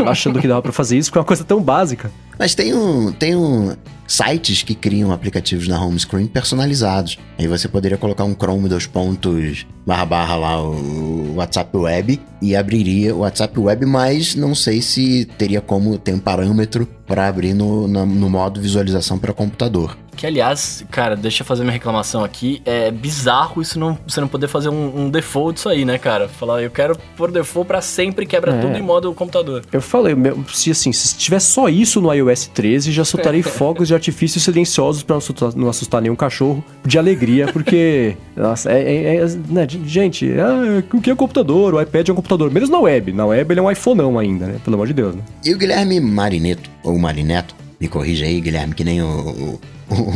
achando 0.06 0.40
que 0.40 0.46
dava 0.46 0.62
para 0.62 0.72
fazer 0.72 0.98
isso, 0.98 1.12
com 1.12 1.18
é 1.18 1.20
uma 1.20 1.26
coisa 1.26 1.44
tão 1.44 1.60
básica. 1.62 2.10
Mas 2.38 2.54
tem 2.54 2.74
um, 2.74 3.12
tem 3.12 3.36
um 3.36 3.74
sites 4.06 4.62
que 4.62 4.74
criam 4.74 5.12
aplicativos 5.12 5.66
na 5.68 5.82
home 5.82 5.98
screen 5.98 6.26
personalizados. 6.26 7.18
Aí 7.38 7.46
você 7.46 7.68
poderia 7.68 7.96
colocar 7.96 8.24
um 8.24 8.34
Chrome 8.34 8.68
dois 8.68 8.86
pontos 8.86 9.66
barra 9.86 10.06
barra 10.06 10.36
lá 10.36 10.62
o 10.62 11.34
WhatsApp 11.36 11.76
Web 11.76 12.20
e 12.40 12.56
abriria 12.56 13.14
o 13.14 13.18
WhatsApp 13.18 13.58
Web, 13.58 13.86
mas 13.86 14.34
não 14.34 14.54
sei 14.54 14.80
se 14.80 15.24
teria 15.38 15.60
como 15.60 15.98
ter 15.98 16.14
um 16.14 16.18
parâmetro 16.18 16.86
para 17.06 17.28
abrir 17.28 17.54
no, 17.54 17.86
no 17.86 18.30
modo 18.30 18.60
visualização 18.60 19.18
para 19.18 19.32
computador. 19.32 19.96
Que, 20.16 20.26
aliás, 20.26 20.84
cara, 20.90 21.16
deixa 21.16 21.42
eu 21.42 21.46
fazer 21.46 21.62
minha 21.62 21.72
reclamação 21.72 22.24
aqui. 22.24 22.62
É 22.64 22.90
bizarro 22.90 23.60
isso 23.60 23.78
não, 23.78 23.98
você 24.06 24.20
não 24.20 24.28
poder 24.28 24.48
fazer 24.48 24.68
um, 24.68 25.04
um 25.04 25.10
default 25.10 25.54
disso 25.54 25.68
aí, 25.68 25.84
né, 25.84 25.98
cara? 25.98 26.28
Falar, 26.28 26.62
eu 26.62 26.70
quero 26.70 26.96
pôr 27.16 27.30
default 27.30 27.66
para 27.66 27.80
sempre, 27.80 28.26
quebra 28.26 28.54
é. 28.54 28.60
tudo 28.60 28.76
em 28.76 28.82
modo 28.82 29.12
computador. 29.14 29.62
Eu 29.72 29.80
falei, 29.80 30.14
se 30.52 30.70
assim, 30.70 30.92
se 30.92 31.16
tiver 31.16 31.40
só 31.40 31.68
isso 31.68 32.00
no 32.00 32.12
iOS 32.12 32.46
13, 32.48 32.92
já 32.92 33.04
soltarei 33.04 33.42
fogos 33.44 33.88
de 33.88 33.94
artifício 33.94 34.40
silenciosos 34.40 35.02
para 35.02 35.16
não, 35.16 35.50
não 35.56 35.68
assustar 35.68 36.00
nenhum 36.00 36.16
cachorro 36.16 36.64
de 36.84 36.98
alegria, 36.98 37.46
porque, 37.52 38.16
nossa, 38.36 38.70
é, 38.70 38.82
é, 38.82 39.16
é 39.16 39.26
né, 39.48 39.66
gente, 39.86 40.30
é, 40.30 40.84
o 40.92 41.00
que 41.00 41.10
é 41.10 41.14
computador? 41.14 41.74
O 41.74 41.80
iPad 41.80 42.08
é 42.08 42.12
um 42.12 42.16
computador, 42.16 42.50
menos 42.50 42.68
na 42.68 42.78
web. 42.78 43.12
Na 43.12 43.26
web 43.26 43.52
ele 43.52 43.60
é 43.60 43.62
um 43.62 43.70
iPhoneão 43.70 44.18
ainda, 44.18 44.46
né? 44.46 44.60
Pelo 44.64 44.74
amor 44.74 44.86
de 44.86 44.92
Deus, 44.92 45.14
né? 45.14 45.22
E 45.44 45.52
o 45.54 45.58
Guilherme 45.58 46.00
Marineto, 46.00 46.70
ou 46.82 46.98
Marineto, 46.98 47.54
me 47.84 47.88
corrija 47.88 48.24
aí, 48.24 48.40
Guilherme, 48.40 48.74
que 48.74 48.82
nem 48.82 49.02
o, 49.02 49.06
o 49.06 49.60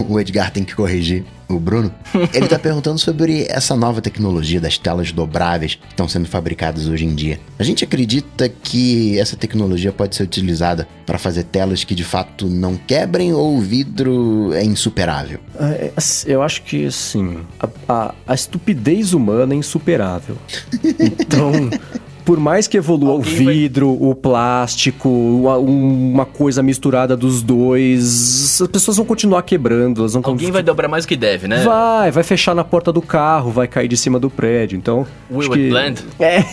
o 0.08 0.18
Edgar 0.18 0.50
tem 0.50 0.64
que 0.64 0.74
corrigir 0.74 1.24
o 1.48 1.58
Bruno. 1.58 1.92
Ele 2.32 2.44
está 2.44 2.58
perguntando 2.58 2.98
sobre 2.98 3.46
essa 3.48 3.76
nova 3.76 4.00
tecnologia 4.00 4.60
das 4.60 4.78
telas 4.78 5.12
dobráveis 5.12 5.74
que 5.74 5.86
estão 5.88 6.08
sendo 6.08 6.26
fabricadas 6.26 6.86
hoje 6.86 7.04
em 7.04 7.14
dia. 7.14 7.40
A 7.58 7.62
gente 7.62 7.84
acredita 7.84 8.48
que 8.48 9.18
essa 9.18 9.36
tecnologia 9.36 9.92
pode 9.92 10.16
ser 10.16 10.22
utilizada 10.22 10.88
para 11.06 11.18
fazer 11.18 11.44
telas 11.44 11.84
que 11.84 11.94
de 11.94 12.04
fato 12.04 12.46
não 12.46 12.76
quebrem 12.76 13.32
ou 13.32 13.56
o 13.56 13.60
vidro 13.60 14.52
é 14.52 14.64
insuperável? 14.64 15.40
É, 15.58 15.92
eu 16.26 16.42
acho 16.42 16.62
que, 16.62 16.90
sim, 16.90 17.38
a, 17.60 17.68
a, 17.88 18.14
a 18.26 18.34
estupidez 18.34 19.12
humana 19.12 19.54
é 19.54 19.56
insuperável. 19.56 20.36
Então 20.98 21.52
por 22.28 22.38
mais 22.38 22.68
que 22.68 22.76
evolua 22.76 23.12
Alguém 23.12 23.32
o 23.32 23.36
vidro, 23.36 23.96
vai... 23.96 24.10
o 24.10 24.14
plástico, 24.14 25.08
uma 25.08 26.26
coisa 26.26 26.62
misturada 26.62 27.16
dos 27.16 27.40
dois, 27.40 28.60
as 28.60 28.68
pessoas 28.68 28.98
vão 28.98 29.06
continuar 29.06 29.40
quebrando. 29.40 30.02
Elas 30.02 30.12
vão 30.12 30.20
Alguém 30.22 30.50
vai 30.50 30.62
dobrar 30.62 30.88
mais 30.88 31.06
do 31.06 31.08
que 31.08 31.16
deve, 31.16 31.48
né? 31.48 31.64
Vai, 31.64 32.10
vai 32.10 32.22
fechar 32.22 32.54
na 32.54 32.62
porta 32.62 32.92
do 32.92 33.00
carro, 33.00 33.50
vai 33.50 33.66
cair 33.66 33.88
de 33.88 33.96
cima 33.96 34.20
do 34.20 34.28
prédio. 34.28 34.76
Então. 34.76 35.06
Will 35.30 35.50
it 35.54 35.70
blend? 35.70 36.04
É, 36.18 36.44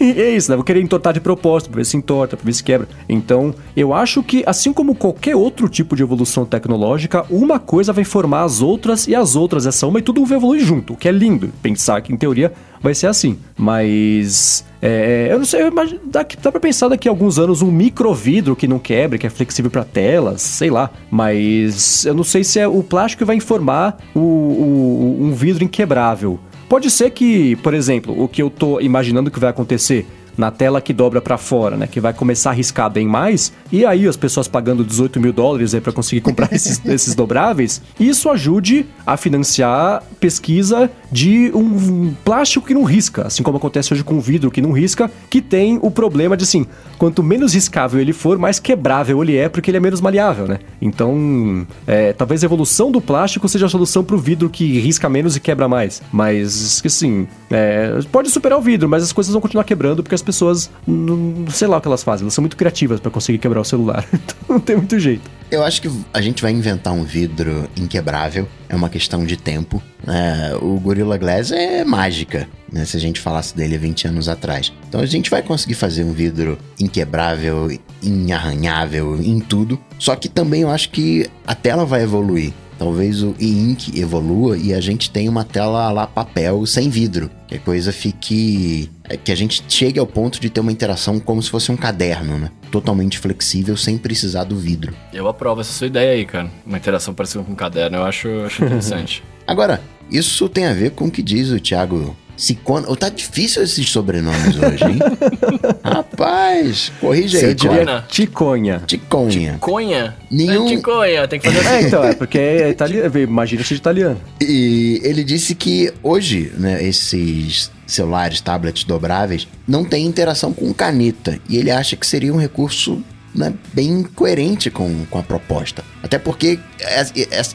é 0.00 0.30
isso, 0.30 0.50
né? 0.50 0.56
Vou 0.56 0.64
querer 0.64 0.80
entortar 0.80 1.12
de 1.12 1.20
propósito, 1.20 1.68
pra 1.68 1.76
ver 1.76 1.84
se 1.84 1.98
entorta, 1.98 2.34
pra 2.34 2.46
ver 2.46 2.54
se 2.54 2.64
quebra. 2.64 2.88
Então, 3.06 3.54
eu 3.76 3.92
acho 3.92 4.22
que, 4.22 4.42
assim 4.46 4.72
como 4.72 4.94
qualquer 4.94 5.36
outro 5.36 5.68
tipo 5.68 5.94
de 5.94 6.02
evolução 6.02 6.46
tecnológica, 6.46 7.26
uma 7.28 7.58
coisa 7.58 7.92
vai 7.92 8.04
formar 8.04 8.44
as 8.44 8.62
outras 8.62 9.06
e 9.06 9.14
as 9.14 9.36
outras 9.36 9.66
essa 9.66 9.86
uma 9.86 9.98
e 9.98 10.02
tudo 10.02 10.24
vai 10.24 10.38
evoluir 10.38 10.64
junto, 10.64 10.94
o 10.94 10.96
que 10.96 11.06
é 11.06 11.12
lindo. 11.12 11.52
Pensar 11.60 12.00
que, 12.00 12.14
em 12.14 12.16
teoria, 12.16 12.50
vai 12.80 12.94
ser 12.94 13.08
assim. 13.08 13.38
Mas. 13.58 14.66
É, 14.80 15.28
eu 15.30 15.38
não 15.38 15.44
sei, 15.44 15.70
mas 15.70 15.94
dá, 16.04 16.24
dá 16.40 16.52
pra 16.52 16.60
pensar 16.60 16.88
daqui 16.88 17.08
a 17.08 17.10
alguns 17.10 17.38
anos 17.38 17.62
um 17.62 17.70
micro 17.70 18.14
vidro 18.14 18.54
que 18.54 18.68
não 18.68 18.78
quebra, 18.78 19.18
que 19.18 19.26
é 19.26 19.30
flexível 19.30 19.70
para 19.70 19.84
telas, 19.84 20.40
sei 20.42 20.70
lá. 20.70 20.90
Mas 21.10 22.04
eu 22.04 22.14
não 22.14 22.24
sei 22.24 22.44
se 22.44 22.60
é 22.60 22.68
o 22.68 22.82
plástico 22.82 23.20
que 23.20 23.24
vai 23.24 23.36
informar 23.36 23.98
o, 24.14 24.20
o, 24.20 25.18
um 25.20 25.32
vidro 25.32 25.64
inquebrável. 25.64 26.38
Pode 26.68 26.90
ser 26.90 27.10
que, 27.10 27.56
por 27.56 27.72
exemplo, 27.74 28.22
o 28.22 28.28
que 28.28 28.42
eu 28.42 28.50
tô 28.50 28.78
imaginando 28.80 29.30
que 29.30 29.40
vai 29.40 29.50
acontecer 29.50 30.06
na 30.38 30.50
tela 30.52 30.80
que 30.80 30.92
dobra 30.92 31.20
para 31.20 31.36
fora, 31.36 31.76
né? 31.76 31.86
Que 31.86 32.00
vai 32.00 32.14
começar 32.14 32.50
a 32.50 32.52
riscar 32.52 32.88
bem 32.88 33.06
mais. 33.06 33.52
E 33.70 33.84
aí 33.84 34.06
as 34.06 34.16
pessoas 34.16 34.46
pagando 34.46 34.84
18 34.84 35.20
mil 35.20 35.32
dólares 35.32 35.74
para 35.82 35.92
conseguir 35.92 36.20
comprar 36.20 36.50
esses, 36.54 36.80
esses 36.86 37.14
dobráveis. 37.14 37.82
Isso 37.98 38.30
ajude 38.30 38.86
a 39.04 39.16
financiar 39.16 40.02
pesquisa 40.20 40.90
de 41.10 41.50
um 41.54 42.14
plástico 42.24 42.66
que 42.66 42.74
não 42.74 42.84
risca, 42.84 43.26
assim 43.26 43.42
como 43.42 43.56
acontece 43.56 43.92
hoje 43.92 44.04
com 44.04 44.16
o 44.16 44.20
vidro 44.20 44.50
que 44.50 44.62
não 44.62 44.72
risca, 44.72 45.10
que 45.28 45.40
tem 45.40 45.78
o 45.82 45.90
problema 45.90 46.36
de 46.36 46.44
assim, 46.44 46.66
quanto 46.98 47.22
menos 47.22 47.54
riscável 47.54 48.00
ele 48.00 48.12
for, 48.12 48.38
mais 48.38 48.58
quebrável 48.58 49.22
ele 49.22 49.36
é, 49.36 49.48
porque 49.48 49.70
ele 49.70 49.78
é 49.78 49.80
menos 49.80 50.00
maleável, 50.00 50.46
né? 50.46 50.58
Então, 50.80 51.66
é, 51.86 52.12
talvez 52.12 52.42
a 52.42 52.46
evolução 52.46 52.90
do 52.90 53.00
plástico 53.00 53.48
seja 53.48 53.66
a 53.66 53.68
solução 53.68 54.04
para 54.04 54.14
o 54.14 54.18
vidro 54.18 54.48
que 54.48 54.78
risca 54.78 55.08
menos 55.08 55.34
e 55.34 55.40
quebra 55.40 55.66
mais. 55.68 56.02
Mas, 56.12 56.82
assim, 56.84 57.26
é, 57.50 57.98
pode 58.12 58.30
superar 58.30 58.58
o 58.58 58.62
vidro, 58.62 58.88
mas 58.88 59.02
as 59.02 59.12
coisas 59.12 59.32
vão 59.32 59.40
continuar 59.40 59.64
quebrando 59.64 60.02
porque 60.02 60.14
as 60.14 60.22
pessoas, 60.28 60.70
não 60.86 61.50
sei 61.50 61.66
lá 61.66 61.78
o 61.78 61.80
que 61.80 61.88
elas 61.88 62.02
fazem, 62.02 62.24
elas 62.24 62.34
são 62.34 62.42
muito 62.42 62.56
criativas 62.56 63.00
para 63.00 63.10
conseguir 63.10 63.38
quebrar 63.38 63.62
o 63.62 63.64
celular. 63.64 64.06
então 64.12 64.36
não 64.46 64.60
tem 64.60 64.76
muito 64.76 64.98
jeito. 64.98 65.30
Eu 65.50 65.64
acho 65.64 65.80
que 65.80 65.90
a 66.12 66.20
gente 66.20 66.42
vai 66.42 66.52
inventar 66.52 66.92
um 66.92 67.02
vidro 67.04 67.66
inquebrável, 67.74 68.46
é 68.68 68.76
uma 68.76 68.90
questão 68.90 69.24
de 69.24 69.38
tempo. 69.38 69.82
É, 70.06 70.54
o 70.60 70.78
Gorilla 70.78 71.16
Glass 71.16 71.50
é 71.50 71.82
mágica, 71.86 72.46
né, 72.70 72.84
se 72.84 72.98
a 72.98 73.00
gente 73.00 73.18
falasse 73.18 73.56
dele 73.56 73.78
20 73.78 74.08
anos 74.08 74.28
atrás. 74.28 74.70
Então 74.86 75.00
a 75.00 75.06
gente 75.06 75.30
vai 75.30 75.42
conseguir 75.42 75.74
fazer 75.74 76.04
um 76.04 76.12
vidro 76.12 76.58
inquebrável, 76.78 77.70
inarranhável 78.02 79.18
em 79.22 79.40
tudo. 79.40 79.80
Só 79.98 80.14
que 80.14 80.28
também 80.28 80.60
eu 80.60 80.70
acho 80.70 80.90
que 80.90 81.26
a 81.46 81.54
tela 81.54 81.86
vai 81.86 82.02
evoluir. 82.02 82.52
Talvez 82.78 83.22
o 83.22 83.34
e-ink 83.38 83.98
evolua 83.98 84.56
e 84.56 84.72
a 84.72 84.80
gente 84.80 85.10
tenha 85.10 85.30
uma 85.30 85.44
tela 85.44 85.90
lá 85.90 86.06
papel 86.06 86.64
sem 86.64 86.88
vidro. 86.88 87.28
Que 87.48 87.56
a 87.56 87.58
coisa 87.58 87.92
fique. 87.92 88.88
É, 89.04 89.16
que 89.16 89.32
a 89.32 89.34
gente 89.34 89.64
chegue 89.68 89.98
ao 89.98 90.06
ponto 90.06 90.40
de 90.40 90.48
ter 90.48 90.60
uma 90.60 90.70
interação 90.70 91.18
como 91.18 91.42
se 91.42 91.50
fosse 91.50 91.72
um 91.72 91.76
caderno, 91.76 92.38
né? 92.38 92.50
Totalmente 92.70 93.18
flexível, 93.18 93.76
sem 93.76 93.98
precisar 93.98 94.44
do 94.44 94.56
vidro. 94.56 94.94
Eu 95.12 95.26
aprovo 95.26 95.60
essa 95.60 95.72
sua 95.72 95.86
ideia 95.88 96.12
aí, 96.12 96.24
cara. 96.24 96.50
Uma 96.64 96.76
interação 96.76 97.12
parecida 97.12 97.42
com 97.42 97.52
um 97.52 97.56
caderno, 97.56 97.96
eu 97.96 98.04
acho, 98.04 98.28
acho 98.46 98.64
interessante. 98.64 99.24
Agora, 99.46 99.80
isso 100.10 100.48
tem 100.48 100.66
a 100.66 100.72
ver 100.72 100.90
com 100.92 101.06
o 101.06 101.10
que 101.10 101.22
diz 101.22 101.50
o 101.50 101.58
Thiago 101.58 102.14
Cicona. 102.38 102.86
Oh, 102.88 102.94
tá 102.94 103.08
difícil 103.08 103.62
esses 103.64 103.90
sobrenomes 103.90 104.56
hoje, 104.56 104.84
hein? 104.84 104.98
Rapaz, 105.82 106.92
corrija 107.00 107.38
aí, 107.38 107.54
Ticonha. 107.54 108.04
Ticonha. 108.08 108.82
Ticonha. 108.86 109.52
Ticonha? 109.54 110.16
Nenhum... 110.30 110.66
É 110.66 110.76
ticonha, 110.76 111.28
tem 111.28 111.40
que 111.40 111.50
fazer 111.50 111.58
assim. 111.58 111.76
É, 111.76 111.82
então, 111.82 112.04
é 112.04 112.14
porque 112.14 112.38
é 112.38 112.70
italiano. 112.70 113.18
Imagina 113.18 113.64
ser 113.64 113.74
italiano. 113.74 114.20
E 114.40 115.00
ele 115.02 115.24
disse 115.24 115.54
que 115.54 115.92
hoje, 116.02 116.52
né, 116.56 116.82
esses 116.82 117.72
celulares, 117.86 118.40
tablets 118.40 118.84
dobráveis, 118.84 119.48
não 119.66 119.84
tem 119.84 120.06
interação 120.06 120.52
com 120.52 120.72
caneta. 120.72 121.40
E 121.48 121.56
ele 121.56 121.72
acha 121.72 121.96
que 121.96 122.06
seria 122.06 122.32
um 122.32 122.38
recurso 122.38 123.02
né, 123.34 123.52
bem 123.72 124.04
coerente 124.14 124.70
com, 124.70 125.04
com 125.06 125.18
a 125.18 125.22
proposta. 125.22 125.82
Até 126.02 126.18
porque 126.18 126.60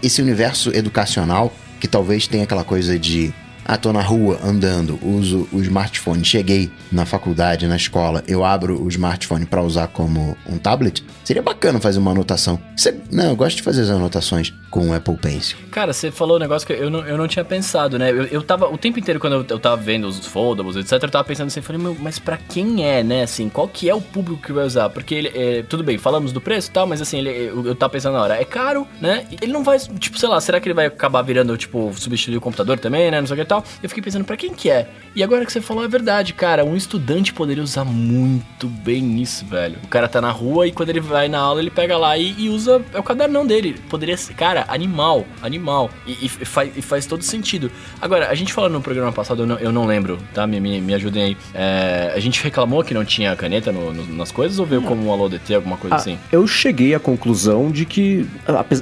esse 0.01 0.21
universo 0.21 0.75
educacional, 0.75 1.53
que 1.79 1.87
talvez 1.87 2.27
tenha 2.27 2.43
aquela 2.43 2.63
coisa 2.63 2.99
de 2.99 3.33
ah, 3.65 3.77
tô 3.77 3.93
na 3.93 4.01
rua 4.01 4.39
andando, 4.43 4.99
uso 5.01 5.47
o 5.51 5.61
smartphone, 5.61 6.23
cheguei 6.23 6.71
na 6.91 7.05
faculdade, 7.05 7.67
na 7.67 7.75
escola, 7.75 8.23
eu 8.27 8.43
abro 8.43 8.81
o 8.81 8.87
smartphone 8.89 9.45
para 9.45 9.61
usar 9.61 9.87
como 9.87 10.37
um 10.47 10.57
tablet, 10.57 11.03
seria 11.23 11.41
bacana 11.41 11.79
fazer 11.79 11.99
uma 11.99 12.11
anotação. 12.11 12.59
Você, 12.75 12.95
não, 13.11 13.25
eu 13.25 13.35
gosto 13.35 13.57
de 13.57 13.63
fazer 13.63 13.81
as 13.81 13.89
anotações 13.89 14.53
com 14.69 14.89
o 14.89 14.93
Apple 14.93 15.17
Pencil. 15.17 15.57
Cara, 15.71 15.93
você 15.93 16.11
falou 16.11 16.37
um 16.37 16.39
negócio 16.39 16.65
que 16.65 16.73
eu 16.73 16.89
não, 16.89 17.05
eu 17.05 17.17
não 17.17 17.27
tinha 17.27 17.45
pensado, 17.45 17.99
né? 17.99 18.11
Eu, 18.11 18.25
eu 18.25 18.41
tava, 18.41 18.67
o 18.67 18.77
tempo 18.77 18.99
inteiro 18.99 19.19
quando 19.19 19.33
eu, 19.33 19.45
eu 19.47 19.59
tava 19.59 19.77
vendo 19.77 20.07
os 20.07 20.25
foldables, 20.25 20.75
etc, 20.75 21.03
eu 21.03 21.09
tava 21.09 21.23
pensando 21.23 21.47
assim, 21.47 21.61
falei, 21.61 21.81
meu, 21.81 21.95
mas 21.99 22.19
pra 22.19 22.37
quem 22.37 22.85
é, 22.85 23.03
né, 23.03 23.23
assim, 23.23 23.49
qual 23.49 23.67
que 23.67 23.89
é 23.89 23.93
o 23.93 24.01
público 24.01 24.41
que 24.41 24.51
vai 24.51 24.65
usar? 24.65 24.89
Porque 24.89 25.13
ele, 25.13 25.31
é, 25.33 25.63
tudo 25.63 25.83
bem, 25.83 25.97
falamos 25.97 26.31
do 26.31 26.41
preço 26.41 26.69
e 26.69 26.73
tal, 26.73 26.87
mas 26.87 27.01
assim, 27.01 27.19
ele, 27.19 27.29
eu, 27.29 27.65
eu 27.67 27.75
tava 27.75 27.93
pensando 27.93 28.13
na 28.13 28.21
hora, 28.21 28.41
é 28.41 28.45
caro, 28.45 28.87
né? 28.99 29.25
Ele 29.41 29.53
não 29.53 29.63
vai, 29.63 29.77
tipo, 29.79 30.17
sei 30.17 30.29
lá, 30.29 30.41
será 30.41 30.59
que 30.59 30.67
ele 30.67 30.73
vai 30.73 30.87
acabar 30.87 31.21
virando, 31.21 31.55
tipo, 31.57 31.93
substituir 31.95 32.37
o 32.37 32.41
computador 32.41 32.79
também, 32.79 33.11
né, 33.11 33.19
não 33.19 33.27
sei 33.27 33.35
o 33.35 33.37
que 33.37 33.43
e 33.43 33.45
tal? 33.45 33.63
Eu 33.81 33.89
fiquei 33.89 34.03
pensando, 34.03 34.25
pra 34.25 34.35
quem 34.35 34.53
que 34.53 34.69
é? 34.69 34.89
E 35.15 35.21
agora 35.21 35.45
que 35.45 35.53
você 35.53 35.61
falou, 35.61 35.83
é 35.83 35.87
verdade, 35.87 36.33
cara, 36.33 36.65
um 36.65 36.75
estudante 36.75 37.31
poderia 37.31 37.63
usar 37.63 37.85
muito 37.85 38.67
bem 38.67 39.21
isso, 39.21 39.45
velho. 39.45 39.77
O 39.83 39.87
cara 39.87 40.07
tá 40.07 40.19
na 40.19 40.31
rua 40.31 40.65
e 40.65 40.71
quando 40.71 40.89
ele 40.89 40.99
vai 41.13 41.29
na 41.29 41.39
aula, 41.39 41.61
ele 41.61 41.69
pega 41.69 41.95
lá 41.95 42.17
e, 42.17 42.33
e 42.39 42.49
usa, 42.49 42.81
é 42.91 42.99
o 42.99 43.03
cadernão 43.03 43.45
dele. 43.45 43.75
Poderia 43.87 44.17
ser, 44.17 44.33
cara, 44.33 44.65
animal, 44.67 45.25
animal. 45.43 45.91
E, 46.07 46.25
e, 46.25 46.27
faz, 46.27 46.71
e 46.75 46.81
faz 46.81 47.05
todo 47.05 47.23
sentido. 47.23 47.69
Agora, 48.01 48.29
a 48.29 48.33
gente 48.33 48.51
falou 48.51 48.67
no 48.69 48.81
programa 48.81 49.11
passado, 49.11 49.43
eu 49.43 49.45
não, 49.45 49.57
eu 49.59 49.71
não 49.71 49.85
lembro, 49.85 50.17
tá? 50.33 50.47
Me, 50.47 50.59
me, 50.59 50.81
me 50.81 50.93
ajudem 50.95 51.23
aí. 51.23 51.37
É, 51.53 52.11
a 52.15 52.19
gente 52.19 52.43
reclamou 52.43 52.83
que 52.83 52.95
não 52.95 53.05
tinha 53.05 53.35
caneta 53.35 53.71
no, 53.71 53.93
no, 53.93 54.15
nas 54.15 54.31
coisas 54.31 54.57
ou 54.57 54.65
veio 54.65 54.81
como 54.81 55.05
um 55.05 55.13
Alô 55.13 55.29
DT, 55.29 55.53
alguma 55.53 55.77
coisa 55.77 55.95
Ah, 55.95 55.99
assim? 55.99 56.17
Eu 56.31 56.47
cheguei 56.47 56.95
à 56.95 56.99
conclusão 56.99 57.69
de 57.69 57.85
que 57.85 58.25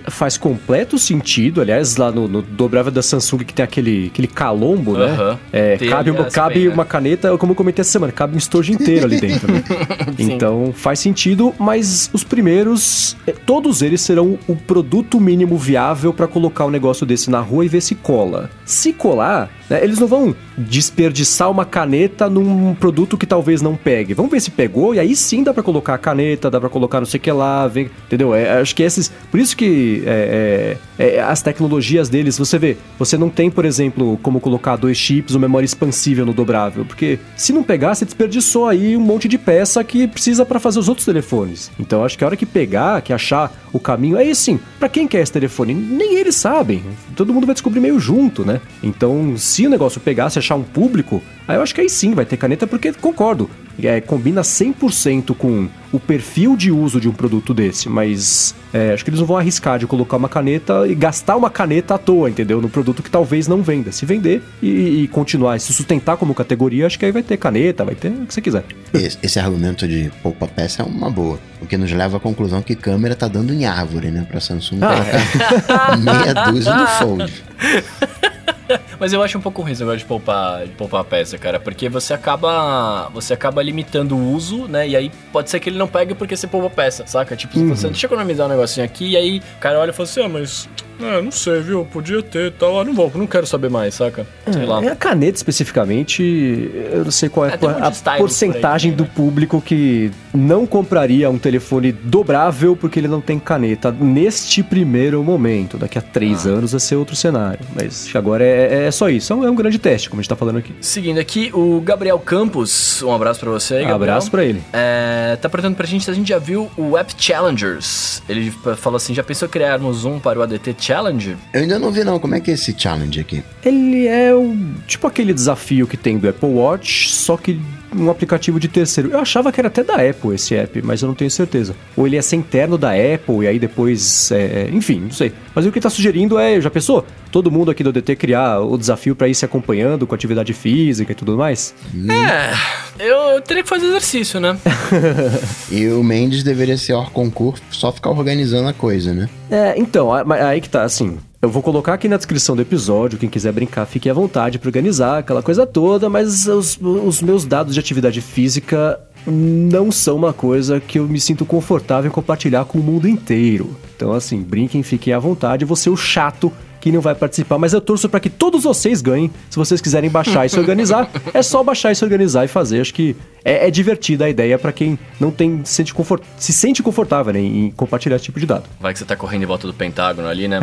faz 0.09 0.38
completo 0.38 0.97
sentido, 0.97 1.59
aliás, 1.59 1.97
lá 1.97 2.11
no, 2.11 2.29
no 2.29 2.41
dobrável 2.41 2.91
da 2.93 3.01
Samsung 3.01 3.39
que 3.39 3.53
tem 3.53 3.63
aquele, 3.63 4.07
aquele 4.07 4.27
calombo, 4.27 4.97
né? 4.97 5.05
Aham. 5.07 5.39
É, 5.51 5.75
Tem, 5.77 5.89
cabe 5.89 6.11
uma, 6.11 6.25
cabe 6.25 6.53
bem, 6.55 6.67
né? 6.69 6.73
uma 6.73 6.86
caneta, 6.86 7.38
como 7.38 7.51
eu 7.51 7.55
comentei 7.55 7.82
essa 7.82 7.91
semana, 7.91 8.13
cabe 8.13 8.36
um 8.36 8.38
estojo 8.38 8.71
inteiro 8.71 9.05
ali 9.05 9.19
dentro, 9.19 9.51
né? 9.51 9.61
Então 10.17 10.71
faz 10.73 10.99
sentido, 10.99 11.53
mas 11.59 12.09
os 12.22 12.24
primeiros, 12.24 13.17
eh, 13.26 13.32
todos 13.32 13.82
eles 13.82 14.01
serão 14.01 14.38
o 14.47 14.55
produto 14.55 15.19
mínimo 15.19 15.57
viável 15.57 16.13
para 16.13 16.28
colocar 16.28 16.65
um 16.65 16.69
negócio 16.69 17.05
desse 17.05 17.32
na 17.32 17.39
rua 17.39 17.65
e 17.65 17.67
ver 17.67 17.82
se 17.82 17.95
cola. 17.95 18.49
Se 18.63 18.93
colar, 18.93 19.49
né, 19.72 19.82
eles 19.82 19.97
não 19.99 20.07
vão 20.07 20.36
desperdiçar 20.57 21.49
uma 21.49 21.63
caneta 21.63 22.30
num 22.30 22.76
produto 22.76 23.17
que 23.17 23.26
talvez 23.26 23.61
não 23.61 23.78
pegue. 23.78 24.13
Vamos 24.13 24.30
ver 24.30 24.41
se 24.41 24.51
pegou 24.51 24.93
e 24.93 24.99
aí 24.99 25.15
sim 25.15 25.43
dá 25.43 25.53
para 25.53 25.63
colocar 25.63 25.93
a 25.93 25.97
caneta, 25.97 26.51
dá 26.51 26.59
para 26.59 26.69
colocar 26.69 26.99
não 26.99 27.07
sei 27.07 27.17
o 27.17 27.22
que 27.22 27.32
lá, 27.32 27.65
vem, 27.69 27.89
entendeu? 28.05 28.36
É, 28.36 28.59
acho 28.59 28.76
que 28.76 28.84
esses, 28.84 29.09
por 29.32 29.39
isso 29.39 29.55
que 29.55 30.03
é, 30.05 30.78
é, 30.99 31.15
é, 31.15 31.22
as 31.22 31.41
tecnologias 31.41 32.09
deles, 32.09 32.38
você 32.38 32.59
vê, 32.59 32.76
você 32.99 33.17
não 33.17 33.30
tem, 33.30 33.49
por 33.49 33.63
exemplo, 33.63 34.19
como 34.22 34.41
colocar 34.41 34.76
dois 34.76 34.97
chips 34.97 35.36
ou 35.36 35.39
memória 35.39 35.65
expansível 35.65 36.26
no 36.26 36.34
dobrável, 36.34 36.84
porque 36.84 37.17
se 37.38 37.53
não 37.53 37.63
pegar, 37.63 37.95
você 37.95 38.03
desperdiçou 38.03 38.67
aí 38.67 38.97
um 38.97 39.01
monte 39.01 39.30
de 39.30 39.38
peça 39.38 39.82
que 39.86 40.05
precisa 40.05 40.45
para 40.45 40.59
fazer 40.59 40.80
os 40.80 40.89
outros 40.89 41.05
telefones. 41.05 41.72
Então 41.80 42.03
acho 42.03 42.17
que 42.17 42.26
a 42.26 42.28
hora 42.28 42.36
que 42.36 42.45
pegar, 42.45 43.01
que 43.01 43.13
achar 43.13 43.53
o 43.72 43.80
caminho, 43.80 44.17
aí 44.17 44.36
sim, 44.36 44.59
para 44.78 44.89
quem 44.89 45.07
quer 45.07 45.22
esse 45.22 45.32
telefone? 45.32 45.74
Nem 45.74 46.15
eles 46.15 46.36
sabem. 46.36 46.84
Todo 47.15 47.34
mundo 47.34 47.45
vai 47.45 47.55
descobrir 47.55 47.80
meio 47.80 47.97
junto, 47.99 48.43
né? 48.43 48.59
Então, 48.84 49.38
se 49.38 49.61
o 49.68 49.70
negócio 49.70 49.99
pegar, 50.01 50.30
se 50.30 50.39
achar 50.39 50.55
um 50.55 50.64
público, 50.64 51.22
aí 51.47 51.55
eu 51.55 51.62
acho 51.62 51.74
que 51.74 51.82
aí 51.82 51.89
sim 51.89 52.14
vai 52.14 52.26
ter 52.26 52.38
caneta, 52.38 52.68
porque 52.68 52.91
concordo, 52.93 53.49
é, 53.82 54.01
combina 54.01 54.41
100% 54.41 55.36
com 55.36 55.68
o 55.91 55.99
perfil 55.99 56.55
de 56.55 56.72
uso 56.72 56.99
de 56.99 57.09
um 57.09 57.12
produto 57.12 57.53
desse, 57.53 57.89
mas 57.89 58.55
é, 58.74 58.93
acho 58.93 59.03
que 59.03 59.09
eles 59.09 59.20
não 59.20 59.28
vão 59.28 59.38
arriscar 59.38 59.78
de 59.78 59.86
colocar 59.86 60.18
uma 60.18 60.30
caneta 60.30 60.88
e 60.88 60.95
gastar 60.95 61.36
uma 61.36 61.49
caneta 61.49 61.95
à 61.95 61.97
toa, 61.97 62.30
entendeu? 62.30 62.62
No 62.62 62.70
produto 62.70 63.03
que 63.03 63.09
talvez 63.09 63.47
não 63.47 63.62
venda. 63.62 63.91
Se 63.91 64.05
vender 64.05 64.41
e, 64.62 65.03
e 65.03 65.07
continuar, 65.07 65.59
se 65.59 65.74
sustentar 65.74 66.18
como 66.18 66.34
categoria, 66.34 66.86
acho 66.88 66.97
que 66.97 67.05
aí 67.05 67.12
vai 67.12 67.24
ter 67.24 67.38
caneta, 67.38 67.84
vai 67.84 67.95
ter 67.95 68.09
o 68.09 68.26
que 68.26 68.34
você 68.34 68.41
quiser. 68.41 68.64
Esse, 68.93 69.18
esse 69.22 69.39
argumento 69.39 69.88
de 69.88 70.12
poupa 70.24 70.47
peça 70.47 70.84
é 70.84 70.86
uma 70.86 71.09
boa, 71.09 71.39
o 71.62 71.66
que 71.66 71.78
nos 71.78 71.91
leva 71.91 72.18
à 72.18 72.20
conclusão 72.20 72.62
que 72.62 72.76
câmera 72.76 73.16
tá 73.16 73.28
dando 73.28 73.53
em 73.53 73.66
árvore, 73.66 74.12
né? 74.12 74.26
Pra 74.30 74.39
Samsung 74.39 74.80
colocar 74.80 75.97
meia 75.99 76.34
dúzia 76.51 76.74
no 76.76 76.88
Fold. 76.88 77.43
Mas 78.99 79.13
eu 79.13 79.22
acho 79.22 79.38
um 79.38 79.41
pouco 79.41 79.61
ruim 79.61 79.72
esse 79.72 79.82
negócio 79.82 79.99
de 79.99 80.05
poupar, 80.05 80.65
de 80.65 80.72
poupar 80.74 81.01
a 81.01 81.03
peça, 81.03 81.38
cara, 81.38 81.59
porque 81.59 81.89
você 81.89 82.13
acaba 82.13 83.09
você 83.13 83.34
acaba 83.34 83.61
limitando 83.61 84.15
o 84.15 84.34
uso, 84.34 84.67
né? 84.67 84.88
E 84.88 84.95
aí 84.95 85.11
pode 85.32 85.49
ser 85.49 85.59
que 85.59 85.69
ele 85.69 85.78
não 85.78 85.88
pegue 85.88 86.13
porque 86.13 86.36
você 86.36 86.47
poupa 86.47 86.67
a 86.67 86.69
peça, 86.69 87.05
saca? 87.07 87.36
Tipo, 87.36 87.59
você 87.65 87.88
deixa 87.88 88.05
eu 88.05 88.09
economizar 88.09 88.47
um 88.47 88.49
negocinho 88.49 88.86
aqui 88.86 89.11
e 89.11 89.17
aí 89.17 89.39
o 89.39 89.59
cara 89.59 89.80
olha 89.80 89.91
e 89.91 89.93
fala 89.93 90.07
assim: 90.07 90.22
"Ah, 90.22 90.30
mas 90.30 90.69
é, 91.07 91.21
não 91.21 91.31
sei, 91.31 91.61
viu? 91.61 91.85
Podia 91.85 92.21
ter 92.21 92.47
e 92.47 92.51
tal. 92.51 92.79
Ah, 92.79 92.83
não 92.83 92.93
vou, 92.93 93.11
não 93.15 93.27
quero 93.27 93.45
saber 93.47 93.69
mais, 93.69 93.95
saca? 93.95 94.25
Sei 94.51 94.65
lá. 94.65 94.83
É, 94.83 94.89
a 94.89 94.95
caneta 94.95 95.37
especificamente, 95.37 96.71
eu 96.91 97.03
não 97.03 97.11
sei 97.11 97.29
qual 97.29 97.45
é, 97.45 97.49
É, 97.49 97.53
a 97.85 97.89
styles 97.89 98.19
porcentagem 98.19 98.91
por 98.91 99.01
aí, 99.03 99.07
do 99.07 99.13
público 99.13 99.61
que 99.61 100.11
não 100.33 100.65
compraria 100.65 101.29
um 101.29 101.37
telefone 101.37 101.91
dobrável 101.91 102.75
porque 102.75 102.99
ele 102.99 103.07
não 103.07 103.21
tem 103.21 103.39
caneta 103.39 103.91
neste 103.91 104.63
primeiro 104.63 105.23
momento. 105.23 105.77
Daqui 105.77 105.97
a 105.97 106.01
três 106.01 106.45
Ah. 106.45 106.51
anos 106.51 106.71
vai 106.71 106.79
ser 106.79 106.95
outro 106.95 107.15
cenário. 107.15 107.59
Mas 107.75 108.09
agora 108.15 108.43
é, 108.43 108.85
é 108.87 108.91
só 108.91 109.09
isso. 109.09 109.31
É 109.33 109.35
um, 109.35 109.47
é 109.47 109.51
grande 109.55 109.77
teste, 109.79 110.09
como 110.09 110.19
a 110.19 110.23
gente 110.23 110.29
tá 110.29 110.35
falando 110.35 110.57
aqui. 110.57 110.73
Seguindo 110.81 111.19
aqui, 111.19 111.51
o 111.53 111.81
Gabriel 111.81 112.19
Campos, 112.19 113.01
um 113.03 113.13
abraço 113.13 113.39
pra 113.39 113.49
você 113.51 113.75
aí, 113.75 113.79
Gabriel. 113.81 113.95
Abraço 113.95 114.31
pra 114.31 114.43
ele. 114.43 114.61
É, 114.73 115.37
tá 115.41 115.47
perguntando 115.49 115.75
pra 115.75 115.85
gente 115.85 116.03
se 116.05 116.11
a 116.11 116.13
gente 116.13 116.27
já 116.29 116.39
viu 116.39 116.69
o 116.77 116.97
App 116.97 117.13
Challengers. 117.17 118.21
Ele 118.27 118.51
falou 118.77 118.97
assim: 118.97 119.13
já 119.13 119.23
pensou 119.23 119.47
em 119.47 119.51
criarmos 119.51 120.05
um 120.05 120.19
para 120.19 120.39
o 120.39 120.41
ADT 120.41 120.73
Challenge? 120.91 121.37
Eu 121.53 121.61
ainda 121.61 121.79
não 121.79 121.89
vi 121.89 122.03
não, 122.03 122.19
como 122.19 122.35
é 122.35 122.41
que 122.41 122.51
é 122.51 122.53
esse 122.53 122.75
challenge 122.77 123.17
aqui? 123.17 123.41
Ele 123.63 124.07
é 124.07 124.35
o, 124.35 124.57
tipo 124.85 125.07
aquele 125.07 125.33
desafio 125.33 125.87
que 125.87 125.95
tem 125.95 126.17
do 126.17 126.27
Apple 126.27 126.49
Watch, 126.49 127.09
só 127.13 127.37
que 127.37 127.61
um 127.95 128.09
aplicativo 128.09 128.59
de 128.59 128.67
terceiro. 128.67 129.11
Eu 129.11 129.19
achava 129.19 129.51
que 129.51 129.59
era 129.59 129.67
até 129.67 129.83
da 129.83 129.95
Apple 129.95 130.33
esse 130.33 130.55
app, 130.55 130.81
mas 130.83 131.01
eu 131.01 131.07
não 131.07 131.15
tenho 131.15 131.29
certeza. 131.31 131.75
Ou 131.95 132.07
ele 132.07 132.17
é 132.17 132.21
ser 132.21 132.35
interno 132.35 132.77
da 132.77 132.91
Apple 132.91 133.43
e 133.43 133.47
aí 133.47 133.59
depois. 133.59 134.31
é, 134.31 134.69
enfim, 134.71 135.01
não 135.01 135.11
sei. 135.11 135.31
Mas 135.53 135.65
o 135.65 135.71
que 135.71 135.79
tá 135.79 135.89
sugerindo 135.89 136.37
é, 136.39 136.59
já 136.61 136.69
pensou? 136.69 137.05
Todo 137.31 137.51
mundo 137.51 137.71
aqui 137.71 137.83
do 137.83 137.91
DT 137.93 138.15
criar 138.15 138.59
o 138.59 138.77
desafio 138.77 139.15
pra 139.15 139.27
ir 139.27 139.35
se 139.35 139.45
acompanhando 139.45 140.05
com 140.05 140.13
atividade 140.13 140.53
física 140.53 141.11
e 141.11 141.15
tudo 141.15 141.37
mais? 141.37 141.73
É, 142.09 143.05
eu, 143.05 143.17
eu 143.35 143.41
teria 143.41 143.63
que 143.63 143.69
fazer 143.69 143.87
exercício, 143.87 144.39
né? 144.39 144.57
E 145.71 145.87
o 145.87 146.03
Mendes 146.03 146.43
deveria 146.43 146.77
ser 146.77 146.93
hors 146.93 147.09
concurso, 147.09 147.63
só 147.71 147.91
ficar 147.91 148.09
organizando 148.09 148.67
a 148.67 148.73
coisa, 148.73 149.13
né? 149.13 149.29
É, 149.49 149.73
então, 149.77 150.11
aí 150.13 150.59
que 150.59 150.69
tá, 150.69 150.83
assim. 150.83 151.17
Eu 151.41 151.49
vou 151.49 151.63
colocar 151.63 151.95
aqui 151.95 152.07
na 152.07 152.17
descrição 152.17 152.55
do 152.55 152.61
episódio, 152.61 153.17
quem 153.17 153.27
quiser 153.27 153.51
brincar, 153.51 153.87
fique 153.87 154.07
à 154.07 154.13
vontade 154.13 154.59
pra 154.59 154.67
organizar 154.67 155.17
aquela 155.17 155.41
coisa 155.41 155.65
toda, 155.65 156.07
mas 156.07 156.45
os, 156.45 156.77
os 156.79 157.19
meus 157.19 157.45
dados 157.45 157.73
de 157.73 157.79
atividade 157.79 158.21
física 158.21 158.99
não 159.25 159.91
são 159.91 160.17
uma 160.17 160.33
coisa 160.33 160.79
que 160.79 160.99
eu 160.99 161.07
me 161.07 161.19
sinto 161.19 161.43
confortável 161.43 162.09
em 162.09 162.13
compartilhar 162.13 162.65
com 162.65 162.77
o 162.77 162.83
mundo 162.83 163.07
inteiro. 163.07 163.75
Então, 163.95 164.11
assim, 164.11 164.39
brinquem, 164.39 164.83
fiquem 164.83 165.13
à 165.13 165.17
vontade, 165.17 165.63
eu 165.63 165.67
vou 165.67 165.75
ser 165.75 165.89
o 165.89 165.97
chato 165.97 166.51
que 166.82 166.91
não 166.91 166.99
vai 166.99 167.15
participar, 167.15 167.57
mas 167.57 167.71
eu 167.73 167.79
torço 167.79 168.09
pra 168.09 168.19
que 168.19 168.29
todos 168.29 168.63
vocês 168.63 169.01
ganhem. 169.01 169.32
Se 169.49 169.55
vocês 169.55 169.79
quiserem 169.79 170.09
baixar 170.09 170.45
e 170.45 170.49
se 170.49 170.59
organizar, 170.59 171.09
é 171.34 171.41
só 171.41 171.63
baixar 171.63 171.91
e 171.91 171.95
se 171.95 172.03
organizar 172.03 172.43
e 172.43 172.47
fazer. 172.47 172.82
Acho 172.82 172.93
que 172.93 173.15
é, 173.45 173.67
é 173.67 173.71
divertida 173.71 174.25
a 174.25 174.29
ideia 174.29 174.57
pra 174.59 174.71
quem 174.71 174.97
não 175.19 175.32
tem 175.32 175.61
se 175.63 175.73
sente, 175.75 175.93
confort- 175.93 176.23
se 176.38 176.51
sente 176.51 176.82
confortável 176.84 177.32
né, 177.34 177.39
em 177.39 177.71
compartilhar 177.71 178.15
esse 178.17 178.25
tipo 178.25 178.39
de 178.39 178.45
dado. 178.45 178.63
Vai 178.79 178.91
que 178.93 178.99
você 178.99 179.05
tá 179.05 179.15
correndo 179.15 179.43
em 179.43 179.45
volta 179.45 179.67
do 179.67 179.73
Pentágono 179.73 180.27
ali, 180.27 180.47
né? 180.47 180.59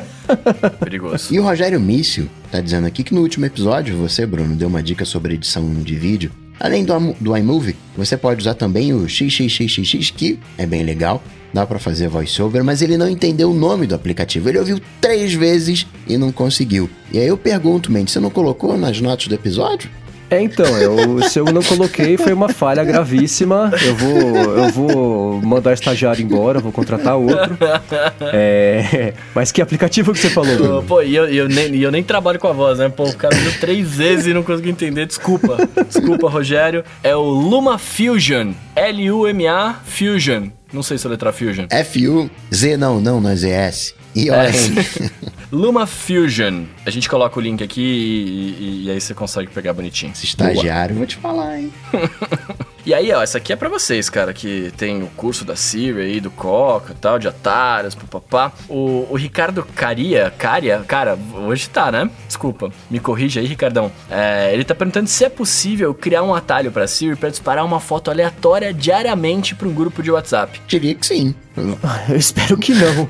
Perigoso. 0.80 1.32
E 1.32 1.38
o 1.38 1.42
Rogério 1.42 1.80
Mício 1.80 2.28
tá 2.50 2.60
dizendo 2.60 2.86
aqui 2.86 3.02
que 3.02 3.14
no 3.14 3.20
último 3.20 3.46
episódio 3.46 3.96
você, 3.96 4.26
Bruno, 4.26 4.54
deu 4.56 4.68
uma 4.68 4.82
dica 4.82 5.04
sobre 5.04 5.34
edição 5.34 5.72
de 5.74 5.94
vídeo. 5.94 6.30
Além 6.58 6.84
do, 6.84 7.14
do 7.18 7.36
iMovie, 7.36 7.74
você 7.96 8.16
pode 8.16 8.40
usar 8.42 8.54
também 8.54 8.92
o 8.92 9.08
XXXXX, 9.08 10.10
que 10.10 10.38
é 10.58 10.66
bem 10.66 10.82
legal, 10.82 11.22
dá 11.52 11.66
pra 11.66 11.78
fazer 11.78 12.08
voiceover, 12.08 12.64
mas 12.64 12.82
ele 12.82 12.96
não 12.96 13.08
entendeu 13.08 13.50
o 13.50 13.54
nome 13.54 13.86
do 13.86 13.94
aplicativo. 13.94 14.48
Ele 14.48 14.58
ouviu 14.58 14.80
três 15.00 15.34
vezes 15.34 15.86
e 16.06 16.16
não 16.16 16.32
conseguiu. 16.32 16.88
E 17.12 17.18
aí 17.18 17.26
eu 17.26 17.36
pergunto, 17.36 17.90
Mendes, 17.90 18.12
você 18.12 18.20
não 18.20 18.30
colocou 18.30 18.76
nas 18.76 19.00
notas 19.00 19.26
do 19.26 19.34
episódio? 19.34 19.90
É, 20.30 20.40
então, 20.40 20.64
eu, 20.78 21.20
se 21.28 21.40
eu 21.40 21.44
não 21.46 21.60
coloquei, 21.60 22.16
foi 22.16 22.32
uma 22.32 22.48
falha 22.48 22.84
gravíssima. 22.84 23.72
Eu 23.84 23.96
vou, 23.96 24.56
eu 24.56 24.68
vou 24.68 25.42
mandar 25.42 25.70
o 25.70 25.72
estagiário 25.72 26.22
embora, 26.22 26.60
vou 26.60 26.70
contratar 26.70 27.16
outro. 27.16 27.58
É, 28.32 29.12
mas 29.34 29.50
que 29.50 29.60
aplicativo 29.60 30.12
que 30.12 30.18
você 30.20 30.30
falou? 30.30 30.84
Pô, 30.84 31.02
e 31.02 31.16
eu, 31.16 31.26
eu 31.26 31.48
nem, 31.48 31.74
eu 31.76 31.90
nem 31.90 32.02
trabalho 32.02 32.38
com 32.38 32.46
a 32.46 32.52
voz, 32.52 32.78
né? 32.78 32.88
Pô, 32.88 33.04
o 33.04 33.16
cara 33.16 33.34
viu 33.34 33.58
três 33.58 33.88
vezes 33.88 34.26
e 34.26 34.34
não 34.34 34.44
conseguiu 34.44 34.70
entender. 34.70 35.04
Desculpa. 35.04 35.56
Desculpa, 35.88 36.28
Rogério. 36.28 36.84
É 37.02 37.16
o 37.16 37.22
Luma 37.22 37.76
Fusion. 37.76 38.52
L-U-M-A 38.76 39.80
Fusion. 39.84 40.59
Não 40.72 40.82
sei 40.82 40.98
se 40.98 41.06
é 41.06 41.10
letra 41.10 41.32
Fusion. 41.32 41.66
F-U-Z, 41.70 42.76
não, 42.76 43.00
não, 43.00 43.20
não 43.20 43.30
é 43.30 43.36
Z-S. 43.36 43.94
I-O-N. 44.14 45.10
Luma 45.52 45.86
Fusion. 45.86 46.64
A 46.86 46.90
gente 46.90 47.08
coloca 47.08 47.38
o 47.38 47.42
link 47.42 47.62
aqui 47.62 47.80
e, 47.80 48.64
e- 48.64 48.84
e 48.86 48.90
aí 48.90 49.00
você 49.00 49.14
consegue 49.14 49.48
pegar 49.50 49.72
bonitinho. 49.72 50.12
Esse 50.12 50.24
estagiário, 50.26 50.96
vou 50.96 51.06
te 51.06 51.16
falar, 51.16 51.58
hein? 51.60 51.72
E 52.84 52.94
aí, 52.94 53.12
ó, 53.12 53.22
essa 53.22 53.38
aqui 53.38 53.52
é 53.52 53.56
para 53.56 53.68
vocês, 53.68 54.08
cara, 54.08 54.32
que 54.32 54.72
tem 54.76 55.02
o 55.02 55.06
curso 55.08 55.44
da 55.44 55.54
Siri 55.54 56.00
aí, 56.00 56.20
do 56.20 56.30
Coca 56.30 56.94
tal, 57.00 57.18
de 57.18 57.28
atalhos, 57.28 57.94
papapá. 57.94 58.52
O, 58.68 59.06
o 59.10 59.16
Ricardo 59.16 59.62
Caria, 59.74 60.32
Caria, 60.36 60.82
cara, 60.86 61.18
hoje 61.46 61.68
tá, 61.68 61.92
né? 61.92 62.10
Desculpa, 62.26 62.70
me 62.90 62.98
corrija 62.98 63.40
aí, 63.40 63.46
Ricardão. 63.46 63.92
É, 64.10 64.52
ele 64.52 64.64
tá 64.64 64.74
perguntando 64.74 65.08
se 65.08 65.24
é 65.24 65.28
possível 65.28 65.92
criar 65.92 66.22
um 66.22 66.34
atalho 66.34 66.72
pra 66.72 66.86
Siri 66.86 67.16
pra 67.16 67.28
disparar 67.28 67.64
uma 67.64 67.80
foto 67.80 68.10
aleatória 68.10 68.72
diariamente 68.72 69.54
pra 69.54 69.68
um 69.68 69.74
grupo 69.74 70.02
de 70.02 70.10
WhatsApp. 70.10 70.60
Diria 70.66 70.94
que 70.94 71.06
sim. 71.06 71.34
Eu 72.08 72.16
espero 72.16 72.56
que 72.56 72.72
não. 72.72 73.08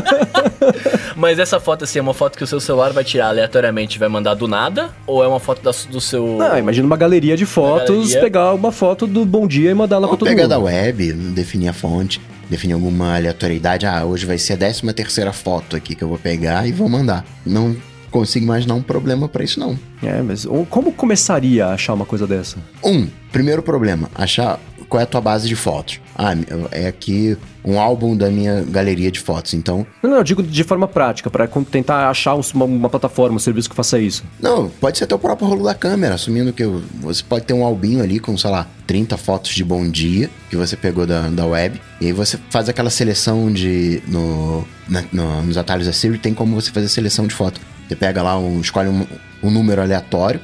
Mas 1.16 1.38
essa 1.38 1.58
foto, 1.58 1.84
assim, 1.84 1.98
é 1.98 2.02
uma 2.02 2.14
foto 2.14 2.36
que 2.36 2.44
o 2.44 2.46
seu 2.46 2.60
celular 2.60 2.92
vai 2.92 3.02
tirar 3.02 3.28
aleatoriamente 3.28 3.96
e 3.96 3.98
vai 3.98 4.08
mandar 4.08 4.34
do 4.34 4.46
nada? 4.46 4.90
Ou 5.06 5.24
é 5.24 5.28
uma 5.28 5.40
foto 5.40 5.62
da, 5.62 5.70
do 5.90 6.00
seu. 6.00 6.36
Não, 6.38 6.58
imagina 6.58 6.86
uma 6.86 6.96
galeria 6.96 7.36
de 7.36 7.46
fotos, 7.46 7.88
galeria. 7.88 8.20
pegar 8.20 8.52
uma 8.60 8.70
foto 8.70 9.06
do 9.06 9.24
bom 9.24 9.46
dia 9.46 9.70
e 9.70 9.74
mandar 9.74 9.98
lá 9.98 10.06
pra 10.06 10.16
todo 10.18 10.28
pegar 10.28 10.42
mundo. 10.42 10.50
da 10.50 10.58
web, 10.58 11.12
definir 11.12 11.68
a 11.68 11.72
fonte, 11.72 12.20
definir 12.48 12.74
alguma 12.74 13.16
aleatoriedade. 13.16 13.86
Ah, 13.86 14.04
hoje 14.04 14.26
vai 14.26 14.36
ser 14.36 14.52
a 14.52 14.56
13 14.58 14.92
terceira 14.92 15.32
foto 15.32 15.74
aqui 15.74 15.94
que 15.94 16.04
eu 16.04 16.08
vou 16.08 16.18
pegar 16.18 16.66
e 16.68 16.72
vou 16.72 16.88
mandar. 16.88 17.24
Não 17.44 17.74
consigo 18.10 18.44
imaginar 18.44 18.74
um 18.74 18.82
problema 18.82 19.28
para 19.28 19.42
isso, 19.42 19.58
não. 19.58 19.78
É, 20.02 20.20
mas 20.20 20.46
como 20.68 20.92
começaria 20.92 21.66
a 21.66 21.74
achar 21.74 21.94
uma 21.94 22.04
coisa 22.04 22.26
dessa? 22.26 22.58
Um, 22.84 23.08
primeiro 23.32 23.62
problema, 23.62 24.10
achar 24.14 24.60
qual 24.88 25.00
é 25.00 25.04
a 25.04 25.06
tua 25.06 25.20
base 25.20 25.48
de 25.48 25.56
fotos. 25.56 26.00
Ah, 26.22 26.34
é 26.70 26.86
aqui 26.86 27.34
um 27.64 27.80
álbum 27.80 28.14
da 28.14 28.28
minha 28.28 28.60
galeria 28.60 29.10
de 29.10 29.18
fotos, 29.18 29.54
então... 29.54 29.86
Não, 30.02 30.10
não, 30.10 30.16
eu 30.18 30.22
digo 30.22 30.42
de 30.42 30.64
forma 30.64 30.86
prática, 30.86 31.30
para 31.30 31.48
tentar 31.48 32.10
achar 32.10 32.34
uma, 32.34 32.64
uma, 32.66 32.90
plataforma, 32.90 33.36
um 33.36 33.38
serviço 33.38 33.70
que 33.70 33.74
faça 33.74 33.98
isso. 33.98 34.22
Não, 34.38 34.68
pode 34.68 34.98
ser 34.98 35.04
até 35.04 35.14
o 35.14 35.18
próprio 35.18 35.48
rolo 35.48 35.64
da 35.64 35.74
câmera, 35.74 36.16
assumindo 36.16 36.52
que 36.52 36.62
você 37.00 37.22
pode 37.22 37.46
ter 37.46 37.54
um 37.54 37.64
albinho 37.64 38.02
ali 38.02 38.20
com, 38.20 38.36
sei 38.36 38.50
lá, 38.50 38.66
30 38.86 39.16
fotos 39.16 39.52
de 39.52 39.64
bom 39.64 39.88
dia 39.88 40.28
que 40.50 40.56
você 40.56 40.76
pegou 40.76 41.06
da, 41.06 41.30
da 41.30 41.46
web, 41.46 41.80
e 42.02 42.08
aí 42.08 42.12
você 42.12 42.38
faz 42.50 42.68
aquela 42.68 42.90
seleção 42.90 43.50
de... 43.50 44.02
No, 44.06 44.62
na, 44.86 45.02
no, 45.10 45.42
nos 45.42 45.56
atalhos 45.56 45.86
da 45.86 45.92
Siri 45.94 46.18
tem 46.18 46.34
como 46.34 46.54
você 46.54 46.70
fazer 46.70 46.88
seleção 46.88 47.26
de 47.26 47.34
foto. 47.34 47.58
Você 47.88 47.96
pega 47.96 48.22
lá, 48.22 48.38
um, 48.38 48.60
escolhe 48.60 48.90
um, 48.90 49.06
um 49.42 49.50
número 49.50 49.80
aleatório, 49.80 50.38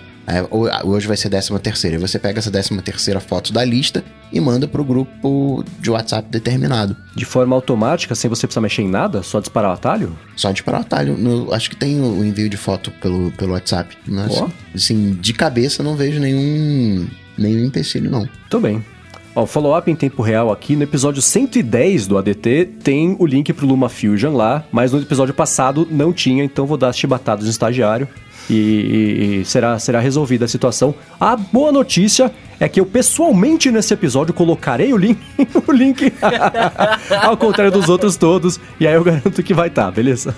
hoje 0.85 1.07
vai 1.07 1.17
ser 1.17 1.29
13 1.29 1.59
terceira. 1.61 1.99
Você 1.99 2.19
pega 2.19 2.39
essa 2.39 2.51
13 2.51 2.81
terceira 2.83 3.21
foto 3.21 3.53
da 3.53 3.65
lista 3.65 4.05
e 4.33 4.41
manda 4.41 4.67
pro 4.67 4.85
grupo 4.85 5.65
de 5.79 5.91
WhatsApp 5.91 6.29
determinado. 6.29 6.97
De 7.15 7.25
forma 7.25 7.55
automática, 7.55 8.15
sem 8.15 8.29
você 8.29 8.47
precisar 8.47 8.61
mexer 8.61 8.83
em 8.83 8.89
nada? 8.89 9.23
Só 9.23 9.39
disparar 9.41 9.71
o 9.71 9.75
atalho? 9.75 10.19
Só 10.37 10.51
disparar 10.51 10.81
o 10.81 10.85
atalho. 10.85 11.17
No, 11.17 11.53
acho 11.53 11.71
que 11.71 11.77
tem 11.77 12.01
o 12.01 12.25
envio 12.25 12.49
de 12.49 12.57
foto 12.57 12.91
pelo, 13.01 13.31
pelo 13.33 13.53
WhatsApp. 13.53 13.97
Mas, 14.07 14.41
oh. 14.41 14.49
assim, 14.75 15.13
de 15.21 15.33
cabeça 15.33 15.83
não 15.83 15.97
vejo 15.97 16.19
nenhum, 16.19 17.07
nenhum 17.39 17.65
empecilho, 17.65 18.11
não. 18.11 18.29
Tô 18.51 18.59
bem. 18.59 18.85
Ó, 19.37 19.43
o 19.43 19.47
follow-up 19.47 19.91
em 19.91 19.95
tempo 19.95 20.23
real 20.23 20.51
aqui 20.51 20.75
no 20.75 20.83
episódio 20.83 21.21
110 21.21 22.07
do 22.07 22.17
ADT 22.17 22.71
tem 22.83 23.15
o 23.19 23.27
link 23.27 23.53
pro 23.53 23.67
Luma 23.67 23.91
Fusion 23.91 24.35
lá, 24.35 24.65
mas 24.73 24.93
no 24.93 24.99
episódio 24.99 25.35
passado 25.35 25.87
não 25.91 26.11
tinha, 26.11 26.43
então 26.43 26.65
vou 26.65 26.79
dar 26.79 26.89
as 26.89 26.97
chibatadas 26.97 27.45
no 27.45 27.51
estagiário 27.51 28.09
e, 28.49 29.41
e, 29.41 29.45
será, 29.45 29.79
será 29.79 30.01
resolvida 30.01 30.47
a 30.47 30.49
situação. 30.49 30.95
A 31.21 31.37
boa 31.37 31.71
notícia 31.71 32.33
é 32.59 32.69
que 32.69 32.81
eu 32.81 32.87
pessoalmente 32.87 33.71
nesse 33.71 33.93
episódio 33.93 34.33
colocarei 34.33 34.93
o 34.93 34.97
link, 34.97 35.19
o 35.67 35.73
link 35.73 36.13
ao 37.23 37.37
contrário 37.37 37.73
dos 37.73 37.89
outros 37.89 38.17
todos, 38.17 38.59
e 38.79 38.87
aí 38.87 38.95
eu 38.95 39.05
garanto 39.05 39.43
que 39.43 39.55
vai 39.55 39.69
estar, 39.69 39.87
tá, 39.87 39.91
beleza? 39.91 40.35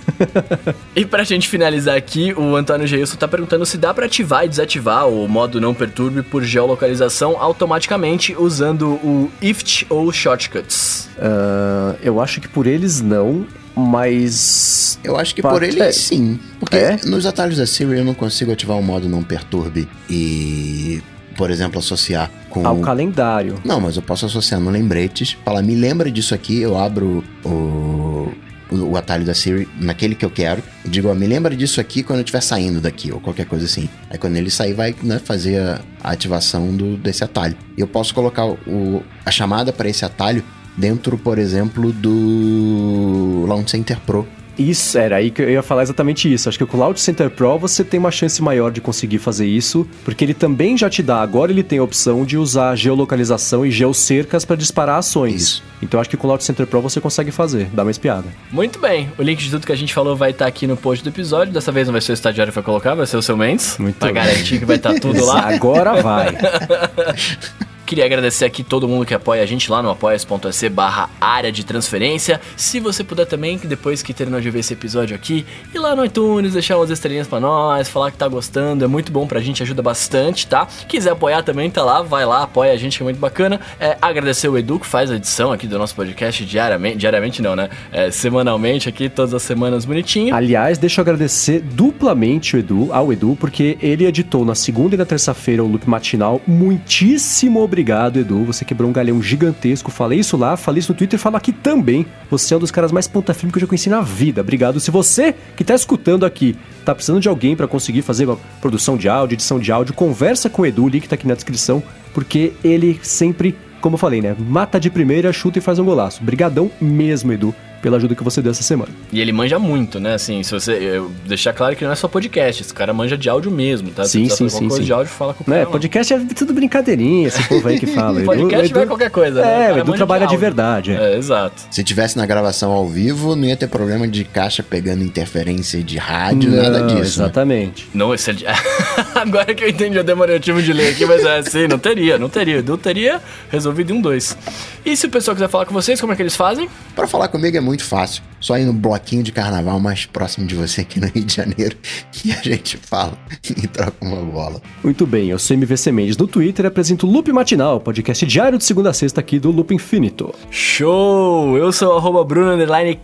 e 0.94 1.04
pra 1.04 1.24
gente 1.24 1.48
finalizar 1.48 1.96
aqui, 1.96 2.32
o 2.36 2.56
Antônio 2.56 2.86
Geilson 2.86 3.16
tá 3.16 3.28
perguntando 3.28 3.64
se 3.64 3.76
dá 3.76 3.92
para 3.94 4.06
ativar 4.06 4.44
e 4.44 4.48
desativar 4.48 5.08
o 5.08 5.28
modo 5.28 5.60
não 5.60 5.74
perturbe 5.74 6.22
por 6.22 6.42
geolocalização 6.44 7.36
automaticamente 7.38 8.34
usando 8.36 8.88
o 9.02 9.30
IFT 9.40 9.86
ou 9.88 10.12
Shortcuts. 10.12 11.08
Uh, 11.18 11.96
eu 12.02 12.20
acho 12.20 12.40
que 12.40 12.48
por 12.48 12.66
eles 12.66 13.00
não, 13.00 13.46
mas. 13.74 14.98
Eu 15.04 15.16
acho 15.16 15.34
que 15.34 15.42
por 15.42 15.62
ele 15.62 15.80
é. 15.80 15.92
sim. 15.92 16.38
Porque 16.58 16.76
é? 16.76 16.98
nos 17.04 17.26
atalhos 17.26 17.58
da 17.58 17.66
Siri 17.66 17.98
eu 17.98 18.04
não 18.04 18.14
consigo 18.14 18.52
ativar 18.52 18.76
o 18.76 18.82
modo 18.82 19.08
não 19.08 19.22
perturbe 19.22 19.88
e, 20.10 21.02
por 21.38 21.52
exemplo, 21.52 21.78
associar 21.78 22.28
com. 22.50 22.66
Ao 22.66 22.80
calendário. 22.80 23.54
Não, 23.64 23.80
mas 23.80 23.96
eu 23.96 24.02
posso 24.02 24.26
associar 24.26 24.60
no 24.60 24.70
lembretes, 24.70 25.38
falar, 25.44 25.62
me 25.62 25.76
lembra 25.76 26.10
disso 26.10 26.34
aqui, 26.34 26.60
eu 26.60 26.76
abro 26.76 27.24
o. 27.44 28.34
O, 28.70 28.98
atalho 28.98 29.24
da 29.24 29.32
Siri 29.32 29.66
naquele 29.80 30.14
que 30.14 30.26
eu 30.26 30.30
quero. 30.30 30.62
E 30.84 30.90
digo, 30.90 31.08
ó, 31.08 31.14
me 31.14 31.26
lembra 31.26 31.56
disso 31.56 31.80
aqui 31.80 32.02
quando 32.02 32.18
eu 32.18 32.22
estiver 32.22 32.42
saindo 32.42 32.82
daqui, 32.82 33.10
ou 33.10 33.18
qualquer 33.18 33.46
coisa 33.46 33.64
assim. 33.64 33.88
Aí 34.10 34.18
quando 34.18 34.36
ele 34.36 34.50
sair, 34.50 34.74
vai 34.74 34.94
né, 35.02 35.18
fazer 35.18 35.58
a, 35.58 35.80
ativação 36.02 36.76
do, 36.76 36.98
desse 36.98 37.24
atalho. 37.24 37.56
E 37.78 37.80
eu 37.80 37.86
posso 37.86 38.14
colocar 38.14 38.44
o, 38.44 39.02
a 39.24 39.30
chamada 39.30 39.72
para 39.72 39.88
esse 39.88 40.04
atalho 40.04 40.44
dentro, 40.76 41.16
por 41.16 41.38
exemplo, 41.38 41.90
do 41.92 43.46
Launch 43.48 43.70
Center 43.70 43.98
Pro. 44.00 44.28
Isso, 44.58 44.98
era 44.98 45.16
aí 45.16 45.30
que 45.30 45.40
eu 45.40 45.50
ia 45.50 45.62
falar 45.62 45.82
exatamente 45.82 46.32
isso. 46.32 46.48
Acho 46.48 46.58
que 46.58 46.66
com 46.66 46.76
o 46.76 46.80
Cloud 46.80 47.00
Center 47.00 47.30
Pro 47.30 47.58
você 47.58 47.84
tem 47.84 48.00
uma 48.00 48.10
chance 48.10 48.42
maior 48.42 48.70
de 48.70 48.80
conseguir 48.80 49.18
fazer 49.18 49.46
isso, 49.46 49.86
porque 50.04 50.24
ele 50.24 50.34
também 50.34 50.76
já 50.76 50.90
te 50.90 51.02
dá, 51.02 51.20
agora 51.20 51.52
ele 51.52 51.62
tem 51.62 51.78
a 51.78 51.82
opção 51.82 52.24
de 52.24 52.36
usar 52.36 52.74
geolocalização 52.74 53.64
e 53.64 53.70
geocercas 53.70 54.44
para 54.44 54.56
disparar 54.56 54.98
ações. 54.98 55.42
Isso. 55.42 55.62
Então 55.80 56.00
acho 56.00 56.10
que 56.10 56.16
com 56.16 56.26
o 56.26 56.28
Cloud 56.28 56.42
Center 56.42 56.66
Pro 56.66 56.80
você 56.80 57.00
consegue 57.00 57.30
fazer, 57.30 57.68
dá 57.72 57.82
uma 57.82 57.90
espiada. 57.90 58.26
Muito 58.50 58.80
bem, 58.80 59.10
o 59.16 59.22
link 59.22 59.38
de 59.38 59.50
tudo 59.50 59.66
que 59.66 59.72
a 59.72 59.76
gente 59.76 59.94
falou 59.94 60.16
vai 60.16 60.30
estar 60.30 60.44
tá 60.44 60.48
aqui 60.48 60.66
no 60.66 60.76
post 60.76 61.04
do 61.04 61.10
episódio. 61.10 61.52
Dessa 61.52 61.70
vez 61.70 61.86
não 61.86 61.92
vai 61.92 62.00
ser 62.00 62.12
o 62.12 62.14
estagiário 62.14 62.52
que 62.52 62.56
vai 62.56 62.64
colocar, 62.64 62.94
vai 62.94 63.06
ser 63.06 63.16
o 63.16 63.22
seu 63.22 63.36
Mendes. 63.36 63.78
Muito 63.78 63.96
pra 63.96 64.12
bem. 64.12 64.14
garantir 64.14 64.58
que 64.58 64.64
vai 64.64 64.76
estar 64.76 64.94
tá 64.94 65.00
tudo 65.00 65.24
lá. 65.24 65.54
Agora 65.54 66.02
vai. 66.02 66.36
Queria 67.88 68.04
agradecer 68.04 68.44
aqui 68.44 68.62
todo 68.62 68.86
mundo 68.86 69.06
que 69.06 69.14
apoia 69.14 69.42
a 69.42 69.46
gente 69.46 69.70
lá 69.70 69.82
no 69.82 69.88
apoia.se 69.88 70.68
barra 70.68 71.08
área 71.18 71.50
de 71.50 71.64
transferência. 71.64 72.38
Se 72.54 72.78
você 72.78 73.02
puder 73.02 73.24
também, 73.24 73.56
depois 73.56 74.02
que 74.02 74.12
terminar 74.12 74.42
de 74.42 74.50
ver 74.50 74.58
esse 74.58 74.74
episódio 74.74 75.16
aqui, 75.16 75.46
ir 75.74 75.78
lá 75.78 75.96
no 75.96 76.04
iTunes, 76.04 76.52
deixar 76.52 76.76
umas 76.76 76.90
estrelinhas 76.90 77.26
para 77.26 77.40
nós, 77.40 77.88
falar 77.88 78.10
que 78.10 78.18
tá 78.18 78.28
gostando, 78.28 78.84
é 78.84 78.86
muito 78.86 79.10
bom 79.10 79.26
pra 79.26 79.40
gente, 79.40 79.62
ajuda 79.62 79.80
bastante, 79.80 80.46
tá? 80.46 80.68
Quiser 80.86 81.12
apoiar 81.12 81.42
também, 81.42 81.70
tá 81.70 81.82
lá, 81.82 82.02
vai 82.02 82.26
lá, 82.26 82.42
apoia 82.42 82.72
a 82.72 82.76
gente, 82.76 82.98
que 82.98 83.02
é 83.02 83.04
muito 83.04 83.18
bacana. 83.18 83.58
É, 83.80 83.96
agradecer 84.02 84.50
o 84.50 84.58
Edu, 84.58 84.78
que 84.78 84.86
faz 84.86 85.10
a 85.10 85.16
edição 85.16 85.50
aqui 85.50 85.66
do 85.66 85.78
nosso 85.78 85.94
podcast 85.94 86.44
diariamente, 86.44 86.98
diariamente 86.98 87.40
não, 87.40 87.56
né? 87.56 87.70
É, 87.90 88.10
semanalmente 88.10 88.86
aqui, 88.86 89.08
todas 89.08 89.32
as 89.32 89.40
semanas 89.40 89.86
bonitinho. 89.86 90.34
Aliás, 90.34 90.76
deixa 90.76 91.00
eu 91.00 91.02
agradecer 91.04 91.60
duplamente 91.60 92.54
o 92.54 92.58
Edu, 92.58 92.92
ao 92.92 93.10
Edu, 93.10 93.34
porque 93.40 93.78
ele 93.80 94.04
editou 94.04 94.44
na 94.44 94.54
segunda 94.54 94.94
e 94.94 94.98
na 94.98 95.06
terça-feira 95.06 95.64
o 95.64 95.66
loop 95.66 95.88
matinal. 95.88 96.38
Muitíssimo 96.46 97.62
obrigado 97.62 97.77
obrigado, 97.78 98.18
Edu. 98.18 98.44
Você 98.44 98.64
quebrou 98.64 98.90
um 98.90 98.92
galhão 98.92 99.22
gigantesco. 99.22 99.92
Falei 99.92 100.18
isso 100.18 100.36
lá, 100.36 100.56
falei 100.56 100.80
isso 100.80 100.90
no 100.90 100.98
Twitter 100.98 101.16
falo 101.16 101.36
aqui 101.36 101.52
também. 101.52 102.04
Você 102.28 102.52
é 102.52 102.56
um 102.56 102.60
dos 102.60 102.72
caras 102.72 102.90
mais 102.90 103.06
ponta 103.06 103.32
firme 103.32 103.52
que 103.52 103.58
eu 103.58 103.60
já 103.60 103.66
conheci 103.68 103.88
na 103.88 104.00
vida. 104.00 104.40
Obrigado. 104.40 104.80
Se 104.80 104.90
você 104.90 105.32
que 105.56 105.62
está 105.62 105.74
escutando 105.74 106.26
aqui 106.26 106.56
tá 106.84 106.92
precisando 106.92 107.20
de 107.20 107.28
alguém 107.28 107.54
para 107.54 107.68
conseguir 107.68 108.02
fazer 108.02 108.26
uma 108.26 108.36
produção 108.60 108.96
de 108.96 109.08
áudio, 109.08 109.36
edição 109.36 109.60
de 109.60 109.70
áudio, 109.70 109.94
conversa 109.94 110.50
com 110.50 110.62
o 110.62 110.66
Edu, 110.66 110.84
o 110.84 110.88
link 110.88 111.08
tá 111.08 111.14
aqui 111.14 111.28
na 111.28 111.34
descrição, 111.34 111.80
porque 112.12 112.52
ele 112.64 112.98
sempre, 113.00 113.54
como 113.80 113.94
eu 113.94 113.98
falei, 113.98 114.20
né, 114.20 114.34
mata 114.36 114.80
de 114.80 114.90
primeira, 114.90 115.32
chuta 115.32 115.58
e 115.58 115.62
faz 115.62 115.78
um 115.78 115.84
golaço. 115.84 116.24
Brigadão 116.24 116.70
mesmo, 116.80 117.32
Edu 117.32 117.54
pela 117.80 117.96
ajuda 117.96 118.14
que 118.14 118.22
você 118.22 118.42
deu 118.42 118.50
essa 118.50 118.62
semana. 118.62 118.90
E 119.12 119.20
ele 119.20 119.32
manja 119.32 119.58
muito, 119.58 120.00
né? 120.00 120.14
Assim, 120.14 120.42
se 120.42 120.52
você. 120.52 120.72
Eu 120.72 121.10
deixar 121.26 121.52
claro 121.52 121.76
que 121.76 121.84
não 121.84 121.92
é 121.92 121.94
só 121.94 122.08
podcast, 122.08 122.62
esse 122.62 122.74
cara 122.74 122.92
manja 122.92 123.16
de 123.16 123.28
áudio 123.28 123.50
mesmo, 123.50 123.90
tá? 123.90 124.04
Sim, 124.04 124.28
sim, 124.28 124.48
sim. 124.48 124.68
coisa 124.68 124.76
sim. 124.76 124.82
de 124.84 124.92
áudio, 124.92 125.12
fala 125.12 125.34
com 125.34 125.42
o 125.42 125.46
cara. 125.46 125.58
É, 125.58 125.66
podcast 125.66 126.14
é 126.14 126.18
tudo 126.34 126.52
brincadeirinha, 126.52 127.28
esse 127.28 127.42
povo 127.44 127.68
aí 127.68 127.78
que 127.78 127.86
fala. 127.94 128.20
podcast 128.20 128.66
Edu, 128.66 128.74
vai 128.74 128.82
Edu, 128.82 128.90
qualquer 128.90 129.10
coisa, 129.10 129.40
né? 129.40 129.70
É, 129.70 129.72
o 129.72 129.78
Edu 129.78 129.92
trabalha 129.94 130.26
de, 130.26 130.32
de 130.32 130.36
verdade. 130.36 130.92
É. 130.92 131.14
é. 131.14 131.16
exato. 131.16 131.62
Se 131.70 131.84
tivesse 131.84 132.16
na 132.16 132.26
gravação 132.26 132.72
ao 132.72 132.86
vivo, 132.86 133.36
não 133.36 133.44
ia 133.44 133.56
ter 133.56 133.68
problema 133.68 134.06
de 134.06 134.24
caixa 134.24 134.62
pegando 134.62 135.04
interferência 135.04 135.82
de 135.82 135.96
rádio, 135.98 136.50
não, 136.50 136.62
nada 136.62 136.82
disso. 136.82 137.20
Né? 137.20 137.26
Exatamente. 137.26 137.84
Né? 137.84 137.90
Não, 137.94 138.12
esse... 138.14 138.30
Agora 139.14 139.54
que 139.54 139.64
eu 139.64 139.68
entendi, 139.68 139.96
eu 139.96 140.04
demorei 140.04 140.36
o 140.36 140.40
time 140.40 140.62
de 140.62 140.72
ler 140.72 140.92
aqui, 140.92 141.04
mas 141.06 141.24
é 141.24 141.38
assim, 141.38 141.66
não 141.68 141.78
teria, 141.78 142.18
não 142.18 142.28
teria. 142.28 142.58
Edu 142.58 142.76
teria 142.76 143.20
resolvido 143.50 143.92
em 143.92 143.96
um 143.96 144.00
dois. 144.00 144.36
E 144.84 144.96
se 144.96 145.06
o 145.06 145.10
pessoal 145.10 145.34
quiser 145.34 145.48
falar 145.48 145.66
com 145.66 145.74
vocês, 145.74 146.00
como 146.00 146.12
é 146.12 146.16
que 146.16 146.22
eles 146.22 146.36
fazem? 146.36 146.68
Para 146.94 147.06
falar 147.06 147.28
comigo 147.28 147.56
é 147.56 147.60
muito 147.68 147.84
fácil 147.84 148.22
só 148.40 148.58
ir 148.58 148.64
no 148.64 148.72
bloquinho 148.72 149.22
de 149.22 149.30
carnaval 149.32 149.78
mais 149.80 150.06
próximo 150.06 150.46
de 150.46 150.54
você 150.54 150.82
aqui 150.82 151.00
no 151.00 151.08
Rio 151.08 151.24
de 151.24 151.34
Janeiro 151.34 151.76
e 152.24 152.32
a 152.32 152.36
gente 152.36 152.76
fala 152.76 153.18
e 153.44 153.66
troca 153.66 153.94
uma 154.00 154.16
bola. 154.16 154.60
Muito 154.82 155.06
bem, 155.06 155.28
eu 155.28 155.38
sou 155.38 155.56
MVC 155.56 155.92
Mendes 155.92 156.16
no 156.16 156.26
Twitter 156.26 156.64
e 156.64 156.68
apresento 156.68 157.06
o 157.06 157.10
Loop 157.10 157.30
Matinal, 157.32 157.80
podcast 157.80 158.24
diário 158.26 158.58
de 158.58 158.64
segunda 158.64 158.90
a 158.90 158.92
sexta 158.92 159.20
aqui 159.20 159.38
do 159.38 159.50
Loop 159.50 159.74
Infinito. 159.74 160.34
Show! 160.50 161.56
Eu 161.56 161.72
sou 161.72 161.96
arroba 161.96 162.24
Bruno 162.24 162.48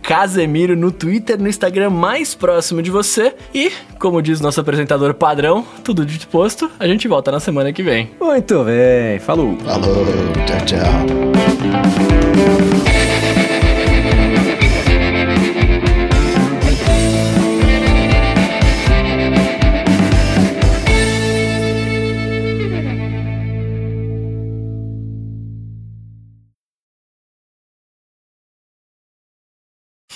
Casemiro 0.01 0.75
no 0.75 0.91
Twitter, 0.91 1.39
no 1.39 1.47
Instagram 1.47 1.89
mais 1.89 2.33
próximo 2.33 2.81
de 2.81 2.89
você 2.89 3.35
e, 3.53 3.71
como 3.99 4.21
diz 4.21 4.41
nosso 4.41 4.61
apresentador 4.61 5.13
padrão, 5.13 5.65
tudo 5.83 6.05
dito 6.05 6.27
posto, 6.27 6.69
a 6.79 6.87
gente 6.87 7.07
volta 7.07 7.31
na 7.31 7.39
semana 7.39 7.73
que 7.73 7.83
vem. 7.83 8.09
Muito 8.19 8.63
bem, 8.63 9.19
falou! 9.19 9.57
Falou, 9.59 10.05
tchau, 10.45 10.65
tchau. 10.65 12.84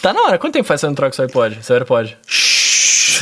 Tá 0.01 0.13
na 0.13 0.21
hora. 0.23 0.37
Quanto 0.37 0.53
tempo 0.53 0.67
faz 0.67 0.79
você 0.81 0.87
não 0.87 0.95
troca 0.95 1.15
seu 1.15 1.25
iPod? 1.25 1.59
Seu 1.61 1.75
AirPod? 1.75 2.17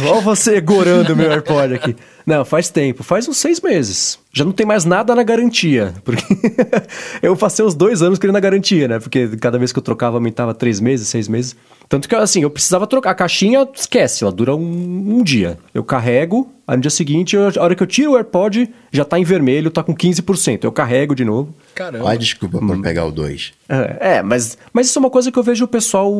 Olha 0.01 0.21
você 0.21 0.59
gorando 0.61 1.15
meu 1.15 1.31
AirPod 1.31 1.73
aqui. 1.73 1.95
Não, 2.25 2.43
faz 2.43 2.69
tempo. 2.69 3.03
Faz 3.03 3.27
uns 3.27 3.37
seis 3.37 3.61
meses. 3.61 4.19
Já 4.33 4.43
não 4.43 4.51
tem 4.51 4.65
mais 4.65 4.83
nada 4.83 5.15
na 5.15 5.23
garantia. 5.23 5.93
Porque 6.03 6.23
eu 7.23 7.35
passei 7.37 7.63
uns 7.63 7.73
dois 7.73 8.01
anos 8.01 8.19
querendo 8.19 8.35
a 8.35 8.41
garantia, 8.41 8.87
né? 8.87 8.99
Porque 8.99 9.29
cada 9.37 9.57
vez 9.57 9.71
que 9.71 9.79
eu 9.79 9.83
trocava 9.83 10.17
aumentava 10.17 10.53
três 10.53 10.79
meses, 10.79 11.07
seis 11.07 11.27
meses. 11.27 11.55
Tanto 11.87 12.09
que, 12.09 12.15
assim, 12.15 12.41
eu 12.41 12.49
precisava 12.49 12.85
trocar. 12.85 13.11
A 13.11 13.15
caixinha, 13.15 13.65
esquece, 13.73 14.25
ela 14.25 14.33
dura 14.33 14.53
um, 14.53 14.61
um 14.61 15.23
dia. 15.23 15.57
Eu 15.73 15.83
carrego, 15.85 16.51
aí 16.67 16.75
no 16.75 16.81
dia 16.81 16.91
seguinte, 16.91 17.37
eu, 17.37 17.47
a 17.47 17.63
hora 17.63 17.73
que 17.73 17.81
eu 17.81 17.87
tiro 17.87 18.11
o 18.11 18.15
AirPod, 18.17 18.69
já 18.91 19.05
tá 19.05 19.17
em 19.17 19.23
vermelho, 19.23 19.71
tá 19.71 19.81
com 19.81 19.95
15%. 19.95 20.65
Eu 20.65 20.71
carrego 20.73 21.15
de 21.15 21.23
novo. 21.23 21.55
Caramba. 21.73 22.03
Olha, 22.03 22.17
desculpa 22.17 22.59
por 22.59 22.75
hum. 22.75 22.81
pegar 22.81 23.05
o 23.05 23.11
2. 23.11 23.53
É, 23.69 24.17
é, 24.17 24.21
mas, 24.21 24.57
mas 24.73 24.87
isso 24.87 24.99
é 24.99 25.01
uma 25.01 25.09
coisa 25.09 25.31
que 25.31 25.39
eu 25.39 25.43
vejo 25.43 25.63
o 25.63 25.67
pessoal 25.67 26.11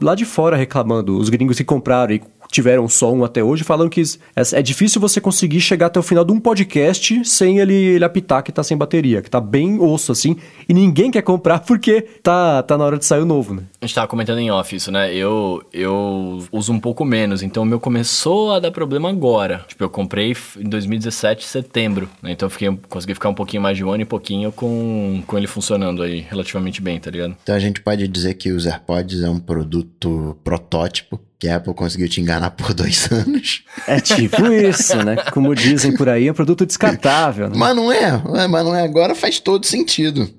lá 0.00 0.16
de 0.16 0.24
fora 0.24 0.56
reclamando. 0.56 1.16
Os 1.16 1.28
gringos 1.28 1.56
que 1.56 1.64
compraram 1.64 2.14
e 2.14 2.22
tiveram 2.52 2.86
só 2.86 3.10
um 3.10 3.24
até 3.24 3.42
hoje, 3.42 3.64
falando 3.64 3.88
que 3.88 4.02
é, 4.36 4.42
é 4.58 4.62
difícil 4.62 5.00
você 5.00 5.20
conseguir 5.20 5.60
chegar 5.60 5.86
até 5.86 5.98
o 5.98 6.02
final 6.02 6.24
de 6.24 6.32
um 6.32 6.38
podcast 6.38 7.24
sem 7.24 7.58
ele, 7.58 7.74
ele 7.74 8.04
apitar 8.04 8.42
que 8.42 8.52
tá 8.52 8.62
sem 8.62 8.76
bateria, 8.76 9.22
que 9.22 9.30
tá 9.30 9.40
bem 9.40 9.80
osso 9.80 10.12
assim, 10.12 10.36
e 10.68 10.74
ninguém 10.74 11.10
quer 11.10 11.22
comprar 11.22 11.60
porque 11.66 12.02
tá, 12.22 12.62
tá 12.62 12.76
na 12.76 12.84
hora 12.84 12.98
de 12.98 13.06
sair 13.06 13.22
o 13.22 13.26
novo, 13.26 13.54
né? 13.54 13.62
A 13.80 13.86
gente 13.86 13.94
tava 13.94 14.06
comentando 14.06 14.38
em 14.38 14.50
off 14.50 14.76
isso, 14.76 14.92
né? 14.92 15.12
Eu, 15.14 15.64
eu 15.72 16.44
uso 16.52 16.72
um 16.72 16.78
pouco 16.78 17.04
menos, 17.04 17.42
então 17.42 17.62
o 17.62 17.66
meu 17.66 17.80
começou 17.80 18.52
a 18.52 18.60
dar 18.60 18.70
problema 18.70 19.08
agora. 19.08 19.64
Tipo, 19.66 19.84
eu 19.84 19.90
comprei 19.90 20.36
em 20.58 20.68
2017, 20.68 21.44
setembro, 21.44 22.08
né? 22.22 22.32
Então 22.32 22.46
eu 22.46 22.50
fiquei, 22.50 22.78
consegui 22.88 23.14
ficar 23.14 23.30
um 23.30 23.34
pouquinho 23.34 23.62
mais 23.62 23.78
de 23.78 23.84
um 23.84 23.90
ano 23.90 24.02
e 24.02 24.06
pouquinho 24.06 24.52
com, 24.52 25.22
com 25.26 25.38
ele 25.38 25.46
funcionando 25.46 26.02
aí 26.02 26.20
relativamente 26.28 26.82
bem, 26.82 27.00
tá 27.00 27.10
ligado? 27.10 27.34
Então 27.42 27.54
a 27.54 27.58
gente 27.58 27.80
pode 27.80 28.06
dizer 28.06 28.34
que 28.34 28.52
os 28.52 28.66
AirPods 28.66 29.22
é 29.22 29.30
um 29.30 29.40
produto 29.40 30.36
protótipo 30.44 31.18
que 31.42 31.48
a 31.48 31.56
Apple 31.56 31.74
conseguiu 31.74 32.08
te 32.08 32.20
enganar 32.20 32.52
por 32.52 32.70
dois 32.72 33.10
anos. 33.10 33.64
É 33.88 33.98
tipo 33.98 34.46
isso, 34.46 34.96
né? 34.98 35.16
Como 35.32 35.52
dizem 35.56 35.92
por 35.92 36.08
aí, 36.08 36.28
é 36.28 36.30
um 36.30 36.34
produto 36.34 36.64
descartável. 36.64 37.48
Né? 37.48 37.56
Mas 37.56 37.74
não 37.74 37.90
é, 37.92 38.22
mas 38.46 38.64
não 38.64 38.76
é. 38.76 38.84
Agora 38.84 39.12
faz 39.12 39.40
todo 39.40 39.66
sentido. 39.66 40.30